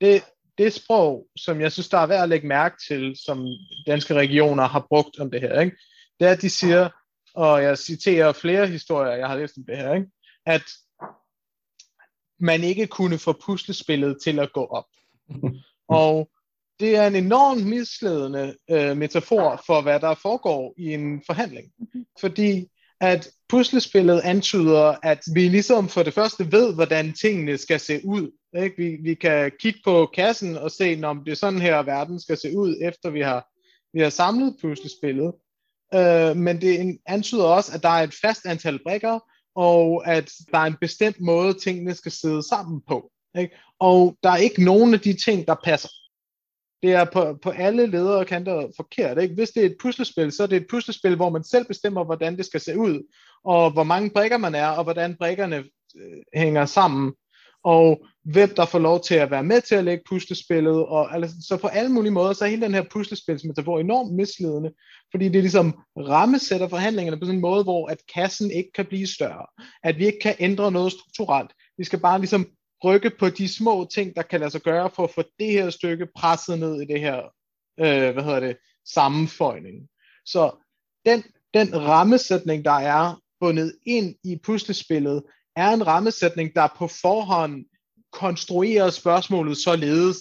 Det, 0.02 0.24
det 0.58 0.74
sprog, 0.74 1.28
som 1.38 1.62
jeg 1.62 1.72
synes, 1.72 1.90
der 1.90 1.98
er 1.98 2.06
værd 2.06 2.24
at 2.24 2.30
lægge 2.30 2.48
mærke 2.48 2.76
til, 2.88 3.16
som 3.26 3.46
danske 3.88 4.14
regioner 4.14 4.64
har 4.68 4.86
brugt 4.90 5.20
om 5.20 5.32
det 5.32 5.42
her, 5.42 5.62
ikke? 5.62 5.78
det 6.20 6.28
er, 6.28 6.32
at 6.32 6.42
de 6.42 6.50
siger, 6.50 6.90
og 7.36 7.64
jeg 7.64 7.78
citerer 7.78 8.32
flere 8.32 8.68
historier, 8.68 9.16
jeg 9.16 9.28
har 9.28 9.38
læst 9.38 9.58
om 9.58 9.66
det 9.66 9.78
her, 9.78 9.94
ikke? 9.94 10.08
at 10.46 10.64
man 12.40 12.64
ikke 12.64 12.88
kunne 12.88 13.18
få 13.18 13.34
puslespillet 13.46 14.18
til 14.24 14.40
at 14.40 14.54
gå 14.54 14.66
op. 14.66 14.88
og 15.88 16.30
det 16.80 16.96
er 16.96 17.08
en 17.08 17.16
enormt 17.16 17.66
misledende 17.66 18.56
øh, 18.70 18.98
metafor 18.98 19.64
for, 19.66 19.82
hvad 19.82 20.00
der 20.00 20.16
foregår 20.22 20.74
i 20.78 20.94
en 20.94 21.22
forhandling. 21.28 21.68
Fordi 22.20 22.68
at 23.02 23.30
puslespillet 23.50 24.22
antyder, 24.24 24.96
at 25.04 25.20
vi 25.34 25.48
ligesom 25.48 25.90
for 25.90 26.04
det 26.04 26.14
første 26.14 26.52
ved, 26.52 26.76
hvordan 26.76 27.14
tingene 27.14 27.58
skal 27.58 27.80
se 27.80 28.02
ud. 28.06 28.32
Ikke? 28.64 28.78
Vi, 28.78 28.98
vi 29.04 29.14
kan 29.14 29.52
kigge 29.60 29.80
på 29.86 30.10
kassen 30.16 30.58
og 30.58 30.72
se, 30.72 31.02
om 31.04 31.24
det 31.26 31.32
er 31.32 31.36
sådan 31.36 31.62
her, 31.62 31.84
verden 31.84 32.20
skal 32.20 32.38
se 32.38 32.58
ud, 32.58 32.78
efter 32.82 33.10
vi 33.10 33.22
har, 33.22 33.48
vi 33.94 34.02
har 34.02 34.10
samlet 34.10 34.56
puslespillet. 34.62 35.34
Øh, 35.94 36.38
men 36.38 36.62
det 36.62 36.98
antyder 37.06 37.44
også, 37.44 37.72
at 37.76 37.84
der 37.84 37.90
er 37.90 38.04
et 38.04 38.16
fast 38.22 38.46
antal 38.46 38.80
brikker, 38.84 39.20
og 39.56 40.08
at 40.08 40.32
der 40.52 40.58
er 40.58 40.66
en 40.66 40.78
bestemt 40.82 41.22
måde, 41.22 41.54
tingene 41.54 41.94
skal 41.94 42.12
sidde 42.12 42.48
sammen 42.50 42.82
på. 42.88 43.12
Ikke? 43.38 43.56
Og 43.80 44.16
der 44.24 44.30
er 44.30 44.38
ikke 44.38 44.64
nogen 44.64 44.94
af 44.94 45.00
de 45.00 45.14
ting, 45.26 45.48
der 45.48 45.56
passer. 45.64 45.90
Det 46.84 46.92
er 46.92 47.06
på, 47.14 47.38
på 47.42 47.50
alle 47.50 47.86
ledere 47.86 48.18
og 48.18 48.28
kanter 48.28 48.68
forkert. 48.76 49.22
Ikke? 49.22 49.36
Hvis 49.36 49.50
det 49.50 49.62
er 49.62 49.66
et 49.66 49.78
puslespil, 49.82 50.32
så 50.32 50.44
er 50.44 50.48
det 50.48 50.58
et 50.58 50.68
puslespil, 50.70 51.16
hvor 51.16 51.30
man 51.30 51.44
selv 51.44 51.66
bestemmer, 51.66 52.04
hvordan 52.04 52.38
det 52.38 52.46
skal 52.46 52.60
se 52.60 52.78
ud, 52.78 53.14
og 53.44 53.72
hvor 53.72 53.84
mange 53.84 54.10
brikker 54.10 54.38
man 54.38 54.56
er, 54.56 54.68
og 54.68 54.84
hvordan 54.84 55.16
brikkerne 55.20 55.56
øh, 55.98 56.22
hænger 56.34 56.66
sammen, 56.66 57.14
og 57.64 58.06
hvem 58.24 58.50
der 58.56 58.66
får 58.66 58.80
lov 58.80 59.02
til 59.02 59.16
at 59.16 59.32
være 59.32 59.44
med 59.44 59.62
til 59.62 59.76
at 59.76 59.84
lægge 59.84 60.04
puslespillet, 60.10 60.86
og 60.86 61.16
altså, 61.16 61.36
så 61.48 61.58
på 61.58 61.68
alle 61.68 61.92
mulige 61.92 62.12
måder, 62.12 62.34
så 62.34 62.46
er 62.46 62.50
hele 62.50 62.62
den 62.62 62.74
her 62.74 62.84
puslespilsmetafor 62.92 63.80
enormt 63.80 64.14
misledende, 64.14 64.72
fordi 65.12 65.30
det 65.30 65.42
ligesom 65.42 65.80
rammesætter 65.98 66.68
forhandlingerne 66.68 67.20
på 67.20 67.26
sådan 67.26 67.36
en 67.36 67.42
måde, 67.42 67.64
hvor 67.64 67.88
at 67.88 67.98
kassen 68.16 68.52
ikke 68.52 68.72
kan 68.76 68.86
blive 68.86 69.08
større, 69.08 69.46
at 69.84 69.98
vi 69.98 70.06
ikke 70.06 70.20
kan 70.22 70.36
ændre 70.40 70.72
noget 70.72 70.92
strukturelt, 70.92 71.52
vi 71.78 71.84
skal 71.84 72.00
bare 72.00 72.20
ligesom 72.20 72.48
rykke 72.84 73.12
på 73.20 73.30
de 73.30 73.48
små 73.48 73.88
ting, 73.94 74.16
der 74.16 74.22
kan 74.22 74.40
lade 74.40 74.52
sig 74.52 74.62
gøre 74.62 74.90
for 74.90 75.04
at 75.04 75.12
få 75.12 75.24
det 75.40 75.52
her 75.52 75.70
stykke 75.70 76.08
presset 76.16 76.60
ned 76.60 76.82
i 76.82 76.86
det 76.86 77.00
her, 77.00 77.18
øh, 77.80 78.14
hvad 78.14 78.24
hedder 78.24 78.40
det, 78.40 78.58
sammenføjning. 78.86 79.88
Så 80.26 80.52
den, 81.06 81.24
den 81.54 81.82
rammesætning, 81.82 82.66
der 82.66 82.72
er 82.72 83.22
bundet 83.40 83.76
ind 83.86 84.16
i 84.24 84.40
puslespillet, 84.44 85.24
er 85.56 85.70
en 85.70 85.88
rammesætning, 85.88 86.56
der 86.56 86.68
på 86.78 86.88
forhånd 86.88 87.66
konstruerer 88.12 88.90
spørgsmålet 88.90 89.58
således, 89.58 90.18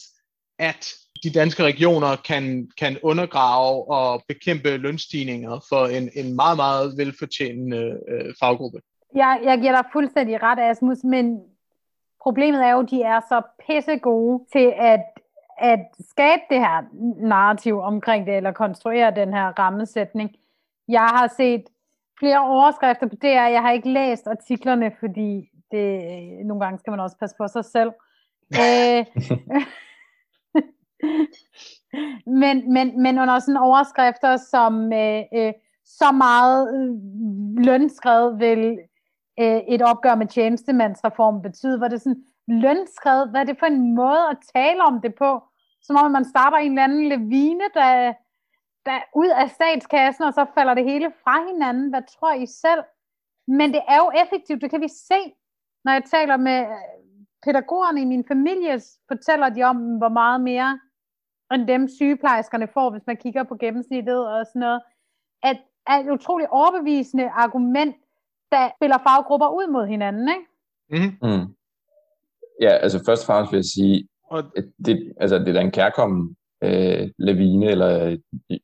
at 0.59 0.87
de 1.25 1.31
danske 1.31 1.63
regioner 1.63 2.17
kan, 2.17 2.71
kan 2.79 2.99
undergrave 3.03 3.91
og 3.91 4.23
bekæmpe 4.29 4.77
lønstigninger 4.77 5.61
for 5.69 5.87
en, 5.87 6.11
en 6.15 6.37
meget, 6.37 6.57
meget 6.57 6.97
velfortjenende 6.97 7.99
øh, 8.09 8.35
faggruppe. 8.41 8.81
Jeg, 9.17 9.41
jeg 9.45 9.59
giver 9.61 9.73
dig 9.73 9.85
fuldstændig 9.93 10.43
ret, 10.43 10.59
Asmus, 10.71 10.99
men 11.05 11.41
problemet 12.23 12.65
er 12.65 12.71
jo, 12.71 12.81
at 12.81 12.91
de 12.91 13.03
er 13.03 13.21
så 13.29 13.43
pisse 13.67 13.99
gode 13.99 14.45
til 14.53 14.73
at, 14.77 15.01
at 15.59 15.81
skabe 16.11 16.43
det 16.51 16.59
her 16.59 16.83
narrativ 17.27 17.79
omkring 17.79 18.27
det, 18.27 18.37
eller 18.37 18.53
konstruere 18.53 19.15
den 19.17 19.35
her 19.35 19.59
rammesætning. 19.59 20.31
Jeg 20.89 21.07
har 21.07 21.33
set 21.37 21.65
flere 22.19 22.49
overskrifter 22.49 23.09
på 23.09 23.17
det, 23.23 23.31
jeg 23.31 23.63
har 23.63 23.71
ikke 23.71 23.91
læst 23.91 24.27
artiklerne, 24.27 24.93
fordi 25.01 25.49
det, 25.71 26.03
øh, 26.05 26.47
nogle 26.47 26.65
gange 26.65 26.79
skal 26.79 26.91
man 26.91 27.01
også 27.01 27.17
passe 27.19 27.37
på 27.37 27.49
sig 27.49 27.65
selv. 27.65 27.93
øh, 28.63 29.07
men, 32.43 32.73
men, 32.73 33.03
men 33.03 33.19
under 33.19 33.39
sådan 33.39 33.57
overskrifter 33.57 34.37
som 34.37 34.93
øh, 34.93 35.23
øh, 35.35 35.53
så 35.85 36.13
meget 36.13 36.75
øh, 36.75 36.91
lønskred 37.65 38.39
vil 38.39 38.79
øh, 39.41 39.61
et 39.69 39.83
opgør 39.83 40.15
med 40.15 40.27
tjenestemandsreformen 40.27 41.43
betyder, 41.43 41.79
hvor 41.79 41.89
det 41.89 42.03
sådan, 42.03 42.25
lønskred, 42.49 43.29
hvad 43.31 43.41
er 43.41 43.45
det 43.45 43.59
for 43.59 43.67
en 43.67 43.95
måde 43.95 44.29
at 44.31 44.39
tale 44.55 44.83
om 44.83 45.01
det 45.01 45.15
på? 45.15 45.43
Som 45.83 45.97
om 45.97 46.11
man 46.11 46.25
starter 46.25 46.57
en 46.57 46.73
eller 46.73 46.85
anden 46.85 47.09
levine, 47.09 47.65
der, 47.75 48.13
der 48.87 48.99
ud 49.15 49.29
af 49.29 49.51
statskassen, 49.51 50.25
og 50.25 50.33
så 50.33 50.47
falder 50.55 50.75
det 50.75 50.85
hele 50.85 51.13
fra 51.25 51.47
hinanden. 51.47 51.91
Hvad 51.91 52.03
tror 52.09 52.33
I 52.33 52.47
selv? 52.47 52.83
Men 53.47 53.73
det 53.73 53.83
er 53.89 53.97
jo 53.97 54.11
effektivt, 54.25 54.63
det 54.63 54.71
kan 54.71 54.81
vi 54.81 54.89
se, 54.89 55.21
når 55.85 55.93
jeg 55.93 56.05
taler 56.05 56.37
med 56.37 56.61
øh, 56.61 56.67
pædagogerne 57.45 58.01
i 58.01 58.05
min 58.05 58.25
familie, 58.29 58.81
fortæller 59.09 59.49
de 59.49 59.63
om, 59.63 59.77
hvor 59.77 60.09
meget 60.09 60.41
mere 60.41 60.81
end 61.55 61.67
dem 61.67 61.89
sygeplejerskerne 61.89 62.69
får, 62.75 62.91
hvis 62.91 63.07
man 63.07 63.17
kigger 63.17 63.43
på 63.43 63.57
gennemsnittet 63.57 64.29
og 64.29 64.47
sådan 64.47 64.61
noget. 64.61 64.81
At 65.43 65.57
er 65.87 65.97
et 65.99 66.11
utroligt 66.11 66.51
overbevisende 66.51 67.31
argument, 67.31 67.97
der 68.53 68.71
spiller 68.79 68.99
faggrupper 69.09 69.49
ud 69.49 69.73
mod 69.73 69.87
hinanden, 69.87 70.29
ikke? 70.29 70.47
Mm. 70.91 71.29
Mm. 71.29 71.47
Ja, 72.61 72.73
altså 72.85 73.05
først 73.07 73.23
og 73.23 73.27
fremmest 73.27 73.53
vil 73.53 73.59
jeg 73.59 73.65
sige, 73.65 74.09
at 74.57 74.65
det, 74.87 75.13
altså, 75.21 75.39
det 75.39 75.49
er 75.49 75.53
da 75.53 75.61
en 75.61 75.71
kærkommen 75.71 76.37
øh, 76.65 77.11
lavine 77.19 77.67
eller 77.67 78.17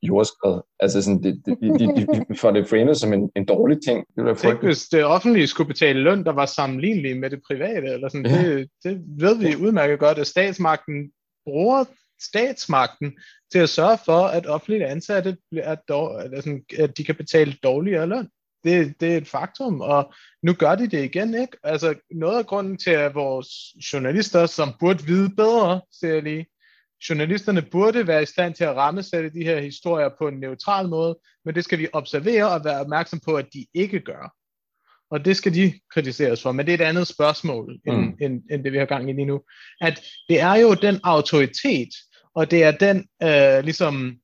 jordskred. 0.03 0.61
Altså 0.81 1.03
sådan, 1.03 1.23
det, 1.23 1.43
det, 1.47 1.59
de, 1.63 1.69
de, 1.79 2.25
de 2.29 2.39
får 2.39 2.51
det 2.51 2.69
framet 2.69 2.97
som 2.97 3.13
en, 3.13 3.31
en 3.37 3.45
dårlig 3.45 3.79
ting. 3.87 4.07
Det 4.17 4.25
var 4.25 4.35
Tænk, 4.35 4.63
hvis 4.63 4.89
det 4.89 5.05
offentlige 5.05 5.47
skulle 5.47 5.69
betale 5.69 6.01
løn, 6.01 6.25
der 6.25 6.33
var 6.33 6.47
sammenlignelig 6.47 7.17
med 7.17 7.31
det 7.31 7.41
private, 7.47 7.87
eller 7.87 8.09
sådan, 8.09 8.27
ja. 8.27 8.43
det, 8.43 8.69
det 8.85 9.03
ved 9.07 9.39
vi 9.39 9.67
udmærket 9.67 9.99
godt, 9.99 10.19
at 10.19 10.27
statsmagten 10.27 11.11
bruger 11.45 11.85
statsmagten 12.21 13.19
til 13.53 13.59
at 13.59 13.69
sørge 13.69 13.99
for, 14.05 14.23
at 14.27 14.47
offentlige 14.47 14.87
ansatte 14.87 15.37
er 15.53 15.77
dår, 15.89 16.19
altså, 16.19 16.61
at 16.79 16.99
de 16.99 17.05
kan 17.05 17.15
betale 17.15 17.53
dårligere 17.63 18.07
løn. 18.07 18.29
Det, 18.65 19.01
det 19.01 19.13
er 19.13 19.17
et 19.17 19.29
faktum, 19.29 19.81
og 19.81 20.15
nu 20.43 20.53
gør 20.53 20.75
de 20.75 20.89
det 20.89 21.05
igen, 21.05 21.35
ikke? 21.35 21.57
Altså, 21.63 21.95
noget 22.11 22.39
af 22.39 22.47
grunden 22.47 22.77
til, 22.77 22.91
at 22.91 23.15
vores 23.15 23.49
journalister, 23.93 24.47
som 24.47 24.75
burde 24.81 25.05
vide 25.05 25.31
bedre, 25.37 25.81
ser 25.93 26.15
jeg 26.15 26.23
lige, 26.23 26.47
journalisterne 27.09 27.63
burde 27.63 28.07
være 28.07 28.23
i 28.23 28.27
stand 28.27 28.55
til 28.55 28.65
at 28.65 28.77
rammesætte 28.77 29.31
de 29.31 29.45
her 29.45 29.61
historier 29.61 30.09
på 30.19 30.29
en 30.29 30.41
neutral 30.41 30.89
måde, 30.89 31.19
men 31.45 31.55
det 31.55 31.65
skal 31.65 31.79
vi 31.79 31.89
observere 31.93 32.51
og 32.51 32.65
være 32.65 32.81
opmærksom 32.81 33.21
på, 33.27 33.35
at 33.35 33.47
de 33.53 33.67
ikke 33.75 34.01
gør. 34.01 34.35
Og 35.11 35.25
det 35.25 35.37
skal 35.37 35.55
de 35.55 35.73
kritiseres 35.95 36.43
for, 36.43 36.53
men 36.53 36.67
det 36.67 36.75
er 36.75 36.79
et 36.79 36.89
andet 36.89 37.07
spørgsmål, 37.07 37.79
end, 37.87 37.97
mm. 37.97 38.17
end, 38.21 38.43
end 38.51 38.65
det 38.65 38.73
vi 38.73 38.79
har 38.79 38.85
gang 38.85 39.11
i 39.11 39.13
lige 39.13 39.25
nu. 39.25 39.41
At 39.81 40.05
det 40.29 40.41
er 40.41 40.55
jo 40.55 40.75
den 40.75 41.01
autoritet, 41.05 41.89
og 42.35 42.51
det 42.51 42.63
er 42.63 42.71
den 42.71 43.09
øh, 43.23 43.65
ligesom 43.65 44.17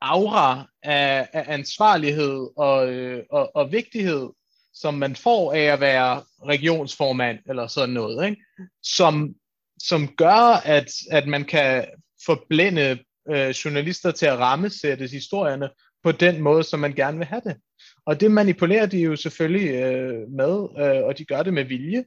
aura 0.00 0.68
af, 0.82 1.28
af 1.32 1.44
ansvarlighed 1.48 2.48
og, 2.56 2.92
øh, 2.92 3.22
og, 3.30 3.56
og 3.56 3.72
vigtighed, 3.72 4.28
som 4.74 4.94
man 4.94 5.16
får 5.16 5.52
af 5.52 5.62
at 5.62 5.80
være 5.80 6.22
regionsformand 6.46 7.38
eller 7.48 7.66
sådan 7.66 7.94
noget, 7.94 8.30
ikke? 8.30 8.42
Som, 8.82 9.34
som 9.82 10.08
gør, 10.08 10.60
at, 10.64 10.90
at 11.10 11.26
man 11.26 11.44
kan 11.44 11.84
forblænde 12.26 12.98
øh, 13.30 13.48
journalister 13.48 14.10
til 14.10 14.26
at 14.26 14.38
rammesætte 14.38 15.06
historierne 15.06 15.68
på 16.02 16.12
den 16.12 16.42
måde, 16.42 16.64
som 16.64 16.80
man 16.80 16.92
gerne 16.92 17.18
vil 17.18 17.26
have 17.26 17.42
det. 17.44 17.56
Og 18.06 18.20
det 18.20 18.30
manipulerer 18.30 18.86
de 18.86 18.98
jo 18.98 19.16
selvfølgelig 19.16 19.74
øh, 19.74 20.28
med, 20.28 20.68
øh, 20.78 21.04
og 21.04 21.18
de 21.18 21.24
gør 21.24 21.42
det 21.42 21.54
med 21.54 21.64
vilje, 21.64 22.04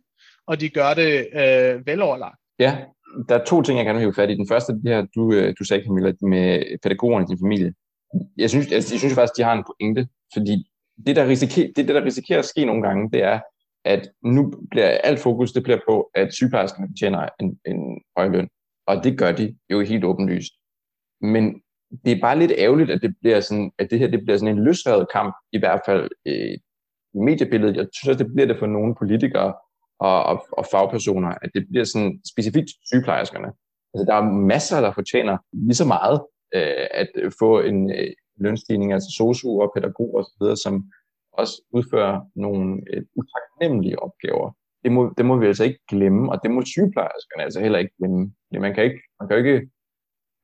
og 0.48 0.60
de 0.60 0.70
gør 0.70 0.94
det 0.94 1.28
øh, 1.34 1.88
veloverlagt. 1.88 2.40
Ja, 2.60 2.78
der 3.30 3.39
er 3.39 3.43
to 3.43 3.61
ting, 3.61 3.78
jeg 3.78 3.86
gerne 3.86 3.99
vil 3.99 4.05
have 4.05 4.14
fat 4.14 4.30
i. 4.30 4.36
Den 4.36 4.47
første, 4.47 4.74
det 4.74 4.93
her, 4.93 5.05
du, 5.16 5.34
øh, 5.34 5.53
du 5.59 5.64
sagde, 5.64 5.84
Camilla, 5.84 6.14
med 6.22 6.78
pædagogerne 6.84 7.26
i 7.26 7.28
din 7.28 7.43
familie. 7.43 7.74
Jeg 8.38 8.49
synes, 8.49 8.68
jeg, 8.68 8.76
jeg 8.76 8.99
synes 8.99 9.14
faktisk, 9.14 9.38
de 9.38 9.43
har 9.43 9.53
en 9.53 9.64
pointe, 9.70 10.07
fordi 10.34 10.55
det 11.05 11.16
der, 11.16 11.28
risikerer, 11.28 11.68
det, 11.68 11.88
det, 11.88 11.95
der 11.95 12.05
risikerer 12.05 12.39
at 12.39 12.45
ske 12.45 12.66
nogle 12.66 12.82
gange, 12.88 13.09
det 13.11 13.24
er, 13.24 13.39
at 13.86 14.09
nu 14.24 14.53
bliver 14.72 14.88
alt 14.88 15.20
fokus 15.20 15.51
det 15.51 15.64
bliver 15.64 15.80
på, 15.88 16.09
at 16.16 16.34
sygeplejerskerne 16.34 16.95
tjener 16.99 17.30
en, 17.39 17.59
en 17.66 18.01
høj 18.18 18.28
løn. 18.28 18.49
Og 18.88 19.03
det 19.03 19.18
gør 19.18 19.32
de 19.32 19.55
jo 19.70 19.82
helt 19.82 20.03
åbenlyst. 20.03 20.53
Men 21.22 21.61
det 22.05 22.11
er 22.11 22.22
bare 22.22 22.39
lidt 22.39 22.51
ærgerligt, 22.57 22.91
at 22.91 23.01
det 23.01 23.16
bliver 23.22 23.39
sådan, 23.39 23.72
at 23.80 23.91
det 23.91 23.99
her 23.99 24.07
det 24.07 24.22
bliver 24.24 24.38
sådan 24.38 24.57
en 24.57 24.64
løsrevet 24.64 25.07
kamp, 25.14 25.36
i 25.51 25.59
hvert 25.59 25.82
fald 25.86 26.09
øh, 26.28 26.57
i 27.14 27.20
mediebilledet. 27.20 27.76
Jeg 27.76 27.88
synes 27.93 28.09
også, 28.09 28.24
det 28.24 28.34
bliver 28.34 28.47
det 28.47 28.59
for 28.59 28.68
nogle 28.68 28.95
politikere 28.95 29.53
og, 30.08 30.24
og, 30.24 30.38
og 30.51 30.66
fagpersoner, 30.72 31.32
at 31.43 31.49
det 31.56 31.64
bliver 31.70 31.86
sådan 31.86 32.22
specifikt 32.32 32.70
sygeplejerskerne. 32.89 33.49
Altså, 33.93 34.06
der 34.10 34.16
er 34.16 34.32
masser, 34.54 34.82
der 34.82 34.91
fortjener 34.91 35.38
lige 35.54 35.82
så 35.84 35.88
meget 35.95 36.18
øh, 36.56 36.88
at 37.01 37.10
få 37.39 37.60
en 37.60 37.91
øh, 37.91 38.14
lønstigning, 38.38 38.93
altså 38.93 39.10
sosu 39.18 39.62
og 39.62 39.72
pædagoger 39.76 40.20
osv., 40.22 40.56
som 40.64 40.76
også 41.34 41.56
udfører 41.72 42.22
nogle 42.36 42.82
øh, 42.93 43.04
utaknemmelige 43.16 43.99
opgaver. 43.99 44.51
Det 44.84 44.91
må, 44.91 45.14
det 45.18 45.26
må 45.26 45.38
vi 45.38 45.45
altså 45.45 45.64
ikke 45.64 45.80
glemme, 45.89 46.32
og 46.32 46.39
det 46.43 46.51
må 46.51 46.62
sygeplejerskerne 46.66 47.43
altså 47.43 47.60
heller 47.62 47.80
ikke 47.80 47.95
glemme. 47.97 48.34
Man 48.51 48.74
kan 48.74 48.84
ikke, 48.84 49.01
man 49.20 49.30
kan 49.30 49.38
ikke, 49.38 49.58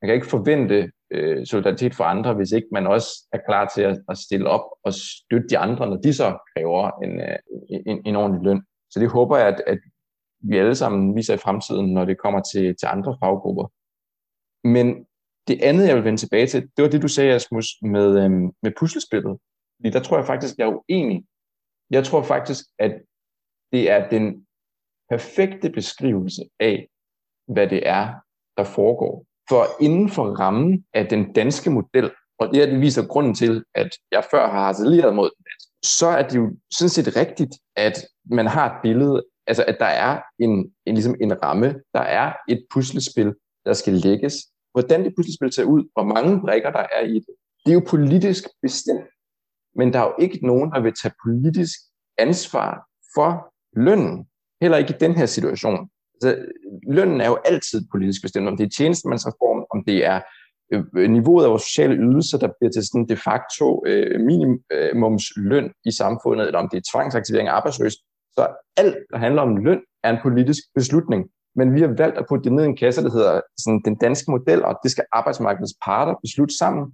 man 0.01 0.07
kan 0.07 0.15
ikke 0.15 0.27
forvente 0.27 0.91
øh, 1.11 1.45
solidaritet 1.45 1.95
for 1.95 2.03
andre, 2.03 2.33
hvis 2.33 2.51
ikke 2.51 2.67
man 2.71 2.87
også 2.87 3.09
er 3.33 3.39
klar 3.47 3.71
til 3.75 3.81
at, 3.81 3.97
at 4.09 4.17
stille 4.17 4.49
op 4.49 4.65
og 4.83 4.93
støtte 4.93 5.47
de 5.49 5.57
andre, 5.57 5.89
når 5.89 5.97
de 5.97 6.13
så 6.13 6.37
kræver 6.55 6.91
en, 7.03 7.19
øh, 7.19 7.37
en, 7.85 8.01
en 8.05 8.15
ordentlig 8.15 8.43
løn. 8.43 8.61
Så 8.89 8.99
det 8.99 9.09
håber 9.09 9.37
jeg, 9.37 9.47
at, 9.47 9.63
at 9.67 9.79
vi 10.39 10.57
alle 10.57 10.75
sammen 10.75 11.15
viser 11.15 11.33
i 11.33 11.37
fremtiden, 11.37 11.93
når 11.93 12.05
det 12.05 12.17
kommer 12.17 12.41
til, 12.41 12.75
til 12.79 12.85
andre 12.85 13.17
faggrupper. 13.23 13.67
Men 14.67 15.05
det 15.47 15.61
andet, 15.61 15.87
jeg 15.87 15.95
vil 15.95 16.03
vende 16.03 16.19
tilbage 16.19 16.47
til, 16.47 16.61
det 16.61 16.83
var 16.83 16.89
det, 16.89 17.01
du 17.01 17.07
sagde, 17.07 17.33
Asmus, 17.33 17.67
med, 17.81 18.23
øhm, 18.23 18.51
med 18.63 18.71
puslespillet. 18.79 19.37
Fordi 19.77 19.89
der 19.89 20.03
tror 20.03 20.17
jeg 20.17 20.25
faktisk, 20.25 20.57
jeg 20.57 20.67
er 20.67 20.75
uenig. 20.89 21.25
Jeg 21.91 22.03
tror 22.05 22.23
faktisk, 22.23 22.65
at 22.79 23.01
det 23.71 23.89
er 23.89 24.09
den 24.09 24.45
perfekte 25.09 25.69
beskrivelse 25.69 26.41
af, 26.59 26.87
hvad 27.47 27.67
det 27.67 27.87
er, 27.87 28.13
der 28.57 28.63
foregår. 28.63 29.25
For 29.49 29.63
inden 29.81 30.09
for 30.09 30.25
rammen 30.39 30.85
af 30.93 31.05
den 31.07 31.33
danske 31.33 31.69
model, 31.69 32.11
og 32.39 32.47
det 32.53 32.61
er 32.61 32.65
det 32.65 32.81
viser 32.81 33.07
grunden 33.07 33.35
til, 33.35 33.63
at 33.75 33.89
jeg 34.11 34.23
før 34.31 34.49
har 34.49 34.63
harceleret 34.63 35.15
mod 35.15 35.29
den 35.37 35.45
så 35.83 36.07
er 36.07 36.27
det 36.27 36.35
jo 36.35 36.51
sådan 36.71 36.89
set 36.89 37.15
rigtigt, 37.15 37.55
at 37.75 38.05
man 38.25 38.47
har 38.47 38.75
et 38.75 38.81
billede, 38.83 39.23
altså 39.47 39.63
at 39.67 39.77
der 39.79 39.85
er 39.85 40.21
en, 40.39 40.73
en, 40.85 40.93
ligesom 40.93 41.15
en 41.21 41.43
ramme, 41.43 41.75
der 41.93 41.99
er 41.99 42.33
et 42.49 42.65
puslespil, 42.73 43.33
der 43.65 43.73
skal 43.73 43.93
lægges. 43.93 44.33
Hvordan 44.71 45.03
det 45.03 45.13
puslespil 45.17 45.53
ser 45.53 45.63
ud, 45.63 45.89
hvor 45.93 46.03
mange 46.03 46.41
brikker 46.41 46.71
der 46.71 46.85
er 46.97 47.03
i 47.05 47.13
det, 47.13 47.35
det 47.65 47.71
er 47.71 47.73
jo 47.73 47.83
politisk 47.87 48.43
bestemt. 48.61 49.07
Men 49.75 49.93
der 49.93 49.99
er 49.99 50.03
jo 50.03 50.15
ikke 50.19 50.47
nogen, 50.47 50.71
der 50.71 50.81
vil 50.81 50.93
tage 51.01 51.13
politisk 51.25 51.79
ansvar 52.17 52.87
for 53.15 53.53
lønnen. 53.75 54.25
Heller 54.61 54.77
ikke 54.77 54.93
i 54.93 54.97
den 54.99 55.15
her 55.15 55.25
situation. 55.25 55.89
Altså, 56.13 56.45
lønnen 56.87 57.21
er 57.21 57.27
jo 57.27 57.37
altid 57.45 57.87
politisk 57.91 58.21
bestemt, 58.21 58.47
om 58.47 58.57
det 58.57 58.65
er 58.65 58.69
tjenestemandsreform, 58.77 59.65
om 59.73 59.83
det 59.83 60.05
er 60.05 60.21
øh, 60.71 61.09
niveauet 61.09 61.43
af 61.43 61.49
vores 61.49 61.63
sociale 61.63 61.95
ydelser, 61.95 62.37
der 62.37 62.49
bliver 62.59 62.71
til 62.71 62.87
sådan 62.87 63.07
de 63.09 63.17
facto 63.17 63.83
øh, 63.87 64.21
minimumsløn 64.21 65.71
i 65.85 65.91
samfundet, 65.91 66.47
eller 66.47 66.59
om 66.59 66.69
det 66.71 66.77
er 66.77 66.89
tvangsaktivering 66.91 67.47
af 67.49 67.53
arbejdsløs. 67.53 67.93
Så 68.37 68.47
alt, 68.77 68.97
der 69.11 69.17
handler 69.17 69.41
om 69.41 69.57
løn, 69.57 69.81
er 70.03 70.09
en 70.09 70.19
politisk 70.23 70.63
beslutning. 70.75 71.29
Men 71.55 71.75
vi 71.75 71.81
har 71.81 71.93
valgt 71.97 72.17
at 72.17 72.25
putte 72.29 72.43
det 72.43 72.53
ned 72.53 72.63
i 72.63 72.67
en 72.67 72.77
kasse, 72.77 73.03
der 73.03 73.11
hedder 73.11 73.41
sådan, 73.57 73.81
den 73.85 73.95
danske 73.95 74.31
model, 74.31 74.63
og 74.65 74.79
det 74.83 74.91
skal 74.91 75.05
arbejdsmarkedets 75.11 75.73
parter 75.85 76.15
beslutte 76.21 76.57
sammen. 76.57 76.85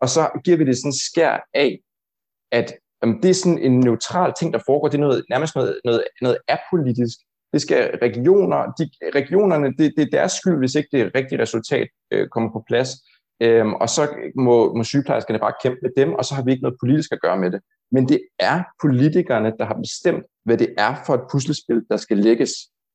Og 0.00 0.08
så 0.08 0.40
giver 0.44 0.56
vi 0.56 0.64
det 0.64 0.76
sådan 0.76 0.92
skær 0.92 1.38
af, 1.54 1.78
at 2.52 2.74
jamen, 3.02 3.22
det 3.22 3.30
er 3.30 3.34
sådan 3.34 3.58
en 3.58 3.80
neutral 3.80 4.32
ting, 4.38 4.52
der 4.52 4.60
foregår. 4.66 4.88
Det 4.88 4.98
er 4.98 5.06
noget, 5.08 5.24
nærmest 5.30 5.54
noget, 5.54 5.80
noget, 5.84 6.04
noget 6.22 6.38
apolitisk. 6.48 7.18
Det 7.52 7.62
skal 7.62 7.98
regioner, 8.02 8.56
de, 8.78 8.84
regionerne, 9.14 9.66
det, 9.78 9.92
det 9.96 10.02
er 10.02 10.16
deres 10.18 10.32
skyld, 10.32 10.58
hvis 10.58 10.74
ikke 10.74 10.88
det 10.92 11.12
rigtige 11.14 11.42
resultat 11.42 11.88
øh, 12.10 12.28
kommer 12.28 12.50
på 12.52 12.64
plads. 12.68 12.90
Øhm, 13.40 13.74
og 13.74 13.88
så 13.88 14.08
må, 14.36 14.74
må 14.74 14.84
sygeplejerskerne 14.84 15.38
bare 15.38 15.52
kæmpe 15.62 15.78
med 15.82 15.90
dem, 15.96 16.12
og 16.12 16.24
så 16.24 16.34
har 16.34 16.42
vi 16.42 16.50
ikke 16.50 16.62
noget 16.62 16.78
politisk 16.80 17.12
at 17.12 17.20
gøre 17.20 17.38
med 17.38 17.50
det. 17.50 17.60
Men 17.92 18.08
det 18.08 18.20
er 18.38 18.62
politikerne, 18.80 19.52
der 19.58 19.64
har 19.64 19.74
bestemt, 19.74 20.24
hvad 20.44 20.58
det 20.58 20.74
er 20.78 20.94
for 21.06 21.14
et 21.14 21.20
puslespil, 21.32 21.82
der 21.90 21.96
skal 21.96 22.18
lægges. 22.18 22.50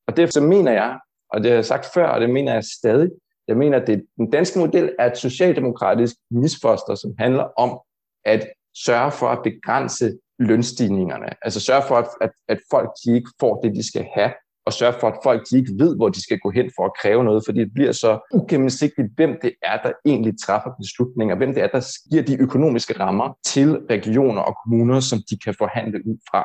Og 0.08 0.18
derfor 0.18 0.32
så 0.32 0.42
mener 0.42 0.72
jeg, 0.72 1.00
og 1.30 1.44
det 1.44 1.52
har 1.52 1.56
jeg 1.56 1.66
sagt 1.66 1.86
før, 1.94 2.08
og 2.08 2.22
det 2.22 2.30
mener 2.30 2.54
jeg 2.54 2.64
stadig, 2.64 3.10
jeg 3.48 3.58
mener, 3.58 3.80
at 3.80 3.88
det, 3.88 4.06
den 4.18 4.32
danske 4.32 4.60
model 4.60 4.96
er 5.00 5.06
et 5.12 5.18
socialdemokratisk 5.18 6.16
misfoster, 6.32 6.96
som 6.96 7.14
handler 7.20 7.44
om 7.58 7.80
at 8.26 8.48
sørge 8.86 9.12
for 9.12 9.28
at 9.28 9.44
begrænse 9.44 10.18
lønstigningerne. 10.40 11.26
Altså 11.42 11.60
sørge 11.60 11.84
for, 11.88 11.96
at, 11.96 12.08
at, 12.22 12.32
at 12.48 12.60
folk 12.72 12.90
de 13.06 13.16
ikke 13.16 13.30
får 13.40 13.62
det, 13.62 13.76
de 13.76 13.88
skal 13.88 14.08
have, 14.14 14.32
og 14.66 14.74
sørge 14.74 14.96
for, 15.00 15.08
at 15.08 15.20
folk 15.24 15.50
de 15.50 15.58
ikke 15.58 15.72
ved, 15.78 15.96
hvor 15.96 16.10
de 16.10 16.24
skal 16.24 16.40
gå 16.40 16.50
hen 16.50 16.72
for 16.76 16.86
at 16.86 16.92
kræve 17.02 17.24
noget, 17.24 17.44
fordi 17.46 17.60
det 17.60 17.74
bliver 17.74 17.92
så 17.92 18.20
ugennemsigtigt, 18.34 19.08
hvem 19.16 19.38
det 19.42 19.54
er, 19.64 19.82
der 19.82 19.92
egentlig 20.06 20.34
træffer 20.40 20.72
beslutninger, 20.82 21.36
hvem 21.36 21.54
det 21.54 21.64
er, 21.64 21.68
der 21.68 22.10
giver 22.10 22.24
de 22.24 22.42
økonomiske 22.42 23.00
rammer 23.00 23.38
til 23.46 23.70
regioner 23.90 24.42
og 24.42 24.56
kommuner, 24.64 25.00
som 25.00 25.20
de 25.30 25.38
kan 25.38 25.56
forhandle 25.58 26.08
ud 26.08 26.18
fra. 26.32 26.44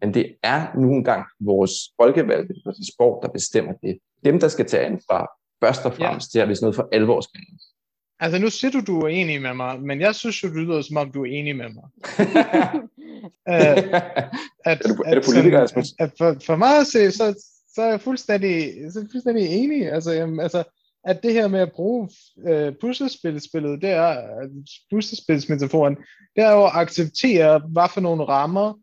Men 0.00 0.14
det 0.14 0.26
er 0.42 0.66
nu 0.76 0.92
engang 0.92 1.24
vores 1.40 1.72
folkevalgte 2.00 2.54
på 2.64 2.72
sport, 2.94 3.18
der 3.22 3.28
bestemmer 3.28 3.72
det. 3.82 3.98
Dem, 4.24 4.40
der 4.40 4.48
skal 4.48 4.66
tage 4.66 4.86
ansvar, 4.86 5.30
først 5.64 5.84
og 5.86 5.94
fremmest, 5.94 6.34
ja. 6.34 6.38
det 6.38 6.42
er 6.42 6.46
hvis 6.46 6.60
noget 6.60 6.76
for 6.76 6.88
alvor 6.92 7.20
skal 7.20 7.40
Altså 8.20 8.38
nu 8.38 8.50
siger 8.50 8.70
du, 8.70 8.80
du 8.80 9.00
er 9.00 9.08
enig 9.08 9.42
med 9.42 9.54
mig, 9.54 9.80
men 9.80 10.00
jeg 10.00 10.14
synes 10.14 10.42
jo, 10.42 10.48
det 10.48 10.56
lyder 10.56 10.82
som 10.82 10.96
om, 10.96 11.12
du 11.12 11.22
er 11.22 11.26
enig 11.26 11.56
med 11.56 11.68
mig. 11.68 11.84
uh, 13.52 13.54
at, 14.70 14.78
er, 14.80 14.88
du, 14.88 15.02
er 15.06 15.14
det 15.14 15.24
politiker, 15.24 15.60
at, 15.60 15.86
at 15.98 16.12
for, 16.18 16.36
for 16.46 16.56
mig 16.56 16.78
at 16.78 16.86
se, 16.86 17.10
så, 17.10 17.51
så 17.74 17.82
er 17.82 17.88
jeg 17.88 18.00
fuldstændig, 18.00 18.72
så 18.92 18.98
er 18.98 19.02
jeg 19.02 19.10
fuldstændig 19.12 19.46
enig. 19.46 19.92
Altså, 19.92 20.12
jamen, 20.12 20.40
altså, 20.40 20.64
at 21.04 21.22
det 21.22 21.32
her 21.32 21.48
med 21.48 21.60
at 21.60 21.72
bruge 21.72 22.08
øh, 22.46 22.74
puslespilspillet, 22.80 23.82
det 23.82 23.90
er, 23.90 24.40
øh, 24.42 24.50
puslespilsmetaforen, 24.90 25.96
det 26.36 26.44
er 26.44 26.52
jo 26.52 26.64
at 26.64 26.72
acceptere, 26.74 27.58
hvad 27.58 27.88
for 27.94 28.00
nogle 28.00 28.24
rammer 28.24 28.74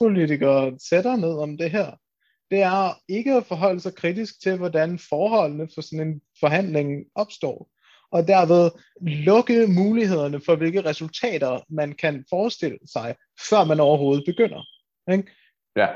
politikere 0.00 0.78
sætter 0.88 1.16
ned 1.16 1.38
om 1.38 1.58
det 1.58 1.70
her. 1.70 1.90
Det 2.50 2.62
er 2.62 3.00
ikke 3.08 3.34
at 3.34 3.46
forholde 3.46 3.80
sig 3.80 3.94
kritisk 3.94 4.42
til, 4.42 4.56
hvordan 4.56 4.98
forholdene 4.98 5.68
for 5.74 5.80
sådan 5.80 6.08
en 6.08 6.20
forhandling 6.40 7.04
opstår, 7.14 7.68
og 8.12 8.28
derved 8.28 8.70
lukke 9.00 9.66
mulighederne 9.66 10.40
for, 10.40 10.56
hvilke 10.56 10.84
resultater 10.84 11.60
man 11.68 11.92
kan 11.92 12.24
forestille 12.30 12.78
sig, 12.92 13.14
før 13.50 13.64
man 13.64 13.80
overhovedet 13.80 14.24
begynder. 14.26 14.62
Ikke? 15.12 15.30
Ja. 15.76 15.88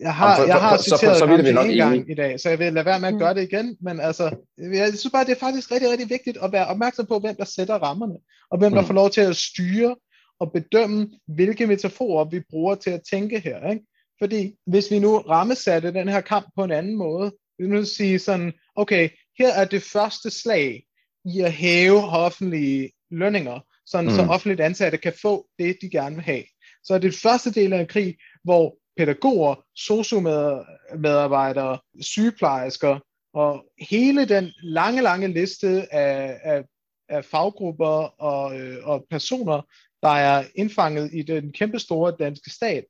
Jeg 0.00 0.14
har, 0.14 0.46
jeg 0.46 0.60
har 0.60 0.76
så, 0.76 0.82
citeret 0.82 1.00
så, 1.00 1.26
så, 1.26 1.52
så 1.54 1.62
en 1.62 1.76
gang 1.76 2.10
i 2.10 2.14
dag, 2.14 2.40
så 2.40 2.48
jeg 2.48 2.58
vil 2.58 2.72
lade 2.72 2.84
være 2.84 3.00
med 3.00 3.08
at 3.08 3.18
gøre 3.18 3.34
det 3.34 3.42
igen, 3.42 3.76
men 3.80 4.00
altså, 4.00 4.36
jeg 4.58 4.88
synes 4.88 5.12
bare, 5.12 5.24
det 5.24 5.32
er 5.32 5.40
faktisk 5.40 5.70
rigtig, 5.72 5.90
rigtig 5.90 6.10
vigtigt 6.10 6.38
at 6.42 6.52
være 6.52 6.66
opmærksom 6.66 7.06
på, 7.06 7.18
hvem 7.18 7.36
der 7.36 7.44
sætter 7.44 7.74
rammerne, 7.74 8.14
og 8.50 8.58
hvem 8.58 8.72
der 8.72 8.80
mm. 8.80 8.86
får 8.86 8.94
lov 8.94 9.10
til 9.10 9.20
at 9.20 9.36
styre 9.36 9.96
og 10.40 10.52
bedømme, 10.52 11.08
hvilke 11.26 11.66
metaforer 11.66 12.24
vi 12.24 12.40
bruger 12.50 12.74
til 12.74 12.90
at 12.90 13.02
tænke 13.10 13.40
her. 13.40 13.70
Ikke? 13.70 13.84
Fordi 14.18 14.54
hvis 14.66 14.90
vi 14.90 14.98
nu 14.98 15.18
rammesatte 15.18 15.92
den 15.92 16.08
her 16.08 16.20
kamp 16.20 16.46
på 16.56 16.64
en 16.64 16.72
anden 16.72 16.96
måde, 16.96 17.32
vi 17.58 17.66
nu 17.66 17.84
sige 17.84 18.18
sådan, 18.18 18.52
okay, 18.76 19.08
her 19.38 19.52
er 19.52 19.64
det 19.64 19.82
første 19.82 20.30
slag 20.30 20.82
i 21.24 21.40
at 21.40 21.52
hæve 21.52 22.04
offentlige 22.04 22.90
lønninger, 23.10 23.60
sådan 23.86 24.10
mm. 24.10 24.16
så 24.16 24.22
offentligt 24.22 24.60
ansatte 24.60 24.98
kan 24.98 25.12
få 25.22 25.46
det, 25.58 25.76
de 25.82 25.90
gerne 25.90 26.14
vil 26.14 26.24
have. 26.24 26.44
Så 26.84 26.94
er 26.94 26.98
det 26.98 27.14
første 27.14 27.52
del 27.52 27.72
af 27.72 27.80
en 27.80 27.86
krig, 27.86 28.16
hvor 28.44 28.76
pædagoger, 28.98 29.64
sociomedarbejdere, 29.74 31.78
sygeplejersker 32.00 32.98
og 33.34 33.64
hele 33.90 34.24
den 34.24 34.52
lange, 34.62 35.02
lange 35.02 35.28
liste 35.28 35.94
af, 35.94 36.40
af, 36.42 36.64
af 37.08 37.24
faggrupper 37.24 38.22
og, 38.22 38.60
øh, 38.60 38.88
og 38.88 39.06
personer, 39.10 39.62
der 40.02 40.08
er 40.08 40.44
indfanget 40.54 41.10
i 41.12 41.22
den 41.22 41.52
kæmpe 41.52 41.78
store 41.78 42.16
danske 42.18 42.50
stat, 42.50 42.84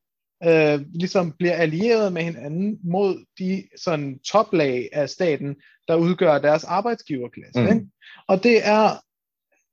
øh, 0.45 0.81
ligesom 0.95 1.33
bliver 1.33 1.55
allieret 1.55 2.13
med 2.13 2.23
hinanden 2.23 2.79
mod 2.85 3.25
de 3.39 3.69
sådan 3.77 4.19
toplag 4.19 4.89
af 4.93 5.09
staten, 5.09 5.57
der 5.89 5.95
udgør 5.95 6.39
deres 6.39 6.65
arbejdsgiverklasse. 6.65 7.61
Mm. 7.61 7.69
Ikke? 7.69 7.87
Og 8.29 8.43
det 8.43 8.67
er 8.67 8.91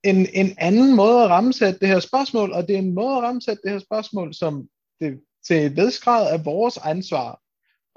en, 0.03 0.28
en 0.34 0.56
anden 0.57 0.95
måde 0.95 1.24
at 1.24 1.30
rammesætte 1.30 1.80
det 1.80 1.88
her 1.88 1.99
spørgsmål, 1.99 2.52
og 2.52 2.68
det 2.68 2.76
er 2.76 2.80
en 2.80 2.95
måde 2.95 3.16
at 3.16 3.24
rammesætte 3.24 3.62
det 3.64 3.72
her 3.72 3.80
spørgsmål, 3.80 4.34
som 4.34 4.68
det 4.99 5.20
til 5.47 5.65
et 5.65 5.76
vedskred 5.76 6.27
af 6.27 6.45
vores 6.45 6.77
ansvar 6.77 7.41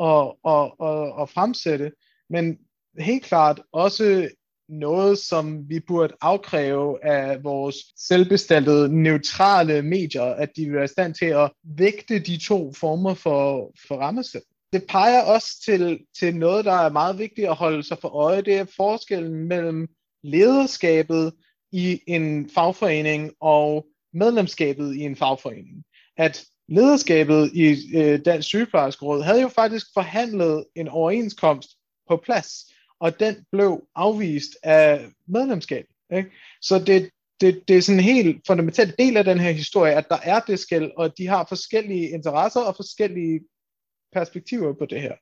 at, 0.02 0.34
at, 0.54 0.88
at, 0.88 1.22
at 1.22 1.30
fremsætte, 1.30 1.92
men 2.30 2.58
helt 2.98 3.24
klart 3.24 3.62
også 3.72 4.28
noget, 4.68 5.18
som 5.18 5.68
vi 5.68 5.80
burde 5.80 6.14
afkræve 6.20 7.04
af 7.04 7.44
vores 7.44 7.76
selvbestaltede, 7.96 9.02
neutrale 9.02 9.82
medier, 9.82 10.22
at 10.22 10.50
de 10.56 10.64
vil 10.64 10.74
være 10.74 10.84
i 10.84 10.88
stand 10.88 11.14
til 11.14 11.26
at 11.26 11.50
vægte 11.64 12.18
de 12.18 12.36
to 12.36 12.72
former 12.72 13.14
for, 13.14 13.72
for 13.88 13.96
rammesæt. 13.96 14.42
det 14.72 14.84
peger 14.88 15.22
også 15.22 15.62
til, 15.64 16.00
til 16.18 16.36
noget, 16.36 16.64
der 16.64 16.72
er 16.72 16.90
meget 16.90 17.18
vigtigt 17.18 17.48
at 17.48 17.54
holde 17.54 17.82
sig 17.82 17.98
for 18.00 18.08
øje. 18.08 18.42
Det 18.42 18.54
er 18.54 18.64
forskellen 18.76 19.48
mellem 19.48 19.88
lederskabet 20.22 21.32
i 21.72 22.00
en 22.06 22.50
fagforening 22.50 23.32
og 23.40 23.86
medlemskabet 24.12 24.94
i 24.94 25.00
en 25.00 25.16
fagforening. 25.16 25.84
At 26.16 26.44
lederskabet 26.68 27.50
i 27.54 27.96
øh, 27.96 28.20
Dansk 28.24 28.48
Sygeplejerskeråd 28.48 29.22
havde 29.22 29.42
jo 29.42 29.48
faktisk 29.48 29.86
forhandlet 29.94 30.64
en 30.74 30.88
overenskomst 30.88 31.68
på 32.08 32.16
plads, 32.16 32.72
og 33.00 33.20
den 33.20 33.36
blev 33.52 33.82
afvist 33.94 34.50
af 34.62 35.06
medlemskabet. 35.28 35.94
Ikke? 36.16 36.30
Så 36.62 36.78
det, 36.78 37.10
det, 37.40 37.68
det 37.68 37.76
er 37.76 37.82
sådan 37.82 37.98
en 37.98 38.04
helt 38.04 38.46
fundamental 38.46 38.94
del 38.98 39.16
af 39.16 39.24
den 39.24 39.38
her 39.38 39.50
historie, 39.50 39.94
at 39.94 40.08
der 40.08 40.18
er 40.22 40.40
det 40.40 40.58
skæld, 40.58 40.90
og 40.96 41.18
de 41.18 41.26
har 41.26 41.46
forskellige 41.48 42.08
interesser 42.08 42.60
og 42.60 42.76
forskellige 42.76 43.40
perspektiver 44.12 44.72
på 44.72 44.86
det 44.86 45.00
her. 45.00 45.14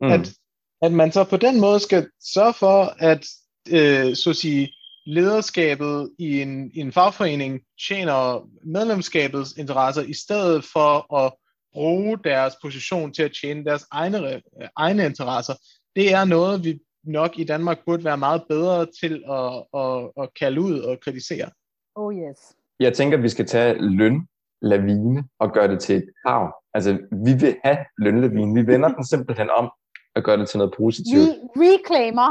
Mm. 0.00 0.12
At, 0.12 0.34
at 0.82 0.92
man 0.92 1.12
så 1.12 1.24
på 1.24 1.36
den 1.36 1.60
måde 1.60 1.80
skal 1.80 2.08
sørge 2.34 2.54
for, 2.54 2.94
at 2.98 3.26
øh, 3.68 4.16
så 4.16 4.30
at 4.30 4.36
sige, 4.36 4.72
lederskabet 5.08 6.10
i 6.18 6.42
en, 6.42 6.70
i 6.74 6.80
en 6.80 6.92
fagforening 6.92 7.60
tjener 7.88 8.48
medlemskabets 8.64 9.52
interesser, 9.56 10.02
i 10.02 10.12
stedet 10.12 10.64
for 10.64 11.14
at 11.14 11.32
bruge 11.72 12.18
deres 12.24 12.54
position 12.62 13.12
til 13.12 13.22
at 13.22 13.32
tjene 13.40 13.64
deres 13.64 13.86
egne, 13.90 14.42
egne 14.76 15.04
interesser. 15.04 15.54
Det 15.96 16.12
er 16.12 16.24
noget, 16.24 16.64
vi 16.64 16.78
nok 17.04 17.38
i 17.38 17.44
Danmark 17.44 17.78
burde 17.86 18.04
være 18.04 18.16
meget 18.16 18.42
bedre 18.48 18.86
til 19.00 19.24
at, 19.30 19.64
at, 19.82 20.22
at 20.22 20.28
kalde 20.40 20.60
ud 20.60 20.78
og 20.80 21.00
kritisere. 21.00 21.50
Oh 21.94 22.14
yes. 22.14 22.38
Jeg 22.80 22.92
tænker, 22.92 23.18
at 23.18 23.22
vi 23.22 23.28
skal 23.28 23.46
tage 23.46 23.74
lønlavine 23.80 25.24
og 25.38 25.52
gøre 25.52 25.68
det 25.68 25.80
til 25.80 25.96
et 25.96 26.10
krav. 26.26 26.54
Altså, 26.74 26.98
vi 27.24 27.32
vil 27.40 27.56
have 27.64 27.78
lønlavine. 27.98 28.54
Vi 28.54 28.66
vender 28.72 28.88
den 28.88 29.06
simpelthen 29.06 29.50
om 29.50 29.70
og 30.14 30.22
gøre 30.22 30.36
det 30.36 30.48
til 30.48 30.58
noget 30.58 30.74
positivt. 30.76 31.28
Vi 31.56 31.64
reclaimer. 31.64 32.30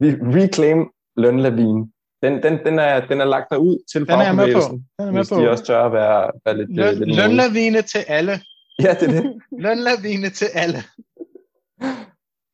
Vi 0.00 0.08
reclaim 0.40 0.90
lønlavine. 1.16 1.90
Den, 2.22 2.42
den, 2.42 2.58
den, 2.66 2.78
er, 2.78 3.06
den 3.06 3.20
er 3.20 3.24
lagt 3.24 3.46
derud 3.50 3.78
til 3.92 4.00
den 4.00 4.10
er 4.10 4.32
med 4.32 4.54
på. 4.54 4.60
Den 4.60 4.86
er 4.98 5.04
med 5.04 5.12
hvis 5.12 5.28
på. 5.28 5.40
de 5.40 5.50
også 5.50 5.64
tør 5.64 5.84
at 5.84 5.92
være, 5.92 6.30
være 6.44 6.56
lidt, 6.56 6.76
Løn, 6.76 6.94
lidt 6.94 7.16
Lønlavine 7.16 7.82
til 7.82 8.04
alle. 8.08 8.32
Ja, 8.82 8.94
det 9.00 9.08
er 9.08 9.22
det. 9.22 9.42
lønlavine 9.64 10.30
til 10.30 10.46
alle. 10.54 10.78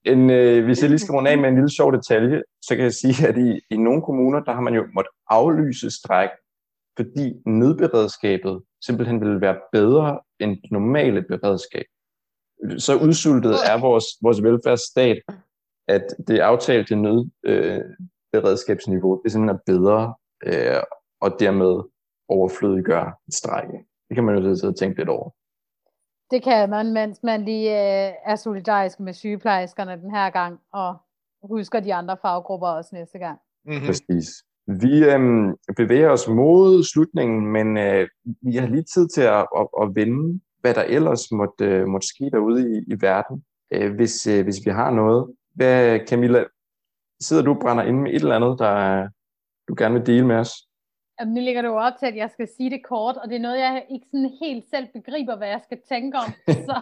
En, 0.04 0.30
øh, 0.30 0.64
hvis 0.64 0.82
jeg 0.82 0.90
lige 0.90 0.98
skal 0.98 1.12
runde 1.12 1.30
af 1.30 1.38
med 1.38 1.48
en 1.48 1.54
lille 1.54 1.70
sjov 1.70 1.92
detalje, 1.92 2.42
så 2.62 2.76
kan 2.76 2.84
jeg 2.84 2.92
sige, 2.92 3.28
at 3.28 3.38
i, 3.38 3.60
i 3.70 3.76
nogle 3.76 4.02
kommuner, 4.02 4.40
der 4.40 4.52
har 4.52 4.60
man 4.60 4.74
jo 4.74 4.84
måttet 4.94 5.12
aflyse 5.28 5.90
stræk, 5.90 6.28
fordi 6.96 7.32
nødberedskabet 7.46 8.62
simpelthen 8.86 9.20
ville 9.20 9.40
være 9.40 9.56
bedre 9.72 10.20
end 10.40 10.56
normale 10.70 11.22
beredskab. 11.22 11.84
Så 12.78 12.96
udsultet 12.96 13.54
er 13.70 13.80
vores, 13.80 14.04
vores 14.22 14.42
velfærdsstat, 14.42 15.18
at 15.88 16.04
det 16.28 16.38
aftalte 16.38 16.96
nødberedskabsniveau 16.96 17.30
øh, 17.44 17.80
det 18.42 19.32
simpelthen 19.32 19.48
er 19.48 19.58
bedre, 19.66 20.14
øh, 20.46 20.82
og 21.20 21.30
dermed 21.40 21.82
overflødiggør 22.28 23.20
strække. 23.32 23.78
Det 24.08 24.14
kan 24.14 24.24
man 24.24 24.34
jo 24.38 24.54
sidde 24.54 24.72
og 24.72 24.76
tænke 24.76 24.98
lidt 24.98 25.08
over. 25.08 25.30
Det 26.30 26.42
kan 26.42 26.70
man, 26.70 26.92
mens 26.92 27.22
man 27.22 27.44
lige 27.44 27.70
øh, 27.70 28.12
er 28.24 28.36
solidarisk 28.36 29.00
med 29.00 29.12
sygeplejerskerne 29.12 30.00
den 30.02 30.10
her 30.10 30.30
gang, 30.30 30.60
og 30.72 30.96
husker 31.42 31.80
de 31.80 31.94
andre 31.94 32.16
faggrupper 32.22 32.68
også 32.68 32.90
næste 32.92 33.18
gang. 33.18 33.38
Mm-hmm. 33.64 33.86
Præcis. 33.86 34.28
Vi 34.66 35.04
øhm, 35.04 35.54
bevæger 35.76 36.10
os 36.10 36.28
mod 36.28 36.84
slutningen, 36.84 37.46
men 37.46 37.76
øh, 37.76 38.08
vi 38.42 38.56
har 38.56 38.66
lige 38.66 38.82
tid 38.94 39.08
til 39.08 39.22
at, 39.22 39.46
at, 39.58 39.66
at 39.82 39.94
vende, 39.94 40.40
hvad 40.60 40.74
der 40.74 40.82
ellers 40.82 41.32
måtte, 41.32 41.64
øh, 41.64 41.86
måtte 41.86 42.06
ske 42.06 42.30
derude 42.30 42.76
i, 42.76 42.84
i 42.92 42.96
verden, 43.00 43.44
øh, 43.72 43.94
hvis, 43.94 44.26
øh, 44.26 44.44
hvis 44.44 44.66
vi 44.66 44.70
har 44.70 44.90
noget. 44.90 45.34
Hvad, 45.54 46.00
Camilla, 46.08 46.44
sidder 47.26 47.42
du 47.42 47.50
og 47.50 47.60
brænder 47.60 47.84
inde 47.84 48.00
med 48.00 48.10
et 48.10 48.22
eller 48.22 48.36
andet, 48.36 48.58
der 48.58 48.74
du 49.68 49.74
gerne 49.78 49.94
vil 49.94 50.06
dele 50.06 50.26
med 50.26 50.36
os? 50.36 50.52
Jamen, 51.20 51.34
nu 51.34 51.40
ligger 51.40 51.62
du 51.62 51.72
op 51.86 51.92
til, 51.98 52.06
at 52.06 52.16
jeg 52.16 52.30
skal 52.30 52.48
sige 52.56 52.70
det 52.70 52.84
kort, 52.84 53.16
og 53.16 53.28
det 53.28 53.36
er 53.36 53.46
noget, 53.46 53.58
jeg 53.58 53.86
ikke 53.90 54.06
sådan 54.10 54.32
helt 54.42 54.64
selv 54.70 54.86
begriber, 54.92 55.36
hvad 55.36 55.48
jeg 55.48 55.60
skal 55.64 55.80
tænke 55.88 56.18
om. 56.18 56.30
Så, 56.68 56.76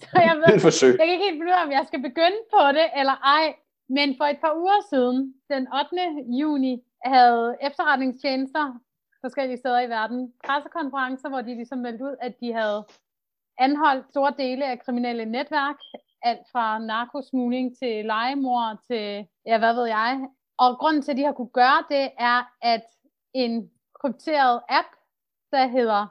så 0.00 0.18
jeg, 0.28 0.36
ved, 0.36 0.54
det 0.54 0.82
jeg 0.82 0.98
kan 0.98 1.08
ikke 1.12 1.24
helt 1.24 1.38
finde 1.38 1.52
ud 1.52 1.58
af, 1.58 1.64
om 1.64 1.72
jeg 1.72 1.84
skal 1.86 2.02
begynde 2.02 2.40
på 2.54 2.62
det 2.78 2.86
eller 3.00 3.16
ej. 3.36 3.54
Men 3.88 4.08
for 4.18 4.24
et 4.24 4.40
par 4.44 4.54
uger 4.62 4.80
siden, 4.90 5.34
den 5.50 5.62
8. 5.72 5.96
juni, 6.40 6.82
havde 7.04 7.56
efterretningstjenester 7.62 8.64
forskellige 9.20 9.58
steder 9.58 9.80
i 9.80 9.88
verden 9.88 10.32
pressekonferencer, 10.44 11.28
hvor 11.28 11.40
de 11.40 11.54
ligesom 11.54 11.78
meldte 11.78 12.04
ud, 12.04 12.16
at 12.20 12.34
de 12.40 12.52
havde 12.52 12.84
anholdt 13.58 14.10
store 14.10 14.34
dele 14.38 14.64
af 14.70 14.80
kriminelle 14.84 15.24
netværk, 15.24 15.76
alt 16.22 16.46
fra 16.52 16.78
narkosmugling 16.78 17.78
til 17.78 18.04
legemord 18.04 18.78
til, 18.86 19.26
ja, 19.46 19.58
hvad 19.58 19.74
ved 19.74 19.86
jeg. 19.86 20.28
Og 20.58 20.78
grunden 20.78 21.02
til, 21.02 21.10
at 21.10 21.16
de 21.16 21.24
har 21.24 21.32
kunne 21.32 21.56
gøre 21.62 21.84
det, 21.88 22.10
er, 22.18 22.52
at 22.62 22.84
en 23.32 23.70
krypteret 24.00 24.60
app, 24.68 24.88
der 25.52 25.66
hedder 25.66 26.06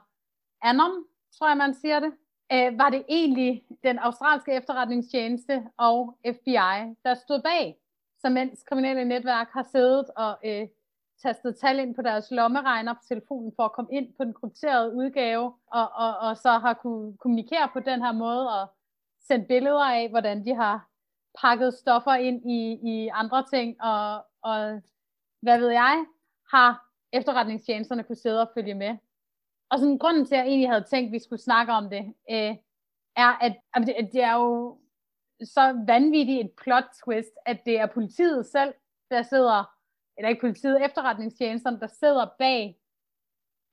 Anom, 0.62 1.06
tror 1.38 1.48
jeg, 1.48 1.56
man 1.56 1.74
siger 1.74 2.00
det, 2.00 2.12
øh, 2.52 2.78
var 2.78 2.90
det 2.90 3.04
egentlig 3.08 3.64
den 3.82 3.98
australske 3.98 4.52
efterretningstjeneste 4.52 5.66
og 5.76 6.18
FBI, 6.26 6.94
der 7.04 7.14
stod 7.14 7.42
bag. 7.42 7.76
Så 8.20 8.28
mens 8.28 8.62
kriminelle 8.62 9.04
netværk 9.04 9.48
har 9.52 9.62
siddet 9.62 10.10
og 10.16 10.38
øh, 10.44 10.68
tastet 11.22 11.56
tal 11.56 11.78
ind 11.78 11.94
på 11.94 12.02
deres 12.02 12.30
lommeregner 12.30 12.92
på 12.92 13.00
telefonen 13.08 13.52
for 13.56 13.62
at 13.62 13.72
komme 13.72 13.92
ind 13.92 14.14
på 14.16 14.24
den 14.24 14.34
krypterede 14.34 14.94
udgave, 14.94 15.44
og, 15.72 15.88
og, 15.94 16.18
og 16.18 16.36
så 16.36 16.50
har 16.50 16.74
kunne 16.74 17.16
kommunikere 17.16 17.68
på 17.72 17.80
den 17.80 18.02
her 18.02 18.12
måde 18.12 18.60
og 18.60 18.68
sendt 19.30 19.48
billeder 19.48 19.84
af, 19.84 20.08
hvordan 20.08 20.44
de 20.44 20.54
har 20.54 20.88
pakket 21.42 21.74
stoffer 21.74 22.14
ind 22.14 22.50
i, 22.50 22.60
i 22.92 23.08
andre 23.08 23.44
ting, 23.52 23.82
og, 23.82 24.26
og 24.42 24.82
hvad 25.42 25.58
ved 25.58 25.70
jeg, 25.70 26.06
har 26.52 26.70
efterretningstjenesterne 27.12 28.04
kunne 28.04 28.24
sidde 28.24 28.40
og 28.40 28.50
følge 28.54 28.74
med. 28.74 28.96
Og 29.70 29.78
sådan 29.78 29.98
grunden 29.98 30.26
til, 30.26 30.34
at 30.34 30.38
jeg 30.38 30.46
egentlig 30.46 30.70
havde 30.70 30.84
tænkt, 30.90 31.08
at 31.08 31.12
vi 31.12 31.18
skulle 31.18 31.42
snakke 31.42 31.72
om 31.72 31.90
det, 31.90 32.14
øh, 32.30 32.56
er, 33.16 33.32
at, 33.46 33.56
at 33.74 33.86
det, 33.86 33.94
det 34.12 34.22
er 34.22 34.34
jo 34.34 34.78
så 35.44 35.84
vanvittigt 35.86 36.40
et 36.40 36.52
plot 36.62 36.84
twist, 37.04 37.34
at 37.46 37.58
det 37.66 37.78
er 37.80 37.86
politiet 37.86 38.46
selv, 38.46 38.74
der 39.10 39.22
sidder, 39.22 39.74
eller 40.16 40.28
ikke 40.28 40.40
politiet, 40.40 40.84
efterretningstjenesterne, 40.84 41.80
der 41.80 41.86
sidder 41.86 42.26
bag 42.38 42.76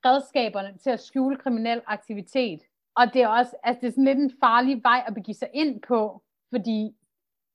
redskaberne 0.04 0.78
til 0.78 0.90
at 0.90 1.00
skjule 1.00 1.36
kriminel 1.36 1.82
aktivitet. 1.86 2.60
Og 2.96 3.14
det 3.14 3.22
er 3.22 3.28
også, 3.28 3.56
altså 3.62 3.80
det 3.80 3.86
er 3.86 3.90
sådan 3.90 4.04
lidt 4.04 4.18
en 4.18 4.32
farlig 4.40 4.82
vej 4.82 5.04
at 5.06 5.14
begive 5.14 5.34
sig 5.34 5.48
ind 5.54 5.82
på, 5.88 6.22
fordi 6.52 6.90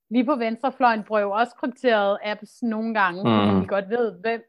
vi 0.09 0.23
på 0.23 0.35
venstrefløjen 0.35 1.03
bruger 1.03 1.21
jo 1.21 1.31
også 1.31 1.55
krypterede 1.55 2.19
apps 2.23 2.61
nogle 2.61 2.93
gange, 2.93 3.23
mm. 3.23 3.29
fordi 3.29 3.59
vi 3.59 3.65
godt 3.65 3.89
ved, 3.89 4.19
hvem 4.21 4.41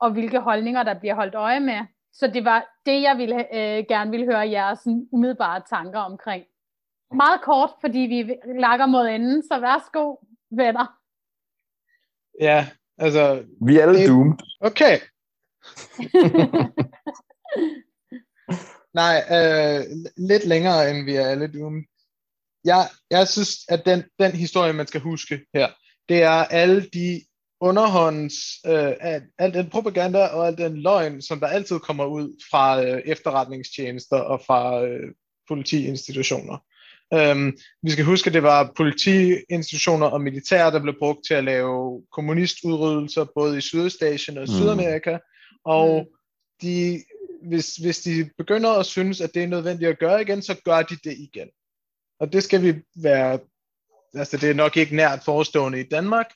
og 0.00 0.12
hvilke 0.12 0.40
holdninger, 0.40 0.82
der 0.82 0.94
bliver 0.94 1.14
holdt 1.14 1.34
øje 1.34 1.60
med. 1.60 1.80
Så 2.12 2.26
det 2.26 2.44
var 2.44 2.80
det, 2.86 3.02
jeg 3.02 3.18
ville, 3.18 3.56
øh, 3.56 3.84
gerne 3.88 4.10
ville 4.10 4.26
høre 4.26 4.50
jeres 4.50 4.78
sådan, 4.78 5.08
umiddelbare 5.12 5.62
tanker 5.70 6.00
omkring. 6.00 6.44
Meget 7.14 7.40
kort, 7.40 7.70
fordi 7.80 7.98
vi 7.98 8.34
lakker 8.60 8.86
mod 8.86 9.06
enden, 9.06 9.42
så 9.42 9.60
værsgo, 9.60 10.16
venner. 10.50 10.98
Ja, 12.40 12.66
altså... 12.98 13.44
Vi 13.66 13.78
er 13.78 13.82
alle 13.82 13.98
det... 13.98 14.08
doomed. 14.08 14.34
Okay. 14.60 14.98
Nej, 18.94 19.24
øh, 19.30 19.84
lidt 20.16 20.44
længere 20.44 20.90
end 20.90 21.04
vi 21.04 21.14
er 21.16 21.26
alle 21.26 21.46
doomed. 21.46 21.82
Jeg, 22.64 22.88
jeg 23.10 23.28
synes, 23.28 23.50
at 23.68 23.82
den, 23.86 24.02
den 24.18 24.32
historie, 24.32 24.72
man 24.72 24.86
skal 24.86 25.00
huske 25.00 25.40
her, 25.54 25.68
det 26.08 26.22
er 26.22 26.30
alle 26.30 26.80
de 26.80 27.20
underhånds, 27.60 28.34
øh, 28.66 28.92
al 29.38 29.54
den 29.54 29.70
propaganda 29.70 30.26
og 30.26 30.46
al 30.46 30.56
den 30.56 30.82
løgn, 30.82 31.22
som 31.22 31.40
der 31.40 31.46
altid 31.46 31.78
kommer 31.78 32.04
ud 32.04 32.42
fra 32.50 32.84
øh, 32.84 33.02
efterretningstjenester 33.04 34.16
og 34.16 34.42
fra 34.46 34.84
øh, 34.84 35.14
politiinstitutioner. 35.48 36.58
Um, 37.14 37.56
vi 37.82 37.90
skal 37.90 38.04
huske, 38.04 38.26
at 38.26 38.34
det 38.34 38.42
var 38.42 38.72
politiinstitutioner 38.76 40.06
og 40.06 40.20
militær, 40.20 40.70
der 40.70 40.82
blev 40.82 40.94
brugt 40.98 41.20
til 41.26 41.34
at 41.34 41.44
lave 41.44 42.02
kommunistudrydelser 42.12 43.26
både 43.34 43.58
i 43.58 43.60
Sydøstasien 43.60 44.38
og 44.38 44.42
mm. 44.48 44.54
Sydamerika, 44.54 45.18
og 45.64 46.00
mm. 46.00 46.16
de, 46.62 47.02
hvis, 47.48 47.76
hvis 47.76 48.00
de 48.00 48.30
begynder 48.38 48.70
at 48.70 48.86
synes, 48.86 49.20
at 49.20 49.34
det 49.34 49.42
er 49.42 49.46
nødvendigt 49.46 49.90
at 49.90 49.98
gøre 49.98 50.22
igen, 50.22 50.42
så 50.42 50.60
gør 50.64 50.82
de 50.82 50.96
det 51.04 51.18
igen. 51.18 51.48
Og 52.20 52.32
det 52.32 52.42
skal 52.42 52.62
vi 52.62 52.74
være, 53.02 53.38
altså 54.14 54.36
det 54.36 54.50
er 54.50 54.54
nok 54.54 54.76
ikke 54.76 54.96
nært 54.96 55.24
forestående 55.24 55.80
i 55.80 55.88
Danmark, 55.88 56.26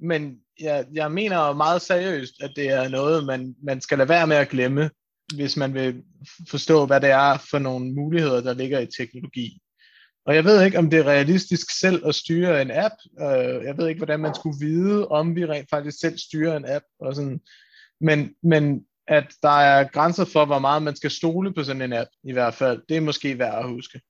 men 0.00 0.38
jeg, 0.60 0.86
jeg 0.92 1.12
mener 1.12 1.52
meget 1.52 1.82
seriøst, 1.82 2.34
at 2.40 2.52
det 2.56 2.68
er 2.68 2.88
noget, 2.88 3.26
man, 3.26 3.54
man 3.62 3.80
skal 3.80 3.98
lade 3.98 4.08
være 4.08 4.26
med 4.26 4.36
at 4.36 4.48
glemme, 4.48 4.90
hvis 5.34 5.56
man 5.56 5.74
vil 5.74 6.02
forstå, 6.48 6.86
hvad 6.86 7.00
det 7.00 7.10
er 7.10 7.46
for 7.50 7.58
nogle 7.58 7.92
muligheder, 7.92 8.40
der 8.40 8.54
ligger 8.54 8.80
i 8.80 8.86
teknologi. 8.98 9.62
Og 10.26 10.34
jeg 10.34 10.44
ved 10.44 10.64
ikke, 10.64 10.78
om 10.78 10.90
det 10.90 10.98
er 10.98 11.06
realistisk 11.06 11.80
selv 11.80 12.06
at 12.06 12.14
styre 12.14 12.62
en 12.62 12.70
app. 12.70 12.94
Øh, 13.20 13.64
jeg 13.64 13.78
ved 13.78 13.88
ikke, 13.88 13.98
hvordan 13.98 14.20
man 14.20 14.34
skulle 14.34 14.56
vide, 14.60 15.08
om 15.08 15.36
vi 15.36 15.46
rent 15.46 15.70
faktisk 15.70 16.00
selv 16.00 16.18
styrer 16.18 16.56
en 16.56 16.64
app. 16.68 16.84
Og 17.00 17.14
sådan. 17.14 17.40
Men, 18.00 18.34
men 18.42 18.86
at 19.12 19.28
der 19.42 19.58
er 19.72 19.88
grænser 19.88 20.24
for, 20.24 20.44
hvor 20.44 20.58
meget 20.58 20.82
man 20.82 20.96
skal 20.96 21.10
stole 21.10 21.54
på 21.54 21.62
sådan 21.62 21.82
en 21.82 21.92
app, 21.92 22.10
i 22.24 22.32
hvert 22.32 22.54
fald, 22.54 22.82
det 22.88 22.96
er 22.96 23.00
måske 23.00 23.38
værd 23.38 23.58
at 23.58 23.72
huske. 23.72 24.00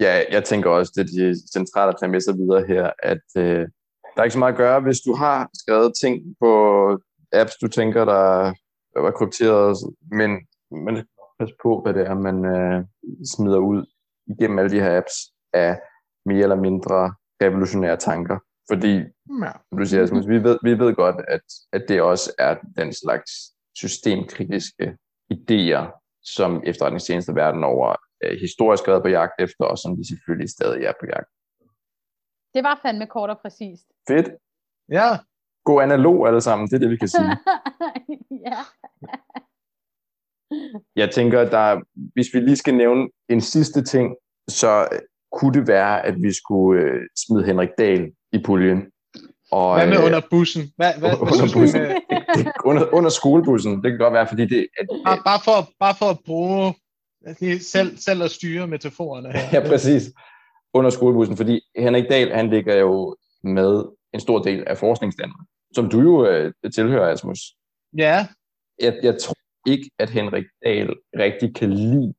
Ja, 0.00 0.22
jeg 0.30 0.44
tænker 0.44 0.70
også, 0.70 0.92
det 0.94 1.00
er 1.02 1.32
de 1.32 1.48
centrale 1.52 2.20
sig 2.20 2.34
videre 2.34 2.66
her, 2.66 2.90
at 3.02 3.26
øh, 3.36 3.68
der 4.12 4.18
er 4.20 4.24
ikke 4.24 4.32
så 4.32 4.38
meget 4.38 4.52
at 4.52 4.58
gøre, 4.58 4.80
hvis 4.80 5.00
du 5.00 5.14
har 5.14 5.50
skrevet 5.54 5.92
ting 6.00 6.36
på 6.40 6.52
apps, 7.32 7.54
du 7.62 7.68
tænker, 7.68 8.04
der 8.04 8.52
var 9.00 9.10
krypteret, 9.10 9.76
men 10.10 10.30
man 10.86 10.96
skal 10.96 11.06
passe 11.40 11.54
på, 11.62 11.80
hvad 11.82 11.94
det 11.94 12.06
er, 12.06 12.14
man 12.14 12.44
øh, 12.44 12.84
smider 13.32 13.58
ud 13.58 13.86
igennem 14.26 14.58
alle 14.58 14.70
de 14.70 14.80
her 14.80 14.96
apps 14.96 15.14
af 15.52 15.80
mere 16.26 16.42
eller 16.42 16.56
mindre 16.56 17.14
revolutionære 17.42 17.96
tanker. 17.96 18.38
Fordi, 18.70 18.94
ja. 19.42 19.52
du 19.78 19.84
siger, 19.84 20.02
Asmus, 20.02 20.28
vi 20.28 20.42
ved, 20.42 20.58
vi 20.62 20.78
ved 20.78 20.94
godt, 20.94 21.16
at, 21.28 21.40
at 21.72 21.82
det 21.88 22.02
også 22.02 22.32
er 22.38 22.56
den 22.76 22.92
slags 22.92 23.30
systemkritiske 23.82 24.96
idéer, 25.34 25.84
som 26.22 26.62
efterretningstjenester 26.66 27.32
verden 27.32 27.64
over 27.64 27.96
øh, 28.24 28.40
historisk 28.40 28.88
været 28.88 29.02
på 29.02 29.08
jagt 29.08 29.32
efter, 29.38 29.64
og 29.64 29.78
som 29.78 29.96
de 29.96 30.08
selvfølgelig 30.08 30.50
stadig 30.50 30.84
er 30.84 30.92
på 31.00 31.06
jagt. 31.06 31.30
Det 32.54 32.62
var 32.64 32.80
fandme 32.82 33.06
kort 33.06 33.30
og 33.30 33.38
præcist. 33.42 33.86
Fedt. 34.08 34.28
Ja. 34.92 35.08
God 35.64 35.82
analog 35.82 36.28
alle 36.28 36.40
sammen, 36.40 36.68
det 36.68 36.74
er 36.74 36.78
det, 36.78 36.90
vi 36.90 36.96
kan 36.96 37.08
sige. 37.08 37.36
ja. 38.48 38.58
Jeg 40.96 41.10
tænker, 41.10 41.50
der, 41.50 41.80
hvis 42.14 42.34
vi 42.34 42.40
lige 42.40 42.56
skal 42.56 42.74
nævne 42.74 43.08
en 43.28 43.40
sidste 43.40 43.84
ting, 43.84 44.16
så 44.48 44.88
kunne 45.32 45.54
det 45.54 45.68
være, 45.68 46.06
at 46.06 46.14
vi 46.22 46.32
skulle 46.32 46.82
øh, 46.82 47.00
smide 47.16 47.44
Henrik 47.44 47.68
Dahl 47.78 48.12
i 48.32 48.42
puljen. 48.44 48.86
Og, 49.52 49.74
hvad 49.74 49.86
med 49.86 49.98
øh, 49.98 50.04
under 50.04 50.20
bussen? 50.30 50.62
Hvad, 50.76 50.92
hvad, 50.98 51.12
under, 51.22 51.36
hvad 51.36 51.52
bussen. 51.54 51.82
Med? 51.82 51.96
Under, 52.64 52.94
under 52.94 53.10
skolebussen, 53.10 53.82
det 53.82 53.90
kan 53.90 53.98
godt 53.98 54.12
være, 54.12 54.28
fordi 54.28 54.46
det... 54.46 54.68
At, 54.78 54.86
bare, 55.04 55.22
bare, 55.24 55.40
for, 55.44 55.70
bare 55.80 55.94
for 55.98 56.06
at 56.06 56.18
bruge 56.26 56.74
selv, 57.60 57.96
selv 57.96 58.22
at 58.22 58.30
styre 58.30 58.66
metaforerne 58.66 59.32
her. 59.32 59.48
ja, 59.60 59.68
præcis. 59.68 60.12
Under 60.74 60.90
skolebussen, 60.90 61.36
fordi 61.36 61.60
Henrik 61.76 62.04
Dahl, 62.10 62.32
han 62.32 62.50
ligger 62.50 62.76
jo 62.76 63.16
med 63.42 63.84
en 64.14 64.20
stor 64.20 64.42
del 64.42 64.64
af 64.66 64.78
forskningsdanmark, 64.78 65.46
som 65.74 65.88
du 65.88 66.00
jo 66.00 66.26
øh, 66.26 66.52
tilhører, 66.74 67.12
Asmus. 67.12 67.38
Ja. 67.96 68.26
Jeg, 68.80 69.00
jeg 69.02 69.18
tror 69.18 69.36
ikke, 69.66 69.90
at 69.98 70.10
Henrik 70.10 70.44
Dahl 70.64 70.94
rigtig 71.18 71.54
kan 71.54 71.72
lide 71.72 72.14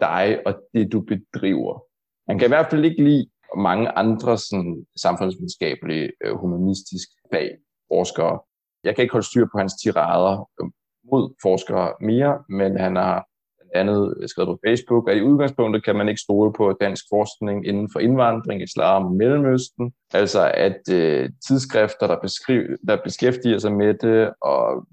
dig 0.00 0.42
og 0.46 0.54
det, 0.74 0.92
du 0.92 1.00
bedriver. 1.00 1.82
Han 2.28 2.38
kan 2.38 2.46
i 2.46 2.54
hvert 2.54 2.70
fald 2.70 2.84
ikke 2.84 3.04
lide 3.04 3.26
mange 3.56 3.88
andre 3.88 4.38
sådan, 4.38 4.86
samfundsvidenskabelige, 4.96 6.12
øh, 6.24 6.34
humanistiske 6.34 7.14
fag, 7.32 7.50
forskere. 7.92 8.40
Jeg 8.84 8.94
kan 8.94 9.02
ikke 9.02 9.12
holde 9.12 9.26
styr 9.26 9.46
på 9.52 9.58
hans 9.58 9.74
tirader 9.82 10.48
øh, 10.60 10.70
mod 11.10 11.34
forskere 11.42 11.92
mere, 12.00 12.38
men 12.48 12.80
han 12.80 12.96
har 12.96 13.26
blandt 13.58 13.90
andet 13.90 14.14
øh, 14.20 14.28
skrevet 14.28 14.48
på 14.48 14.58
Facebook, 14.66 15.10
at 15.10 15.16
i 15.16 15.22
udgangspunktet 15.22 15.84
kan 15.84 15.96
man 15.96 16.08
ikke 16.08 16.20
stole 16.20 16.52
på 16.52 16.76
dansk 16.80 17.04
forskning 17.12 17.66
inden 17.66 17.88
for 17.92 18.00
indvandring, 18.00 18.62
islam 18.62 19.04
og 19.04 19.12
Mellemøsten. 19.12 19.92
Altså 20.14 20.52
at 20.54 20.80
øh, 20.92 21.30
tidsskrifter, 21.46 22.06
der, 22.06 22.18
beskriver, 22.20 22.76
der 22.88 22.96
beskæftiger 23.04 23.58
sig 23.58 23.72
med 23.72 23.94
det, 23.94 24.32
og 24.42 24.86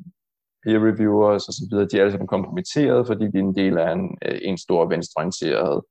peer 0.64 0.80
reviewers 0.88 1.50
osv., 1.50 1.74
de 1.92 1.98
er 1.98 2.02
alle 2.02 2.12
sammen 2.12 2.28
kompromitteret, 2.28 3.08
fordi 3.08 3.26
de 3.32 3.38
er 3.38 3.44
en 3.44 3.56
del 3.56 3.78
af 3.78 3.92
en, 3.92 4.18
øh, 4.26 4.40
en 4.42 4.58
stor 4.58 4.86
venstreorienteret 4.86 5.82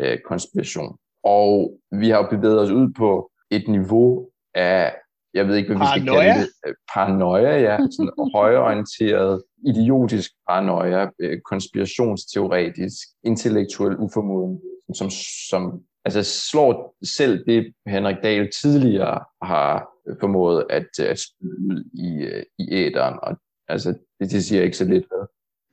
øh, 0.00 0.18
konspiration. 0.24 0.96
Og 1.24 1.78
vi 1.92 2.08
har 2.08 2.28
bevæget 2.30 2.60
os 2.60 2.70
ud 2.70 2.92
på 2.98 3.30
et 3.50 3.68
niveau 3.68 4.28
af, 4.54 4.94
jeg 5.34 5.48
ved 5.48 5.56
ikke, 5.56 5.68
hvad 5.68 5.78
vi 5.78 5.86
skal 5.90 6.06
paranoia. 6.06 6.32
kalde 6.32 6.40
det, 6.40 6.50
øh, 6.66 6.74
paranoia, 6.94 7.60
ja, 7.60 7.78
sådan 7.90 8.12
højorienteret, 8.36 9.42
idiotisk 9.66 10.30
paranoia, 10.48 11.08
øh, 11.18 11.40
konspirationsteoretisk, 11.40 13.08
intellektuel 13.24 13.96
uformoden, 13.96 14.60
som, 14.94 15.10
som 15.50 15.82
altså 16.04 16.22
slår 16.50 16.96
selv 17.04 17.44
det, 17.46 17.72
Henrik 17.86 18.16
Dahl 18.22 18.50
tidligere 18.62 19.24
har 19.42 19.88
formået 20.20 20.66
at, 20.70 20.98
at 20.98 21.18
spille 21.18 21.84
i, 21.94 22.22
øh, 22.22 22.42
i 22.58 22.68
æderen, 22.70 23.18
og 23.22 23.36
altså, 23.68 23.88
det, 24.20 24.30
det 24.30 24.44
siger 24.44 24.62
ikke 24.62 24.76
så 24.76 24.84
lidt. 24.84 25.04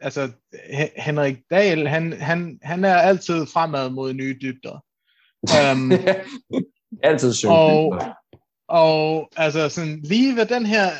Altså, 0.01 0.31
Henrik 0.97 1.37
Dahl, 1.51 1.87
han, 1.87 2.13
han, 2.13 2.59
han 2.61 2.85
er 2.85 2.95
altid 2.95 3.45
fremad 3.45 3.89
mod 3.89 4.13
nye 4.13 4.37
dybder. 4.41 4.83
Um, 5.43 5.91
Altid 7.03 7.33
sjovt. 7.33 7.53
Og, 7.53 8.01
og 8.67 9.29
altså 9.35 9.69
sådan, 9.69 9.99
lige 10.03 10.33
hvad 10.33 10.45
den 10.45 10.65
her 10.65 10.91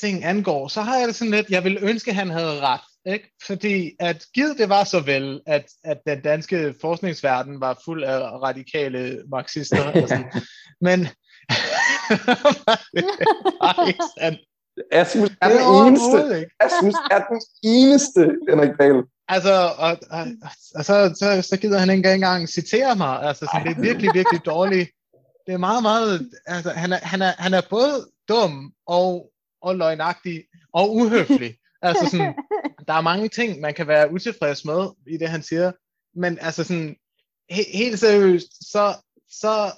ting 0.00 0.24
angår, 0.24 0.68
så 0.68 0.80
har 0.80 0.96
jeg 0.96 1.08
det 1.08 1.16
sådan 1.16 1.30
lidt, 1.30 1.50
jeg 1.50 1.64
vil 1.64 1.78
ønske, 1.82 2.10
at 2.10 2.16
han 2.16 2.30
havde 2.30 2.60
ret. 2.60 2.80
Ikke? 3.06 3.32
Fordi 3.46 3.92
at 3.98 4.24
givet 4.34 4.58
det 4.58 4.68
var 4.68 4.84
så 4.84 5.00
vel, 5.00 5.40
at, 5.46 5.64
at 5.84 5.98
den 6.06 6.20
danske 6.20 6.74
forskningsverden 6.80 7.60
var 7.60 7.80
fuld 7.84 8.04
af 8.04 8.20
radikale 8.20 9.22
marxister. 9.30 9.84
altså, 10.00 10.42
men 10.80 11.00
det 12.94 13.04
er 13.60 13.86
ikke 13.86 14.04
sandt. 14.20 14.40
Asmus 14.92 15.30
er, 15.42 15.48
den 15.48 15.86
eneste. 15.86 16.46
Asmus 16.60 16.94
er 17.10 17.20
den 17.30 17.40
eneste, 17.62 18.20
Henrik 18.48 18.70
Dahl. 18.78 19.02
Altså, 19.28 19.52
og, 19.78 19.96
og, 20.10 20.26
og 20.74 20.84
så, 20.84 21.14
så, 21.18 21.42
så 21.42 21.56
gider 21.60 21.78
han 21.78 21.90
ikke 21.90 22.14
engang 22.14 22.48
citere 22.48 22.96
mig. 22.96 23.22
Altså, 23.22 23.44
så 23.44 23.60
det 23.64 23.76
er 23.76 23.80
virkelig, 23.80 24.10
virkelig 24.14 24.40
dårligt. 24.46 24.90
Det 25.50 25.54
er 25.54 25.58
meget, 25.58 25.82
meget... 25.82 26.30
Altså, 26.46 26.70
han, 26.70 26.92
er, 26.92 26.98
han, 27.02 27.22
er, 27.22 27.32
han 27.38 27.54
er 27.54 27.60
både 27.70 28.10
dum 28.28 28.72
og, 28.86 29.30
og 29.62 29.76
løgnagtig 29.76 30.44
og 30.72 30.96
uhøflig. 30.96 31.56
altså, 31.82 32.10
sådan, 32.10 32.34
der 32.86 32.94
er 32.94 33.00
mange 33.00 33.28
ting, 33.28 33.60
man 33.60 33.74
kan 33.74 33.86
være 33.86 34.12
utilfreds 34.12 34.64
med 34.64 34.88
i 35.06 35.16
det, 35.16 35.28
han 35.28 35.42
siger. 35.42 35.72
Men 36.14 36.38
altså 36.40 36.64
sådan, 36.64 36.96
he, 37.50 37.62
helt 37.74 37.98
seriøst, 37.98 38.70
så, 38.70 38.94
så 39.30 39.72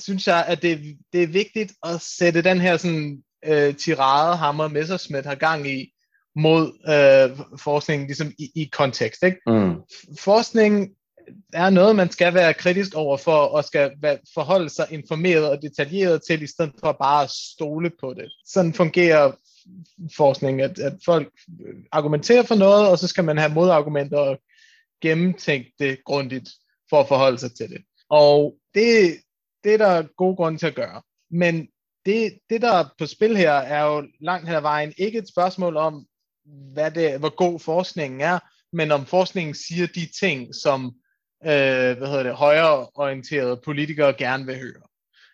synes 0.00 0.26
jeg, 0.26 0.44
at 0.48 0.62
det, 0.62 0.98
det 1.12 1.22
er 1.22 1.26
vigtigt 1.26 1.72
at 1.82 2.00
sætte 2.00 2.42
den 2.42 2.60
her 2.60 2.76
sådan, 2.76 3.22
øh, 3.44 3.76
tirade, 3.76 4.36
Hammer 4.36 4.68
Messersmith 4.68 5.28
har 5.28 5.34
gang 5.34 5.70
i, 5.70 5.92
mod 6.36 6.72
øh, 6.88 7.58
forskning 7.58 8.06
ligesom 8.06 8.32
i, 8.38 8.50
i 8.54 8.64
kontekst. 8.72 9.22
Ikke? 9.22 9.40
Mm. 9.46 9.74
Forskning 10.18 10.90
er 11.52 11.70
noget, 11.70 11.96
man 11.96 12.10
skal 12.10 12.34
være 12.34 12.54
kritisk 12.54 12.94
over 12.94 13.16
for, 13.16 13.36
og 13.36 13.64
skal 13.64 13.92
forholde 14.34 14.68
sig 14.68 14.86
informeret 14.90 15.50
og 15.50 15.62
detaljeret 15.62 16.22
til, 16.26 16.42
i 16.42 16.46
stedet 16.46 16.72
for 16.80 16.92
bare 16.92 17.24
at 17.24 17.30
stole 17.30 17.90
på 18.00 18.14
det. 18.14 18.32
Sådan 18.46 18.74
fungerer 18.74 19.32
forskning, 20.16 20.60
at, 20.60 20.78
at 20.78 20.92
folk 21.04 21.32
øh, 21.66 21.74
argumenterer 21.92 22.42
for 22.42 22.54
noget, 22.54 22.88
og 22.88 22.98
så 22.98 23.08
skal 23.08 23.24
man 23.24 23.38
have 23.38 23.54
modargumenter 23.54 24.18
og 24.18 24.38
gennemtænke 25.02 25.72
det 25.78 26.04
grundigt 26.04 26.50
for 26.90 27.00
at 27.00 27.08
forholde 27.08 27.38
sig 27.38 27.54
til 27.54 27.70
det. 27.70 27.82
Og 28.08 28.54
det, 28.74 29.16
det 29.64 29.74
er 29.74 29.78
der 29.78 30.06
god 30.16 30.36
grund 30.36 30.58
til 30.58 30.66
at 30.66 30.74
gøre. 30.74 31.02
Men 31.30 31.68
det, 32.06 32.38
det, 32.50 32.62
der 32.62 32.72
er 32.72 32.84
på 32.98 33.06
spil 33.06 33.36
her, 33.36 33.52
er 33.52 33.84
jo 33.84 34.06
langt 34.20 34.48
hen 34.48 34.56
ad 34.56 34.60
vejen 34.60 34.92
ikke 34.98 35.18
et 35.18 35.28
spørgsmål 35.28 35.76
om, 35.76 36.06
hvad 36.72 36.90
det, 36.90 37.18
hvor 37.18 37.34
god 37.34 37.60
forskningen 37.60 38.20
er, 38.20 38.38
men 38.72 38.92
om 38.92 39.06
forskningen 39.06 39.54
siger 39.54 39.86
de 39.86 40.08
ting, 40.20 40.54
som 40.54 40.94
øh, 41.46 41.98
hvad 41.98 42.08
hedder 42.08 42.22
det, 42.22 42.34
højreorienterede 42.34 43.60
politikere 43.64 44.12
gerne 44.12 44.46
vil 44.46 44.58
høre. 44.58 44.82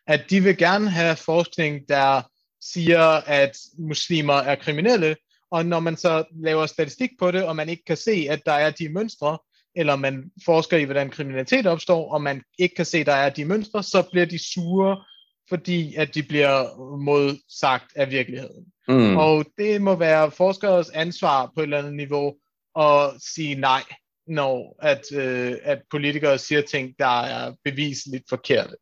At 0.07 0.25
de 0.31 0.43
vil 0.43 0.57
gerne 0.57 0.91
have 0.91 1.17
forskning, 1.17 1.89
der 1.89 2.23
siger, 2.61 3.03
at 3.27 3.57
muslimer 3.79 4.35
er 4.35 4.55
kriminelle, 4.55 5.17
og 5.51 5.67
når 5.67 5.81
man 5.81 5.97
så 5.97 6.25
laver 6.33 6.67
statistik 6.67 7.11
på 7.19 7.31
det, 7.31 7.45
og 7.45 7.57
man 7.57 7.69
ikke 7.69 7.85
kan 7.85 7.97
se, 7.97 8.27
at 8.31 8.41
der 8.47 8.53
er 8.53 8.71
de 8.71 8.89
mønstre, 8.89 9.39
eller 9.77 9.97
man 9.97 10.31
forsker 10.45 10.77
i, 10.77 10.85
hvordan 10.85 11.11
kriminalitet 11.11 11.67
opstår, 11.67 12.13
og 12.13 12.23
man 12.23 12.43
ikke 12.59 12.75
kan 12.75 12.85
se, 12.85 12.99
at 12.99 13.07
der 13.07 13.13
er 13.13 13.31
de 13.31 13.45
mønstre, 13.45 13.83
så 13.83 14.03
bliver 14.11 14.27
de 14.27 14.53
sure, 14.53 15.05
fordi 15.49 15.95
at 15.95 16.15
de 16.15 16.23
bliver 16.23 16.77
modsagt 16.97 17.93
af 17.97 18.11
virkeligheden. 18.11 18.65
Mm. 18.89 19.17
Og 19.17 19.45
det 19.59 19.83
må 19.83 19.95
være 19.95 20.31
forskeres 20.31 20.91
ansvar 20.91 21.53
på 21.55 21.61
et 21.61 21.63
eller 21.63 21.79
andet 21.79 21.95
niveau 21.95 22.35
at 22.79 23.11
sige 23.35 23.55
nej, 23.55 23.83
når 24.31 24.77
at, 24.83 25.13
øh, 25.13 25.57
at 25.63 25.83
politikere 25.91 26.39
siger 26.39 26.61
ting, 26.61 26.95
der 26.99 27.21
er 27.21 27.53
beviseligt 27.65 28.25
forkerte. 28.29 28.77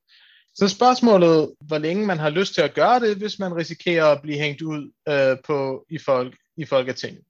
Så 0.54 0.68
spørgsmålet, 0.68 1.54
hvor 1.60 1.78
længe 1.78 2.06
man 2.06 2.18
har 2.18 2.30
lyst 2.30 2.54
til 2.54 2.62
at 2.62 2.74
gøre 2.74 3.00
det, 3.00 3.16
hvis 3.16 3.38
man 3.38 3.56
risikerer 3.56 4.06
at 4.06 4.22
blive 4.22 4.38
hængt 4.38 4.62
ud 4.62 4.92
øh, 5.08 5.36
på, 5.44 5.86
i, 5.90 5.98
folk, 5.98 6.36
i 6.56 6.64
Folketinget. 6.64 7.22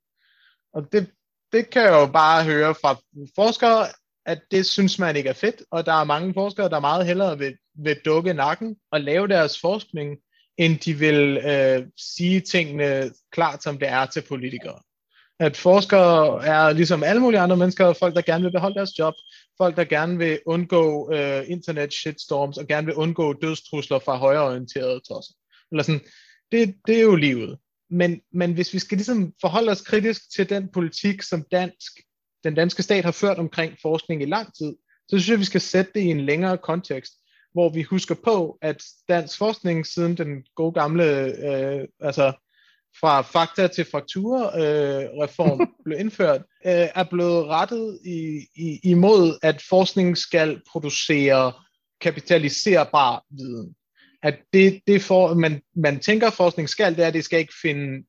Og 0.75 0.93
det, 0.93 1.11
det 1.53 1.71
kan 1.71 1.83
jeg 1.83 1.93
jo 1.93 2.07
bare 2.07 2.45
høre 2.45 2.75
fra 2.75 2.97
forskere, 3.35 3.87
at 4.27 4.41
det 4.51 4.67
synes 4.67 4.99
man 4.99 5.17
ikke 5.17 5.29
er 5.29 5.33
fedt, 5.35 5.63
og 5.71 5.87
der 5.87 5.93
er 5.93 6.05
mange 6.05 6.35
forskere, 6.35 6.69
der 6.69 6.81
meget 6.81 7.07
hellere 7.07 7.39
vil, 7.39 7.57
vil 7.75 8.01
dukke 8.05 8.35
nakken 8.35 8.77
og 8.93 9.01
lave 9.01 9.29
deres 9.29 9.61
forskning, 9.61 10.19
end 10.57 10.79
de 10.79 10.95
vil 10.95 11.39
øh, 11.39 11.87
sige 11.97 12.41
tingene 12.41 13.11
klart, 13.33 13.63
som 13.63 13.79
det 13.79 13.89
er 13.89 14.07
til 14.07 14.23
politikere. 14.29 14.81
At 15.41 15.57
forskere 15.57 16.47
er 16.47 16.73
ligesom 16.73 17.03
alle 17.03 17.21
mulige 17.21 17.41
andre 17.41 17.57
mennesker, 17.57 17.93
folk, 17.93 18.15
der 18.15 18.23
gerne 18.23 18.45
vil 18.45 18.53
beholde 18.53 18.75
deres 18.75 18.99
job, 18.99 19.15
folk, 19.59 19.77
der 19.77 19.85
gerne 19.85 20.19
vil 20.19 20.41
undgå 20.47 21.13
øh, 21.13 21.45
internet 21.47 21.93
shitstorms, 21.93 22.59
og 22.59 22.67
gerne 22.67 22.87
vil 22.87 22.95
undgå 22.95 23.33
dødstrusler 23.33 23.99
fra 23.99 24.17
højreorienterede 24.17 25.01
tosser. 25.09 25.35
Eller 25.73 25.83
sådan, 25.83 26.01
det, 26.53 26.75
det 26.87 26.99
er 26.99 27.03
jo 27.03 27.15
livet. 27.15 27.59
Men, 27.91 28.21
men 28.33 28.53
hvis 28.53 28.75
vi 28.75 28.79
skal 28.79 28.99
ligesom 28.99 29.33
forholde 29.41 29.71
os 29.71 29.81
kritisk 29.81 30.33
til 30.33 30.51
den 30.51 30.69
politik, 30.73 31.23
som 31.23 31.45
dansk, 31.53 31.93
den 32.45 32.55
danske 32.55 32.83
stat 32.83 33.05
har 33.05 33.13
ført 33.13 33.39
omkring 33.39 33.77
forskning 33.83 34.23
i 34.23 34.27
lang 34.27 34.55
tid, 34.55 34.77
så 35.09 35.19
synes 35.19 35.29
jeg, 35.29 35.39
vi 35.39 35.45
skal 35.45 35.61
sætte 35.61 35.93
det 35.95 36.01
i 36.01 36.11
en 36.11 36.21
længere 36.21 36.59
kontekst, 36.59 37.13
hvor 37.53 37.69
vi 37.69 37.83
husker 37.83 38.15
på, 38.25 38.59
at 38.63 38.85
dansk 39.09 39.39
forskning 39.39 39.87
siden 39.87 40.17
den 40.17 40.29
gode 40.57 40.73
gamle, 40.73 41.05
øh, 41.49 41.89
altså 42.01 42.33
fra 43.01 43.23
fakta 43.23 43.67
til 43.67 43.87
fraktur 43.91 44.37
øh, 44.43 45.05
reform 45.23 45.69
blev 45.85 46.01
indført, 46.01 46.41
øh, 46.41 46.89
er 46.95 47.05
blevet 47.11 47.47
rettet 47.47 47.99
i, 48.05 48.47
i, 48.57 48.81
imod, 48.83 49.39
at 49.43 49.63
forskning 49.69 50.19
skal 50.19 50.61
producere 50.71 51.53
kapitaliserbar 52.01 53.25
viden. 53.31 53.75
At 54.23 54.39
det, 54.53 54.81
det 54.87 55.03
for, 55.03 55.35
man, 55.35 55.61
man 55.77 56.01
tænker, 56.01 56.31
forskning 56.31 56.69
skal, 56.69 56.97
det 56.97 57.05
er, 57.05 57.09
at 57.09 57.15
det 57.15 57.25
skal 57.25 57.39
ikke 57.39 57.55
finde 57.63 58.07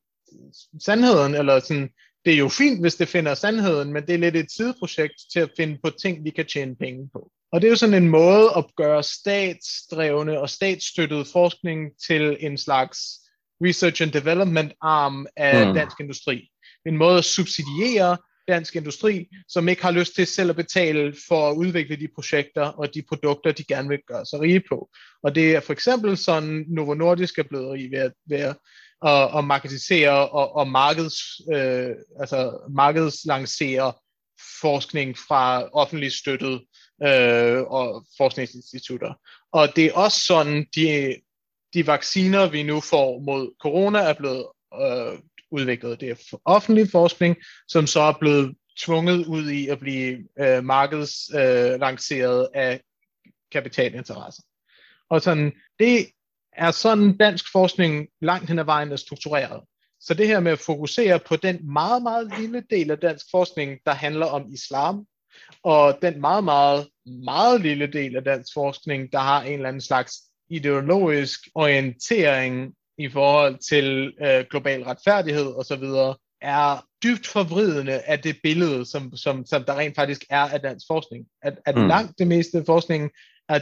sandheden, 0.84 1.34
eller 1.34 1.60
sådan, 1.60 1.88
det 2.24 2.32
er 2.32 2.38
jo 2.38 2.48
fint, 2.48 2.80
hvis 2.80 2.94
det 2.94 3.08
finder 3.08 3.34
sandheden, 3.34 3.92
men 3.92 4.06
det 4.06 4.14
er 4.14 4.18
lidt 4.18 4.36
et 4.36 4.52
sideprojekt 4.52 5.14
til 5.32 5.40
at 5.40 5.50
finde 5.56 5.78
på 5.84 5.90
ting, 5.90 6.24
vi 6.24 6.30
kan 6.30 6.46
tjene 6.46 6.76
penge 6.76 7.08
på. 7.12 7.30
Og 7.52 7.60
det 7.60 7.66
er 7.66 7.70
jo 7.70 7.76
sådan 7.76 8.02
en 8.02 8.08
måde 8.08 8.50
at 8.56 8.64
gøre 8.76 9.02
statsdrevne 9.02 10.40
og 10.40 10.50
statsstøttet 10.50 11.26
forskning 11.26 11.90
til 12.08 12.36
en 12.40 12.58
slags 12.58 13.19
research 13.64 14.02
and 14.02 14.12
development 14.12 14.72
arm 14.82 15.26
af 15.36 15.66
mm. 15.66 15.74
dansk 15.74 16.00
industri. 16.00 16.50
En 16.86 16.96
måde 16.96 17.18
at 17.18 17.24
subsidiere 17.24 18.16
dansk 18.48 18.76
industri, 18.76 19.28
som 19.48 19.68
ikke 19.68 19.82
har 19.82 19.90
lyst 19.90 20.14
til 20.14 20.26
selv 20.26 20.50
at 20.50 20.56
betale 20.56 21.14
for 21.28 21.50
at 21.50 21.56
udvikle 21.56 21.96
de 21.96 22.08
projekter 22.14 22.62
og 22.62 22.94
de 22.94 23.02
produkter, 23.08 23.52
de 23.52 23.64
gerne 23.64 23.88
vil 23.88 23.98
gøre 24.06 24.26
sig 24.26 24.40
rige 24.40 24.62
på. 24.68 24.90
Og 25.22 25.34
det 25.34 25.56
er 25.56 25.60
for 25.60 25.72
eksempel 25.72 26.16
sådan, 26.16 26.64
Novo 26.68 26.94
Nordisk 26.94 27.38
er 27.38 27.42
blevet 27.42 27.72
rige 27.72 27.90
ved 27.90 27.98
at, 27.98 28.12
ved 28.28 28.38
at, 28.38 28.56
at, 29.38 29.44
marketisere 29.44 30.30
og, 30.30 30.56
og 30.56 30.68
markeds, 30.68 31.16
øh, 31.52 31.90
altså 32.20 32.68
markedslancere 32.74 33.92
forskning 34.60 35.18
fra 35.18 35.68
offentligt 35.72 36.14
støttet 36.14 36.60
øh, 37.06 37.62
og 37.62 38.06
forskningsinstitutter. 38.16 39.14
Og 39.52 39.76
det 39.76 39.84
er 39.86 39.92
også 39.92 40.20
sådan, 40.26 40.66
de, 40.74 41.14
de 41.74 41.86
vacciner, 41.86 42.50
vi 42.50 42.62
nu 42.62 42.80
får 42.80 43.18
mod 43.18 43.52
corona, 43.60 43.98
er 43.98 44.14
blevet 44.14 44.46
øh, 44.74 45.18
udviklet. 45.50 46.00
Det 46.00 46.10
er 46.10 46.38
offentlig 46.44 46.90
forskning, 46.90 47.36
som 47.68 47.86
så 47.86 48.00
er 48.00 48.14
blevet 48.20 48.56
tvunget 48.78 49.26
ud 49.26 49.50
i 49.50 49.68
at 49.68 49.78
blive 49.78 50.18
øh, 50.40 50.64
markedslanceret 50.64 52.40
øh, 52.40 52.62
af 52.62 52.80
kapitalinteresser. 53.52 54.42
Og 55.10 55.22
sådan, 55.22 55.52
det 55.78 56.06
er 56.52 56.70
sådan 56.70 57.16
dansk 57.16 57.52
forskning 57.52 58.08
langt 58.20 58.48
hen 58.48 58.58
ad 58.58 58.64
vejen 58.64 58.92
er 58.92 58.96
struktureret. 58.96 59.62
Så 60.00 60.14
det 60.14 60.26
her 60.26 60.40
med 60.40 60.52
at 60.52 60.58
fokusere 60.58 61.18
på 61.18 61.36
den 61.36 61.72
meget, 61.72 62.02
meget 62.02 62.32
lille 62.38 62.62
del 62.70 62.90
af 62.90 62.98
dansk 62.98 63.26
forskning, 63.30 63.78
der 63.86 63.92
handler 63.92 64.26
om 64.26 64.52
islam, 64.52 65.06
og 65.62 65.98
den 66.02 66.20
meget, 66.20 66.44
meget, 66.44 66.88
meget 67.24 67.60
lille 67.60 67.86
del 67.86 68.16
af 68.16 68.24
dansk 68.24 68.52
forskning, 68.54 69.12
der 69.12 69.18
har 69.18 69.42
en 69.42 69.52
eller 69.52 69.68
anden 69.68 69.80
slags 69.80 70.29
ideologisk 70.50 71.40
orientering 71.54 72.74
i 72.98 73.08
forhold 73.08 73.58
til 73.58 74.14
øh, 74.22 74.44
global 74.50 74.82
retfærdighed 74.82 75.54
osv., 75.56 75.84
er 76.42 76.86
dybt 77.02 77.26
forvridende 77.26 78.00
af 78.00 78.18
det 78.18 78.36
billede, 78.42 78.86
som, 78.86 79.16
som, 79.16 79.46
som 79.46 79.64
der 79.64 79.78
rent 79.78 79.96
faktisk 79.96 80.24
er 80.30 80.48
af 80.48 80.60
dansk 80.60 80.86
forskning. 80.86 81.26
At, 81.42 81.58
at 81.66 81.76
mm. 81.76 81.86
langt 81.86 82.18
det 82.18 82.26
meste 82.26 82.58
af 82.58 82.66
forskningen 82.66 83.10
er 83.48 83.60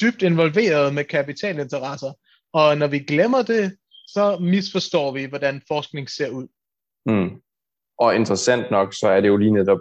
dybt 0.00 0.22
involveret 0.22 0.94
med 0.94 1.04
kapitalinteresser, 1.04 2.12
og 2.52 2.78
når 2.78 2.86
vi 2.86 2.98
glemmer 2.98 3.42
det, 3.42 3.76
så 4.06 4.38
misforstår 4.40 5.12
vi, 5.12 5.24
hvordan 5.24 5.62
forskning 5.68 6.10
ser 6.10 6.28
ud. 6.28 6.48
Mm. 7.06 7.42
Og 7.98 8.14
interessant 8.14 8.70
nok, 8.70 8.94
så 8.94 9.08
er 9.08 9.20
det 9.20 9.28
jo 9.28 9.36
lige 9.36 9.52
netop 9.52 9.78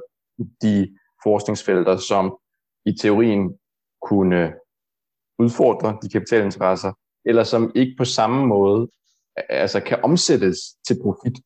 de 0.62 0.98
forskningsfelter, 1.24 1.98
som 1.98 2.38
i 2.86 2.94
teorien 3.02 3.50
kunne 4.02 4.54
udfordre 5.40 5.98
de 6.02 6.10
kapitalinteresser, 6.10 6.92
eller 7.26 7.44
som 7.44 7.72
ikke 7.76 7.96
på 7.98 8.06
samme 8.06 8.48
måde 8.48 8.88
altså 9.50 9.80
kan 9.80 10.04
omsættes 10.04 10.58
til 10.88 10.98
profit 11.04 11.38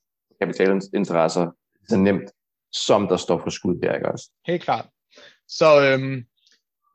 kapitalinteresser 0.41 1.52
så 1.90 1.98
nemt, 1.98 2.32
som 2.72 3.07
der 3.07 3.18
står 3.18 3.38
for 3.38 3.49
skud 3.49 3.80
her, 3.84 3.94
ikke 3.94 4.11
også? 4.11 4.30
Helt 4.48 4.64
klart. 4.64 4.86
Så 5.48 5.82
øhm, 5.82 6.26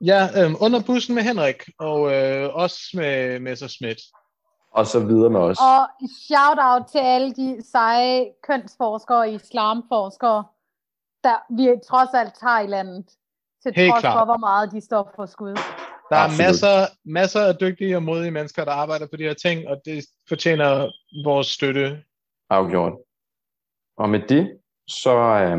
ja, 0.00 0.44
øhm, 0.44 0.54
under 0.60 0.82
bussen 0.86 1.14
med 1.14 1.22
Henrik, 1.22 1.62
og 1.78 2.14
øh, 2.14 2.54
også 2.54 2.78
med 2.94 3.40
Messerschmidt. 3.40 3.98
Og 4.72 4.86
så 4.86 5.00
videre 5.00 5.30
med 5.30 5.40
os. 5.40 5.58
Og 5.60 6.08
shout 6.26 6.58
out 6.60 6.86
til 6.92 6.98
alle 6.98 7.32
de 7.32 7.62
seje 7.72 8.26
kønsforskere 8.42 9.18
og 9.18 9.30
islamforskere, 9.30 10.44
der 11.24 11.36
vi 11.56 11.80
trods 11.88 12.10
alt 12.14 12.34
tager 12.40 12.60
i 12.60 12.66
landet, 12.66 13.06
til 13.62 13.72
Helt 13.76 13.90
trods 13.90 14.00
klart. 14.00 14.18
for, 14.18 14.24
hvor 14.24 14.36
meget 14.36 14.72
de 14.72 14.80
står 14.80 15.12
for 15.16 15.26
skud. 15.26 15.56
Der 16.10 16.16
er 16.16 16.39
masser, 16.47 16.86
masser 17.05 17.40
af 17.40 17.56
dygtige 17.56 17.97
og 17.97 18.02
modige 18.02 18.30
mennesker, 18.30 18.64
der 18.64 18.72
arbejder 18.72 19.06
på 19.06 19.16
de 19.16 19.22
her 19.22 19.35
ting, 19.35 19.68
og 19.68 19.80
det 19.85 20.05
fortjener 20.28 20.90
vores 21.24 21.47
støtte. 21.47 22.02
Afgjort. 22.51 22.93
Og 23.97 24.10
med 24.10 24.20
det, 24.28 24.59
så 24.89 25.14
øh, 25.18 25.59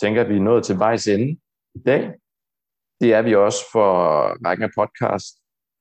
tænker 0.00 0.24
vi 0.24 0.36
er 0.36 0.40
nået 0.40 0.64
til 0.64 0.78
vejs 0.78 1.06
ende 1.06 1.40
i 1.74 1.78
dag. 1.86 2.12
Det 3.00 3.14
er 3.14 3.22
vi 3.22 3.34
også 3.34 3.64
for 3.72 3.88
rækken 4.46 4.64
af 4.64 4.70
podcast, 4.78 5.36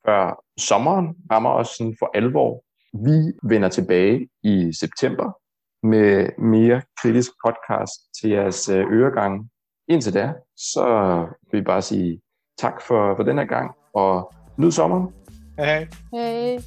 før 0.06 0.44
sommeren 0.58 1.16
rammer 1.32 1.50
os 1.50 1.68
sådan 1.68 1.96
for 2.00 2.12
alvor. 2.14 2.64
Vi 2.94 3.34
vender 3.44 3.70
tilbage 3.70 4.30
i 4.44 4.74
september 4.80 5.32
med 5.88 6.30
mere 6.38 6.82
kritisk 7.02 7.32
podcast 7.46 7.94
til 8.22 8.30
jeres 8.30 8.70
øh, 8.70 8.86
øregang. 8.92 9.50
Indtil 9.88 10.14
da, 10.14 10.34
så 10.58 10.86
vil 11.52 11.60
vi 11.60 11.66
bare 11.66 11.82
sige 11.82 12.22
tak 12.58 12.82
for, 12.82 13.16
for 13.16 13.24
den 13.24 13.38
her 13.38 13.46
gang, 13.46 13.76
og 13.94 14.34
nyd 14.58 14.72
sommeren. 14.72 15.08
Hej. 15.58 15.88
Hej. 16.14 16.60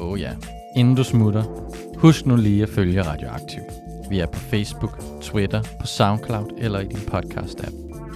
Oh 0.00 0.20
ja. 0.20 0.30
Inden 0.76 0.94
du 0.94 1.04
smutter, 1.04 1.44
husk 1.96 2.26
nu 2.26 2.36
lige 2.36 2.62
at 2.62 2.68
følge 2.68 3.02
Radioaktiv. 3.02 3.62
Vi 4.10 4.20
er 4.20 4.26
på 4.26 4.38
Facebook, 4.38 5.02
Twitter, 5.20 5.62
på 5.80 5.86
SoundCloud 5.86 6.50
eller 6.58 6.80
i 6.80 6.84
din 6.84 6.96
podcast-app. 6.96 7.83